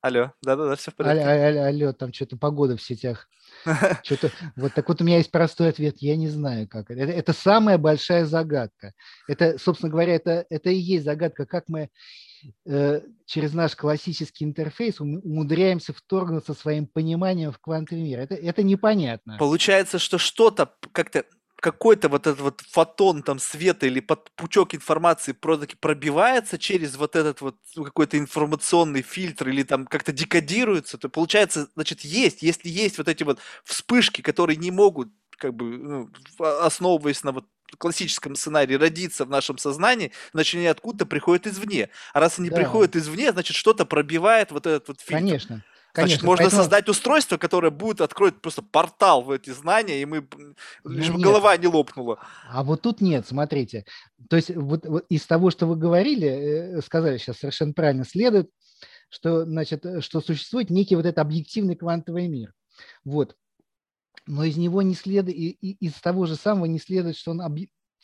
Алло, 0.07 0.33
да-да-да, 0.41 0.77
все 0.77 0.93
в 0.93 0.95
порядке. 0.95 1.25
Алло, 1.25 1.47
алло, 1.49 1.63
алло 1.65 1.93
там 1.93 2.13
что-то 2.13 2.37
погода 2.37 2.77
в 2.77 2.83
сетях. 2.83 3.29
Что-то, 4.05 4.31
вот 4.55 4.73
так 4.75 4.89
вот 4.89 5.01
у 5.01 5.05
меня 5.05 5.17
есть 5.17 5.31
простой 5.31 5.71
ответ, 5.71 5.97
я 5.99 6.17
не 6.17 6.29
знаю 6.29 6.69
как. 6.69 6.91
Это, 6.91 7.11
это 7.11 7.33
самая 7.33 7.79
большая 7.79 8.25
загадка. 8.25 8.93
Это, 9.27 9.59
собственно 9.59 9.91
говоря, 9.91 10.15
это, 10.15 10.47
это 10.49 10.71
и 10.71 10.77
есть 10.77 11.05
загадка, 11.05 11.47
как 11.47 11.65
мы 11.69 11.91
э, 12.67 13.01
через 13.25 13.53
наш 13.53 13.75
классический 13.75 14.45
интерфейс 14.45 15.01
умудряемся 15.01 15.93
вторгнуться 15.93 16.55
своим 16.55 16.87
пониманием 16.87 17.51
в 17.51 17.59
квантовый 17.59 18.05
мир. 18.05 18.21
Это, 18.21 18.35
это 18.35 18.63
непонятно. 18.63 19.37
Получается, 19.39 19.99
что 19.99 20.19
что-то 20.19 20.73
как-то 20.93 21.25
какой-то 21.57 22.09
вот 22.09 22.27
этот 22.27 22.41
вот 22.41 22.61
фотон 22.61 23.23
там 23.23 23.39
света 23.39 23.87
или 23.87 24.01
под 24.01 24.31
пучок 24.33 24.75
информации 24.75 25.33
просто 25.33 25.69
пробивается 25.81 26.59
через 26.59 26.97
вот 26.97 27.17
этот 27.17 27.41
вот 27.41 27.57
ну, 27.75 27.85
какой-то 27.85 28.19
информационный 28.19 29.03
фильтр 29.03 29.49
или 29.49 29.63
там 29.63 29.87
как-то 29.87 30.13
декодируется, 30.13 30.99
то 30.99 31.09
получается, 31.09 31.69
значит, 31.75 32.01
есть, 32.03 32.43
если 32.43 32.69
есть 32.69 32.99
вот 32.99 33.09
эти 33.09 33.23
вот 33.23 33.39
вспышки, 33.65 34.21
которые 34.21 34.57
не 34.57 34.71
могут 34.71 35.09
как 35.39 35.55
бы 35.55 35.65
ну, 35.79 36.11
основываясь 36.39 37.23
на 37.23 37.33
вот 37.33 37.47
классическом 37.79 38.37
сценарии 38.37 38.75
родиться 38.75 39.25
в 39.25 39.31
нашем 39.31 39.59
сознании, 39.59 40.13
значит, 40.33 40.57
они 40.57 40.67
откуда-то 40.67 41.07
приходят 41.07 41.47
извне. 41.47 41.91
А 42.13 42.21
раз 42.21 42.39
они 42.39 42.49
да. 42.49 42.57
приходят 42.57 42.97
извне, 42.97 43.33
значит, 43.33 43.57
что-то 43.57 43.85
пробивает 43.85 44.51
вот 44.51 44.67
этот 44.67 44.89
вот 44.89 45.01
фильтр. 45.01 45.15
Конечно. 45.15 45.65
Конечно, 45.97 46.17
Значит, 46.17 46.27
можно 46.27 46.45
поэтому... 46.45 46.63
создать 46.63 46.89
устройство, 46.91 47.39
которое 47.39 47.71
будет 47.71 48.03
откроет 48.03 48.43
просто 48.43 48.61
портал 48.61 49.23
в 49.23 49.31
эти 49.31 49.49
знания, 49.49 50.03
и 50.03 50.05
мы 50.05 50.29
лишь 50.85 51.11
бы 51.11 51.19
голова 51.19 51.57
не 51.57 51.69
лопнула. 51.69 52.19
А 52.51 52.63
вот 52.63 52.83
тут 52.83 53.01
нет, 53.01 53.27
смотрите. 53.27 53.87
То 54.29 54.37
есть 54.37 54.55
вот, 54.55 54.85
вот 54.85 55.07
из 55.09 55.25
того, 55.25 55.51
что 55.51 55.65
вы 55.65 55.77
говорили, 55.77 56.29
э, 56.29 56.83
сказали 56.83 57.17
сейчас 57.17 57.39
совершенно 57.39 57.73
правильно, 57.73 58.05
следует, 58.05 58.51
что, 59.09 59.47
значит, 59.47 59.87
что 60.01 60.21
существует 60.21 60.69
некий 60.69 60.97
вот 60.97 61.07
этот 61.07 61.21
объективный 61.21 61.77
квантовый 61.77 62.29
мир. 62.29 62.53
Вот. 63.07 63.35
Но 64.27 64.45
из 64.45 64.59
него 64.59 64.83
не 64.83 64.95
следует, 64.95 65.35
и, 65.35 65.49
из 65.81 65.95
того 65.95 66.27
же 66.27 66.37
самого 66.37 66.67
не 66.67 66.79
следует, 66.79 67.17
что 67.17 67.31
он 67.31 67.41
об, 67.41 67.57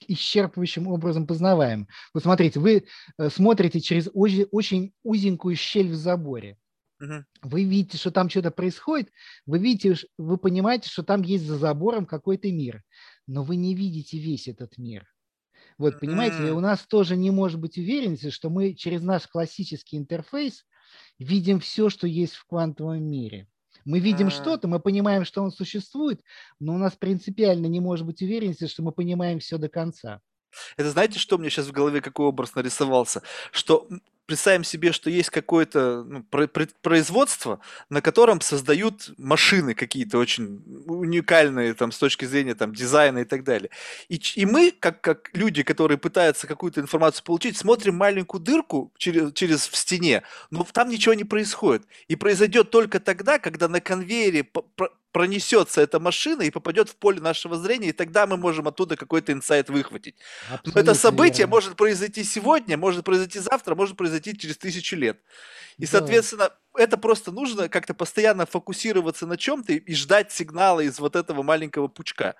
исчерпывающим 0.08 0.88
образом 0.88 1.26
познаваем. 1.26 1.88
Вот 2.14 2.22
смотрите, 2.22 2.58
вы 2.58 2.86
э, 3.18 3.28
смотрите 3.28 3.80
через 3.80 4.08
очень, 4.14 4.46
очень 4.50 4.94
узенькую 5.02 5.56
щель 5.56 5.90
в 5.90 5.94
заборе. 5.94 6.56
Вы 7.42 7.64
видите, 7.64 7.98
что 7.98 8.10
там 8.10 8.28
что-то 8.28 8.50
происходит, 8.50 9.10
вы 9.46 9.58
видите, 9.58 9.96
вы 10.18 10.38
понимаете, 10.38 10.88
что 10.88 11.02
там 11.02 11.22
есть 11.22 11.44
за 11.44 11.58
забором 11.58 12.06
какой-то 12.06 12.50
мир, 12.52 12.82
но 13.26 13.42
вы 13.42 13.56
не 13.56 13.74
видите 13.74 14.18
весь 14.18 14.48
этот 14.48 14.78
мир. 14.78 15.06
Вот, 15.78 15.98
понимаете, 16.00 16.52
у 16.52 16.60
нас 16.60 16.86
тоже 16.86 17.16
не 17.16 17.30
может 17.30 17.58
быть 17.58 17.78
уверенности, 17.78 18.30
что 18.30 18.50
мы 18.50 18.74
через 18.74 19.02
наш 19.02 19.26
классический 19.26 19.96
интерфейс 19.96 20.64
видим 21.18 21.60
все, 21.60 21.88
что 21.88 22.06
есть 22.06 22.34
в 22.34 22.46
квантовом 22.46 23.02
мире. 23.02 23.48
Мы 23.84 23.98
видим 23.98 24.30
что-то, 24.30 24.68
мы 24.68 24.78
понимаем, 24.78 25.24
что 25.24 25.42
он 25.42 25.50
существует, 25.50 26.22
но 26.60 26.74
у 26.74 26.78
нас 26.78 26.94
принципиально 26.94 27.66
не 27.66 27.80
может 27.80 28.06
быть 28.06 28.22
уверенности, 28.22 28.66
что 28.66 28.82
мы 28.82 28.92
понимаем 28.92 29.40
все 29.40 29.58
до 29.58 29.68
конца. 29.68 30.20
Это 30.76 30.90
знаете, 30.90 31.18
что 31.18 31.38
мне 31.38 31.50
сейчас 31.50 31.66
в 31.66 31.72
голове, 31.72 32.00
какой 32.00 32.26
образ 32.26 32.54
нарисовался? 32.54 33.22
Что 33.50 33.88
представим 34.26 34.64
себе, 34.64 34.92
что 34.92 35.10
есть 35.10 35.30
какое-то 35.30 36.04
ну, 36.04 36.24
производство, 36.82 37.60
на 37.90 38.00
котором 38.00 38.40
создают 38.40 39.12
машины 39.18 39.74
какие-то 39.74 40.18
очень 40.18 40.62
уникальные 40.86 41.74
там, 41.74 41.92
с 41.92 41.98
точки 41.98 42.24
зрения 42.24 42.54
там, 42.54 42.74
дизайна 42.74 43.18
и 43.18 43.24
так 43.24 43.44
далее. 43.44 43.70
И, 44.08 44.20
и 44.36 44.46
мы, 44.46 44.72
как, 44.78 45.00
как 45.00 45.30
люди, 45.34 45.62
которые 45.62 45.98
пытаются 45.98 46.46
какую-то 46.46 46.80
информацию 46.80 47.24
получить, 47.24 47.56
смотрим 47.56 47.96
маленькую 47.96 48.40
дырку 48.40 48.92
через, 48.96 49.32
через 49.32 49.68
в 49.68 49.76
стене, 49.76 50.22
но 50.50 50.66
там 50.72 50.88
ничего 50.88 51.14
не 51.14 51.24
происходит. 51.24 51.86
И 52.08 52.16
произойдет 52.16 52.70
только 52.70 53.00
тогда, 53.00 53.38
когда 53.38 53.68
на 53.68 53.80
конвейере 53.80 54.46
пронесется 55.12 55.80
эта 55.80 56.00
машина 56.00 56.42
и 56.42 56.50
попадет 56.50 56.88
в 56.88 56.96
поле 56.96 57.20
нашего 57.20 57.56
зрения, 57.56 57.90
и 57.90 57.92
тогда 57.92 58.26
мы 58.26 58.36
можем 58.36 58.66
оттуда 58.66 58.96
какой-то 58.96 59.32
инсайт 59.32 59.68
выхватить. 59.68 60.16
Абсолютно 60.50 60.72
Но 60.74 60.80
это 60.80 60.94
событие 60.94 61.38
верно. 61.38 61.50
может 61.50 61.76
произойти 61.76 62.24
сегодня, 62.24 62.76
может 62.76 63.04
произойти 63.04 63.38
завтра, 63.38 63.74
может 63.74 63.96
произойти 63.96 64.36
через 64.36 64.56
тысячу 64.56 64.96
лет. 64.96 65.20
И, 65.78 65.82
да. 65.82 65.88
соответственно, 65.88 66.50
это 66.76 66.96
просто 66.96 67.30
нужно 67.30 67.68
как-то 67.68 67.94
постоянно 67.94 68.46
фокусироваться 68.46 69.26
на 69.26 69.36
чем-то 69.36 69.74
и 69.74 69.94
ждать 69.94 70.32
сигнала 70.32 70.80
из 70.80 70.98
вот 70.98 71.14
этого 71.14 71.42
маленького 71.42 71.88
пучка 71.88 72.34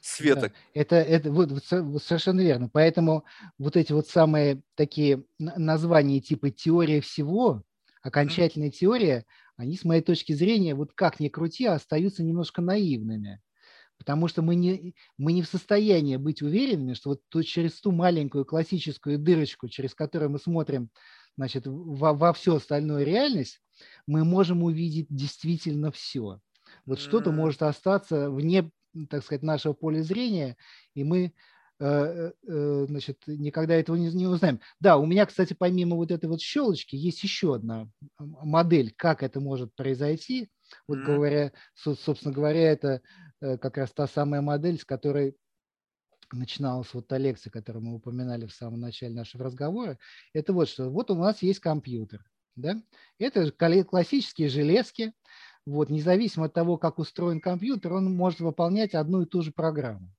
света. 0.00 0.40
Да, 0.40 0.52
это, 0.74 0.96
это 0.96 1.30
вот, 1.30 1.50
вот 1.50 2.02
совершенно 2.02 2.40
верно. 2.40 2.70
Поэтому 2.72 3.24
вот 3.58 3.76
эти 3.76 3.92
вот 3.92 4.08
самые 4.08 4.62
такие 4.74 5.24
названия 5.38 6.20
типа 6.20 6.50
теория 6.50 7.00
всего, 7.00 7.62
окончательная 8.02 8.68
mm-hmm. 8.68 8.72
теория, 8.72 9.26
они, 9.58 9.76
с 9.76 9.84
моей 9.84 10.02
точки 10.02 10.32
зрения, 10.32 10.74
вот 10.74 10.92
как 10.94 11.20
ни 11.20 11.28
крути, 11.28 11.66
остаются 11.66 12.22
немножко 12.22 12.62
наивными. 12.62 13.42
Потому 13.98 14.28
что 14.28 14.40
мы 14.40 14.54
не, 14.54 14.94
мы 15.18 15.32
не 15.32 15.42
в 15.42 15.48
состоянии 15.48 16.16
быть 16.16 16.40
уверенными, 16.40 16.94
что 16.94 17.10
вот 17.10 17.22
то, 17.28 17.42
через 17.42 17.80
ту 17.80 17.90
маленькую 17.90 18.44
классическую 18.44 19.18
дырочку, 19.18 19.68
через 19.68 19.96
которую 19.96 20.30
мы 20.30 20.38
смотрим 20.38 20.90
значит, 21.36 21.66
во, 21.66 22.14
во 22.14 22.32
всю 22.32 22.54
остальную 22.54 23.04
реальность, 23.04 23.60
мы 24.06 24.24
можем 24.24 24.62
увидеть 24.62 25.08
действительно 25.10 25.90
все. 25.90 26.40
Вот 26.86 26.98
mm-hmm. 26.98 27.02
что-то 27.02 27.32
может 27.32 27.62
остаться 27.62 28.30
вне, 28.30 28.70
так 29.10 29.24
сказать, 29.24 29.42
нашего 29.42 29.72
поля 29.72 30.02
зрения, 30.02 30.56
и 30.94 31.02
мы 31.02 31.32
значит, 31.78 33.22
никогда 33.26 33.74
этого 33.74 33.96
не, 33.96 34.12
не 34.12 34.26
узнаем. 34.26 34.60
Да, 34.80 34.96
у 34.96 35.06
меня, 35.06 35.26
кстати, 35.26 35.54
помимо 35.54 35.96
вот 35.96 36.10
этой 36.10 36.28
вот 36.28 36.40
щелочки, 36.40 36.96
есть 36.96 37.22
еще 37.22 37.54
одна 37.54 37.88
модель, 38.18 38.92
как 38.96 39.22
это 39.22 39.40
может 39.40 39.74
произойти. 39.74 40.50
Вот 40.86 40.98
говоря, 40.98 41.52
собственно 41.74 42.34
говоря, 42.34 42.72
это 42.72 43.00
как 43.40 43.76
раз 43.76 43.92
та 43.92 44.06
самая 44.06 44.40
модель, 44.40 44.78
с 44.78 44.84
которой 44.84 45.36
начиналась 46.32 46.92
вот 46.92 47.08
та 47.08 47.16
лекция, 47.16 47.50
которую 47.50 47.84
мы 47.84 47.94
упоминали 47.94 48.46
в 48.46 48.52
самом 48.52 48.80
начале 48.80 49.14
нашего 49.14 49.44
разговора. 49.44 49.98
Это 50.34 50.52
вот 50.52 50.68
что. 50.68 50.90
Вот 50.90 51.10
у 51.10 51.14
нас 51.14 51.42
есть 51.42 51.60
компьютер. 51.60 52.22
Да? 52.54 52.82
Это 53.18 53.50
классические 53.52 54.48
железки, 54.48 55.12
вот, 55.64 55.90
независимо 55.90 56.46
от 56.46 56.54
того, 56.54 56.76
как 56.76 56.98
устроен 56.98 57.40
компьютер, 57.40 57.92
он 57.92 58.14
может 58.16 58.40
выполнять 58.40 58.94
одну 58.94 59.22
и 59.22 59.26
ту 59.26 59.42
же 59.42 59.52
программу. 59.52 60.12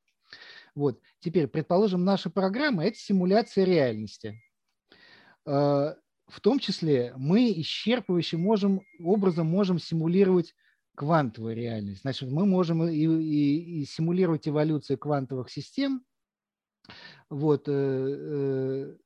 Вот. 0.80 1.02
Теперь, 1.20 1.48
предположим, 1.48 2.06
наша 2.06 2.30
программа– 2.30 2.86
это 2.86 2.98
симуляция 2.98 3.66
реальности. 3.66 4.42
Э, 5.46 5.94
в 6.28 6.40
том 6.42 6.58
числе 6.58 7.14
мы 7.18 7.52
исчерпывающим 7.52 8.38
можем, 8.38 8.82
образом 8.98 9.48
можем 9.48 9.78
симулировать 9.78 10.56
квантовую 10.96 11.54
реальность. 11.54 12.02
Значит, 12.02 12.32
мы 12.32 12.46
можем 12.46 12.88
и, 12.88 12.96
и, 12.96 13.82
и 13.82 13.86
симулировать 13.86 14.48
эволюцию 14.48 14.98
квантовых 14.98 15.50
систем, 15.50 16.02
вот, 17.30 17.68
э, 17.68 17.72
э, 17.74 18.98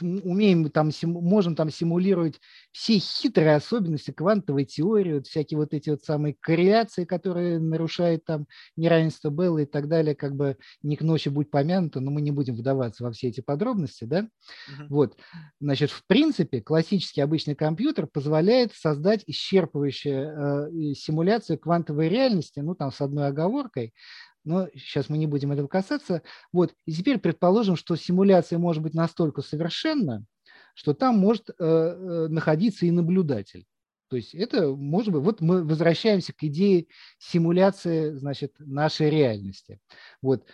умеем 0.00 0.70
там, 0.70 0.90
можем 1.02 1.54
там 1.54 1.70
симулировать 1.70 2.40
все 2.72 2.98
хитрые 2.98 3.56
особенности 3.56 4.10
квантовой 4.10 4.64
теории, 4.64 5.14
вот 5.14 5.26
всякие 5.26 5.58
вот 5.58 5.74
эти 5.74 5.90
вот 5.90 6.02
самые 6.02 6.36
корреляции, 6.38 7.04
которые 7.04 7.58
нарушают 7.58 8.24
там 8.24 8.46
неравенство 8.76 9.30
Белла 9.30 9.58
и 9.58 9.66
так 9.66 9.88
далее, 9.88 10.14
как 10.14 10.36
бы 10.36 10.56
не 10.82 10.96
к 10.96 11.02
ночи 11.02 11.28
будь 11.28 11.50
помянуто, 11.50 12.00
но 12.00 12.10
мы 12.10 12.20
не 12.20 12.30
будем 12.30 12.54
вдаваться 12.54 13.04
во 13.04 13.12
все 13.12 13.28
эти 13.28 13.40
подробности, 13.40 14.04
да? 14.04 14.20
Uh-huh. 14.20 14.86
Вот, 14.88 15.16
значит, 15.60 15.90
в 15.90 16.06
принципе, 16.06 16.60
классический 16.60 17.20
обычный 17.20 17.54
компьютер 17.54 18.06
позволяет 18.06 18.72
создать 18.74 19.24
исчерпывающую 19.26 20.70
э, 20.90 20.94
симуляцию 20.94 21.58
квантовой 21.58 22.08
реальности, 22.08 22.60
ну, 22.60 22.74
там, 22.74 22.92
с 22.92 23.00
одной 23.00 23.28
оговоркой, 23.28 23.94
но 24.44 24.68
сейчас 24.74 25.08
мы 25.08 25.18
не 25.18 25.26
будем 25.26 25.52
этого 25.52 25.68
касаться. 25.68 26.22
Вот. 26.52 26.74
И 26.86 26.92
теперь 26.92 27.18
предположим, 27.18 27.76
что 27.76 27.96
симуляция 27.96 28.58
может 28.58 28.82
быть 28.82 28.94
настолько 28.94 29.42
совершенна, 29.42 30.24
что 30.74 30.94
там 30.94 31.18
может 31.18 31.50
э, 31.50 31.54
э, 31.58 32.28
находиться 32.28 32.86
и 32.86 32.90
наблюдатель. 32.90 33.66
То 34.08 34.16
есть 34.16 34.34
это 34.34 34.68
может 34.74 35.12
быть, 35.12 35.22
вот 35.22 35.40
мы 35.40 35.62
возвращаемся 35.62 36.32
к 36.32 36.42
идее 36.42 36.86
симуляции, 37.18 38.12
значит, 38.12 38.54
нашей 38.58 39.08
реальности. 39.08 39.78
Вот. 40.20 40.44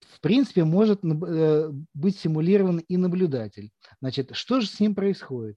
В 0.00 0.20
принципе, 0.20 0.64
может 0.64 1.00
э, 1.04 1.70
быть 1.94 2.18
симулирован 2.18 2.78
и 2.78 2.96
наблюдатель. 2.96 3.70
Значит, 4.00 4.30
что 4.34 4.60
же 4.60 4.66
с 4.66 4.80
ним 4.80 4.94
происходит? 4.94 5.56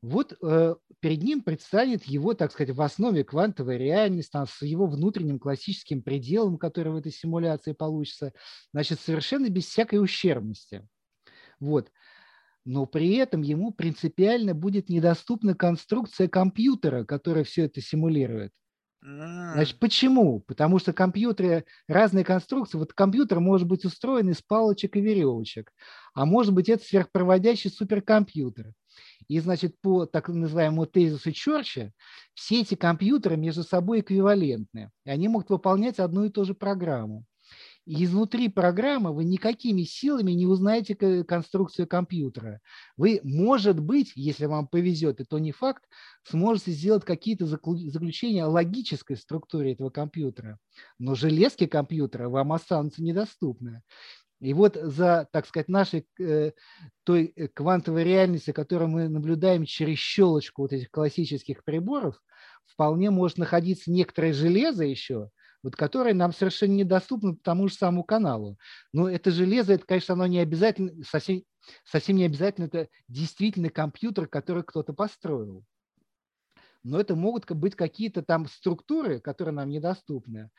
Вот 0.00 0.36
э, 0.40 0.74
перед 1.00 1.22
ним 1.22 1.42
предстанет 1.42 2.04
его, 2.04 2.34
так 2.34 2.52
сказать, 2.52 2.74
в 2.74 2.80
основе 2.82 3.24
квантовая 3.24 3.76
реальность, 3.76 4.30
там, 4.30 4.46
с 4.46 4.62
его 4.62 4.86
внутренним 4.86 5.38
классическим 5.38 6.02
пределом, 6.02 6.56
который 6.56 6.92
в 6.92 6.96
этой 6.96 7.10
симуляции 7.12 7.72
получится, 7.72 8.32
значит, 8.72 9.00
совершенно 9.00 9.48
без 9.48 9.66
всякой 9.66 10.00
ущербности. 10.02 10.86
Вот. 11.58 11.90
Но 12.64 12.86
при 12.86 13.14
этом 13.16 13.42
ему 13.42 13.72
принципиально 13.72 14.54
будет 14.54 14.88
недоступна 14.88 15.54
конструкция 15.54 16.28
компьютера, 16.28 17.04
которая 17.04 17.42
все 17.42 17.64
это 17.64 17.80
симулирует. 17.80 18.52
Значит, 19.00 19.78
почему? 19.78 20.40
Потому 20.40 20.78
что 20.78 20.92
компьютеры, 20.92 21.64
разные 21.86 22.24
конструкции, 22.24 22.78
вот 22.78 22.92
компьютер 22.92 23.40
может 23.40 23.66
быть 23.66 23.84
устроен 23.84 24.30
из 24.30 24.42
палочек 24.42 24.96
и 24.96 25.00
веревочек, 25.00 25.72
а 26.14 26.26
может 26.26 26.52
быть 26.52 26.68
это 26.68 26.84
сверхпроводящий 26.84 27.70
суперкомпьютер. 27.70 28.72
И, 29.28 29.38
значит, 29.40 29.80
по 29.80 30.06
так 30.06 30.28
называемому 30.28 30.86
тезису 30.86 31.32
Чорча, 31.32 31.92
все 32.34 32.62
эти 32.62 32.74
компьютеры 32.74 33.36
между 33.36 33.62
собой 33.62 34.00
эквивалентны. 34.00 34.90
И 35.04 35.10
они 35.10 35.28
могут 35.28 35.50
выполнять 35.50 35.98
одну 35.98 36.24
и 36.24 36.30
ту 36.30 36.44
же 36.44 36.54
программу. 36.54 37.24
И 37.84 38.04
изнутри 38.04 38.50
программы 38.50 39.14
вы 39.14 39.24
никакими 39.24 39.82
силами 39.82 40.32
не 40.32 40.46
узнаете 40.46 40.94
конструкцию 41.24 41.86
компьютера. 41.86 42.60
Вы, 42.98 43.20
может 43.24 43.80
быть, 43.80 44.12
если 44.14 44.44
вам 44.44 44.68
повезет, 44.68 45.20
и 45.20 45.24
то 45.24 45.38
не 45.38 45.52
факт, 45.52 45.84
сможете 46.24 46.72
сделать 46.72 47.06
какие-то 47.06 47.46
заключения 47.46 48.44
о 48.44 48.50
логической 48.50 49.16
структуре 49.16 49.72
этого 49.72 49.88
компьютера. 49.88 50.58
Но 50.98 51.14
железки 51.14 51.66
компьютера 51.66 52.28
вам 52.28 52.52
останутся 52.52 53.02
недоступны. 53.02 53.82
И 54.40 54.54
вот 54.54 54.76
за, 54.80 55.28
так 55.32 55.46
сказать, 55.46 55.68
нашей 55.68 56.06
э, 56.20 56.52
той 57.04 57.32
э, 57.34 57.48
квантовой 57.48 58.04
реальности, 58.04 58.52
которую 58.52 58.88
мы 58.88 59.08
наблюдаем 59.08 59.64
через 59.64 59.98
щелочку 59.98 60.62
вот 60.62 60.72
этих 60.72 60.90
классических 60.90 61.64
приборов, 61.64 62.22
вполне 62.66 63.10
может 63.10 63.38
находиться 63.38 63.90
некоторое 63.90 64.32
железо 64.32 64.84
еще, 64.84 65.30
вот 65.64 65.74
которое 65.74 66.14
нам 66.14 66.32
совершенно 66.32 66.72
недоступно 66.74 67.34
по 67.34 67.42
тому 67.42 67.66
же 67.66 67.74
самому 67.74 68.04
каналу. 68.04 68.56
Но 68.92 69.10
это 69.10 69.32
железо, 69.32 69.72
это, 69.72 69.84
конечно, 69.84 70.14
оно 70.14 70.26
не 70.26 70.38
обязательно, 70.38 70.92
совсем, 71.02 71.42
совсем 71.84 72.16
не 72.16 72.24
обязательно, 72.24 72.66
это 72.66 72.88
действительно 73.08 73.70
компьютер, 73.70 74.28
который 74.28 74.62
кто-то 74.62 74.92
построил. 74.92 75.64
Но 76.84 77.00
это 77.00 77.16
могут 77.16 77.50
быть 77.50 77.74
какие-то 77.74 78.22
там 78.22 78.46
структуры, 78.46 79.18
которые 79.18 79.52
нам 79.52 79.68
недоступны. 79.68 80.50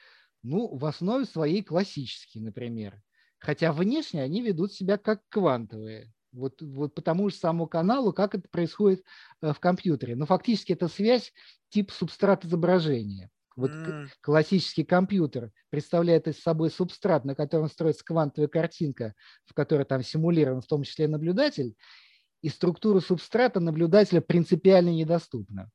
Ну, 0.44 0.76
в 0.76 0.86
основе 0.86 1.24
своей 1.26 1.64
классические, 1.64 2.44
например. 2.44 3.02
Хотя 3.40 3.72
внешне 3.72 4.22
они 4.22 4.42
ведут 4.42 4.74
себя 4.74 4.98
как 4.98 5.22
квантовые. 5.30 6.12
Вот, 6.32 6.62
вот 6.62 6.94
по 6.94 7.02
тому 7.02 7.30
же 7.30 7.36
самому 7.36 7.68
каналу, 7.68 8.14
как 8.14 8.36
это 8.36 8.48
происходит 8.50 9.04
э, 9.42 9.52
в 9.52 9.60
компьютере. 9.60 10.16
Но 10.16 10.26
фактически 10.26 10.74
это 10.74 10.88
связь 10.88 11.34
тип 11.70 11.92
субстрат 11.92 12.46
изображения. 12.46 13.32
Вот 13.56 13.72
mm. 13.72 14.08
классический 14.22 14.84
компьютер 14.84 15.52
представляет 15.70 16.28
из 16.28 16.40
собой 16.40 16.70
субстрат, 16.70 17.26
на 17.26 17.36
котором 17.36 17.68
строится 17.68 18.06
квантовая 18.06 18.48
картинка, 18.48 19.16
в 19.46 19.54
которой 19.54 19.86
там 19.86 20.04
симулирован 20.04 20.62
в 20.62 20.68
том 20.68 20.84
числе 20.84 21.08
наблюдатель, 21.08 21.76
и 22.42 22.50
структура 22.50 23.00
субстрата 23.00 23.60
наблюдателя 23.60 24.22
принципиально 24.22 24.90
недоступна. 24.90 25.70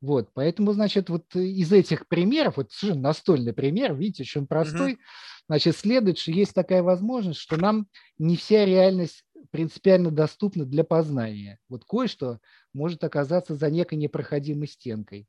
Вот, 0.00 0.30
поэтому, 0.34 0.72
значит, 0.72 1.10
вот 1.10 1.34
из 1.34 1.72
этих 1.72 2.06
примеров, 2.06 2.56
вот 2.56 2.72
совершенно 2.72 3.08
настольный 3.08 3.52
пример, 3.52 3.94
видите, 3.94 4.22
очень 4.22 4.46
простой, 4.46 4.92
mm-hmm. 4.92 5.44
значит, 5.48 5.76
следует, 5.76 6.18
что 6.18 6.30
есть 6.30 6.54
такая 6.54 6.82
возможность, 6.82 7.40
что 7.40 7.56
нам 7.56 7.88
не 8.18 8.36
вся 8.36 8.64
реальность 8.64 9.24
принципиально 9.50 10.10
доступна 10.10 10.64
для 10.64 10.84
познания. 10.84 11.58
Вот 11.68 11.84
кое-что 11.84 12.38
может 12.72 13.02
оказаться 13.04 13.54
за 13.54 13.70
некой 13.70 13.98
непроходимой 13.98 14.68
стенкой. 14.68 15.26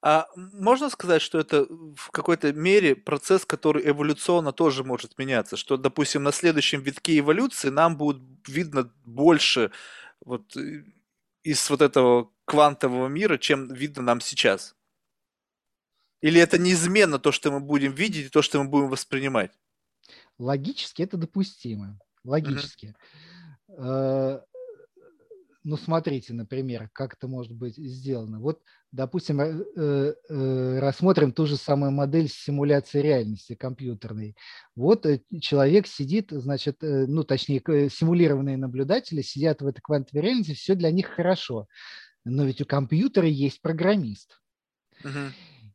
А 0.00 0.26
можно 0.36 0.90
сказать, 0.90 1.22
что 1.22 1.38
это 1.38 1.66
в 1.96 2.10
какой-то 2.10 2.52
мере 2.52 2.94
процесс, 2.94 3.44
который 3.44 3.88
эволюционно 3.88 4.52
тоже 4.52 4.84
может 4.84 5.18
меняться? 5.18 5.56
Что, 5.56 5.76
допустим, 5.76 6.22
на 6.22 6.32
следующем 6.32 6.80
витке 6.82 7.18
эволюции 7.18 7.68
нам 7.68 7.96
будет 7.96 8.22
видно 8.46 8.92
больше 9.04 9.72
вот 10.24 10.56
э, 10.56 10.84
из 11.42 11.68
вот 11.70 11.82
этого 11.82 12.32
квантового 12.44 13.08
мира, 13.08 13.38
чем 13.38 13.72
видно 13.72 14.02
нам 14.02 14.20
сейчас? 14.20 14.74
Или 16.20 16.40
это 16.40 16.58
неизменно 16.58 17.18
то, 17.18 17.32
что 17.32 17.50
мы 17.50 17.60
будем 17.60 17.92
видеть, 17.92 18.26
и 18.26 18.30
то, 18.30 18.42
что 18.42 18.62
мы 18.62 18.68
будем 18.68 18.88
воспринимать? 18.88 19.52
Логически 20.38 21.02
это 21.02 21.16
допустимо. 21.16 21.98
Логически. 22.24 22.94
Uh-huh 23.68 24.42
ну, 25.64 25.76
смотрите, 25.76 26.32
например, 26.34 26.88
как 26.92 27.14
это 27.14 27.28
может 27.28 27.52
быть 27.52 27.76
сделано. 27.76 28.40
Вот, 28.40 28.62
допустим, 28.92 29.40
э, 29.40 29.64
э, 29.76 30.78
рассмотрим 30.78 31.32
ту 31.32 31.46
же 31.46 31.56
самую 31.56 31.90
модель 31.92 32.28
симуляции 32.28 33.00
реальности 33.00 33.54
компьютерной. 33.54 34.36
Вот 34.76 35.06
э, 35.06 35.22
человек 35.40 35.86
сидит, 35.86 36.28
значит, 36.30 36.76
ну, 36.82 37.24
точнее, 37.24 37.60
симулированные 37.90 38.58
наблюдатели 38.58 39.22
сидят 39.22 39.62
в 39.62 39.66
этой 39.66 39.80
квантовой 39.80 40.22
реальности, 40.22 40.52
все 40.54 40.74
для 40.74 40.90
них 40.90 41.06
хорошо. 41.08 41.66
Но 42.24 42.44
ведь 42.44 42.60
у 42.60 42.66
компьютера 42.66 43.26
есть 43.26 43.62
программист. 43.62 44.40
Uh-huh. 45.02 45.30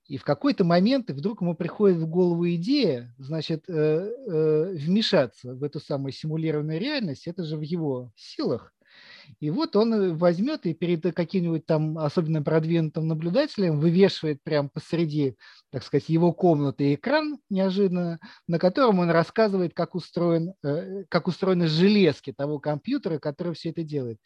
И 0.07 0.18
в 0.18 0.23
какой-то 0.23 0.64
момент 0.64 1.10
вдруг 1.10 1.41
ему 1.41 1.56
приходит 1.56 1.98
в 1.98 2.07
голову 2.07 2.48
идея, 2.52 3.14
значит, 3.18 3.68
вмешаться 3.68 5.53
в 5.53 5.64
эту 5.64 5.81
самую 5.81 6.14
симулированную 6.14 6.80
реальность. 6.80 7.27
Это 7.27 7.44
же 7.44 7.57
в 7.57 7.61
его 7.61 8.14
силах. 8.15 8.73
И 9.39 9.49
вот 9.49 9.75
он 9.75 9.93
э, 9.93 10.13
возьмет 10.13 10.65
и 10.65 10.73
перед 10.73 11.13
каким-нибудь 11.15 11.65
там 11.65 11.97
особенно 11.97 12.41
продвинутым 12.41 13.07
наблюдателем 13.07 13.79
вывешивает 13.79 14.41
прямо 14.43 14.69
посреди, 14.69 15.35
так 15.71 15.83
сказать, 15.83 16.09
его 16.09 16.33
комнаты 16.33 16.93
экран 16.93 17.39
неожиданно, 17.49 18.19
на 18.47 18.59
котором 18.59 18.99
он 18.99 19.09
рассказывает, 19.09 19.73
как, 19.73 19.95
устроен, 19.95 20.53
э, 20.63 21.03
как 21.09 21.27
устроены 21.27 21.67
железки 21.67 22.33
того 22.33 22.59
компьютера, 22.59 23.19
который 23.19 23.53
все 23.53 23.69
это 23.69 23.83
делает. 23.83 24.19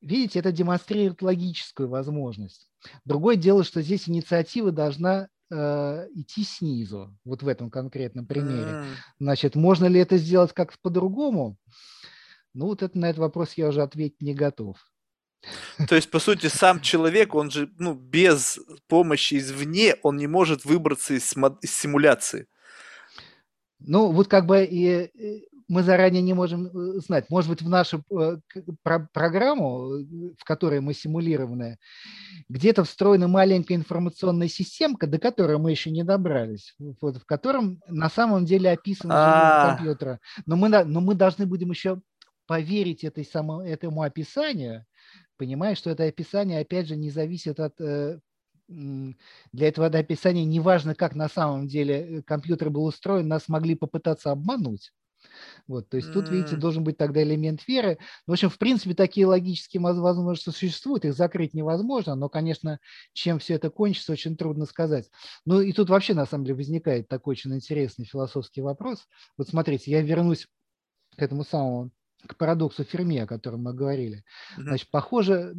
Видите, 0.00 0.40
это 0.40 0.50
демонстрирует 0.50 1.22
логическую 1.22 1.88
возможность. 1.88 2.68
Другое 3.04 3.36
дело, 3.36 3.62
что 3.62 3.82
здесь 3.82 4.08
инициатива 4.08 4.72
должна 4.72 5.28
э, 5.50 6.08
идти 6.14 6.42
снизу, 6.42 7.16
вот 7.24 7.42
в 7.42 7.48
этом 7.48 7.70
конкретном 7.70 8.26
примере. 8.26 8.84
Значит, 9.20 9.54
можно 9.54 9.86
ли 9.86 10.00
это 10.00 10.16
сделать 10.16 10.52
как 10.52 10.76
по-другому? 10.80 11.56
Ну, 12.54 12.66
вот 12.66 12.82
это, 12.82 12.98
на 12.98 13.10
этот 13.10 13.20
вопрос 13.20 13.54
я 13.54 13.68
уже 13.68 13.82
ответить 13.82 14.20
не 14.20 14.34
готов. 14.34 14.76
То 15.88 15.94
есть, 15.94 16.10
по 16.10 16.18
сути, 16.18 16.46
сам 16.46 16.80
человек, 16.80 17.34
он 17.34 17.50
же, 17.50 17.70
ну, 17.78 17.94
без 17.94 18.60
помощи 18.88 19.38
извне, 19.38 19.96
он 20.02 20.16
не 20.16 20.26
может 20.26 20.64
выбраться 20.64 21.14
из, 21.14 21.34
из 21.62 21.74
симуляции. 21.74 22.46
Ну, 23.80 24.12
вот 24.12 24.28
как 24.28 24.46
бы 24.46 24.64
и 24.64 25.10
мы 25.72 25.82
заранее 25.82 26.20
не 26.20 26.34
можем 26.34 26.66
э, 26.66 27.00
знать. 27.00 27.30
Может 27.30 27.48
быть, 27.48 27.62
в 27.62 27.68
нашу 27.68 28.02
э, 28.10 28.36
программу, 29.12 29.94
э, 29.94 30.04
в 30.38 30.44
которой 30.44 30.80
мы 30.80 30.92
симулированы, 30.92 31.78
где-то 32.50 32.84
встроена 32.84 33.26
маленькая 33.26 33.74
информационная 33.74 34.48
системка, 34.48 35.06
до 35.06 35.18
которой 35.18 35.56
мы 35.56 35.70
еще 35.70 35.90
не 35.90 36.04
добрались, 36.04 36.74
вот, 37.00 37.16
в 37.16 37.24
котором 37.24 37.80
на 37.88 38.10
самом 38.10 38.44
деле 38.44 38.70
описано 38.70 39.14
а. 39.14 39.74
компьютера. 39.74 40.20
Но 40.44 40.56
мы, 40.56 40.68
но 40.68 41.00
мы 41.00 41.14
должны 41.14 41.46
будем 41.46 41.70
еще 41.70 42.02
поверить 42.52 43.02
этой 43.02 43.24
само, 43.24 43.62
этому 43.62 44.02
описанию, 44.02 44.84
понимая, 45.38 45.74
что 45.74 45.88
это 45.88 46.04
описание, 46.04 46.60
опять 46.60 46.86
же, 46.86 46.96
не 46.96 47.08
зависит 47.08 47.58
от 47.58 47.78
для 48.68 49.68
этого 49.68 49.86
описания 49.86 50.44
не 50.44 50.60
важно, 50.60 50.94
как 50.94 51.14
на 51.14 51.30
самом 51.30 51.66
деле 51.66 52.22
компьютер 52.26 52.68
был 52.68 52.84
устроен, 52.84 53.26
нас 53.26 53.48
могли 53.48 53.74
попытаться 53.74 54.30
обмануть. 54.30 54.92
Вот, 55.66 55.88
то 55.88 55.96
есть 55.96 56.12
тут, 56.12 56.28
видите, 56.28 56.56
должен 56.56 56.84
быть 56.84 56.98
тогда 56.98 57.22
элемент 57.22 57.66
веры. 57.66 57.96
В 58.26 58.32
общем, 58.32 58.50
в 58.50 58.58
принципе, 58.58 58.92
такие 58.92 59.24
логические 59.26 59.80
возможности 59.80 60.50
существуют, 60.50 61.06
их 61.06 61.14
закрыть 61.14 61.54
невозможно, 61.54 62.16
но, 62.16 62.28
конечно, 62.28 62.80
чем 63.14 63.38
все 63.38 63.54
это 63.54 63.70
кончится, 63.70 64.12
очень 64.12 64.36
трудно 64.36 64.66
сказать. 64.66 65.10
Ну 65.46 65.62
и 65.62 65.72
тут 65.72 65.88
вообще, 65.88 66.12
на 66.12 66.26
самом 66.26 66.44
деле, 66.44 66.56
возникает 66.56 67.08
такой 67.08 67.32
очень 67.32 67.54
интересный 67.54 68.04
философский 68.04 68.60
вопрос. 68.60 69.06
Вот 69.38 69.48
смотрите, 69.48 69.90
я 69.90 70.02
вернусь 70.02 70.48
к 71.16 71.22
этому 71.22 71.44
самому 71.44 71.90
к 72.26 72.36
парадоксу 72.36 72.84
Ферми, 72.84 73.18
о 73.18 73.26
котором 73.26 73.62
мы 73.62 73.74
говорили. 73.74 74.24
Значит, 74.56 74.90
похоже, 74.90 75.54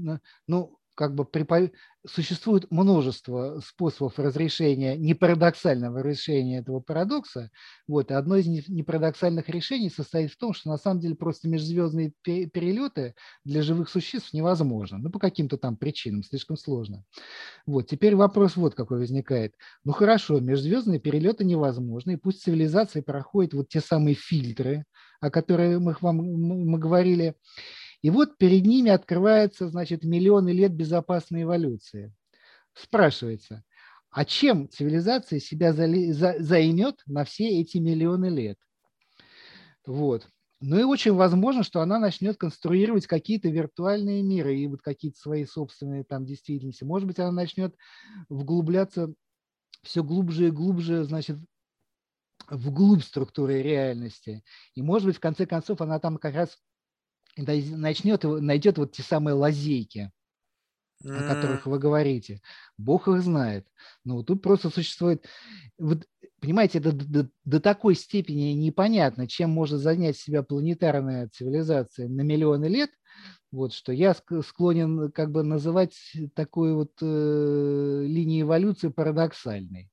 ну, 0.48 0.78
как 0.96 1.16
бы 1.16 1.26
при, 1.26 1.72
существует 2.06 2.70
множество 2.70 3.62
способов 3.66 4.20
разрешения, 4.20 4.98
непарадоксального 4.98 6.00
решения 6.00 6.60
этого 6.60 6.80
парадокса. 6.82 7.50
Вот, 7.88 8.12
и 8.12 8.14
одно 8.14 8.36
из 8.36 8.48
непарадоксальных 8.68 9.50
решений 9.50 9.90
состоит 9.90 10.32
в 10.32 10.38
том, 10.38 10.54
что 10.54 10.70
на 10.70 10.78
самом 10.78 11.00
деле 11.00 11.16
просто 11.16 11.48
межзвездные 11.48 12.14
перелеты 12.24 13.16
для 13.46 13.64
живых 13.64 13.90
существ 13.90 14.34
невозможно. 14.34 14.98
Ну, 14.98 15.10
по 15.10 15.20
каким-то 15.20 15.58
там 15.58 15.78
причинам, 15.78 16.24
слишком 16.24 16.58
сложно. 16.58 17.04
Вот, 17.66 17.88
теперь 17.88 18.16
вопрос 18.16 18.56
вот 18.56 18.76
какой 18.76 19.00
возникает. 19.00 19.56
Ну, 19.84 19.94
хорошо, 19.94 20.40
межзвездные 20.40 21.00
перелеты 21.00 21.46
невозможны, 21.46 22.14
и 22.14 22.18
пусть 22.18 22.44
цивилизации 22.44 23.02
проходят 23.02 23.54
вот 23.54 23.70
те 23.70 23.80
самые 23.80 24.16
фильтры, 24.16 24.86
о 25.24 25.32
которых 25.32 25.80
мы, 25.80 25.96
вам, 26.02 26.18
мы 26.18 26.78
говорили, 26.78 27.36
и 28.02 28.10
вот 28.10 28.38
перед 28.38 28.66
ними 28.66 28.92
открывается, 28.92 29.70
значит, 29.70 30.04
миллионы 30.04 30.50
лет 30.50 30.74
безопасной 30.74 31.44
эволюции. 31.44 32.14
Спрашивается, 32.74 33.64
а 34.10 34.26
чем 34.26 34.70
цивилизация 34.70 35.40
себя 35.40 35.72
займет 35.72 37.02
на 37.06 37.24
все 37.24 37.62
эти 37.62 37.78
миллионы 37.78 38.26
лет? 38.26 38.58
Вот. 39.86 40.28
Ну 40.60 40.80
и 40.80 40.84
очень 40.84 41.14
возможно, 41.14 41.64
что 41.64 41.80
она 41.80 42.00
начнет 42.00 42.36
конструировать 42.36 43.08
какие-то 43.08 43.48
виртуальные 43.48 44.24
миры 44.24 44.58
и 44.58 44.68
вот 44.68 44.82
какие-то 44.82 45.20
свои 45.20 45.46
собственные 45.46 46.04
там 46.04 46.26
действительности. 46.26 46.84
Может 46.84 47.08
быть, 47.08 47.20
она 47.20 47.32
начнет 47.32 47.76
вглубляться 48.28 49.14
все 49.84 50.04
глубже 50.04 50.48
и 50.48 50.52
глубже, 50.52 51.06
значит, 51.06 51.38
вглубь 52.50 53.04
структуры 53.04 53.62
реальности. 53.62 54.44
И, 54.76 54.82
может 54.82 55.08
быть, 55.08 55.18
в 55.18 55.22
конце 55.22 55.46
концов, 55.46 55.82
она 55.82 56.00
там 56.00 56.18
как 56.18 56.36
раз 56.36 56.58
начнет, 57.38 58.24
найдет 58.24 58.78
вот 58.78 58.92
те 58.92 59.04
самые 59.04 59.34
лазейки, 59.34 60.12
mm. 61.04 61.16
о 61.16 61.36
которых 61.36 61.66
вы 61.66 61.80
говорите. 61.80 62.42
Бог 62.78 63.08
их 63.08 63.22
знает. 63.22 63.68
Но 64.04 64.18
вот 64.18 64.28
тут 64.28 64.42
просто 64.42 64.70
существует... 64.70 65.26
Вот, 65.78 66.06
понимаете, 66.40 66.80
это 66.80 66.92
до, 66.92 67.30
до 67.46 67.60
такой 67.60 67.96
степени 67.96 68.52
непонятно, 68.54 69.28
чем 69.28 69.50
может 69.50 69.80
занять 69.80 70.18
себя 70.18 70.44
планетарная 70.44 71.30
цивилизация 71.30 72.08
на 72.08 72.22
миллионы 72.22 72.66
лет, 72.66 72.92
вот, 73.52 73.74
что 73.74 73.92
я 73.92 74.16
склонен 74.16 75.12
как 75.12 75.32
бы 75.32 75.44
называть 75.44 75.96
такую 76.36 76.76
вот 76.76 76.92
э, 77.02 78.04
линию 78.06 78.46
эволюции 78.46 78.88
парадоксальной. 78.90 79.92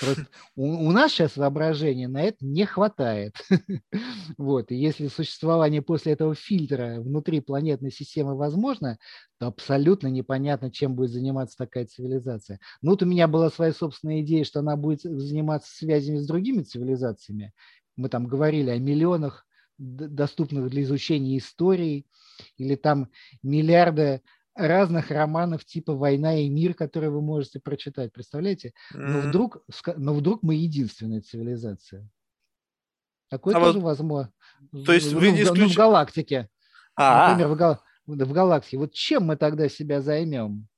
Просто 0.00 0.26
у, 0.56 0.88
у 0.88 0.92
нас 0.92 1.12
сейчас 1.12 1.36
воображения 1.36 2.08
на 2.08 2.22
это 2.22 2.38
не 2.40 2.64
хватает. 2.64 3.34
вот. 4.38 4.70
И 4.70 4.76
если 4.76 5.08
существование 5.08 5.82
после 5.82 6.12
этого 6.12 6.34
фильтра 6.34 7.00
внутри 7.00 7.40
планетной 7.40 7.90
системы 7.90 8.36
возможно, 8.36 8.98
то 9.38 9.48
абсолютно 9.48 10.08
непонятно, 10.08 10.70
чем 10.70 10.94
будет 10.94 11.10
заниматься 11.10 11.56
такая 11.58 11.86
цивилизация. 11.86 12.58
Ну, 12.80 12.92
вот 12.92 13.02
у 13.02 13.06
меня 13.06 13.28
была 13.28 13.50
своя 13.50 13.72
собственная 13.72 14.22
идея, 14.22 14.44
что 14.44 14.60
она 14.60 14.76
будет 14.76 15.02
заниматься 15.02 15.74
связями 15.74 16.18
с 16.18 16.26
другими 16.26 16.62
цивилизациями. 16.62 17.52
Мы 17.96 18.08
там 18.08 18.26
говорили 18.26 18.70
о 18.70 18.78
миллионах 18.78 19.46
доступных 19.78 20.70
для 20.70 20.82
изучения 20.82 21.38
историй, 21.38 22.06
или 22.56 22.76
там 22.76 23.10
миллиарды 23.42 24.22
разных 24.54 25.10
романов 25.10 25.64
типа 25.64 25.94
«Война 25.94 26.38
и 26.38 26.48
мир», 26.48 26.74
которые 26.74 27.10
вы 27.10 27.22
можете 27.22 27.60
прочитать, 27.60 28.12
представляете? 28.12 28.72
Но 28.92 29.20
вдруг, 29.20 29.64
но 29.96 30.14
вдруг 30.14 30.42
мы 30.42 30.54
единственная 30.56 31.20
цивилизация. 31.20 32.08
Такое 33.28 33.56
а 33.56 33.60
тоже 33.60 33.78
вот, 33.78 33.84
возможно. 33.84 34.32
То 34.84 34.92
есть 34.92 35.12
ну, 35.12 35.20
вы 35.20 35.30
не 35.30 35.42
исключ... 35.42 35.58
ну, 35.58 35.68
в 35.68 35.76
галактике. 35.76 36.50
А-а. 36.96 37.30
Например, 37.30 37.48
в, 37.48 37.56
гал... 37.56 37.80
в 38.06 38.32
галактике. 38.32 38.76
Вот 38.76 38.92
чем 38.92 39.24
мы 39.24 39.36
тогда 39.36 39.68
себя 39.70 40.02
займем? 40.02 40.68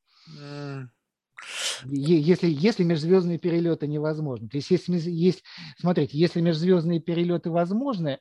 Если, 1.86 2.48
если 2.48 2.84
межзвездные 2.84 3.38
перелеты 3.38 3.86
невозможны. 3.86 4.48
То 4.48 4.56
есть, 4.56 4.70
если, 4.70 4.98
есть, 4.98 5.42
смотрите, 5.78 6.16
если 6.16 6.40
межзвездные 6.40 7.00
перелеты 7.00 7.50
возможны, 7.50 8.20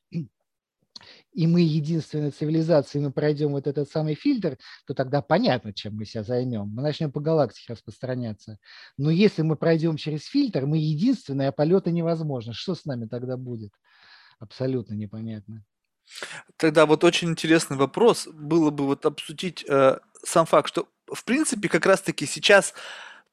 и 1.33 1.47
мы 1.47 1.61
единственная 1.61 2.31
цивилизация, 2.31 2.99
и 2.99 3.03
мы 3.03 3.11
пройдем 3.11 3.51
вот 3.51 3.67
этот 3.67 3.89
самый 3.89 4.15
фильтр, 4.15 4.57
то 4.85 4.93
тогда 4.93 5.21
понятно, 5.21 5.73
чем 5.73 5.95
мы 5.95 6.05
себя 6.05 6.23
займем. 6.23 6.69
Мы 6.73 6.81
начнем 6.81 7.11
по 7.11 7.19
галактике 7.19 7.73
распространяться. 7.73 8.57
Но 8.97 9.09
если 9.09 9.41
мы 9.41 9.55
пройдем 9.55 9.97
через 9.97 10.25
фильтр, 10.25 10.65
мы 10.65 10.77
единственные, 10.77 11.49
а 11.49 11.51
полета 11.51 11.91
невозможно. 11.91 12.53
Что 12.53 12.75
с 12.75 12.85
нами 12.85 13.07
тогда 13.07 13.37
будет? 13.37 13.71
Абсолютно 14.39 14.93
непонятно. 14.93 15.63
Тогда 16.57 16.85
вот 16.85 17.03
очень 17.03 17.29
интересный 17.29 17.77
вопрос 17.77 18.27
было 18.27 18.69
бы 18.69 18.85
вот 18.85 19.05
обсудить 19.05 19.65
э, 19.67 19.99
сам 20.23 20.45
факт, 20.45 20.67
что 20.67 20.87
в 21.11 21.23
принципе 21.23 21.69
как 21.69 21.85
раз-таки 21.85 22.25
сейчас 22.25 22.73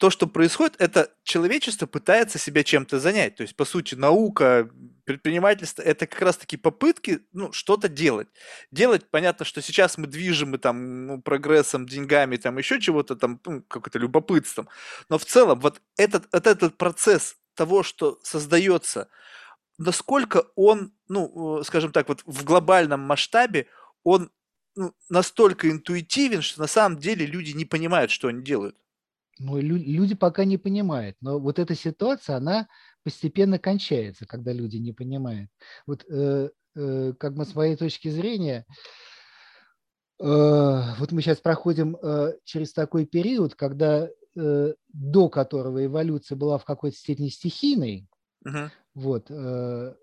то, 0.01 0.09
что 0.09 0.27
происходит, 0.27 0.77
это 0.79 1.11
человечество 1.25 1.87
пытается 1.87 2.39
себя 2.39 2.65
чем-то 2.65 2.99
занять. 2.99 3.37
То 3.37 3.43
есть, 3.43 3.55
по 3.55 3.67
сути, 3.67 3.95
наука, 3.95 4.71
предпринимательство– 5.11 5.83
это 5.85 6.07
как 6.07 6.23
раз-таки 6.23 6.57
попытки 6.57 7.21
ну, 7.33 7.53
что-то 7.53 7.89
делать. 7.89 8.29
Делать, 8.71 9.11
понятно, 9.11 9.45
что 9.45 9.61
сейчас 9.61 9.99
мы 9.99 10.07
движем 10.07 10.57
там, 10.59 11.07
ну, 11.07 11.21
прогрессом, 11.21 11.87
деньгами, 11.87 12.37
там 12.37 12.59
еще 12.59 12.81
чего-то, 12.81 13.17
там, 13.17 13.41
ну, 13.45 13.63
как-то 13.63 13.99
любопытством. 13.99 14.69
Но 15.09 15.19
в 15.19 15.25
целом 15.25 15.59
вот 15.61 15.81
этот, 15.97 16.29
вот 16.33 16.47
этот 16.47 16.77
процесс 16.77 17.37
того, 17.55 17.83
что 17.83 18.21
создается, 18.23 19.09
насколько 19.79 20.45
он, 20.55 20.93
ну, 21.09 21.61
э, 21.61 21.65
скажем 21.65 21.91
так, 21.91 22.09
вот 22.09 22.23
в 22.25 22.45
глобальном 22.45 23.01
масштабе, 23.01 23.67
он 24.05 24.31
ну, 24.77 24.95
настолько 25.09 25.69
интуитивен, 25.71 26.43
что 26.43 26.61
на 26.61 26.69
самом 26.69 26.99
деле 26.99 27.27
люди 27.27 27.51
не 27.51 27.65
понимают, 27.65 28.11
что 28.11 28.29
они 28.29 28.43
делают. 28.43 28.77
Ну, 29.43 29.59
люди 29.59 30.15
пока 30.15 30.45
не 30.45 30.59
понимают, 30.59 31.17
но 31.23 31.39
вот 31.39 31.59
эта 31.59 31.75
ситуация, 31.75 32.37
она 32.37 32.69
постепенно 33.03 33.59
кончается, 33.59 34.27
когда 34.27 34.53
люди 34.53 34.77
не 34.77 34.93
понимают. 34.93 35.51
Вот 35.87 36.05
э, 36.09 36.51
э, 36.77 37.13
как 37.19 37.35
бы 37.35 37.45
с 37.45 37.55
моей 37.55 37.77
точки 37.77 38.09
зрения, 38.09 38.67
э, 40.21 40.25
вот 40.25 41.13
мы 41.13 41.23
сейчас 41.23 41.39
проходим 41.39 41.97
э, 41.97 42.35
через 42.45 42.73
такой 42.73 43.07
период, 43.07 43.55
когда 43.55 44.09
э, 44.37 44.75
до 44.89 45.29
которого 45.29 45.85
эволюция 45.85 46.37
была 46.37 46.59
в 46.59 46.65
какой-то 46.65 46.97
степени 46.97 47.29
стихийной, 47.29 48.09
uh-huh. 48.47 48.71
вот, 48.95 49.31
э, 49.31 49.95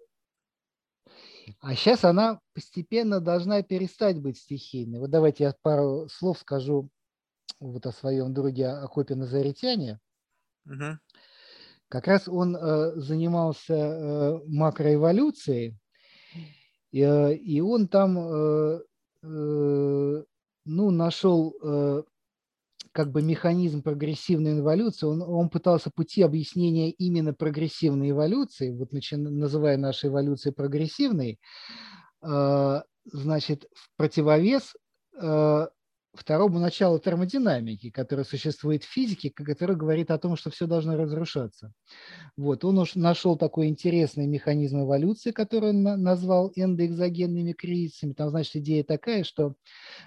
а 1.62 1.76
сейчас 1.76 2.04
она 2.04 2.42
постепенно 2.54 3.22
должна 3.22 3.62
перестать 3.64 4.20
быть 4.20 4.38
стихийной. 4.38 5.00
Вот 5.00 5.10
давайте 5.10 5.46
я 5.46 5.56
пару 5.62 6.10
слов 6.10 6.40
скажу 6.40 6.90
вот 7.60 7.86
о 7.86 7.92
своем 7.92 8.34
друге 8.34 8.68
Акопе 8.68 9.16
Назаритяне. 9.16 10.00
Угу. 10.66 11.00
Как 11.90 12.08
раз 12.08 12.28
он 12.28 12.56
э, 12.56 12.96
занимался 12.96 13.74
э, 13.74 14.40
макроэволюцией, 14.48 15.78
и, 16.92 17.02
э, 17.02 17.36
и 17.36 17.62
он 17.62 17.88
там 17.88 18.14
ну, 19.24 20.92
нашел 20.92 22.06
как 22.98 23.12
бы 23.12 23.22
механизм 23.22 23.82
прогрессивной 23.84 24.60
эволюции, 24.60 25.06
он, 25.06 25.22
он 25.22 25.50
пытался 25.50 25.92
пути 25.92 26.22
объяснения 26.22 26.92
именно 26.92 27.34
прогрессивной 27.34 28.12
эволюции, 28.12 28.72
вот 28.72 28.92
начи, 28.92 29.16
называя 29.16 29.78
нашу 29.78 30.08
эволюцию 30.08 30.54
прогрессивной, 30.54 31.40
э, 32.24 32.82
значит, 33.06 33.68
в 33.74 33.96
противовес 33.98 34.74
э, 35.20 35.68
второму 36.18 36.60
началу 36.60 37.00
термодинамики, 37.00 37.90
которое 37.90 38.24
существует 38.24 38.84
в 38.84 38.92
физике, 38.92 39.30
который 39.30 39.76
говорит 39.76 40.12
о 40.12 40.18
том, 40.18 40.36
что 40.36 40.50
все 40.50 40.68
должно 40.68 40.98
разрушаться. 40.98 41.72
Вот. 42.36 42.66
Он 42.66 42.80
уж 42.80 42.96
нашел 42.96 43.38
такой 43.38 43.68
интересный 43.68 44.28
механизм 44.28 44.82
эволюции, 44.82 45.32
который 45.32 45.70
он 45.70 45.84
назвал 45.84 46.52
эндоэкзогенными 46.56 47.54
кризисами. 47.54 48.14
Там, 48.14 48.30
значит, 48.30 48.58
идея 48.58 48.84
такая, 48.84 49.24
что 49.24 49.56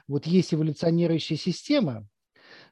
вот 0.08 0.26
есть 0.26 0.52
эволюционирующая 0.52 1.36
система, 1.36 2.06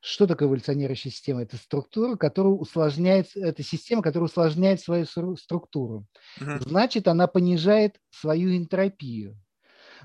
что 0.00 0.26
такое 0.26 0.48
эволюционирующая 0.48 1.10
система? 1.10 1.42
Это 1.42 1.56
структура, 1.56 2.16
которая 2.16 2.52
усложняет, 2.52 3.28
это 3.36 3.62
система, 3.62 4.02
которая 4.02 4.28
усложняет 4.28 4.80
свою 4.80 5.06
структуру. 5.36 6.06
Значит, 6.38 7.08
она 7.08 7.26
понижает 7.26 7.96
свою 8.10 8.56
энтропию. 8.56 9.36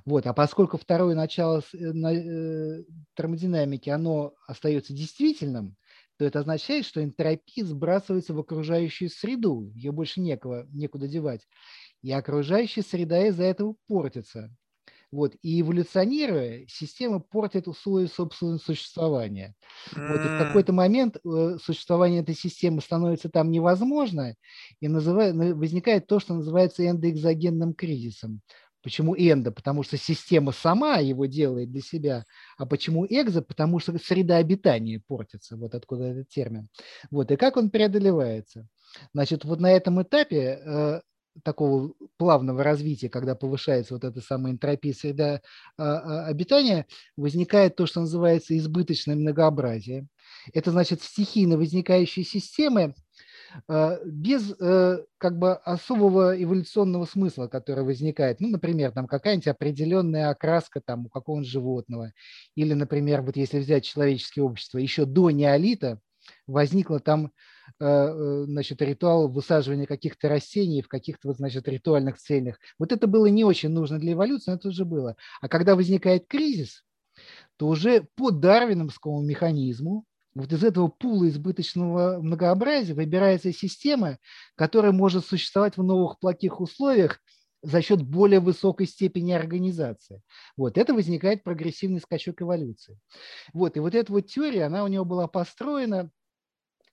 Вот. 0.06 0.28
А 0.28 0.34
поскольку 0.34 0.78
второе 0.78 1.16
начало 1.16 1.62
э, 1.74 1.78
э, 1.78 2.84
термодинамики, 3.16 3.90
оно 3.90 4.34
остается 4.48 4.94
действительным, 4.94 5.76
то 6.18 6.26
это 6.26 6.40
означает, 6.40 6.86
что 6.86 7.04
энтропия 7.04 7.66
сбрасывается 7.66 8.34
в 8.34 8.40
окружающую 8.40 9.10
среду, 9.10 9.72
ее 9.74 9.92
больше 9.92 10.22
некого, 10.22 10.68
некуда 10.72 11.08
девать. 11.08 11.48
И 12.02 12.12
окружающая 12.12 12.84
среда 12.84 13.28
из-за 13.28 13.44
этого 13.44 13.76
портится. 13.88 14.52
Вот. 15.14 15.36
И 15.44 15.62
эволюционируя, 15.62 16.66
система 16.68 17.20
портит 17.20 17.68
условия 17.68 18.08
собственного 18.08 18.58
существования. 18.58 19.54
Вот. 19.96 20.20
И 20.20 20.28
в 20.28 20.40
какой-то 20.40 20.74
момент 20.74 21.18
э, 21.18 21.58
существование 21.64 22.24
этой 22.24 22.34
системы 22.34 22.82
становится 22.82 23.30
там 23.30 23.52
невозможно, 23.52 24.36
и 24.80 24.88
называет, 24.88 25.36
возникает 25.36 26.08
то, 26.08 26.20
что 26.20 26.34
называется 26.34 26.88
эндоэкзогенным 26.88 27.76
кризисом. 27.76 28.42
Почему 28.84 29.16
эндо? 29.16 29.52
Потому 29.52 29.84
что 29.84 29.98
система 29.98 30.52
сама 30.52 30.98
его 30.98 31.26
делает 31.26 31.72
для 31.72 31.82
себя. 31.82 32.26
А 32.58 32.66
почему 32.66 33.06
экзо? 33.10 33.42
Потому 33.42 33.80
что 33.80 33.98
среда 33.98 34.38
обитания 34.38 35.02
портится. 35.08 35.56
Вот 35.56 35.74
откуда 35.74 36.04
этот 36.04 36.30
термин. 36.30 36.68
Вот. 37.10 37.32
И 37.32 37.38
как 37.38 37.56
он 37.56 37.70
преодолевается? 37.70 38.68
Значит, 39.14 39.46
вот 39.46 39.62
на 39.62 39.72
этом 39.72 40.02
этапе 40.02 40.60
э, 40.64 41.02
такого 41.44 41.94
плавного 42.18 42.62
развития, 42.62 43.10
когда 43.10 43.36
повышается 43.36 43.94
вот 43.94 44.04
эта 44.04 44.20
самая 44.20 44.52
энтропия 44.52 44.94
среда 44.94 45.42
э, 45.78 45.84
обитания, 45.84 46.86
возникает 47.16 47.78
то, 47.78 47.86
что 47.86 48.02
называется 48.02 48.56
избыточное 48.58 49.16
многообразие. 49.16 50.08
Это 50.52 50.72
значит 50.72 51.02
стихийно 51.02 51.58
возникающие 51.58 52.26
системы, 52.26 52.94
Э, 52.94 53.13
без 54.06 54.54
э, 54.60 55.04
как 55.18 55.38
бы 55.38 55.54
особого 55.54 56.42
эволюционного 56.42 57.06
смысла, 57.06 57.48
который 57.48 57.84
возникает. 57.84 58.40
Ну, 58.40 58.50
например, 58.50 58.92
там 58.92 59.08
какая-нибудь 59.08 59.48
определенная 59.48 60.30
окраска 60.30 60.82
там 60.82 61.06
у 61.06 61.10
какого-нибудь 61.10 61.50
животного. 61.50 62.14
Или, 62.56 62.74
например, 62.74 63.22
вот 63.22 63.38
если 63.38 63.60
взять 63.60 63.86
человеческое 63.86 64.42
общество, 64.42 64.78
еще 64.78 65.06
до 65.06 65.32
неолита 65.32 66.00
возникло 66.48 67.00
там 67.00 67.32
э, 67.80 68.44
значит, 68.48 68.82
ритуал 68.82 69.28
высаживания 69.28 69.86
каких-то 69.86 70.30
растений 70.30 70.82
в 70.82 70.88
каких-то 70.88 71.28
вот, 71.28 71.38
значит, 71.38 71.68
ритуальных 71.68 72.18
целях. 72.18 72.60
Вот 72.80 72.92
это 72.92 73.08
было 73.08 73.28
не 73.28 73.44
очень 73.44 73.70
нужно 73.70 74.00
для 74.00 74.14
эволюции, 74.14 74.52
но 74.52 74.58
это 74.58 74.70
уже 74.70 74.86
было. 74.86 75.16
А 75.42 75.48
когда 75.48 75.76
возникает 75.76 76.28
кризис, 76.28 76.84
то 77.58 77.68
уже 77.68 78.08
по 78.16 78.32
дарвиновскому 78.32 79.22
механизму 79.22 80.06
вот 80.36 80.52
из 80.52 80.64
этого 80.64 80.88
пула 80.88 81.30
избыточного 81.30 82.20
многообразия 82.22 82.94
выбирается 82.94 83.54
система, 83.54 84.18
которая 84.56 84.92
может 84.92 85.26
существовать 85.26 85.78
в 85.78 85.84
новых 85.84 86.20
плохих 86.20 86.60
условиях 86.60 87.20
за 87.62 87.82
счет 87.82 88.02
более 88.02 88.40
высокой 88.40 88.88
степени 88.88 89.32
организации. 89.32 90.22
Вот 90.58 90.78
это 90.78 90.94
возникает 90.94 91.44
прогрессивный 91.44 92.02
скачок 92.02 92.42
эволюции. 92.42 93.00
Вот, 93.54 93.78
и 93.78 93.80
вот 93.80 93.96
эта 93.96 94.12
вот 94.12 94.28
теория, 94.28 94.66
она 94.66 94.84
у 94.84 94.88
него 94.88 95.06
была 95.06 95.28
построена 95.28 96.12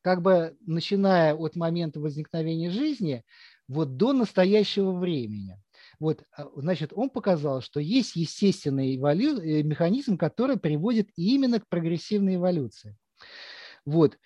как 0.02 0.22
бы 0.22 0.56
начиная 0.66 1.34
от 1.34 1.56
момента 1.56 2.00
возникновения 2.00 2.70
жизни 2.70 3.24
вот 3.68 3.96
до 3.96 4.12
настоящего 4.12 4.92
времени. 4.92 5.60
Вот, 5.98 6.24
а, 6.36 6.48
значит, 6.56 6.92
он 6.94 7.10
показал, 7.10 7.60
что 7.60 7.80
есть 7.80 8.16
естественный 8.16 8.96
эволю... 8.96 9.38
Э, 9.38 9.62
механизм, 9.62 10.16
который 10.16 10.58
приводит 10.58 11.10
именно 11.16 11.60
к 11.60 11.68
прогрессивной 11.68 12.36
эволюции. 12.36 12.96
Вот. 13.84 14.18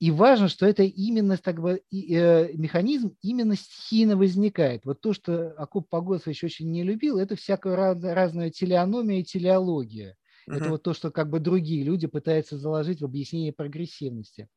И 0.00 0.10
важно, 0.10 0.48
что 0.48 0.66
это 0.66 0.82
именно 0.82 1.36
так 1.36 1.60
бы, 1.60 1.80
э, 1.90 2.52
механизм 2.54 3.16
именно 3.22 3.56
стихийно 3.56 4.16
возникает. 4.16 4.84
Вот 4.84 5.00
то, 5.00 5.12
что 5.12 5.52
Акоп 5.52 5.88
Погосович 5.88 6.44
очень 6.44 6.70
не 6.70 6.82
любил, 6.82 7.18
это 7.18 7.36
всякая 7.36 7.76
раз, 7.76 8.02
разная 8.02 8.50
телеономия 8.50 9.20
и 9.20 9.24
телеология. 9.24 10.16
Uh-huh. 10.48 10.56
Это 10.56 10.68
вот 10.68 10.82
то, 10.82 10.92
что 10.94 11.10
как 11.10 11.30
бы 11.30 11.40
другие 11.40 11.84
люди 11.84 12.06
пытаются 12.06 12.58
заложить 12.58 13.00
в 13.00 13.04
объяснение 13.04 13.52
прогрессивности. 13.52 14.48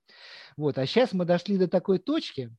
Вот. 0.58 0.78
А 0.78 0.86
сейчас 0.86 1.14
мы 1.14 1.24
дошли 1.24 1.58
до 1.58 1.68
такой 1.68 2.00
точки, 2.00 2.54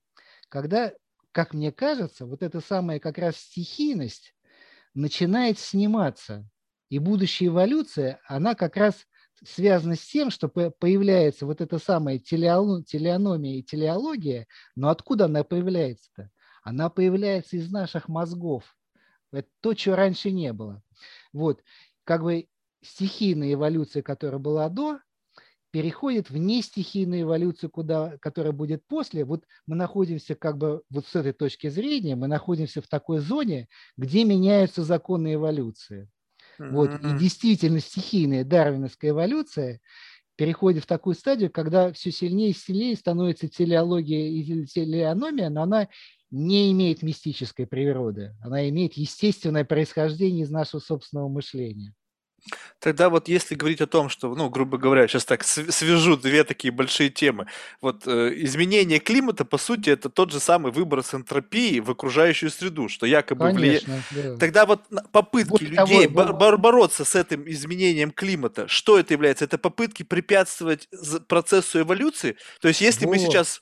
когда, 0.49 0.93
как 1.33 1.53
мне 1.53 1.73
кажется, 1.73 2.27
вот 2.27 2.43
эта 2.43 2.61
самая 2.61 3.01
как 3.01 3.19
раз 3.19 3.37
стихийность 3.37 4.35
начинает 4.95 5.59
сниматься. 5.59 6.49
И 6.89 6.99
будущая 6.99 7.49
эволюция, 7.49 8.19
она 8.27 8.55
как 8.55 8.77
раз 8.77 9.07
связано 9.45 9.95
с 9.95 10.01
тем, 10.01 10.31
что 10.31 10.49
появляется 10.49 11.47
вот 11.47 11.61
эта 11.61 11.79
самая 11.79 12.19
телеономия 12.19 13.57
и 13.57 13.63
телеология, 13.63 14.47
но 14.75 14.89
откуда 14.89 15.27
она 15.27 15.45
появляется-то? 15.45 16.31
Она 16.63 16.91
появляется 16.91 17.57
из 17.57 17.71
наших 17.71 18.09
мозгов. 18.09 18.77
Это 19.33 19.49
то, 19.61 19.75
чего 19.75 19.97
раньше 19.97 20.31
не 20.31 20.53
было. 20.53 20.83
Вот, 21.33 21.63
как 22.05 22.23
бы 22.23 22.47
стихийная 22.83 23.55
эволюция, 23.55 24.03
которая 24.03 24.39
была 24.39 24.69
до, 24.69 25.01
переходит 25.71 26.31
в 26.31 26.37
нестихийную 26.37 27.23
эволюцию, 27.23 27.71
куда, 27.71 28.17
которая 28.19 28.53
будет 28.53 28.87
после. 28.87 29.25
Вот 29.25 29.45
мы 29.67 29.77
находимся 29.77 30.35
как 30.35 30.57
бы 30.57 30.83
вот 30.91 31.07
с 31.07 31.15
этой 31.15 31.33
точки 31.33 31.69
зрения, 31.69 32.17
мы 32.17 32.27
находимся 32.27 32.81
в 32.81 32.89
такой 32.89 33.19
зоне, 33.19 33.69
где 33.97 34.25
меняются 34.25 34.83
законы 34.83 35.35
эволюции. 35.35 36.09
Вот. 36.59 36.95
И 37.03 37.19
действительно 37.19 37.81
стихийная 37.81 38.45
дарвиновская 38.45 39.13
эволюция 39.13 39.81
переходит 40.37 40.85
в 40.85 40.87
такую 40.87 41.15
стадию, 41.15 41.51
когда 41.51 41.93
все 41.93 42.13
сильнее 42.13 42.51
и 42.51 42.55
сильнее 42.55 42.97
становится 42.97 43.49
телеология 43.49 44.29
и 44.29 44.67
телеономия, 44.67 45.51
но 45.51 45.63
она 45.63 45.89
не 46.31 46.71
имеет 46.73 47.03
мистической 47.03 47.67
природы. 47.67 48.37
Она 48.41 48.69
имеет 48.69 48.95
естественное 48.95 49.65
происхождение 49.65 50.45
из 50.45 50.51
нашего 50.51 50.81
собственного 50.81 51.29
мышления. 51.29 51.95
Тогда 52.79 53.09
вот 53.09 53.29
если 53.29 53.55
говорить 53.55 53.81
о 53.81 53.87
том, 53.87 54.09
что, 54.09 54.35
ну, 54.35 54.49
грубо 54.49 54.79
говоря, 54.79 55.07
сейчас 55.09 55.25
так 55.25 55.45
свяжу 55.45 56.17
две 56.17 56.45
такие 56.45 56.73
большие 56.73 57.11
темы. 57.11 57.47
Вот 57.81 58.07
э, 58.07 58.33
изменение 58.37 58.99
климата, 58.99 59.45
по 59.45 59.59
сути, 59.59 59.91
это 59.91 60.09
тот 60.09 60.33
же 60.33 60.41
самый 60.41 60.73
выброс 60.73 61.15
энтропии 61.15 61.81
в 61.81 61.91
окружающую 61.91 62.51
среду, 62.51 62.89
что 62.89 63.07
якобы 63.07 63.51
влияет... 63.51 63.85
Да. 64.11 64.37
Тогда 64.37 64.67
вот 64.67 64.83
попытки 65.13 65.51
вот 65.51 65.61
людей 65.61 66.09
того, 66.09 66.33
бор- 66.33 66.59
бороться 66.59 67.05
с 67.05 67.15
этим 67.15 67.49
изменением 67.49 68.11
климата, 68.11 68.69
что 68.69 68.99
это 68.99 69.13
является? 69.15 69.45
Это 69.45 69.59
попытки 69.59 70.03
препятствовать 70.03 70.89
процессу 71.27 71.81
эволюции? 71.81 72.37
То 72.61 72.69
есть 72.69 72.81
если 72.81 73.07
вот. 73.07 73.13
мы 73.13 73.19
сейчас 73.19 73.61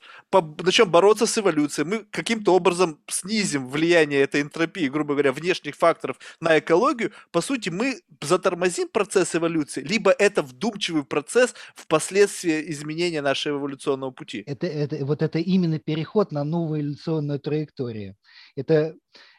начнем 0.62 0.90
бороться 0.90 1.26
с 1.26 1.38
эволюцией, 1.38 1.86
мы 1.86 2.04
каким-то 2.10 2.54
образом 2.54 2.98
снизим 3.08 3.68
влияние 3.68 4.20
этой 4.20 4.42
энтропии, 4.42 4.88
грубо 4.88 5.14
говоря, 5.14 5.32
внешних 5.32 5.76
факторов 5.76 6.16
на 6.40 6.58
экологию, 6.58 7.12
по 7.30 7.40
сути, 7.40 7.68
мы 7.70 8.00
затормозим 8.20 8.75
процесс 8.84 9.34
эволюции, 9.34 9.82
либо 9.82 10.10
это 10.10 10.42
вдумчивый 10.42 11.04
процесс 11.04 11.54
впоследствии 11.74 12.70
изменения 12.70 13.22
нашего 13.22 13.58
эволюционного 13.58 14.10
пути. 14.10 14.42
Это, 14.46 14.66
это, 14.66 15.04
вот 15.04 15.22
это 15.22 15.38
именно 15.38 15.78
переход 15.78 16.32
на 16.32 16.44
новую 16.44 16.80
эволюционную 16.82 17.40
траекторию. 17.40 18.16
Это, 18.56 18.94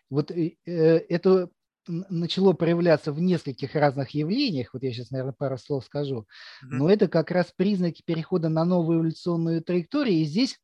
вот, 0.10 0.32
э, 0.32 0.56
это 0.66 1.50
начало 1.88 2.54
проявляться 2.54 3.12
в 3.12 3.20
нескольких 3.22 3.76
разных 3.76 4.12
явлениях, 4.12 4.74
вот 4.74 4.84
я 4.84 4.92
сейчас, 4.92 5.12
наверное, 5.12 5.34
пару 5.38 5.58
слов 5.58 5.86
скажу, 5.86 6.28
но 6.62 6.90
это 6.90 7.08
как 7.08 7.32
раз 7.32 7.54
признаки 7.56 8.02
перехода 8.06 8.50
на 8.50 8.66
новую 8.66 9.00
эволюционную 9.00 9.64
траекторию, 9.64 10.22
и 10.22 10.26
здесь 10.26 10.60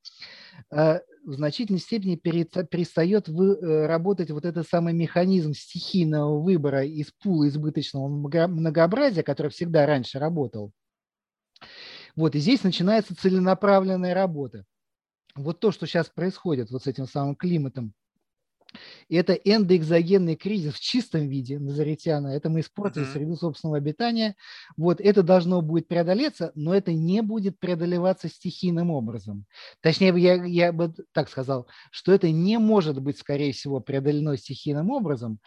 э, 0.72 1.00
в 1.24 1.34
значительной 1.34 1.80
степени 1.80 2.16
перестает 2.16 3.28
вы, 3.28 3.56
э, 3.56 3.86
работать 3.88 4.32
вот 4.32 4.46
этот 4.46 4.68
самый 4.68 4.94
механизм 4.94 5.54
стихийного 5.54 6.42
выбора 6.42 6.86
из 6.86 7.12
пула 7.12 7.48
избыточного 7.48 8.08
многообразия, 8.08 9.24
который 9.24 9.50
всегда 9.50 9.86
раньше 9.86 10.20
работал. 10.20 10.72
Вот, 12.16 12.36
и 12.36 12.40
здесь 12.40 12.64
начинается 12.64 13.16
целенаправленная 13.16 14.14
работа. 14.14 14.66
Вот 15.36 15.60
то, 15.60 15.72
что 15.72 15.88
сейчас 15.88 16.10
происходит 16.10 16.70
вот 16.70 16.84
с 16.84 16.88
этим 16.88 17.08
самым 17.08 17.36
климатом, 17.36 17.94
это 19.10 19.34
эндоэкзогенный 19.34 20.36
кризис 20.36 20.74
в 20.74 20.80
чистом 20.80 21.28
виде 21.28 21.60
Назаритяна. 21.60 22.28
Это 22.28 22.50
мы 22.50 22.62
испортили 22.62 23.06
mm-hmm. 23.06 23.14
среду 23.14 23.36
собственного 23.36 23.78
обитания. 23.78 24.36
Вот 24.78 25.02
это 25.02 25.24
должно 25.24 25.62
будет 25.62 25.88
преодолеться, 25.88 26.52
но 26.56 26.74
это 26.74 26.94
не 26.94 27.22
будет 27.22 27.60
преодолеваться 27.60 28.28
стихийным 28.28 28.92
образом. 28.92 29.46
Точнее, 29.82 30.14
я, 30.18 30.44
я 30.46 30.72
бы 30.72 30.94
так 31.12 31.30
сказал, 31.30 31.68
что 31.92 32.12
это 32.12 32.32
не 32.32 32.58
может 32.58 33.02
быть, 33.02 33.18
скорее 33.18 33.54
всего, 33.54 33.80
преодолено 33.80 34.38
стихийным 34.38 34.90
образом. 34.92 35.40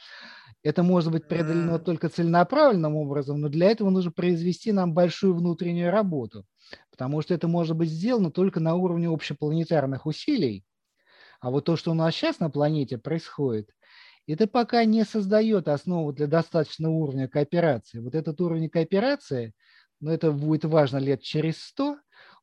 Это 0.62 0.82
может 0.82 1.12
быть 1.12 1.28
преодолено 1.28 1.76
mm-hmm. 1.76 1.84
только 1.84 2.08
целенаправленным 2.08 2.96
образом, 2.96 3.40
но 3.40 3.48
для 3.48 3.70
этого 3.70 3.90
нужно 3.90 4.10
произвести 4.10 4.72
нам 4.72 4.94
большую 4.94 5.34
внутреннюю 5.34 5.92
работу, 5.92 6.44
потому 6.90 7.22
что 7.22 7.34
это 7.34 7.46
может 7.46 7.76
быть 7.76 7.90
сделано 7.90 8.30
только 8.30 8.58
на 8.58 8.74
уровне 8.74 9.08
общепланетарных 9.08 10.06
усилий, 10.06 10.64
а 11.40 11.50
вот 11.50 11.64
то, 11.64 11.76
что 11.76 11.90
у 11.90 11.94
нас 11.94 12.14
сейчас 12.14 12.40
на 12.40 12.50
планете 12.50 12.98
происходит, 12.98 13.70
это 14.26 14.46
пока 14.46 14.84
не 14.84 15.04
создает 15.04 15.68
основу 15.68 16.12
для 16.12 16.26
достаточного 16.26 16.92
уровня 16.92 17.28
кооперации. 17.28 18.00
Вот 18.00 18.14
этот 18.14 18.40
уровень 18.40 18.68
кооперации, 18.68 19.52
но 20.00 20.12
это 20.12 20.32
будет 20.32 20.64
важно 20.64 20.98
лет 20.98 21.22
через 21.22 21.62
сто, 21.62 21.96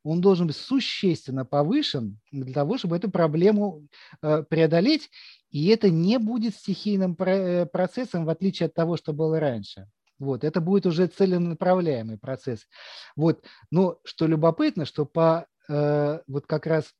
он 0.03 0.19
должен 0.19 0.47
быть 0.47 0.57
существенно 0.57 1.45
повышен 1.45 2.19
для 2.31 2.53
того, 2.53 2.77
чтобы 2.77 2.97
эту 2.97 3.09
проблему 3.09 3.87
э, 4.21 4.43
преодолеть, 4.43 5.09
и 5.49 5.67
это 5.67 5.89
не 5.89 6.19
будет 6.19 6.55
стихийным 6.55 7.15
э, 7.19 7.65
процессом, 7.65 8.25
в 8.25 8.29
отличие 8.29 8.67
от 8.67 8.73
того, 8.73 8.97
что 8.97 9.13
было 9.13 9.39
раньше. 9.39 9.87
Вот, 10.19 10.43
это 10.43 10.61
будет 10.61 10.85
уже 10.85 11.07
целенаправляемый 11.07 12.17
процесс. 12.17 12.67
Вот, 13.15 13.43
но 13.71 13.97
что 14.03 14.27
любопытно, 14.27 14.85
что 14.85 15.05
по 15.05 15.47
э, 15.69 16.19
вот 16.27 16.47
как 16.47 16.65
раз 16.65 16.93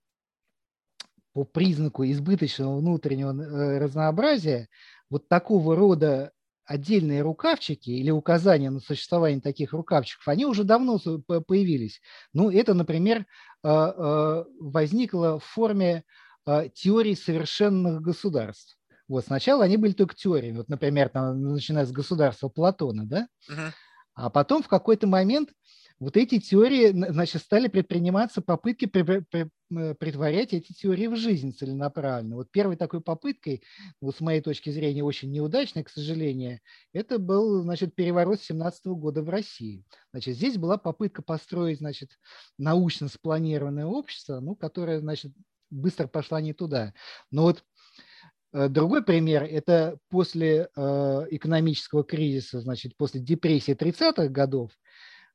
по 1.33 1.43
признаку 1.43 2.05
избыточного 2.05 2.77
внутреннего 2.77 3.33
э, 3.33 3.79
разнообразия 3.79 4.69
вот 5.09 5.27
такого 5.27 5.75
рода 5.75 6.31
отдельные 6.65 7.21
рукавчики 7.21 7.89
или 7.89 8.09
указания 8.09 8.69
на 8.69 8.79
существование 8.79 9.41
таких 9.41 9.73
рукавчиков, 9.73 10.27
они 10.27 10.45
уже 10.45 10.63
давно 10.63 10.97
появились. 10.99 11.99
Ну, 12.31 12.49
это, 12.49 12.73
например, 12.73 13.25
э, 13.63 13.67
э, 13.67 14.45
возникло 14.59 15.39
в 15.39 15.43
форме 15.43 16.03
теорий 16.73 17.15
совершенных 17.15 18.01
государств. 18.01 18.77
Вот 19.07 19.25
сначала 19.25 19.63
они 19.63 19.77
были 19.77 19.93
только 19.93 20.13
теориями. 20.13 20.57
Вот, 20.57 20.67
например, 20.67 21.07
там, 21.07 21.41
начиная 21.41 21.85
с 21.85 21.91
государства 21.91 22.49
Платона, 22.49 23.05
да? 23.05 23.27
Uh-huh. 23.49 23.71
А 24.15 24.29
потом 24.29 24.61
в 24.61 24.67
какой-то 24.67 25.07
момент 25.07 25.49
вот 25.99 26.17
эти 26.17 26.39
теории, 26.39 26.91
значит, 26.91 27.41
стали 27.41 27.67
предприниматься 27.67 28.41
попытки 28.41 28.85
притворять 28.85 30.53
эти 30.53 30.73
теории 30.73 31.07
в 31.07 31.15
жизнь 31.15 31.53
целенаправленно. 31.53 32.35
Вот 32.35 32.51
первой 32.51 32.75
такой 32.75 33.01
попыткой, 33.01 33.63
вот 34.01 34.15
с 34.15 34.19
моей 34.19 34.41
точки 34.41 34.69
зрения 34.69 35.03
очень 35.03 35.31
неудачной, 35.31 35.83
к 35.83 35.89
сожалению, 35.89 36.59
это 36.93 37.19
был, 37.19 37.61
значит, 37.61 37.95
переворот 37.95 38.41
17 38.41 38.87
года 38.87 39.21
в 39.21 39.29
России. 39.29 39.83
Значит, 40.11 40.35
здесь 40.35 40.57
была 40.57 40.77
попытка 40.77 41.21
построить, 41.21 41.79
значит, 41.79 42.09
научно 42.57 43.07
спланированное 43.07 43.85
общество, 43.85 44.39
ну, 44.39 44.55
которое, 44.55 44.99
значит, 44.99 45.31
быстро 45.69 46.07
пошла 46.07 46.41
не 46.41 46.53
туда. 46.53 46.93
Но 47.31 47.43
вот 47.43 47.63
э, 48.53 48.67
Другой 48.69 49.03
пример– 49.03 49.43
это 49.49 49.97
после 50.09 50.69
э, 50.75 51.27
экономического 51.31 52.03
кризиса, 52.03 52.61
значит, 52.61 52.95
после 52.97 53.21
депрессии 53.21 53.73
30-х 53.73 54.27
годов, 54.27 54.71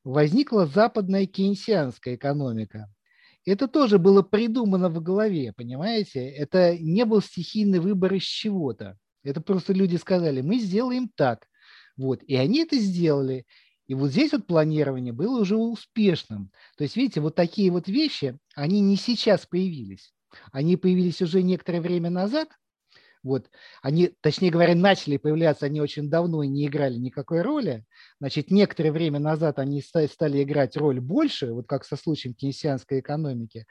возникла 0.08 0.66
западная 0.66 1.26
кейнсианская 1.26 2.14
экономика. 2.14 2.90
Это 3.44 3.68
тоже 3.68 3.98
было 3.98 4.22
придумано 4.22 4.88
в 4.88 5.02
голове, 5.02 5.52
понимаете? 5.54 6.28
Это 6.28 6.78
не 6.78 7.04
был 7.04 7.20
стихийный 7.20 7.78
выбор 7.78 8.14
из 8.14 8.22
чего-то. 8.22 8.98
Это 9.22 9.40
просто 9.40 9.72
люди 9.72 9.96
сказали, 9.96 10.40
мы 10.40 10.58
сделаем 10.58 11.10
так. 11.14 11.46
Вот. 11.96 12.22
И 12.22 12.36
они 12.36 12.60
это 12.60 12.78
сделали. 12.78 13.44
И 13.86 13.94
вот 13.94 14.10
здесь 14.10 14.32
вот 14.32 14.46
планирование 14.46 15.12
было 15.12 15.40
уже 15.40 15.56
успешным. 15.56 16.50
То 16.76 16.84
есть, 16.84 16.96
видите, 16.96 17.20
вот 17.20 17.34
такие 17.34 17.70
вот 17.70 17.88
вещи, 17.88 18.38
они 18.54 18.80
не 18.80 18.96
сейчас 18.96 19.46
появились. 19.46 20.12
Они 20.52 20.76
появились 20.76 21.20
уже 21.22 21.42
некоторое 21.42 21.80
время 21.80 22.10
назад, 22.10 22.48
вот. 23.28 23.50
Они, 23.82 24.10
точнее 24.22 24.50
говоря, 24.50 24.74
начали 24.74 25.18
появляться 25.18 25.66
они 25.66 25.80
очень 25.80 26.08
давно 26.08 26.42
и 26.42 26.48
не 26.48 26.66
играли 26.66 26.96
никакой 26.96 27.42
роли. 27.42 27.84
Значит, 28.20 28.50
некоторое 28.50 28.90
время 28.90 29.18
назад 29.18 29.58
они 29.58 29.82
стали 29.82 30.42
играть 30.42 30.76
роль 30.76 30.98
больше, 30.98 31.52
вот 31.52 31.66
как 31.66 31.84
со 31.84 31.96
случаем 31.96 32.34
кейнсианской 32.34 33.00
экономики. 33.00 33.66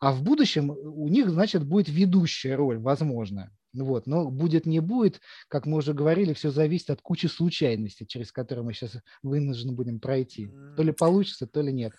А 0.00 0.12
в 0.12 0.22
будущем 0.22 0.70
у 0.70 1.08
них, 1.08 1.30
значит, 1.30 1.64
будет 1.64 1.88
ведущая 1.88 2.56
роль, 2.56 2.78
возможно. 2.78 3.50
Вот. 3.72 4.06
Но 4.06 4.30
будет, 4.30 4.66
не 4.66 4.80
будет, 4.80 5.20
как 5.46 5.64
мы 5.66 5.78
уже 5.78 5.94
говорили, 5.94 6.32
все 6.32 6.50
зависит 6.50 6.90
от 6.90 7.00
кучи 7.00 7.26
случайностей, 7.26 8.06
через 8.06 8.32
которые 8.32 8.64
мы 8.64 8.72
сейчас 8.72 8.96
вынуждены 9.22 9.72
будем 9.72 10.00
пройти. 10.00 10.50
То 10.76 10.82
ли 10.82 10.92
получится, 10.92 11.46
то 11.46 11.60
ли 11.60 11.72
нет. 11.72 11.92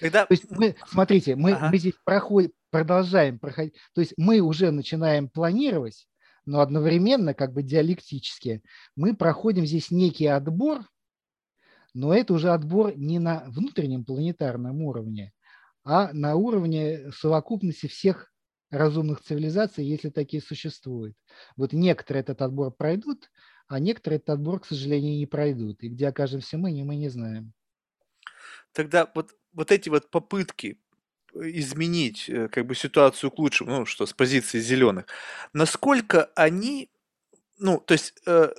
Когда... 0.00 0.24
То 0.26 0.32
есть 0.32 0.50
мы, 0.50 0.74
смотрите, 0.88 1.36
мы, 1.36 1.52
ага. 1.52 1.68
мы 1.70 1.78
здесь 1.78 1.94
проходим, 2.04 2.52
продолжаем 2.70 3.38
проходить, 3.38 3.74
то 3.94 4.00
есть 4.00 4.14
мы 4.16 4.40
уже 4.40 4.72
начинаем 4.72 5.28
планировать, 5.28 6.08
но 6.46 6.60
одновременно, 6.60 7.34
как 7.34 7.52
бы 7.52 7.62
диалектически, 7.62 8.62
мы 8.96 9.16
проходим 9.16 9.66
здесь 9.66 9.90
некий 9.90 10.26
отбор, 10.26 10.80
но 11.94 12.14
это 12.14 12.34
уже 12.34 12.50
отбор 12.50 12.96
не 12.96 13.18
на 13.18 13.44
внутреннем 13.46 14.04
планетарном 14.04 14.82
уровне, 14.82 15.32
а 15.84 16.12
на 16.12 16.34
уровне 16.34 17.10
совокупности 17.12 17.86
всех 17.86 18.32
разумных 18.70 19.20
цивилизаций, 19.20 19.84
если 19.84 20.10
такие 20.10 20.42
существуют. 20.42 21.16
Вот 21.56 21.72
некоторые 21.72 22.22
этот 22.22 22.42
отбор 22.42 22.72
пройдут, 22.72 23.30
а 23.68 23.78
некоторые 23.78 24.18
этот 24.18 24.30
отбор, 24.30 24.60
к 24.60 24.66
сожалению, 24.66 25.16
не 25.16 25.26
пройдут. 25.26 25.82
И 25.82 25.88
где 25.88 26.08
окажемся 26.08 26.58
мы, 26.58 26.72
мы 26.84 26.96
не 26.96 27.08
знаем. 27.08 27.52
Тогда 28.72 29.10
вот, 29.14 29.32
вот 29.52 29.70
эти 29.70 29.88
вот 29.88 30.10
попытки 30.10 30.80
изменить 31.34 32.28
э, 32.28 32.48
как 32.48 32.66
бы 32.66 32.74
ситуацию 32.74 33.30
к 33.30 33.38
лучшему, 33.38 33.70
ну 33.70 33.86
что, 33.86 34.06
с 34.06 34.12
позиции 34.12 34.60
зеленых, 34.60 35.06
насколько 35.52 36.30
они, 36.34 36.90
ну, 37.58 37.78
то 37.78 37.92
есть 37.92 38.14
э, 38.26 38.52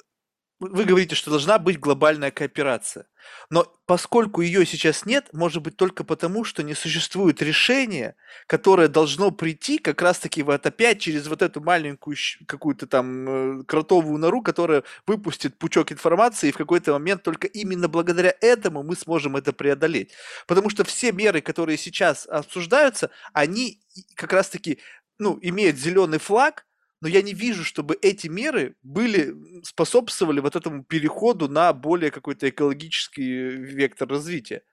вы 0.60 0.86
говорите, 0.86 1.16
что 1.16 1.32
должна 1.32 1.60
быть 1.60 1.80
глобальная 1.80 2.32
кооперация. 2.32 3.08
Но 3.50 3.68
поскольку 3.86 4.42
ее 4.42 4.66
сейчас 4.66 5.06
нет, 5.06 5.28
может 5.34 5.62
быть 5.62 5.76
только 5.76 6.04
потому, 6.04 6.44
что 6.46 6.64
не 6.64 6.74
существует 6.74 7.42
решения, 7.42 8.16
которое 8.48 8.88
должно 8.88 9.32
прийти 9.32 9.80
как 9.80 10.02
раз-таки 10.02 10.44
вот 10.44 10.66
опять 10.66 11.02
через 11.02 11.28
вот 11.28 11.42
эту 11.42 11.62
маленькую 11.62 12.16
какую-то 12.48 12.88
там 12.88 13.60
э, 13.60 13.64
кротовую 13.64 14.18
нору, 14.18 14.42
которая 14.42 14.84
выпустит 15.06 15.58
пучок 15.58 15.92
информации, 15.92 16.50
и 16.50 16.52
в 16.52 16.58
какой-то 16.58 16.94
момент 16.94 17.24
только 17.24 17.48
именно 17.48 17.88
благодаря 17.90 18.34
этому 18.40 18.84
мы 18.84 18.96
сможем 18.96 19.36
это 19.36 19.52
преодолеть. 19.52 20.14
Потому 20.48 20.70
что 20.70 20.84
все 20.86 21.12
меры, 21.12 21.42
которые 21.42 21.78
сейчас 21.78 22.26
обсуждаются, 22.28 23.10
они 23.34 23.82
как 24.16 24.32
раз-таки 24.32 24.80
ну, 25.20 25.38
имеют 25.42 25.78
зеленый 25.78 26.20
флаг, 26.20 26.66
но 27.06 27.10
я 27.10 27.22
не 27.22 27.36
вижу, 27.36 27.64
чтобы 27.64 28.00
эти 28.02 28.26
меры 28.28 28.78
были, 28.82 29.36
способствовали 29.64 30.40
вот 30.40 30.56
этому 30.56 30.84
переходу 30.84 31.48
на 31.48 31.72
более 31.72 32.10
какой-то 32.10 32.50
экологический 32.50 33.32
вектор 33.32 34.10
развития. 34.10 34.64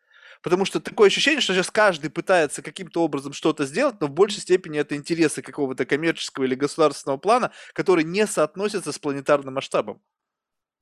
Потому 0.42 0.64
что 0.64 0.80
такое 0.80 1.09
ощущение, 1.09 1.42
что 1.42 1.52
сейчас 1.52 1.70
каждый 1.70 2.09
пытается 2.09 2.62
каким-то 2.62 3.04
образом 3.04 3.34
что-то 3.34 3.66
сделать, 3.66 4.00
но 4.00 4.06
в 4.06 4.12
большей 4.12 4.40
степени 4.40 4.78
это 4.78 4.96
интересы 4.96 5.42
какого-то 5.42 5.84
коммерческого 5.84 6.44
или 6.44 6.54
государственного 6.54 7.18
плана, 7.18 7.52
который 7.74 8.02
не 8.02 8.26
соотносится 8.26 8.92
с 8.92 8.98
планетарным 8.98 9.52
масштабом. 9.52 10.00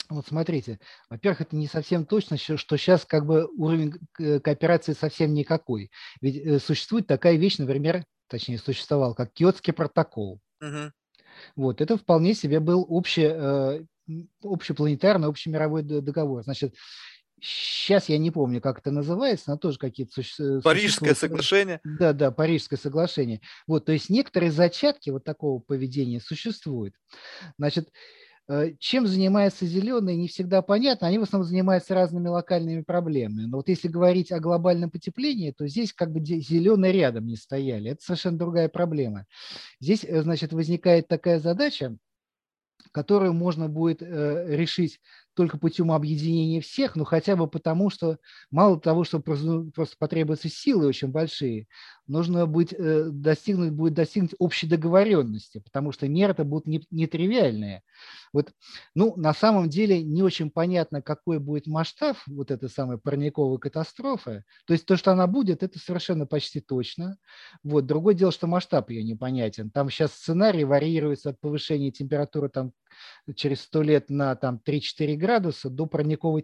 Вот 0.09 0.29
смотрите, 0.29 0.79
во-первых, 1.09 1.41
это 1.41 1.57
не 1.57 1.67
совсем 1.67 2.07
точно, 2.07 2.37
что 2.37 2.77
сейчас 2.77 3.05
как 3.05 3.27
бы 3.27 3.49
уровень 3.57 3.95
э, 4.21 4.39
кооперации 4.39 4.93
совсем 4.93 5.35
никакой. 5.35 5.91
Ведь 6.21 6.37
э, 6.37 6.61
существует 6.61 7.09
такая 7.09 7.35
вещь, 7.35 7.59
например, 7.59 8.05
точнее 8.29 8.59
существовал, 8.59 9.17
как 9.17 9.33
Киотский 9.33 9.73
протокол. 9.73 10.41
Угу. 10.61 10.93
Вот, 11.57 11.81
это 11.81 11.97
вполне 11.97 12.35
себе 12.35 12.61
был 12.61 12.85
общий, 12.89 13.29
э, 13.31 13.85
общепланетарный, 14.43 15.29
общемировой 15.29 15.83
договор. 15.83 16.43
Значит, 16.43 16.75
сейчас 17.41 18.09
я 18.09 18.19
не 18.19 18.31
помню, 18.31 18.61
как 18.61 18.81
это 18.81 18.91
называется, 18.91 19.51
но 19.51 19.57
тоже 19.57 19.79
какие-то 19.79 20.13
существуют. 20.13 20.65
Парижское 20.65 21.15
соглашение. 21.15 21.81
Да, 21.85 22.13
да, 22.13 22.31
Парижское 22.31 22.79
соглашение. 22.79 23.41
Вот, 23.67 23.87
то 23.87 23.93
есть 23.93 24.11
некоторые 24.11 24.53
зачатки 24.53 25.11
вот 25.11 25.25
такого 25.25 25.61
поведения 25.61 26.21
существуют. 26.21 26.95
Значит, 27.59 27.89
Э, 27.91 28.30
чем 28.79 29.07
занимаются 29.07 29.67
зеленые, 29.67 30.17
не 30.17 30.29
всегда 30.29 30.63
понятно. 30.63 31.07
Они 31.07 31.19
в 31.19 31.23
основном 31.23 31.49
занимаются 31.49 31.95
разными 31.95 32.29
локальными 32.29 32.83
проблемами. 32.83 33.47
Но 33.47 33.59
вот 33.59 33.69
если 33.69 33.89
говорить 33.89 34.33
о 34.33 34.41
глобальном 34.41 34.91
потеплении, 34.91 35.53
то 35.53 35.69
здесь 35.69 35.93
как 35.93 36.11
бы 36.13 36.21
зеленые 36.21 36.93
рядом 36.93 37.27
не 37.27 37.37
стояли. 37.37 37.93
Это 37.93 38.03
совершенно 38.03 38.39
другая 38.39 38.69
проблема. 38.69 39.27
Здесь, 39.81 40.05
э, 40.05 40.23
значит, 40.23 40.53
возникает 40.53 41.07
такая 41.07 41.39
задача, 41.39 41.97
которую 42.93 43.35
можно 43.35 43.69
будет 43.69 44.03
э, 44.03 44.47
решить 44.49 45.01
только 45.35 45.59
путем 45.59 45.93
объединения 45.93 46.61
всех, 46.61 46.97
но 46.97 47.05
хотя 47.05 47.37
бы 47.37 47.49
потому, 47.49 47.91
что 47.91 48.19
мало 48.51 48.81
того, 48.81 49.05
что 49.05 49.21
просто, 49.21 49.65
просто 49.75 49.97
потребуются 49.99 50.49
силы 50.49 50.87
очень 50.87 51.09
большие, 51.09 51.67
нужно 52.07 52.47
быть, 52.47 52.73
э, 52.73 53.09
достигнуть, 53.11 53.73
будет 53.73 53.95
достигнуть 53.95 54.35
общей 54.39 54.67
договоренности, 54.67 55.59
потому 55.59 55.93
что 55.93 56.09
меры-то 56.09 56.45
будут 56.45 56.67
нетривиальные. 56.91 57.83
Вот, 58.33 58.53
ну, 58.95 59.15
на 59.17 59.35
самом 59.35 59.69
деле 59.69 60.03
не 60.03 60.23
очень 60.23 60.51
понятно, 60.51 61.03
какой 61.03 61.39
будет 61.39 61.67
масштаб 61.67 62.17
вот 62.27 62.51
этой 62.51 62.69
самой 62.69 62.99
парниковой 62.99 63.59
катастрофы. 63.59 64.45
То 64.67 64.73
есть 64.73 64.87
то, 64.87 64.97
что 64.97 65.13
она 65.13 65.27
будет, 65.27 65.63
это 65.63 65.79
совершенно 65.79 66.27
почти 66.27 66.61
точно. 66.61 67.17
Вот. 67.65 67.87
Другое 67.87 68.15
дело, 68.15 68.33
что 68.33 68.47
масштаб 68.47 68.91
ее 68.91 69.03
непонятен. 69.03 69.71
Там 69.71 69.91
сейчас 69.91 70.13
сценарий 70.13 70.65
варьируется 70.65 71.31
от 71.31 71.41
повышения 71.41 71.91
температуры 71.91 72.49
там, 72.49 72.73
через 73.35 73.63
100 73.63 73.83
лет 73.83 74.11
на 74.11 74.35
там, 74.37 74.61
3-4 74.65 75.17
градуса 75.17 75.71
до 75.71 75.87
парниковой 75.87 76.43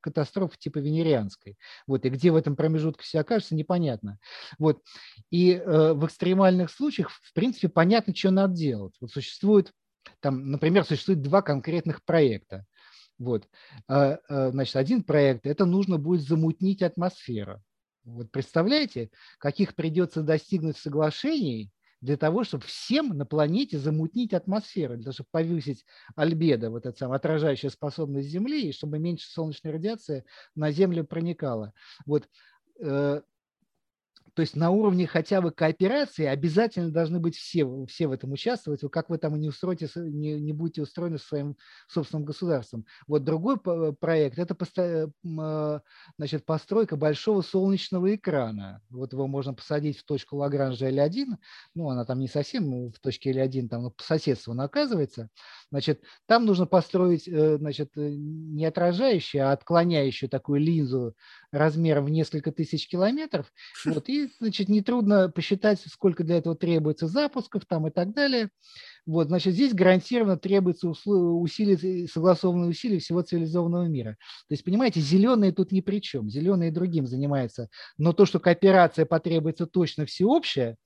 катастрофы 0.00 0.56
типа 0.58 0.78
венерианской. 0.78 1.56
Вот. 1.86 2.04
И 2.04 2.08
где 2.08 2.30
в 2.30 2.36
этом 2.36 2.56
промежутке 2.56 3.04
все 3.04 3.20
окажется, 3.20 3.54
непонятно. 3.54 4.18
Вот. 4.58 4.82
И 5.30 5.52
э, 5.52 5.92
в 5.92 6.06
экстремальных 6.06 6.70
случаях, 6.70 7.10
в 7.10 7.32
принципе, 7.32 7.68
понятно, 7.68 8.14
что 8.14 8.30
надо 8.30 8.54
делать. 8.54 8.94
Вот 9.00 9.10
существует 9.10 9.72
там, 10.20 10.50
например, 10.50 10.84
существует 10.84 11.22
два 11.22 11.42
конкретных 11.42 12.04
проекта. 12.04 12.64
Вот. 13.18 13.48
А, 13.88 14.18
а, 14.28 14.50
значит, 14.50 14.76
один 14.76 15.02
проект– 15.02 15.46
это 15.46 15.64
нужно 15.64 15.98
будет 15.98 16.22
замутнить 16.22 16.82
атмосферу. 16.82 17.62
Вот 18.04 18.32
представляете, 18.32 19.10
каких 19.38 19.74
придется 19.76 20.22
достигнуть 20.22 20.76
соглашений 20.76 21.70
для 22.02 22.16
того, 22.16 22.44
чтобы 22.44 22.64
всем 22.64 23.16
на 23.16 23.24
планете 23.24 23.78
замутнить 23.78 24.34
атмосферу, 24.34 24.96
для 24.96 25.04
того, 25.04 25.12
чтобы 25.14 25.28
повысить 25.30 25.86
альбедо, 26.16 26.70
вот 26.70 26.84
эта 26.84 26.98
самая 26.98 27.16
отражающая 27.16 27.70
способность 27.70 28.28
Земли, 28.28 28.68
и 28.68 28.72
чтобы 28.72 28.98
меньше 28.98 29.30
солнечной 29.30 29.72
радиации 29.72 30.24
на 30.54 30.72
Землю 30.72 31.04
проникала. 31.04 31.72
Вот 32.04 32.28
э, 32.80 33.22
то 34.34 34.40
есть 34.42 34.56
на 34.56 34.70
уровне 34.70 35.06
хотя 35.06 35.40
бы 35.40 35.50
кооперации 35.50 36.24
обязательно 36.24 36.90
должны 36.90 37.20
быть 37.20 37.36
все, 37.36 37.66
все 37.86 38.06
в 38.06 38.12
этом 38.12 38.32
участвовать, 38.32 38.80
как 38.90 39.10
вы 39.10 39.18
там 39.18 39.38
не, 39.38 39.48
устроите, 39.48 39.88
не, 39.96 40.40
не 40.40 40.52
будете 40.52 40.82
устроены 40.82 41.18
своим 41.18 41.56
собственным 41.86 42.24
государством. 42.24 42.86
Вот 43.06 43.24
другой 43.24 43.58
проект– 43.60 44.38
это 44.38 44.56
а, 45.38 45.80
значит, 46.16 46.46
постройка 46.46 46.96
большого 46.96 47.42
солнечного 47.42 48.14
экрана. 48.14 48.80
Вот 48.88 49.12
его 49.12 49.26
можно 49.26 49.52
посадить 49.52 49.98
в 49.98 50.04
точку 50.04 50.36
Лагранжа 50.36 50.88
L1, 50.90 51.36
ну, 51.74 51.90
она 51.90 52.04
там 52.04 52.18
не 52.18 52.28
совсем 52.28 52.90
в 52.90 52.98
точке 53.00 53.32
L1, 53.32 53.68
там 53.68 53.90
по 53.90 54.02
соседству 54.02 54.52
она 54.52 54.64
оказывается. 54.64 55.28
Значит, 55.70 56.02
там 56.26 56.46
нужно 56.46 56.66
построить 56.66 57.28
э, 57.28 57.58
значит, 57.58 57.90
не 57.96 58.64
отражающую, 58.64 59.46
а 59.46 59.52
отклоняющую 59.52 60.30
такую 60.30 60.60
линзу 60.60 61.14
размером 61.52 62.06
в 62.06 62.10
несколько 62.10 62.50
тысяч 62.52 62.88
километров. 62.88 63.52
Вот, 63.84 64.08
и 64.08 64.28
значит, 64.40 64.68
нетрудно 64.68 65.28
посчитать, 65.28 65.80
сколько 65.86 66.24
для 66.24 66.38
этого 66.38 66.56
требуется 66.56 67.06
запусков 67.08 67.64
там 67.66 67.86
и 67.86 67.90
так 67.90 68.14
далее. 68.14 68.48
Вот, 69.04 69.28
значит, 69.28 69.54
здесь 69.54 69.74
гарантированно 69.74 70.36
требуется 70.36 70.88
усилия, 70.88 72.06
согласованные 72.08 72.70
усилия 72.70 72.98
всего 73.00 73.22
цивилизованного 73.22 73.86
мира. 73.86 74.12
То 74.48 74.54
есть, 74.54 74.64
понимаете, 74.64 75.00
зеленые 75.00 75.52
тут 75.52 75.72
ни 75.72 75.80
при 75.80 76.00
чем, 76.00 76.30
зеленые 76.30 76.70
другим 76.70 77.06
занимаются. 77.06 77.68
Но 77.98 78.12
то, 78.12 78.24
что 78.26 78.38
кооперация 78.40 79.04
потребуется 79.04 79.66
точно 79.66 80.06
всеобщая, 80.06 80.76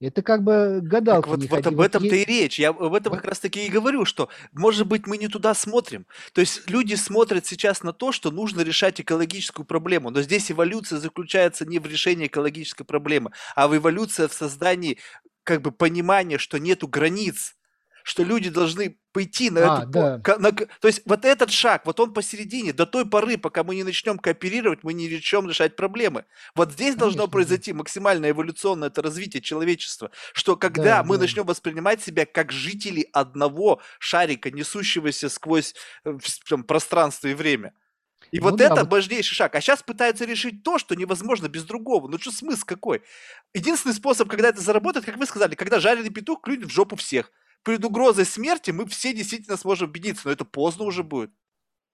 это 0.00 0.22
как 0.22 0.42
бы 0.42 0.80
гадалка. 0.82 1.28
вот, 1.28 1.44
вот 1.48 1.66
об 1.66 1.80
этом-то 1.80 2.14
и 2.14 2.24
речь. 2.24 2.58
Я 2.58 2.70
об 2.70 2.94
этом 2.94 3.12
вот. 3.12 3.20
как 3.20 3.30
раз-таки 3.30 3.66
и 3.66 3.70
говорю, 3.70 4.04
что, 4.04 4.28
может 4.52 4.86
быть, 4.86 5.06
мы 5.06 5.16
не 5.16 5.28
туда 5.28 5.54
смотрим. 5.54 6.06
То 6.34 6.42
есть 6.42 6.68
люди 6.68 6.94
смотрят 6.94 7.46
сейчас 7.46 7.82
на 7.82 7.92
то, 7.92 8.12
что 8.12 8.30
нужно 8.30 8.60
решать 8.60 9.00
экологическую 9.00 9.64
проблему. 9.64 10.10
Но 10.10 10.20
здесь 10.20 10.50
эволюция 10.50 10.98
заключается 10.98 11.64
не 11.64 11.78
в 11.78 11.86
решении 11.86 12.26
экологической 12.26 12.84
проблемы, 12.84 13.32
а 13.54 13.68
в 13.68 13.76
эволюции 13.76 14.26
в 14.26 14.32
создании 14.32 14.98
как 15.44 15.62
бы 15.62 15.72
понимания, 15.72 16.38
что 16.38 16.58
нету 16.58 16.88
границ 16.88 17.55
что 18.06 18.22
люди 18.22 18.50
должны 18.50 18.96
пойти 19.12 19.50
на 19.50 19.78
а, 19.78 19.82
эту... 19.82 19.90
Да. 19.90 20.38
На, 20.38 20.52
то 20.52 20.86
есть 20.86 21.02
вот 21.06 21.24
этот 21.24 21.50
шаг, 21.50 21.84
вот 21.86 21.98
он 21.98 22.14
посередине, 22.14 22.72
до 22.72 22.86
той 22.86 23.04
поры, 23.04 23.36
пока 23.36 23.64
мы 23.64 23.74
не 23.74 23.82
начнем 23.82 24.16
кооперировать, 24.16 24.84
мы 24.84 24.92
не 24.92 25.08
начнем 25.08 25.48
решать 25.48 25.74
проблемы. 25.74 26.24
Вот 26.54 26.68
здесь 26.68 26.94
Конечно, 26.94 27.00
должно 27.00 27.26
произойти 27.26 27.72
да. 27.72 27.78
максимальное 27.78 28.30
эволюционное 28.30 28.90
это 28.90 29.02
развитие 29.02 29.42
человечества, 29.42 30.12
что 30.34 30.54
когда 30.54 30.98
да, 30.98 31.02
мы 31.02 31.16
да. 31.16 31.22
начнем 31.22 31.44
воспринимать 31.44 32.00
себя 32.00 32.26
как 32.26 32.52
жители 32.52 33.08
одного 33.12 33.80
шарика, 33.98 34.52
несущегося 34.52 35.28
сквозь 35.28 35.74
э, 36.04 36.16
там, 36.48 36.62
пространство 36.62 37.26
и 37.26 37.34
время. 37.34 37.72
И 38.30 38.38
ну, 38.38 38.50
вот 38.50 38.56
да, 38.56 38.66
это 38.66 38.82
вот... 38.82 38.92
важнейший 38.92 39.34
шаг. 39.34 39.56
А 39.56 39.60
сейчас 39.60 39.82
пытаются 39.82 40.24
решить 40.24 40.62
то, 40.62 40.78
что 40.78 40.94
невозможно 40.94 41.48
без 41.48 41.64
другого. 41.64 42.06
Ну 42.06 42.18
что 42.20 42.30
смысл 42.30 42.62
какой? 42.64 43.02
Единственный 43.52 43.94
способ, 43.94 44.28
когда 44.28 44.50
это 44.50 44.60
заработает, 44.60 45.04
как 45.04 45.16
вы 45.16 45.26
сказали, 45.26 45.56
когда 45.56 45.80
жареный 45.80 46.10
петух 46.10 46.42
клюнет 46.42 46.68
в 46.68 46.72
жопу 46.72 46.94
всех 46.94 47.32
перед 47.66 47.84
угрозой 47.84 48.24
смерти 48.24 48.70
мы 48.70 48.86
все 48.86 49.12
действительно 49.12 49.56
сможем 49.56 49.90
убедиться, 49.90 50.22
но 50.26 50.30
это 50.30 50.44
поздно 50.44 50.84
уже 50.84 51.02
будет. 51.02 51.32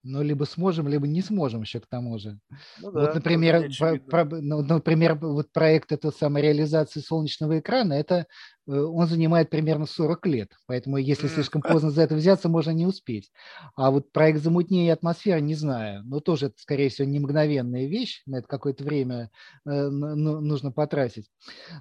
Ну, 0.03 0.21
либо 0.21 0.43
сможем, 0.43 0.89
либо 0.89 1.07
не 1.07 1.21
сможем 1.21 1.61
еще 1.61 1.79
к 1.79 1.87
тому 1.87 2.17
же. 2.17 2.37
Ну, 2.81 2.91
да, 2.91 3.01
вот, 3.01 3.15
например, 3.15 3.69
про, 3.79 3.97
про, 3.97 4.25
ну, 4.25 4.61
например, 4.61 5.15
вот 5.15 5.53
проект 5.53 5.93
этой 5.93 6.11
самой 6.11 6.41
реализации 6.41 6.99
солнечного 6.99 7.59
экрана, 7.59 7.93
это 7.93 8.27
э, 8.67 8.71
он 8.73 9.07
занимает 9.07 9.49
примерно 9.49 9.85
40 9.85 10.25
лет, 10.25 10.51
поэтому 10.67 10.97
если 10.97 11.27
слишком 11.27 11.61
поздно 11.61 11.89
за 11.89 12.01
это 12.01 12.15
взяться, 12.15 12.49
можно 12.49 12.71
не 12.71 12.85
успеть. 12.85 13.31
А 13.77 13.91
вот 13.91 14.11
проект 14.11 14.41
замутнения 14.41 14.91
атмосферы, 14.91 15.39
не 15.39 15.55
знаю, 15.55 16.03
но 16.03 16.19
тоже 16.19 16.47
это, 16.47 16.55
скорее 16.57 16.89
всего, 16.89 17.07
не 17.07 17.19
мгновенная 17.19 17.87
вещь, 17.87 18.23
на 18.25 18.39
это 18.39 18.47
какое-то 18.47 18.83
время 18.83 19.31
э, 19.65 19.87
ну, 19.87 20.41
нужно 20.41 20.73
потратить. 20.73 21.29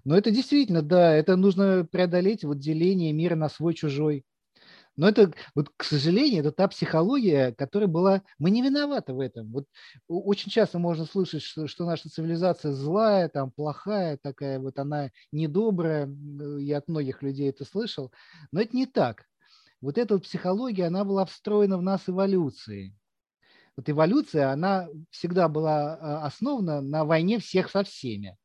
Но 0.05 0.16
это 0.16 0.31
действительно, 0.31 0.82
да, 0.82 1.15
это 1.15 1.36
нужно 1.36 1.85
преодолеть 1.90 2.44
вот 2.44 2.59
деление 2.59 3.12
мира 3.12 3.35
на 3.35 3.49
свой-чужой. 3.49 4.24
Но 4.97 5.09
это, 5.09 5.32
вот, 5.55 5.70
к 5.77 5.85
сожалению, 5.85 6.40
это 6.40 6.52
та 6.52 6.69
психология, 6.69 7.52
которая 7.52 7.89
была... 7.89 8.23
Мы 8.39 8.51
не 8.51 8.62
виноваты 8.62 9.14
в 9.14 9.20
этом. 9.20 9.51
Вот 9.51 9.66
очень 10.09 10.51
часто 10.51 10.78
можно 10.78 11.06
слышать, 11.06 11.43
что, 11.43 11.66
что 11.66 11.86
наша 11.86 12.10
цивилизация 12.10 12.73
злая, 12.73 13.28
там, 13.28 13.51
плохая 13.51 14.19
такая, 14.23 14.59
вот 14.59 14.78
она 14.78 15.10
недобрая. 15.32 16.14
Я 16.59 16.78
от 16.78 16.89
многих 16.89 17.23
людей 17.23 17.48
это 17.48 17.64
слышал. 17.64 18.12
Но 18.52 18.60
это 18.60 18.77
не 18.77 18.86
так. 18.86 19.24
Вот 19.81 19.98
эта 19.98 20.14
вот 20.14 20.24
психология, 20.24 20.86
она 20.86 21.05
была 21.05 21.24
встроена 21.24 21.78
в 21.78 21.82
нас 21.82 22.02
эволюцией. 22.06 22.94
Вот 23.77 23.89
эволюция, 23.89 24.51
она 24.51 24.89
всегда 25.10 25.48
была 25.48 25.94
а, 25.94 26.27
основана 26.27 26.82
на 26.82 27.05
войне 27.05 27.39
всех 27.39 27.70
со 27.70 27.82
всеми. 27.82 28.36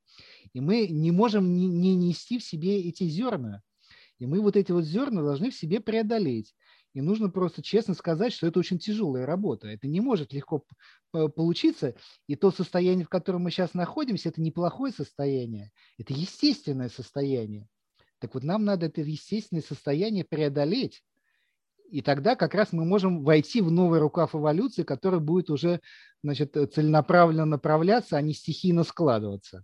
И 0.53 0.61
мы 0.61 0.87
не 0.87 1.11
можем 1.11 1.53
не 1.53 1.95
нести 1.95 2.39
в 2.39 2.43
себе 2.43 2.81
эти 2.81 3.03
зерна. 3.03 3.61
И 4.19 4.25
мы 4.25 4.41
вот 4.41 4.55
эти 4.55 4.71
вот 4.71 4.83
зерна 4.83 5.21
должны 5.21 5.51
в 5.51 5.55
себе 5.55 5.79
преодолеть. 5.79 6.55
И 6.93 7.01
нужно 7.01 7.29
просто 7.29 7.61
честно 7.61 7.93
сказать, 7.93 8.33
что 8.33 8.47
это 8.47 8.59
очень 8.59 8.79
тяжелая 8.79 9.25
работа. 9.25 9.67
Это 9.67 9.87
не 9.87 10.01
может 10.01 10.33
легко 10.33 10.65
получиться. 11.11 11.95
И 12.25 12.35
то 12.35 12.49
состояние, 12.49 13.05
в 13.05 13.09
котором 13.09 13.43
мы 13.43 13.51
сейчас 13.51 13.75
находимся, 13.75 14.29
это 14.29 14.41
неплохое 14.41 14.91
состояние. 14.91 15.71
Это 15.99 16.13
естественное 16.13 16.89
состояние. 16.89 17.67
Так 18.19 18.33
вот, 18.33 18.43
нам 18.43 18.65
надо 18.65 18.87
это 18.87 19.01
естественное 19.01 19.61
состояние 19.61 20.25
преодолеть. 20.25 21.03
И 21.91 22.01
тогда 22.01 22.35
как 22.35 22.55
раз 22.55 22.73
мы 22.73 22.83
можем 22.83 23.23
войти 23.23 23.61
в 23.61 23.71
новый 23.71 23.99
рукав 23.99 24.35
эволюции, 24.35 24.83
который 24.83 25.19
будет 25.19 25.49
уже 25.49 25.81
значит, 26.23 26.57
целенаправленно 26.73 27.45
направляться, 27.45 28.17
а 28.17 28.21
не 28.21 28.33
стихийно 28.33 28.83
складываться. 28.83 29.63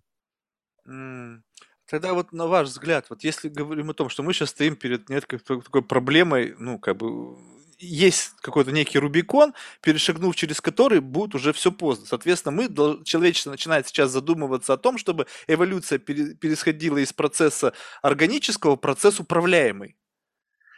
Mm. 0.88 1.42
Тогда 1.90 2.14
вот 2.14 2.32
на 2.32 2.48
ваш 2.48 2.70
взгляд, 2.70 3.08
вот 3.10 3.24
если 3.24 3.50
говорим 3.50 3.90
о 3.90 3.94
том, 3.94 4.10
что 4.10 4.24
мы 4.24 4.34
сейчас 4.34 4.50
стоим 4.50 4.76
перед 4.76 5.10
некой 5.10 5.40
такой 5.40 5.82
проблемой, 5.82 6.56
ну, 6.58 6.80
как 6.80 6.98
бы 6.98 7.38
есть 7.78 8.32
какой-то 8.42 8.72
некий 8.72 9.00
Рубикон, 9.00 9.54
перешагнув 9.82 10.36
через 10.36 10.62
который 10.62 11.02
будет 11.02 11.36
уже 11.36 11.54
все 11.54 11.72
поздно. 11.72 12.06
Соответственно, 12.06 12.56
мы, 12.56 13.04
человечество 13.04 13.52
начинает 13.52 13.88
сейчас 13.88 14.12
задумываться 14.12 14.74
о 14.74 14.78
том, 14.78 14.98
чтобы 14.98 15.28
эволюция 15.48 16.00
пересходила 16.00 16.98
из 16.98 17.12
процесса 17.14 17.74
органического 18.02 18.76
в 18.76 18.80
процесс 18.80 19.20
управляемый. 19.20 19.96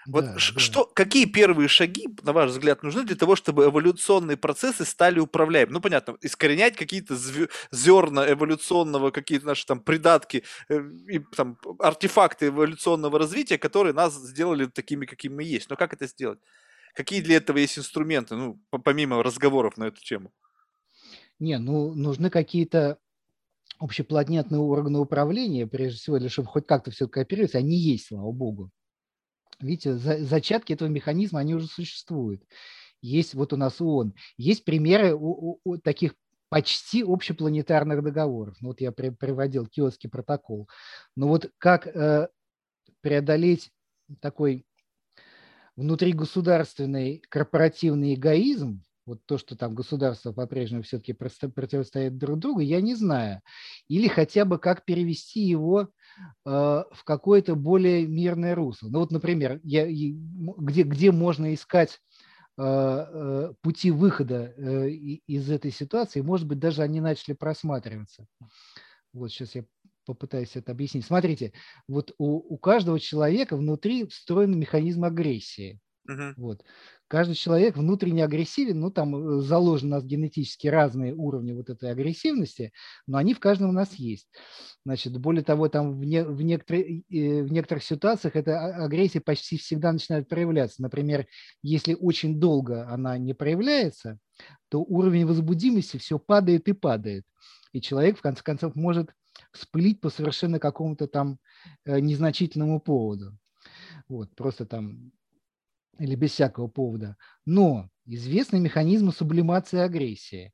Вот 0.08 0.26
да, 0.26 0.38
что, 0.38 0.86
да. 0.86 0.92
какие 0.94 1.26
первые 1.26 1.68
шаги, 1.68 2.08
на 2.22 2.32
ваш 2.32 2.52
взгляд, 2.52 2.84
нужны 2.84 3.04
для 3.04 3.16
того, 3.16 3.36
чтобы 3.36 3.66
эволюционные 3.66 4.38
процессы 4.38 4.86
стали 4.86 5.20
управляемыми? 5.20 5.74
Ну, 5.74 5.82
понятно, 5.82 6.16
искоренять 6.22 6.76
какие-то 6.76 7.16
зерна 7.72 8.32
эволюционного, 8.32 9.10
какие-то 9.10 9.48
наши 9.48 9.66
там 9.66 9.80
придатки, 9.80 10.44
э, 10.70 10.80
и, 11.08 11.20
там, 11.20 11.58
артефакты 11.80 12.48
эволюционного 12.48 13.18
развития, 13.18 13.58
которые 13.58 13.94
нас 13.94 14.14
сделали 14.16 14.66
такими, 14.66 15.06
какими 15.06 15.36
мы 15.36 15.44
есть. 15.44 15.70
Но 15.70 15.76
как 15.76 15.94
это 15.94 16.06
сделать? 16.08 16.40
Какие 16.94 17.22
для 17.22 17.38
этого 17.38 17.58
есть 17.58 17.78
инструменты, 17.78 18.36
ну, 18.36 18.62
помимо 18.84 19.24
разговоров 19.24 19.78
на 19.78 19.86
эту 19.86 20.02
тему? 20.02 20.32
Не, 21.40 21.58
ну, 21.60 21.94
нужны 21.94 22.30
какие-то 22.30 23.00
общепланетные 23.80 24.60
органы 24.60 25.00
управления, 25.00 25.68
прежде 25.68 26.00
всего, 26.00 26.20
для 26.20 26.30
чтобы 26.30 26.48
хоть 26.48 26.68
как-то 26.68 26.92
все 26.92 27.08
кооперировать, 27.08 27.56
они 27.56 27.78
есть, 27.78 28.08
слава 28.08 28.32
богу. 28.32 28.72
Видите, 29.60 29.96
за, 29.96 30.24
зачатки 30.24 30.74
этого 30.74 30.88
механизма, 30.90 31.40
они 31.40 31.56
уже 31.56 31.68
существуют. 31.68 32.44
есть 33.02 33.34
вот 33.34 33.54
у 33.54 33.58
нас 33.58 33.82
ООН. 33.82 34.14
Есть 34.38 34.66
примеры 34.66 35.14
у, 35.14 35.52
у, 35.52 35.60
у 35.64 35.78
таких 35.78 36.16
почти 36.50 37.04
общепланетарных 37.04 38.04
договоров. 38.04 38.56
Ну, 38.62 38.70
вот 38.70 38.82
я 38.82 38.92
при, 38.92 39.10
приводил 39.10 39.66
Киотский 39.68 40.10
протокол. 40.10 40.70
Но 41.16 41.28
вот 41.28 41.52
как 41.58 41.88
э, 41.88 42.30
преодолеть 43.02 43.72
такой 44.22 44.66
внутригосударственный 45.76 47.22
корпоративный 47.30 48.14
эгоизм, 48.14 48.84
вот 49.06 49.26
то, 49.26 49.38
что 49.38 49.56
там 49.56 49.76
государства 49.76 50.32
по-прежнему 50.32 50.84
все-таки 50.84 51.14
противостоят 51.14 52.18
друг 52.18 52.40
другу, 52.40 52.60
я 52.60 52.82
не 52.82 52.96
знаю. 52.96 53.42
Или 53.88 54.08
хотя 54.08 54.46
бы 54.46 54.58
как 54.58 54.84
перевести 54.86 55.42
его 55.42 55.82
э, 55.82 55.86
в 56.46 57.04
какое-то 57.04 57.56
более 57.56 58.08
мирное 58.08 58.56
русло. 58.56 58.90
Ну 58.90 59.00
вот, 59.00 59.12
например, 59.12 59.60
я, 59.64 59.86
где, 59.88 60.84
где 60.84 61.12
можно 61.12 61.54
искать 61.54 62.00
э, 62.58 62.64
э, 62.64 63.54
пути 63.62 63.92
выхода 63.92 64.54
э, 64.58 64.90
из 64.90 65.50
этой 65.52 65.72
ситуации, 65.72 66.22
может 66.22 66.48
быть, 66.48 66.60
даже 66.60 66.82
они 66.82 67.00
начали 67.00 67.34
просматриваться. 67.34 68.26
Вот 69.14 69.32
сейчас 69.32 69.56
я 69.56 69.66
попытаюсь 70.06 70.56
это 70.56 70.72
объяснить. 70.72 71.06
Смотрите, 71.06 71.54
вот 71.88 72.14
у, 72.18 72.54
у 72.54 72.58
каждого 72.58 73.00
человека 73.00 73.58
внутри 73.58 74.08
встроен 74.08 74.58
механизм 74.58 75.04
агрессии. 75.04 75.80
Uh-huh. 76.08 76.34
Вот. 76.38 76.64
Каждый 77.08 77.36
человек 77.36 77.78
внутренне 77.78 78.24
агрессивен, 78.24 78.80
ну 78.80 78.90
там 78.90 79.16
э, 79.16 79.42
заложены 79.42 79.92
у 79.92 79.96
нас 79.96 80.04
генетически 80.04 80.68
разные 80.68 81.14
уровни 81.14 81.54
вот 81.54 81.70
этой 81.70 81.92
агрессивности, 81.92 82.72
но 83.06 83.20
они 83.20 83.36
в 83.36 83.40
каждом 83.40 83.70
у 83.70 83.74
нас 83.74 83.94
есть. 83.94 84.28
Значит, 84.86 85.16
более 85.20 85.44
того, 85.44 85.70
там 85.70 86.00
в, 86.00 86.04
не, 86.04 86.24
в, 86.24 86.42
некоторых, 86.42 86.84
э, 86.84 87.44
в 87.44 87.52
некоторых 87.52 87.84
ситуациях 87.84 88.36
эта 88.36 88.60
а, 88.60 88.86
агрессия 88.86 89.22
почти 89.22 89.58
всегда 89.58 89.92
начинает 89.92 90.28
проявляться. 90.28 90.82
Например, 90.82 91.28
если 91.62 91.94
очень 91.94 92.40
долго 92.40 92.90
она 92.90 93.20
не 93.20 93.36
проявляется, 93.36 94.18
то 94.70 94.82
уровень 94.82 95.28
возбудимости 95.28 95.98
все 95.98 96.18
падает 96.18 96.68
и 96.68 96.74
падает. 96.74 97.24
И 97.72 97.82
человек, 97.82 98.18
в 98.18 98.22
конце 98.22 98.42
концов, 98.42 98.76
может 98.76 99.12
вспылить 99.52 100.02
по 100.02 100.10
совершенно 100.10 100.60
какому-то 100.60 101.08
там 101.08 101.38
э, 101.86 102.00
незначительному 102.00 102.80
поводу. 102.80 103.38
Вот, 104.08 104.34
просто 104.36 104.66
там 104.66 105.12
или 106.00 106.16
без 106.16 106.32
всякого 106.32 106.68
повода. 106.68 107.16
Но 107.46 107.90
известны 108.06 108.60
механизмы 108.60 109.12
сублимации 109.12 109.80
агрессии. 109.80 110.52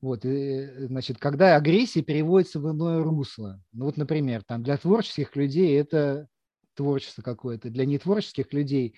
Вот, 0.00 0.24
и, 0.24 0.86
значит, 0.86 1.18
когда 1.18 1.56
агрессия 1.56 2.02
переводится 2.02 2.60
в 2.60 2.70
иное 2.70 3.02
русло. 3.02 3.62
Ну 3.72 3.86
вот, 3.86 3.96
например, 3.96 4.42
там 4.44 4.62
для 4.62 4.76
творческих 4.76 5.34
людей 5.36 5.78
это 5.80 6.28
творчество 6.74 7.22
какое-то, 7.22 7.70
для 7.70 7.86
нетворческих 7.86 8.52
людей 8.52 8.94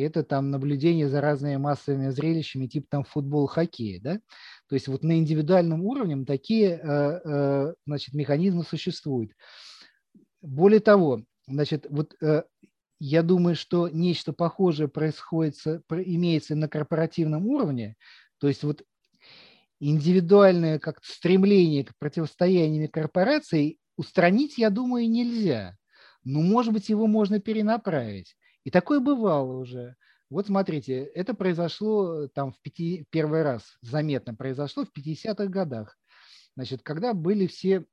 это 0.00 0.22
там 0.22 0.50
наблюдение 0.50 1.08
за 1.08 1.20
разными 1.20 1.56
массовыми 1.56 2.10
зрелищами, 2.10 2.66
типа 2.66 2.86
там 2.90 3.04
футбол, 3.04 3.46
хоккей, 3.46 4.00
да? 4.00 4.20
То 4.68 4.74
есть 4.74 4.88
вот 4.88 5.02
на 5.02 5.18
индивидуальном 5.18 5.82
уровне 5.84 6.24
такие, 6.24 6.80
э, 6.82 7.20
э, 7.24 7.74
значит, 7.86 8.14
механизмы 8.14 8.64
существуют. 8.64 9.32
Более 10.40 10.80
того, 10.80 11.22
значит, 11.46 11.86
вот 11.90 12.14
э, 12.22 12.42
я 12.98 13.22
думаю, 13.22 13.54
что 13.54 13.88
нечто 13.88 14.32
похожее 14.32 14.88
происходит, 14.88 15.56
имеется 15.90 16.54
на 16.54 16.68
корпоративном 16.68 17.46
уровне. 17.46 17.96
То 18.38 18.48
есть 18.48 18.64
вот 18.64 18.82
индивидуальное 19.80 20.78
как 20.78 21.04
стремление 21.04 21.84
к 21.84 21.96
противостоянию 21.98 22.90
корпораций 22.90 23.78
устранить, 23.96 24.58
я 24.58 24.70
думаю, 24.70 25.08
нельзя. 25.08 25.76
Но, 26.24 26.40
может 26.40 26.72
быть, 26.72 26.88
его 26.88 27.06
можно 27.06 27.40
перенаправить. 27.40 28.36
И 28.64 28.70
такое 28.70 29.00
бывало 29.00 29.56
уже. 29.56 29.96
Вот 30.30 30.46
смотрите, 30.46 31.04
это 31.14 31.32
произошло 31.32 32.28
там 32.28 32.52
в 32.52 32.60
пяти, 32.60 33.06
первый 33.10 33.42
раз, 33.42 33.78
заметно 33.80 34.34
произошло 34.34 34.84
в 34.84 34.90
50-х 34.96 35.46
годах. 35.46 35.96
Значит, 36.54 36.82
когда 36.82 37.14
были 37.14 37.46
все 37.46 37.86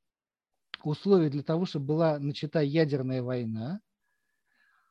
условия 0.84 1.30
для 1.30 1.44
того, 1.44 1.66
чтобы 1.66 1.86
была 1.86 2.20
начата 2.20 2.60
ядерная 2.60 3.24
война, 3.24 3.80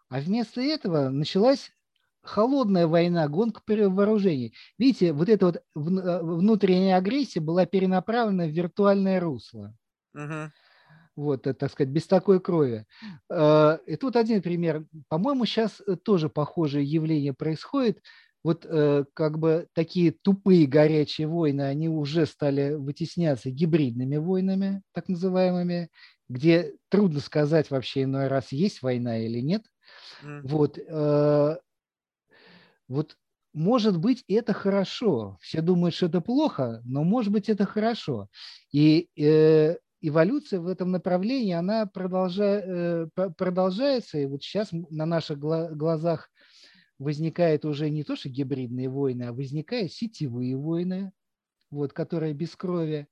а 0.09 0.21
вместо 0.21 0.61
этого 0.61 1.09
началась 1.09 1.71
холодная 2.25 2.87
война, 2.87 3.29
гонка 3.29 3.61
вооружений. 3.67 4.55
Видите, 4.79 5.13
вот 5.13 5.29
эта 5.29 5.47
вот 5.47 5.57
э, 5.57 5.61
внутренняя 5.75 6.97
агрессия 6.97 7.41
была 7.41 7.67
перенаправлена 7.67 8.47
в 8.47 8.51
виртуальное 8.51 9.21
русло. 9.21 9.77
Угу. 10.15 10.51
Вот, 11.17 11.47
э, 11.47 11.55
так 11.55 11.71
сказать, 11.71 11.93
без 11.93 12.07
такой 12.07 12.41
крови. 12.41 12.87
Э, 13.31 13.79
и 13.87 13.97
тут 13.97 14.17
один 14.17 14.43
пример. 14.43 14.87
По-моему, 15.09 15.45
сейчас 15.45 15.81
тоже 16.05 16.29
похожее 16.29 16.85
явление 16.85 17.35
происходит. 17.35 18.01
Вот 18.43 18.67
как 19.15 19.39
бы 19.39 19.69
такие 19.73 20.13
тупые 20.13 20.67
горячие 20.67 21.27
войны, 21.27 21.63
они 21.63 21.89
уже 21.89 22.27
стали 22.27 22.75
вытесняться 22.75 23.49
гибридными 23.49 24.19
войнами, 24.19 24.83
так 24.93 25.09
называемыми, 25.09 25.89
где 26.29 26.75
трудно 26.91 27.21
сказать 27.21 27.71
вообще 27.71 28.03
иной 28.03 28.29
раз, 28.29 28.53
есть 28.53 28.83
война 28.83 29.19
или 29.19 29.41
нет. 29.41 29.65
Вот, 30.43 30.79
э, 30.79 31.57
вот 32.89 33.17
может 33.55 33.99
быть, 33.99 34.25
это 34.27 34.53
хорошо. 34.53 35.39
Все 35.41 35.61
думают, 35.61 35.95
что 35.95 36.07
это 36.07 36.21
плохо, 36.21 36.83
но 36.85 37.05
может 37.05 37.33
быть, 37.33 37.49
это 37.49 37.65
хорошо. 37.65 38.29
И 38.73 39.09
э, 39.17 39.77
эволюция 40.01 40.61
в 40.61 40.67
этом 40.67 40.91
направлении, 40.91 41.53
она 41.53 41.87
продолжа, 41.87 42.45
э, 42.45 43.07
продолжается. 43.39 44.19
И 44.19 44.27
вот 44.27 44.43
сейчас 44.43 44.71
на 44.73 45.07
наших 45.07 45.39
глазах 45.39 46.31
возникает 46.99 47.65
уже 47.65 47.91
не 47.91 48.03
то, 48.03 48.17
что 48.17 48.29
гибридные 48.29 48.89
войны, 48.89 49.23
а 49.25 49.33
возникают 49.33 49.93
сетевые 49.93 50.57
войны, 50.57 51.13
вот, 51.71 51.93
которые 51.93 52.35
без 52.35 52.57
крови. 52.57 53.07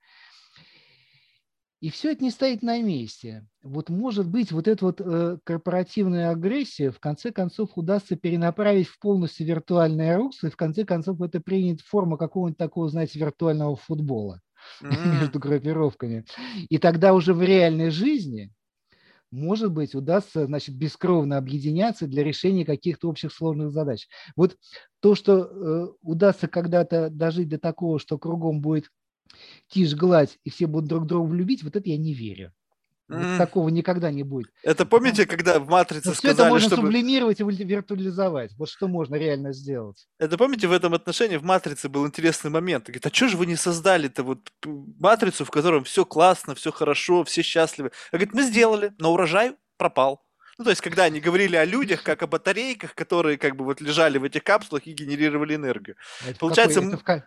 И 1.83 1.91
все 1.91 2.13
это 2.13 2.23
не 2.23 2.31
стоит 2.31 2.63
на 2.63 2.81
месте. 2.81 3.45
Вот 3.65 3.89
может 3.89 4.29
быть, 4.29 4.53
вот 4.53 4.69
эта 4.69 4.85
вот 4.85 5.01
э, 5.01 5.39
корпоративная 5.43 6.31
агрессия 6.31 6.93
в 6.93 7.01
конце 7.01 7.33
концов 7.33 7.71
удастся 7.75 8.15
перенаправить 8.15 8.87
в 8.87 9.01
полностью 9.01 9.49
виртуальное 9.49 10.17
русло, 10.17 10.47
и 10.47 10.51
в 10.51 10.57
конце 10.57 10.85
концов 10.85 11.21
это 11.21 11.41
принят 11.41 11.81
форму 11.81 12.17
какого-нибудь 12.17 12.57
такого, 12.57 12.89
знаете, 12.89 13.19
виртуального 13.19 13.75
футбола 13.75 14.41
mm-hmm. 14.81 15.21
между 15.21 15.41
группировками. 15.41 16.25
И 16.69 16.79
тогда 16.79 17.15
уже 17.15 17.35
в 17.35 17.43
реальной 17.43 17.91
жизни, 17.91 18.53
может 19.33 19.73
быть, 19.73 19.97
удастся, 19.97 20.47
значит, 20.47 20.77
бескровно 20.77 21.37
объединяться 21.37 22.07
для 22.07 22.23
решения 22.23 22.65
каких-то 22.65 23.09
общих 23.09 23.33
сложных 23.33 23.73
задач. 23.73 24.07
Вот 24.37 24.57
то, 25.01 25.17
что 25.17 25.39
э, 25.41 25.89
удастся 26.03 26.47
когда-то 26.47 27.11
дожить 27.11 27.49
до 27.49 27.59
такого, 27.59 27.99
что 27.99 28.19
кругом 28.19 28.61
будет 28.61 28.89
тишь, 29.69 29.95
гладь, 29.95 30.39
и 30.45 30.51
все 30.51 30.67
будут 30.67 30.89
друг 30.89 31.07
друга 31.07 31.35
любить, 31.35 31.63
вот 31.63 31.77
это 31.77 31.89
я 31.89 31.97
не 31.97 32.15
верю. 32.15 32.53
Вот 33.09 33.39
такого 33.39 33.69
никогда 33.69 34.11
не 34.11 34.23
будет. 34.23 34.51
Это 34.63 34.87
помните, 34.87 35.27
когда 35.27 35.59
в 35.59 35.69
«Матрице» 35.69 36.09
Но 36.09 36.15
сказали, 36.15 36.35
все 36.35 36.43
это 36.43 36.51
можно 36.51 36.67
чтобы... 36.69 36.83
сублимировать 36.83 37.41
и 37.41 37.45
виртуализовать. 37.45 38.53
Вот 38.57 38.71
что 38.71 38.89
можно 38.89 39.17
реально 39.17 39.53
сделать. 39.53 40.09
Это 40.19 40.39
помните, 40.39 40.67
в 40.67 40.73
этом 40.73 40.95
отношении 40.95 41.37
в 41.37 41.45
«Матрице» 41.45 41.89
был 41.89 42.07
интересный 42.07 42.51
момент. 42.51 42.87
Говорит, 42.87 43.05
а 43.05 43.11
что 43.13 43.29
же 43.29 43.37
вы 43.37 43.47
не 43.47 43.57
создали-то 43.57 44.23
вот 44.23 44.51
«Матрицу», 44.65 45.45
в 45.45 45.51
котором 45.51 45.85
все 45.85 46.05
классно, 46.05 46.55
все 46.55 46.73
хорошо, 46.73 47.25
все 47.25 47.43
счастливы? 47.43 47.91
А 48.13 48.17
говорит, 48.17 48.35
мы 48.35 48.43
сделали, 48.45 48.93
но 48.99 49.13
урожай 49.13 49.57
пропал. 49.77 50.25
Ну, 50.59 50.65
то 50.65 50.71
есть, 50.71 50.83
когда 50.83 51.05
они 51.05 51.21
говорили 51.21 51.57
о 51.57 51.65
людях, 51.65 52.03
как 52.03 52.23
о 52.23 52.27
батарейках, 52.27 52.95
которые 52.95 53.37
как 53.37 53.57
бы 53.57 53.65
вот 53.65 53.81
лежали 53.81 54.19
в 54.19 54.25
этих 54.25 54.45
капсулах 54.45 54.87
и 54.87 54.93
генерировали 54.93 55.55
энергию. 55.55 55.97
Это 56.27 56.39
Получается, 56.39 56.81
какой, 56.81 56.95
это 56.95 56.99
в, 56.99 57.23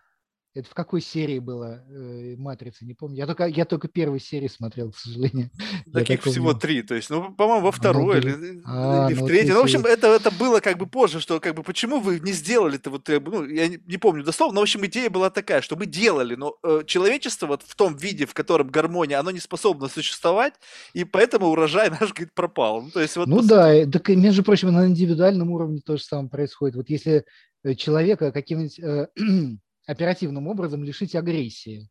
это 0.56 0.70
в 0.70 0.74
какой 0.74 1.02
серии 1.02 1.40
было 1.40 1.84
э, 1.90 2.36
«Матрица», 2.38 2.86
не 2.86 2.94
помню. 2.94 3.18
Я 3.18 3.28
только, 3.28 3.46
я 3.46 3.66
только 3.66 3.90
первую 3.90 4.20
серию 4.20 4.50
смотрел, 4.50 4.92
к 4.92 4.98
сожалению. 4.98 5.52
Таких 5.94 6.24
всего 6.24 6.54
три. 6.54 6.82
То 6.82 6.96
есть, 6.96 7.10
ну, 7.10 7.34
по-моему, 7.34 7.66
во 7.66 7.72
второй 7.74 8.22
ну, 8.22 8.30
или, 8.30 8.62
а, 8.66 9.08
или 9.10 9.20
ну, 9.20 9.26
в 9.26 9.28
третьей. 9.28 9.52
Ну, 9.52 9.60
в 9.60 9.64
общем, 9.64 9.86
это, 9.86 10.08
это 10.08 10.32
было 10.32 10.62
как 10.62 10.78
бы 10.78 10.88
позже, 10.88 11.20
что 11.20 11.42
как 11.42 11.56
бы 11.56 11.64
почему 11.64 12.00
вы 12.00 12.22
не 12.22 12.32
сделали-то 12.32 12.90
вот, 12.90 13.06
ну, 13.10 13.46
я 13.46 13.68
не, 13.68 13.80
не 13.86 13.98
помню 13.98 14.24
дословно, 14.24 14.56
но, 14.56 14.62
в 14.62 14.64
общем, 14.64 14.86
идея 14.86 15.10
была 15.10 15.30
такая, 15.30 15.60
что 15.60 15.76
мы 15.76 15.88
делали, 15.88 16.36
но 16.36 16.56
э, 16.64 16.84
человечество 16.88 17.48
вот 17.48 17.64
в 17.64 17.76
том 17.76 17.98
виде, 17.98 18.26
в 18.26 18.34
котором 18.34 18.70
гармония, 18.70 19.20
оно 19.20 19.32
не 19.32 19.42
способно 19.42 19.90
существовать, 19.90 20.54
и 20.94 21.04
поэтому 21.04 21.48
урожай 21.48 21.90
наш, 22.00 22.14
говорит, 22.14 22.34
пропал. 22.34 22.82
Ну, 22.82 22.92
то 22.92 23.02
есть, 23.02 23.18
вот, 23.18 23.28
ну 23.28 23.40
по... 23.40 23.44
да, 23.44 23.86
так, 23.92 24.08
между 24.08 24.42
прочим, 24.42 24.72
на 24.72 24.88
индивидуальном 24.88 25.52
уровне 25.52 25.82
то 25.86 25.98
же 25.98 26.04
самое 26.04 26.30
происходит. 26.30 26.78
Вот 26.78 26.90
если 26.90 27.26
э, 27.66 27.76
человека 27.76 28.32
каким-нибудь 28.32 28.80
э, 28.80 29.08
оперативным 29.86 30.48
образом 30.48 30.84
лишить 30.84 31.16
агрессии. 31.16 31.90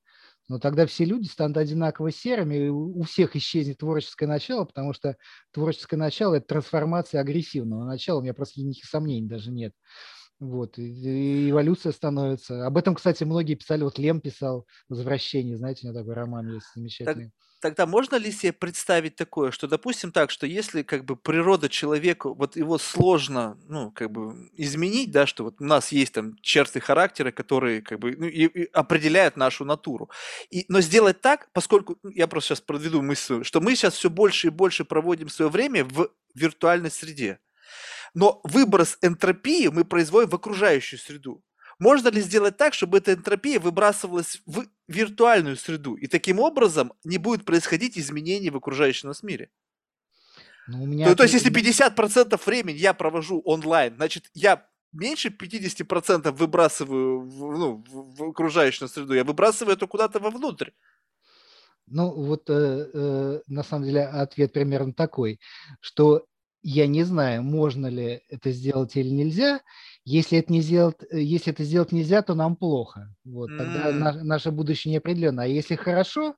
Но 0.49 0.59
тогда 0.59 0.87
все 0.87 1.05
люди 1.05 1.27
станут 1.27 1.57
одинаково 1.57 2.11
серыми, 2.13 2.67
и 2.67 2.69
у 2.69 3.03
всех 3.05 3.35
исчезнет 3.35 3.79
творческое 3.79 4.27
начало, 4.27 4.65
потому 4.65 4.93
что 4.93 5.17
творческое 5.53 5.97
начало– 5.97 6.35
это 6.37 6.47
трансформация 6.47 7.23
агрессивного 7.23 7.85
начала, 7.85 8.19
у 8.19 8.23
меня 8.23 8.35
просто 8.35 8.61
никаких 8.61 8.85
сомнений 8.85 9.27
даже 9.27 9.51
нет. 9.51 9.73
Вот, 10.41 10.79
и 10.79 11.49
эволюция 11.49 11.93
становится. 11.93 12.67
Об 12.67 12.77
этом, 12.77 12.95
кстати, 12.95 13.25
многие 13.25 13.55
писали, 13.55 13.85
вот 13.85 13.99
Лем 13.99 14.21
писал 14.21 14.67
«Возвращение», 14.89 15.57
знаете, 15.57 15.87
у 15.87 15.91
него 15.91 16.01
такой 16.01 16.15
роман 16.15 16.53
есть 16.53 16.67
замечательный. 16.75 17.27
Так, 17.27 17.33
тогда 17.65 17.87
можно 17.87 18.17
ли 18.17 18.31
себе 18.31 18.53
представить 18.53 19.17
такое, 19.17 19.51
что, 19.51 19.67
допустим, 19.67 20.13
так, 20.13 20.31
что 20.31 20.47
если 20.47 20.83
как 20.83 21.07
бы 21.07 21.17
природа 21.17 21.71
человека, 21.71 22.29
вот 22.29 22.57
его 22.57 22.77
сложно, 22.77 23.57
ну, 23.69 23.91
как 23.91 24.11
бы 24.11 24.51
изменить, 24.53 25.11
да, 25.11 25.27
что 25.27 25.45
вот 25.45 25.55
у 25.61 25.65
нас 25.65 25.91
есть 25.91 26.13
там 26.13 26.37
черты 26.43 26.81
характера, 26.81 27.31
которые 27.31 27.81
как 27.81 28.01
бы 28.01 28.15
ну, 28.19 28.27
и, 28.27 28.45
и 28.45 28.65
определяют 28.75 29.39
нашу 29.39 29.65
натуру. 29.65 30.11
И, 30.51 30.67
но 30.69 30.83
сделать 30.83 31.23
так, 31.23 31.49
поскольку, 31.55 31.97
ну, 32.03 32.11
я 32.11 32.27
просто 32.27 32.49
сейчас 32.49 32.61
проведу 32.61 33.01
мысль, 33.01 33.43
что 33.45 33.63
мы 33.63 33.75
сейчас 33.77 33.95
все 33.95 34.11
больше 34.11 34.49
и 34.49 34.51
больше 34.51 34.85
проводим 34.85 35.31
свое 35.31 35.51
время 35.51 35.87
в 35.87 36.11
виртуальной 36.35 36.91
среде. 36.91 37.39
Но 38.13 38.43
выброс 38.45 38.99
энтропии 39.01 39.69
мы 39.69 39.87
производим 39.87 40.29
в 40.29 40.35
окружающую 40.35 41.01
среду. 41.01 41.43
Можно 41.79 42.09
ли 42.09 42.21
сделать 42.21 42.57
так, 42.57 42.75
чтобы 42.75 42.99
эта 42.99 43.15
энтропия 43.15 43.59
выбрасывалась 43.59 44.41
в 44.47 44.67
виртуальную 44.89 45.57
среду, 45.57 45.95
и 45.95 46.07
таким 46.07 46.39
образом 46.41 46.93
не 47.05 47.19
будет 47.19 47.45
происходить 47.45 47.99
изменений 47.99 48.51
в 48.51 48.57
окружающем 48.57 49.09
нас 49.09 49.23
мире? 49.23 49.51
Ну, 50.67 50.83
у 50.83 50.87
меня... 50.87 51.09
ну, 51.09 51.15
то 51.15 51.25
есть, 51.25 51.35
если 51.35 51.53
50% 51.53 52.41
времени 52.47 52.77
я 52.77 52.95
провожу 52.95 53.41
онлайн, 53.45 53.97
значит, 53.97 54.31
я 54.35 54.67
меньше 54.93 55.29
50% 55.29 56.31
выбрасываю 56.33 57.21
в, 57.21 57.59
ну, 57.59 57.85
в, 57.87 58.31
окружающую 58.31 58.89
среду, 58.89 59.15
я 59.15 59.25
выбрасываю 59.25 59.77
это 59.77 59.87
куда-то 59.87 60.21
вовнутрь. 60.21 60.71
Ну, 61.87 62.11
вот 62.11 62.49
э, 62.49 62.91
э, 62.95 63.41
на 63.47 63.63
самом 63.63 63.85
деле 63.85 64.05
ответ 64.05 64.53
примерно 64.53 64.95
такой, 64.95 65.39
что 65.81 66.27
я 66.63 66.87
не 66.87 67.05
знаю, 67.05 67.43
можно 67.43 67.89
ли 67.89 68.23
это 68.31 68.51
сделать 68.51 68.97
или 68.97 69.11
нельзя. 69.11 69.61
Если 70.05 70.39
это, 70.39 70.53
не 70.53 70.61
сделать, 70.61 70.97
э, 71.11 71.21
если 71.21 71.53
это 71.53 71.65
сделать 71.65 71.93
нельзя, 71.93 72.23
то 72.23 72.35
нам 72.35 72.57
плохо. 72.57 73.15
Вот, 73.25 73.49
тогда 73.49 73.91
mm. 73.91 73.93
на, 73.93 74.25
наше 74.25 74.51
будущее 74.51 74.93
неопределенно. 74.93 75.45
А 75.45 75.47
если 75.47 75.77
хорошо, 75.77 76.37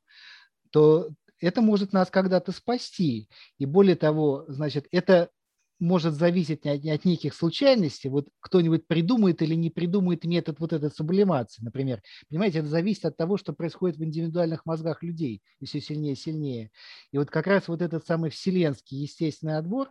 то 0.71 1.11
это 1.41 1.63
может 1.63 1.93
нас 1.93 2.11
когда-то 2.11 2.53
спасти. 2.53 3.29
И 3.59 3.67
более 3.67 3.97
того, 3.97 4.45
значит, 4.49 4.87
это 4.91 5.31
может 5.79 6.15
зависеть 6.15 6.65
от, 6.67 6.85
от 6.85 7.05
неких 7.05 7.35
случайностей. 7.35 8.09
Вот 8.09 8.29
кто-нибудь 8.41 8.87
придумает 8.87 9.43
или 9.43 9.55
не 9.55 9.71
придумает 9.71 10.25
метод 10.25 10.59
вот 10.61 10.73
этой 10.73 10.91
сублимации, 10.91 11.63
например. 11.63 12.03
Понимаете, 12.29 12.61
это 12.61 12.69
зависит 12.69 13.05
от 13.05 13.17
того, 13.17 13.37
что 13.37 13.53
происходит 13.53 13.97
в 13.97 14.05
индивидуальных 14.05 14.65
мозгах 14.65 15.03
людей, 15.03 15.43
и 15.61 15.67
все 15.67 15.81
сильнее 15.81 16.15
и 16.15 16.17
сильнее. 16.17 16.71
И 17.13 17.19
вот 17.19 17.31
как 17.31 17.47
раз 17.47 17.69
вот 17.69 17.83
этот 17.83 18.07
самый 18.07 18.31
вселенский 18.31 18.99
естественный 18.99 19.59
отбор, 19.59 19.91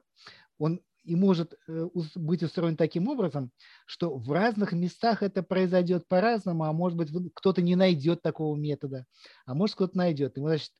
он 0.57 0.81
и 1.06 1.15
может 1.15 1.53
э, 1.68 1.88
быть 2.15 2.44
устроен 2.44 2.76
таким 2.76 3.07
образом, 3.07 3.52
что 3.86 4.18
в 4.18 4.32
разных 4.32 4.73
местах 4.73 5.23
это 5.23 5.44
произойдет 5.44 6.07
по-разному, 6.07 6.65
а 6.65 6.73
может 6.73 6.98
быть 6.98 7.11
кто-то 7.34 7.61
не 7.61 7.76
найдет 7.76 8.22
такого 8.22 8.56
метода, 8.56 9.06
а 9.45 9.53
может 9.53 9.76
кто-то 9.76 9.98
найдет. 9.98 10.38
И, 10.38 10.41
значит, 10.41 10.72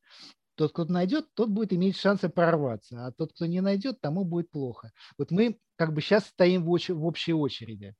тот, 0.56 0.72
кто 0.72 0.85
найдет, 0.85 1.27
тот 1.34 1.49
будет 1.49 1.73
иметь 1.73 1.97
шансы 1.97 2.30
прорваться, 2.30 3.06
а 3.06 3.11
тот, 3.11 3.34
кто 3.34 3.45
не 3.45 3.61
найдет, 3.61 4.02
тому 4.02 4.23
будет 4.26 4.49
плохо. 4.52 4.91
Вот 5.18 5.31
мы 5.31 5.60
как 5.76 5.93
бы 5.93 6.02
сейчас 6.02 6.26
стоим 6.26 6.65
в, 6.65 6.73
оч- 6.73 6.93
в 6.93 7.06
общей 7.06 7.34
очереди. 7.34 7.95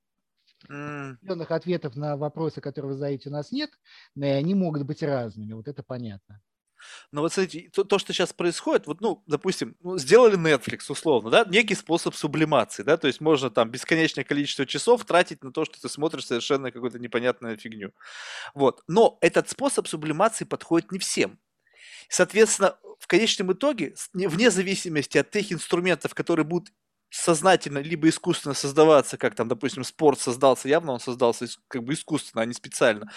Определенных 1.22 1.52
ответов 1.52 1.96
на 1.96 2.18
вопросы, 2.18 2.62
которые 2.62 2.94
вы 2.94 2.98
задаете, 2.98 3.30
у 3.30 3.34
нас 3.34 3.52
нет, 3.52 3.72
но 4.16 4.26
и 4.26 4.30
они 4.30 4.56
могут 4.56 4.84
быть 4.84 5.04
разными, 5.04 5.54
вот 5.54 5.68
это 5.68 5.84
понятно. 5.84 6.42
Но 7.12 7.22
вот 7.22 7.34
смотрите, 7.34 7.70
то, 7.70 7.84
то, 7.84 8.00
что 8.00 8.14
сейчас 8.14 8.34
происходит, 8.34 8.88
вот, 8.88 9.02
ну, 9.02 9.24
допустим, 9.28 9.76
ну, 9.82 9.98
сделали 9.98 10.38
Netflix, 10.38 10.90
условно, 10.90 11.30
да, 11.30 11.46
некий 11.46 11.76
способ 11.76 12.16
сублимации, 12.16 12.84
да, 12.84 12.98
то 12.98 13.08
есть 13.08 13.22
можно 13.22 13.50
там 13.50 13.70
бесконечное 13.70 14.24
количество 14.24 14.66
часов 14.66 15.06
тратить 15.06 15.44
на 15.44 15.52
то, 15.52 15.66
что 15.66 15.80
ты 15.82 15.90
смотришь 15.90 16.28
совершенно 16.28 16.72
какую-то 16.72 17.00
непонятную 17.00 17.58
фигню. 17.58 17.94
Вот. 18.54 18.84
Но 18.88 19.18
этот 19.22 19.50
способ 19.50 19.88
сублимации 19.88 20.46
подходит 20.46 20.92
не 20.92 21.00
всем. 21.00 21.40
Соответственно, 22.10 22.78
в 23.00 23.08
конечном 23.08 23.54
итоге, 23.54 23.96
вне 24.14 24.52
зависимости 24.52 25.18
от 25.18 25.32
тех 25.32 25.52
инструментов, 25.52 26.14
которые 26.14 26.46
будут 26.46 26.72
сознательно 27.16 27.80
либо 27.80 28.10
искусственно 28.10 28.54
создаваться, 28.54 29.18
как 29.18 29.36
там, 29.36 29.48
допустим, 29.48 29.84
спорт 29.84 30.20
создался, 30.20 30.68
явно 30.68 30.94
он 30.94 31.00
создался 31.00 31.48
как 31.68 31.84
бы 31.84 31.94
искусственно, 31.94 32.42
а 32.44 32.46
не 32.46 32.54
специально. 32.54 33.10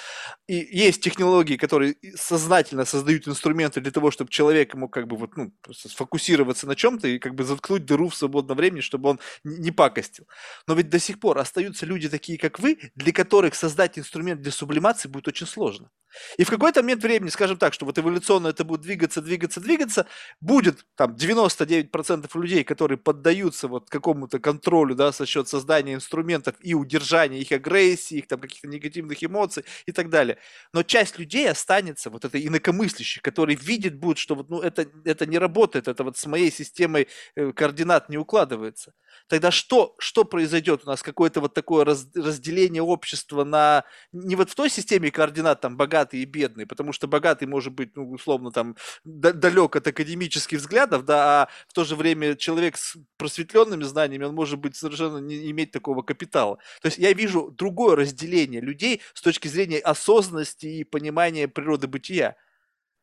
И 0.48 0.54
есть 0.56 1.02
технологии, 1.02 1.56
которые 1.56 1.96
сознательно 2.16 2.84
создают 2.84 3.28
инструменты 3.28 3.80
для 3.80 3.92
того, 3.92 4.10
чтобы 4.10 4.30
человек 4.30 4.74
мог 4.74 4.92
как 4.92 5.08
бы 5.08 5.16
вот, 5.16 5.36
ну, 5.36 5.52
сфокусироваться 5.72 6.66
на 6.66 6.76
чем-то 6.76 7.08
и 7.08 7.18
как 7.18 7.34
бы 7.34 7.44
заткнуть 7.44 7.84
дыру 7.86 8.08
в 8.08 8.16
свободном 8.16 8.56
времени, 8.58 8.80
чтобы 8.80 9.10
он 9.10 9.20
не 9.44 9.72
пакостил. 9.72 10.26
Но 10.66 10.74
ведь 10.74 10.90
до 10.90 10.98
сих 10.98 11.20
пор 11.20 11.38
остаются 11.38 11.86
люди 11.86 12.08
такие, 12.08 12.38
как 12.38 12.58
вы, 12.60 12.78
для 12.94 13.12
которых 13.12 13.54
создать 13.54 13.98
инструмент 13.98 14.42
для 14.42 14.52
сублимации 14.52 15.08
будет 15.08 15.28
очень 15.28 15.46
сложно. 15.46 15.90
И 16.38 16.44
в 16.44 16.50
какой-то 16.50 16.82
момент 16.82 17.02
времени, 17.02 17.28
скажем 17.28 17.56
так, 17.56 17.74
что 17.74 17.84
вот 17.84 17.98
эволюционно 17.98 18.48
это 18.48 18.64
будет 18.64 18.80
двигаться, 18.80 19.20
двигаться, 19.20 19.60
двигаться, 19.60 20.06
будет 20.40 20.86
там 20.96 21.14
99% 21.14 22.28
людей, 22.40 22.64
которые 22.64 22.98
поддаются 22.98 23.68
вот 23.68 23.90
какому-то 23.90 24.38
контролю, 24.38 24.94
да, 24.94 25.12
со 25.12 25.26
счет 25.26 25.48
создания 25.48 25.94
инструментов 25.94 26.54
и 26.60 26.74
удержания 26.74 27.40
их 27.40 27.52
агрессии, 27.52 28.18
их 28.18 28.26
там 28.26 28.40
каких-то 28.40 28.68
негативных 28.68 29.22
эмоций 29.22 29.64
и 29.86 29.92
так 29.92 30.08
далее. 30.10 30.38
Но 30.72 30.82
часть 30.82 31.18
людей 31.18 31.48
останется 31.50 32.10
вот 32.10 32.24
этой 32.24 32.46
инакомыслящей, 32.46 33.20
который 33.20 33.54
видит 33.54 33.96
будет, 33.96 34.18
что 34.18 34.34
вот, 34.34 34.48
ну, 34.48 34.60
это, 34.60 34.86
это 35.04 35.26
не 35.26 35.38
работает, 35.38 35.88
это 35.88 36.04
вот 36.04 36.16
с 36.16 36.26
моей 36.26 36.50
системой 36.50 37.08
э, 37.36 37.52
координат 37.52 38.08
не 38.08 38.18
укладывается. 38.18 38.94
Тогда 39.28 39.50
что, 39.50 39.94
что 39.98 40.24
произойдет 40.24 40.82
у 40.84 40.86
нас? 40.86 41.02
Какое-то 41.02 41.40
вот 41.40 41.54
такое 41.54 41.84
раз, 41.84 42.06
разделение 42.14 42.82
общества 42.82 43.44
на... 43.44 43.84
Не 44.12 44.36
вот 44.36 44.50
в 44.50 44.54
той 44.54 44.70
системе 44.70 45.10
координат 45.10 45.60
там 45.60 45.76
богатый 45.76 45.97
богатый 45.98 46.20
и 46.20 46.24
бедный, 46.24 46.66
потому 46.66 46.92
что 46.92 47.08
богатый 47.08 47.46
может 47.46 47.72
быть, 47.72 47.96
ну, 47.96 48.10
условно, 48.10 48.50
там, 48.50 48.76
далек 49.04 49.76
от 49.76 49.86
академических 49.86 50.58
взглядов, 50.58 51.04
да, 51.04 51.42
а 51.42 51.48
в 51.68 51.72
то 51.72 51.84
же 51.84 51.96
время 51.96 52.36
человек 52.36 52.76
с 52.76 52.96
просветленными 53.16 53.84
знаниями, 53.84 54.24
он 54.24 54.34
может 54.34 54.58
быть 54.58 54.76
совершенно 54.76 55.18
не 55.18 55.50
иметь 55.50 55.72
такого 55.72 56.02
капитала. 56.02 56.58
То 56.82 56.86
есть 56.86 56.98
я 56.98 57.12
вижу 57.12 57.50
другое 57.50 57.96
разделение 57.96 58.60
людей 58.60 59.00
с 59.14 59.22
точки 59.22 59.48
зрения 59.48 59.78
осознанности 59.78 60.66
и 60.66 60.84
понимания 60.84 61.48
природы 61.48 61.88
бытия. 61.88 62.36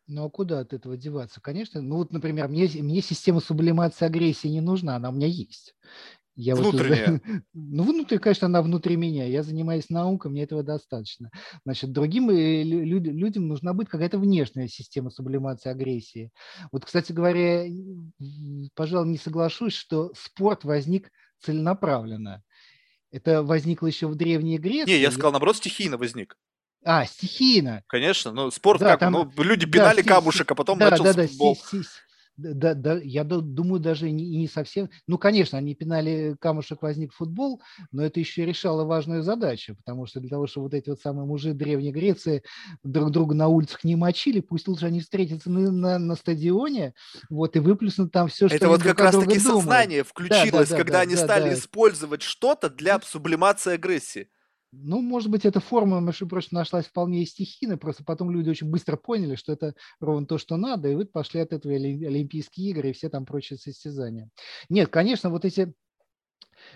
Ну 0.08 0.26
а 0.26 0.30
куда 0.30 0.60
от 0.60 0.74
этого 0.74 0.98
деваться? 0.98 1.42
Конечно, 1.42 1.82
ну 1.82 1.98
вот, 1.98 2.12
например, 2.14 2.48
мне, 2.48 2.70
мне 2.82 3.02
система 3.02 3.42
сублимации 3.42 4.06
агрессии 4.06 4.48
не 4.48 4.62
нужна, 4.62 4.96
она 4.96 5.10
у 5.10 5.14
меня 5.14 5.28
есть. 5.28 5.76
Я 6.36 6.56
Внутренняя. 6.56 7.12
Вот, 7.12 7.22
ну, 7.54 7.84
внутри, 7.84 8.18
конечно, 8.18 8.48
она 8.48 8.62
внутри 8.62 8.98
меня. 8.98 9.26
Я 9.26 9.42
занимаюсь 9.42 9.90
наукой, 9.90 10.32
мне 10.32 10.44
этого 10.44 10.64
достаточно. 10.64 11.32
Значит, 11.64 11.94
другим 11.94 12.30
э, 12.30 12.64
люд, 12.64 13.04
людям 13.04 13.48
нужна 13.48 13.74
будет 13.74 13.90
какая-то 13.90 14.20
внешняя 14.20 14.68
система 14.68 15.12
сублимации 15.12 15.70
агрессии. 15.70 16.32
Вот, 16.74 16.84
кстати 16.84 17.14
говоря, 17.14 17.66
пожалуй, 18.76 19.10
не 19.10 19.18
соглашусь, 19.18 19.74
что 19.74 20.12
спорт 20.14 20.66
возник 20.66 21.10
целенаправленно. 21.40 22.44
Это 23.12 23.42
возникло 23.42 23.88
еще 23.88 24.08
в 24.08 24.16
Древней 24.16 24.58
Греции. 24.58 24.92
Не, 24.92 25.00
я 25.00 25.12
сказал, 25.12 25.32
наоборот, 25.32 25.56
стихийно 25.56 25.98
возник. 25.98 26.36
А, 26.84 27.06
стихийно. 27.06 27.82
Конечно, 27.88 28.32
ну 28.32 28.52
спорт 28.52 28.80
да, 28.80 28.92
как, 28.92 29.00
там, 29.00 29.14
ну 29.14 29.44
люди 29.44 29.66
пинали 29.66 30.04
да, 30.04 30.08
камушек, 30.08 30.52
а 30.52 30.56
потом 30.56 30.78
да, 30.78 30.92
начался 30.92 31.14
да, 31.16 31.22
да, 31.24 31.28
футбол. 31.28 31.56
Си, 31.56 31.82
си, 31.82 31.90
да, 32.38 32.74
да, 32.74 33.00
я 33.02 33.24
думаю, 33.24 33.80
даже 33.80 34.12
не, 34.12 34.38
не 34.38 34.48
совсем... 34.48 34.90
Ну, 35.08 35.18
конечно, 35.18 35.58
они 35.58 35.74
пинали 35.74 36.36
камушек, 36.40 36.82
возник 36.82 37.14
футбол, 37.14 37.62
но 37.92 38.04
это 38.04 38.20
еще 38.20 38.46
решало 38.46 38.84
важную 38.84 39.24
задачу, 39.24 39.76
потому 39.76 40.06
что 40.06 40.20
для 40.20 40.30
того, 40.30 40.48
чтобы 40.48 40.66
вот 40.66 40.74
эти 40.74 40.90
вот 40.90 41.00
самые 41.00 41.26
мужи 41.26 41.54
Древней 41.54 41.92
Греции 41.92 42.44
друг 42.84 43.12
друга 43.12 43.36
на 43.36 43.48
улицах 43.48 43.84
не 43.84 43.96
мочили, 43.96 44.42
пусть 44.42 44.68
лучше 44.68 44.86
они 44.86 45.00
встретятся 45.00 45.50
на, 45.50 45.72
на, 45.72 45.98
на 45.98 46.16
стадионе, 46.16 46.94
вот, 47.30 47.56
и 47.56 47.60
выплеснут 47.60 48.12
там 48.12 48.28
все, 48.28 48.48
что 48.48 48.58
Это 48.58 48.68
вот 48.68 48.84
как 48.84 49.00
раз-таки 49.00 49.40
сознание 49.40 50.04
включилось, 50.04 50.52
да, 50.52 50.60
да, 50.60 50.66
да, 50.70 50.78
когда 50.78 50.94
да, 50.94 51.00
они 51.02 51.16
стали 51.16 51.54
использовать 51.54 52.22
что-то 52.22 52.70
для 52.70 53.00
сублимации 53.02 53.74
агрессии. 53.74 54.30
Ну, 54.84 55.02
может 55.02 55.30
быть, 55.30 55.46
эта 55.46 55.60
форма, 55.60 56.00
между 56.00 56.28
прочим, 56.28 56.50
нашлась 56.52 56.86
вполне 56.86 57.26
стихийно, 57.26 57.78
просто 57.78 58.04
потом 58.04 58.32
люди 58.32 58.50
очень 58.50 58.70
быстро 58.70 58.98
поняли, 58.98 59.36
что 59.36 59.54
это 59.54 59.74
ровно 60.00 60.26
то, 60.28 60.38
что 60.38 60.58
надо, 60.58 60.90
и 60.90 60.96
вот 60.96 61.12
пошли 61.12 61.40
от 61.40 61.54
этого 61.54 61.74
Олимпийские 61.74 62.72
игры 62.72 62.90
и 62.90 62.94
все 62.94 63.10
там 63.10 63.26
прочие 63.26 63.58
состязания. 63.58 64.30
Нет, 64.70 64.90
конечно, 64.90 65.30
вот 65.30 65.46
эти 65.46 65.74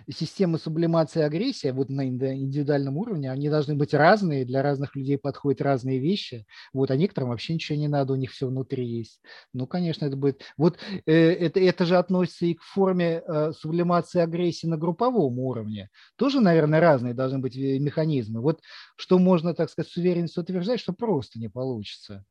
системы 0.09 0.57
сублимации 0.57 1.21
агрессии 1.21 1.71
вот 1.71 1.89
на 1.89 2.07
индивидуальном 2.07 2.97
уровне, 2.97 3.31
они 3.31 3.49
должны 3.49 3.75
быть 3.75 3.93
разные, 3.93 4.45
для 4.45 4.61
разных 4.61 4.95
людей 4.95 5.17
подходят 5.17 5.61
разные 5.61 5.99
вещи, 5.99 6.45
вот, 6.73 6.91
а 6.91 6.97
некоторым 6.97 7.29
вообще 7.29 7.53
ничего 7.53 7.77
не 7.77 7.87
надо, 7.87 8.13
у 8.13 8.15
них 8.15 8.31
все 8.31 8.47
внутри 8.47 8.85
есть. 8.85 9.21
Ну, 9.53 9.67
конечно, 9.67 10.05
это 10.05 10.15
будет... 10.15 10.41
Вот 10.57 10.77
э, 11.05 11.13
это, 11.13 11.59
это 11.59 11.85
же 11.85 11.97
относится 11.97 12.45
и 12.45 12.53
к 12.53 12.61
форме 12.61 13.21
э, 13.25 13.51
сублимации 13.53 14.21
агрессии 14.21 14.67
на 14.67 14.77
групповом 14.77 15.39
уровне. 15.39 15.89
Тоже, 16.15 16.39
наверное, 16.39 16.79
разные 16.79 17.13
должны 17.13 17.39
быть 17.39 17.55
э, 17.57 17.79
механизмы. 17.79 18.41
Вот 18.41 18.61
что 18.95 19.19
можно, 19.19 19.53
так 19.53 19.69
сказать, 19.69 19.91
с 19.91 19.97
уверенностью 19.97 20.43
утверждать, 20.43 20.79
что 20.79 20.93
просто 20.93 21.39
не 21.39 21.49
получится. 21.49 22.25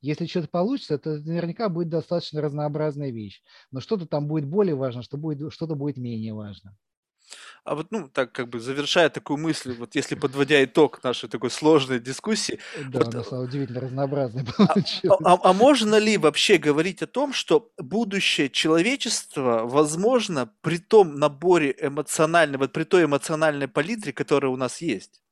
Если 0.00 0.26
что-то 0.26 0.48
получится, 0.48 0.94
это 0.94 1.18
наверняка 1.18 1.68
будет 1.68 1.88
достаточно 1.88 2.40
разнообразная 2.40 3.10
вещь. 3.10 3.42
Но 3.70 3.80
что-то 3.80 4.06
там 4.06 4.26
будет 4.26 4.46
более 4.46 4.74
важно, 4.74 5.02
что 5.02 5.16
будет, 5.16 5.52
что-то 5.52 5.74
будет 5.74 5.96
менее 5.96 6.34
важно. 6.34 6.76
А 7.64 7.74
вот, 7.74 7.86
ну, 7.90 8.08
так 8.08 8.30
как 8.32 8.50
бы 8.50 8.60
завершая 8.60 9.08
такую 9.08 9.38
мысль, 9.38 9.72
вот 9.72 9.94
если 9.94 10.16
подводя 10.16 10.62
итог 10.62 11.02
нашей 11.02 11.30
такой 11.30 11.50
сложной 11.50 11.98
дискуссии, 11.98 12.60
Да, 12.74 12.98
вот, 12.98 13.08
у 13.08 13.12
нас 13.12 13.32
удивительно 13.32 13.80
разнообразный 13.80 14.44
а, 14.58 14.66
получилось. 14.66 15.20
а, 15.24 15.38
а 15.42 15.52
можно 15.54 15.96
ли 15.96 16.18
вообще 16.18 16.58
говорить 16.58 17.02
о 17.02 17.06
том, 17.06 17.32
что 17.32 17.72
будущее 17.78 18.50
человечества 18.50 19.62
возможно 19.64 20.52
при 20.60 20.76
том 20.78 21.14
наборе 21.16 21.74
эмоциональной, 21.80 22.58
вот 22.58 22.72
при 22.72 22.84
той 22.84 23.04
эмоциональной 23.04 23.68
палитре, 23.68 24.12
которая 24.12 24.52
у 24.52 24.56
нас 24.56 24.82
есть? 24.82 25.22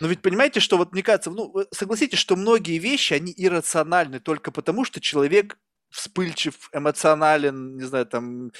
Но 0.00 0.08
ведь 0.08 0.22
понимаете, 0.22 0.60
что 0.60 0.76
вот 0.78 0.92
мне 0.92 1.02
кажется, 1.02 1.30
ну, 1.30 1.52
согласитесь, 1.72 2.18
что 2.18 2.36
многие 2.36 2.78
вещи, 2.78 3.14
они 3.14 3.34
иррациональны 3.36 4.20
только 4.20 4.52
потому, 4.52 4.84
что 4.84 5.00
человек 5.00 5.58
вспыльчив, 5.90 6.68
эмоционален, 6.72 7.76
не 7.76 7.84
знаю, 7.84 8.06
там, 8.06 8.52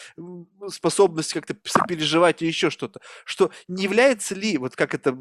способность 0.68 1.32
как-то 1.32 1.56
сопереживать 1.64 2.42
и 2.42 2.46
еще 2.46 2.70
что-то. 2.70 3.00
Что 3.24 3.50
не 3.68 3.84
является 3.84 4.34
ли, 4.34 4.58
вот 4.58 4.76
как 4.76 4.94
это 4.94 5.16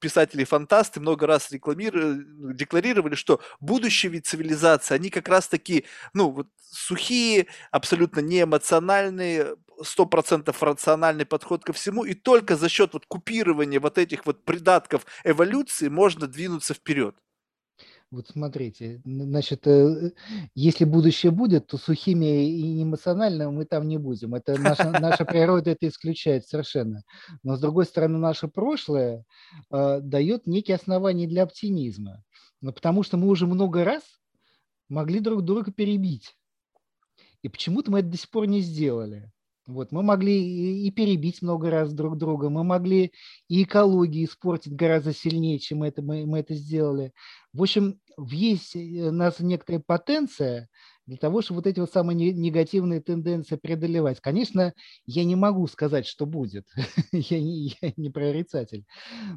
писатели-фантасты 0.00 1.00
много 1.00 1.26
раз 1.26 1.50
рекламировали, 1.50 2.24
декларировали, 2.54 3.14
что 3.14 3.40
будущее 3.60 4.12
вид 4.12 4.26
цивилизации, 4.26 4.94
они 4.94 5.10
как 5.10 5.28
раз-таки, 5.28 5.84
ну, 6.14 6.30
вот 6.30 6.48
сухие, 6.58 7.46
абсолютно 7.70 8.20
неэмоциональные, 8.20 9.56
сто 9.82 10.06
процентов 10.06 10.62
рациональный 10.62 11.24
подход 11.26 11.64
ко 11.64 11.72
всему, 11.72 12.04
и 12.04 12.14
только 12.14 12.56
за 12.56 12.68
счет 12.68 12.92
вот 12.92 13.06
купирования 13.06 13.80
вот 13.80 13.98
этих 13.98 14.26
вот 14.26 14.44
придатков 14.44 15.06
эволюции 15.24 15.88
можно 15.88 16.26
двинуться 16.26 16.74
вперед. 16.74 17.16
Вот 18.10 18.26
смотрите, 18.26 19.00
значит, 19.04 19.68
э, 19.68 20.10
если 20.56 20.84
будущее 20.84 21.30
будет, 21.30 21.68
то 21.68 21.78
сухими 21.78 22.44
и 22.44 22.82
эмоциональными 22.82 23.50
мы 23.50 23.64
там 23.66 23.86
не 23.86 23.98
будем. 23.98 24.34
Это 24.34 24.58
наша, 24.60 24.90
наша 25.00 25.24
природа 25.24 25.70
это 25.70 25.86
исключает 25.86 26.44
совершенно. 26.44 27.04
Но 27.44 27.54
с 27.54 27.60
другой 27.60 27.84
стороны, 27.84 28.18
наше 28.18 28.48
прошлое 28.48 29.24
э, 29.70 30.00
дает 30.00 30.48
некие 30.48 30.74
основания 30.74 31.28
для 31.28 31.44
оптимизма. 31.44 32.24
Но 32.60 32.72
потому 32.72 33.04
что 33.04 33.16
мы 33.16 33.28
уже 33.28 33.46
много 33.46 33.84
раз 33.84 34.02
могли 34.88 35.20
друг 35.20 35.44
друга 35.44 35.70
перебить. 35.70 36.34
И 37.42 37.48
почему-то 37.48 37.92
мы 37.92 38.00
это 38.00 38.08
до 38.08 38.16
сих 38.16 38.30
пор 38.30 38.46
не 38.46 38.60
сделали. 38.60 39.30
Вот, 39.72 39.92
мы 39.92 40.02
могли 40.02 40.86
и 40.86 40.90
перебить 40.90 41.42
много 41.42 41.70
раз 41.70 41.92
друг 41.92 42.18
друга, 42.18 42.50
мы 42.50 42.64
могли 42.64 43.12
и 43.48 43.62
экологию 43.62 44.24
испортить 44.24 44.74
гораздо 44.74 45.12
сильнее, 45.14 45.58
чем 45.58 45.82
это, 45.82 46.02
мы, 46.02 46.26
мы 46.26 46.40
это 46.40 46.54
сделали. 46.54 47.12
В 47.52 47.62
общем, 47.62 48.00
есть 48.18 48.74
э, 48.74 49.08
у 49.08 49.12
нас 49.12 49.38
некоторая 49.40 49.82
потенция 49.84 50.68
для 51.06 51.16
того, 51.16 51.42
чтобы 51.42 51.58
вот 51.58 51.66
эти 51.66 51.80
вот 51.80 51.92
самые 51.92 52.32
негативные 52.32 53.00
тенденции 53.00 53.56
преодолевать. 53.56 54.20
Конечно, 54.20 54.74
я 55.06 55.24
не 55.24 55.36
могу 55.36 55.66
сказать, 55.66 56.06
что 56.06 56.26
будет. 56.26 56.66
я, 57.12 57.40
не, 57.40 57.76
я 57.80 57.92
не 57.96 58.10
прорицатель. 58.10 58.84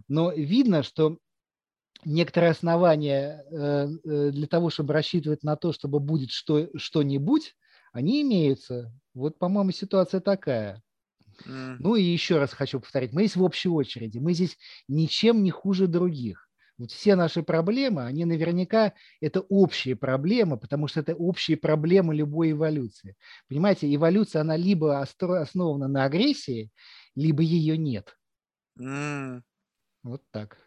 Но 0.08 0.32
видно, 0.32 0.84
что 0.84 1.18
некоторые 2.06 2.52
основания 2.52 3.44
э, 3.52 3.88
э, 4.04 4.32
для 4.32 4.48
того, 4.48 4.70
чтобы 4.70 4.94
рассчитывать 4.94 5.44
на 5.44 5.56
то, 5.56 5.74
чтобы 5.74 6.00
будет 6.00 6.32
что, 6.32 6.70
что-нибудь, 6.76 7.56
они 7.94 8.24
имеются. 8.24 8.91
Вот, 9.14 9.40
по-моему, 9.40 9.72
ситуация 9.72 10.20
такая. 10.20 10.82
Mm. 11.45 11.78
Ну 11.80 11.95
и 11.95 12.03
еще 12.03 12.38
раз 12.40 12.52
хочу 12.52 12.80
повторить, 12.80 13.14
мы 13.14 13.24
есть 13.24 13.36
в 13.36 13.44
общей 13.44 13.70
очереди, 13.70 14.18
мы 14.18 14.34
здесь 14.34 14.57
ничем 14.88 15.44
не 15.44 15.52
хуже 15.52 15.88
других. 15.88 16.49
Вот 16.78 16.91
все 16.91 17.15
наши 17.15 17.44
проблемы, 17.44 18.06
они 18.06 18.26
наверняка 18.26 18.94
это 19.22 19.41
общие 19.41 19.95
проблемы, 19.95 20.57
потому 20.57 20.88
что 20.88 20.99
это 20.99 21.14
общие 21.15 21.56
проблемы 21.56 22.15
любой 22.15 22.52
эволюции. 22.52 23.15
Понимаете, 23.48 23.94
эволюция, 23.94 24.41
она 24.41 24.57
либо 24.57 24.99
основана 24.99 25.88
на 25.88 26.03
агрессии, 26.06 26.72
либо 27.15 27.44
ее 27.44 27.78
нет. 27.78 28.18
Mm. 28.80 29.41
Вот 30.03 30.24
так. 30.32 30.57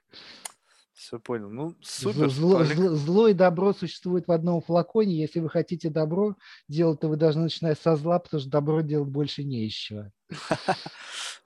Все 1.06 1.20
понял. 1.20 1.48
Ну, 1.48 1.76
супер. 1.82 2.28
Зло, 2.28 2.64
зло, 2.64 2.96
зло 2.96 3.28
и 3.28 3.32
добро 3.32 3.72
существуют 3.72 4.26
в 4.26 4.32
одном 4.32 4.60
флаконе. 4.60 5.14
Если 5.14 5.38
вы 5.38 5.48
хотите 5.48 5.88
добро 5.88 6.34
делать, 6.66 6.98
то 6.98 7.06
вы 7.06 7.16
должны 7.16 7.44
начинать 7.44 7.78
со 7.80 7.94
зла, 7.94 8.18
потому 8.18 8.40
что 8.40 8.50
добро 8.50 8.80
делать 8.80 9.08
больше 9.08 9.44
не 9.44 9.68
из 9.68 9.72
чего. 9.72 10.10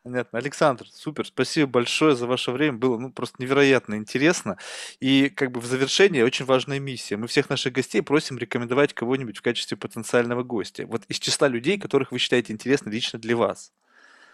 Понятно. 0.02 0.38
Александр, 0.38 0.86
супер. 0.88 1.26
Спасибо 1.26 1.70
большое 1.70 2.16
за 2.16 2.26
ваше 2.26 2.52
время. 2.52 2.78
Было 2.78 2.96
ну, 2.96 3.12
просто 3.12 3.36
невероятно 3.38 3.96
интересно. 3.96 4.56
И 4.98 5.28
как 5.28 5.50
бы 5.50 5.60
в 5.60 5.66
завершение 5.66 6.24
очень 6.24 6.46
важная 6.46 6.78
миссия. 6.78 7.18
Мы 7.18 7.26
всех 7.26 7.50
наших 7.50 7.74
гостей 7.74 8.00
просим 8.00 8.38
рекомендовать 8.38 8.94
кого-нибудь 8.94 9.36
в 9.36 9.42
качестве 9.42 9.76
потенциального 9.76 10.42
гостя. 10.42 10.86
Вот 10.86 11.04
из 11.08 11.18
числа 11.18 11.48
людей, 11.48 11.78
которых 11.78 12.12
вы 12.12 12.18
считаете 12.18 12.54
интересны 12.54 12.88
лично 12.88 13.18
для 13.18 13.36
вас. 13.36 13.74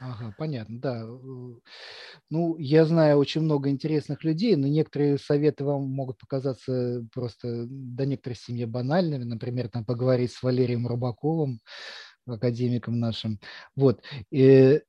Ага, 0.01 0.35
понятно, 0.37 0.81
да. 0.81 1.07
Ну, 2.31 2.57
я 2.59 2.85
знаю 2.85 3.19
очень 3.19 3.41
много 3.41 3.71
интересных 3.71 4.25
людей, 4.25 4.57
но 4.57 4.67
некоторые 4.67 5.19
советы 5.19 5.65
вам 5.65 5.89
могут 5.89 6.19
показаться 6.19 7.07
просто 7.13 7.67
до 7.69 8.05
некоторой 8.05 8.37
степени 8.37 8.65
банальными. 8.65 9.25
Например, 9.25 9.69
там 9.69 9.85
поговорить 9.85 10.33
с 10.33 10.43
Валерием 10.43 10.87
Рыбаковым, 10.87 11.61
академиком 12.27 12.99
нашим. 12.99 13.41
Вот. 13.75 14.03
И 14.31 14.83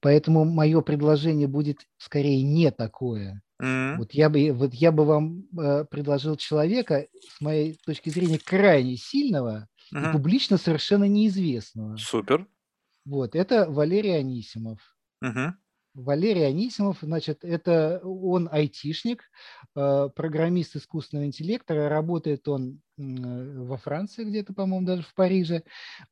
поэтому 0.00 0.44
мое 0.44 0.80
предложение 0.80 1.48
будет 1.48 1.78
скорее 1.98 2.42
не 2.42 2.70
такое. 2.70 3.42
Mm-hmm. 3.62 3.96
Вот 3.98 4.12
я 4.12 4.28
бы, 4.30 4.50
вот 4.52 4.74
я 4.74 4.90
бы 4.90 5.04
вам 5.04 5.44
э, 5.56 5.84
предложил 5.84 6.36
человека, 6.36 7.06
с 7.36 7.40
моей 7.40 7.78
точки 7.86 8.10
зрения, 8.10 8.38
крайне 8.38 8.96
сильного 8.96 9.68
mm-hmm. 9.94 10.08
и 10.08 10.12
публично 10.12 10.58
совершенно 10.58 11.04
неизвестного. 11.04 11.96
Супер. 11.96 12.48
Вот, 13.04 13.34
это 13.34 13.70
Валерий 13.70 14.18
Анисимов. 14.18 14.80
Угу. 15.22 15.54
Валерий 15.94 16.46
Анисимов, 16.46 16.98
значит, 17.02 17.44
это 17.44 18.00
он 18.02 18.48
айтишник, 18.50 19.22
э, 19.76 20.08
программист 20.14 20.74
искусственного 20.74 21.26
интеллекта, 21.26 21.88
работает 21.88 22.48
он 22.48 22.80
во 22.96 23.76
Франции 23.76 24.24
где-то, 24.24 24.54
по-моему, 24.54 24.86
даже 24.86 25.02
в 25.02 25.14
Париже, 25.14 25.62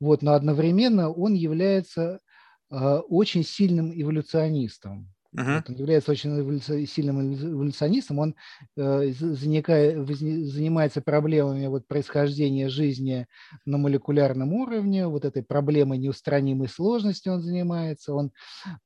вот, 0.01 0.23
но 0.23 0.35
одновременно 0.35 1.10
он 1.10 1.35
является 1.35 2.20
э, 2.70 2.77
очень 2.77 3.44
сильным 3.44 3.93
эволюционистом. 3.93 5.12
Uh-huh. 5.35 5.63
Он 5.67 5.75
является 5.77 6.11
очень 6.11 6.87
сильным 6.87 7.35
эволюционистом, 7.35 8.19
он 8.19 8.35
э, 8.77 9.13
заникает, 9.13 10.07
занимается 10.07 11.01
проблемами 11.01 11.67
вот, 11.69 11.89
происхождения 11.89 12.69
жизни 12.69 13.27
на 13.65 13.79
молекулярном 13.79 14.53
уровне, 14.53 15.07
вот 15.07 15.25
этой 15.25 15.43
проблемой 15.43 15.97
неустранимой 15.97 16.69
сложности 16.69 17.31
он 17.31 17.41
занимается, 17.41 18.13
он 18.13 18.33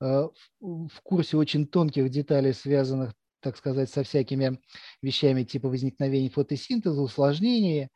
э, 0.00 0.28
в, 0.60 0.88
в 0.88 1.00
курсе 1.02 1.36
очень 1.36 1.66
тонких 1.66 2.10
деталей, 2.10 2.52
связанных 2.52 3.12
так 3.40 3.56
сказать, 3.56 3.88
со 3.88 4.02
всякими 4.02 4.58
вещами 5.02 5.44
типа 5.44 5.68
возникновения 5.68 6.30
фотосинтеза, 6.30 7.00
усложнения. 7.00 7.90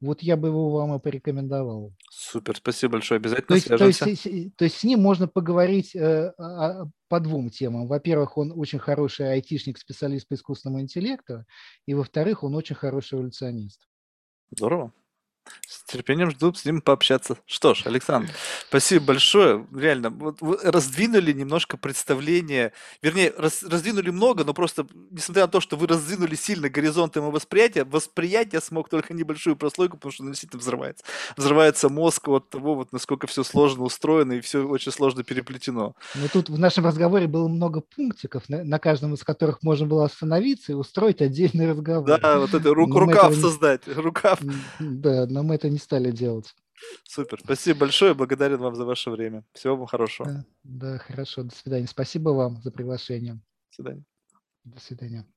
Вот 0.00 0.22
я 0.22 0.36
бы 0.36 0.48
его 0.48 0.70
вам 0.70 0.94
и 0.94 1.00
порекомендовал. 1.00 1.94
Супер, 2.10 2.56
спасибо 2.56 2.92
большое, 2.92 3.18
обязательно 3.18 3.48
то 3.48 3.54
есть, 3.54 3.66
свяжемся. 3.66 4.04
То 4.04 4.10
есть, 4.10 4.56
то 4.56 4.64
есть 4.64 4.76
с 4.76 4.84
ним 4.84 5.00
можно 5.00 5.28
поговорить 5.28 5.94
э, 5.94 6.32
по 7.08 7.20
двум 7.20 7.50
темам. 7.50 7.86
Во-первых, 7.86 8.36
он 8.36 8.52
очень 8.54 8.78
хороший 8.78 9.32
айтишник, 9.32 9.78
специалист 9.78 10.28
по 10.28 10.34
искусственному 10.34 10.82
интеллекту, 10.82 11.44
и 11.86 11.94
во-вторых, 11.94 12.42
он 12.42 12.54
очень 12.54 12.76
хороший 12.76 13.18
эволюционист. 13.18 13.86
Здорово. 14.50 14.92
С 15.66 15.82
терпением 15.84 16.30
жду 16.30 16.52
с 16.52 16.64
ним 16.64 16.80
пообщаться. 16.80 17.36
Что 17.46 17.74
ж, 17.74 17.82
Александр, 17.86 18.30
спасибо 18.68 19.06
большое. 19.06 19.66
Реально, 19.74 20.10
вот 20.10 20.40
вы 20.40 20.58
раздвинули 20.62 21.32
немножко 21.32 21.76
представление, 21.76 22.72
вернее, 23.02 23.32
раз, 23.36 23.62
раздвинули 23.62 24.10
много, 24.10 24.44
но 24.44 24.54
просто, 24.54 24.86
несмотря 25.10 25.42
на 25.42 25.48
то, 25.48 25.60
что 25.60 25.76
вы 25.76 25.86
раздвинули 25.86 26.34
сильно 26.34 26.68
горизонты 26.68 27.20
моего 27.20 27.32
восприятия, 27.32 27.84
восприятие 27.84 28.60
смог 28.60 28.88
только 28.88 29.14
небольшую 29.14 29.56
прослойку, 29.56 29.96
потому 29.96 30.12
что 30.12 30.22
он 30.22 30.30
действительно 30.30 30.60
взрывается. 30.60 31.04
Взрывается 31.36 31.88
мозг 31.88 32.28
от 32.28 32.48
того, 32.50 32.74
вот 32.74 32.92
насколько 32.92 33.26
все 33.26 33.44
сложно 33.44 33.84
устроено 33.84 34.34
и 34.34 34.40
все 34.40 34.66
очень 34.66 34.92
сложно 34.92 35.24
переплетено. 35.24 35.94
Ну, 36.14 36.28
тут 36.32 36.48
в 36.48 36.58
нашем 36.58 36.86
разговоре 36.86 37.26
было 37.26 37.48
много 37.48 37.80
пунктиков, 37.80 38.48
на, 38.48 38.64
на 38.64 38.78
каждом 38.78 39.14
из 39.14 39.24
которых 39.24 39.62
можно 39.62 39.86
было 39.86 40.04
остановиться 40.04 40.72
и 40.72 40.74
устроить 40.74 41.20
отдельный 41.20 41.70
разговор. 41.70 42.06
Да, 42.06 42.38
вот 42.38 42.54
это 42.54 42.68
ру- 42.70 42.98
рукав 42.98 43.32
этого... 43.32 43.40
создать, 43.40 43.82
рукав. 43.88 44.38
Да, 44.78 45.26
но 45.34 45.42
мы 45.42 45.56
это 45.56 45.68
не 45.68 45.78
стали 45.78 46.12
делать. 46.12 46.54
Супер. 47.04 47.40
Спасибо 47.40 47.80
большое. 47.80 48.14
Благодарен 48.14 48.58
вам 48.58 48.74
за 48.76 48.84
ваше 48.84 49.10
время. 49.10 49.44
Всего 49.52 49.76
вам 49.76 49.86
хорошего. 49.86 50.28
Да, 50.28 50.44
да, 50.62 50.98
хорошо. 50.98 51.42
До 51.42 51.54
свидания. 51.54 51.86
Спасибо 51.86 52.30
вам 52.30 52.62
за 52.62 52.70
приглашение. 52.70 53.34
До 53.34 53.74
свидания. 53.74 54.04
До 54.64 54.80
свидания. 54.80 55.33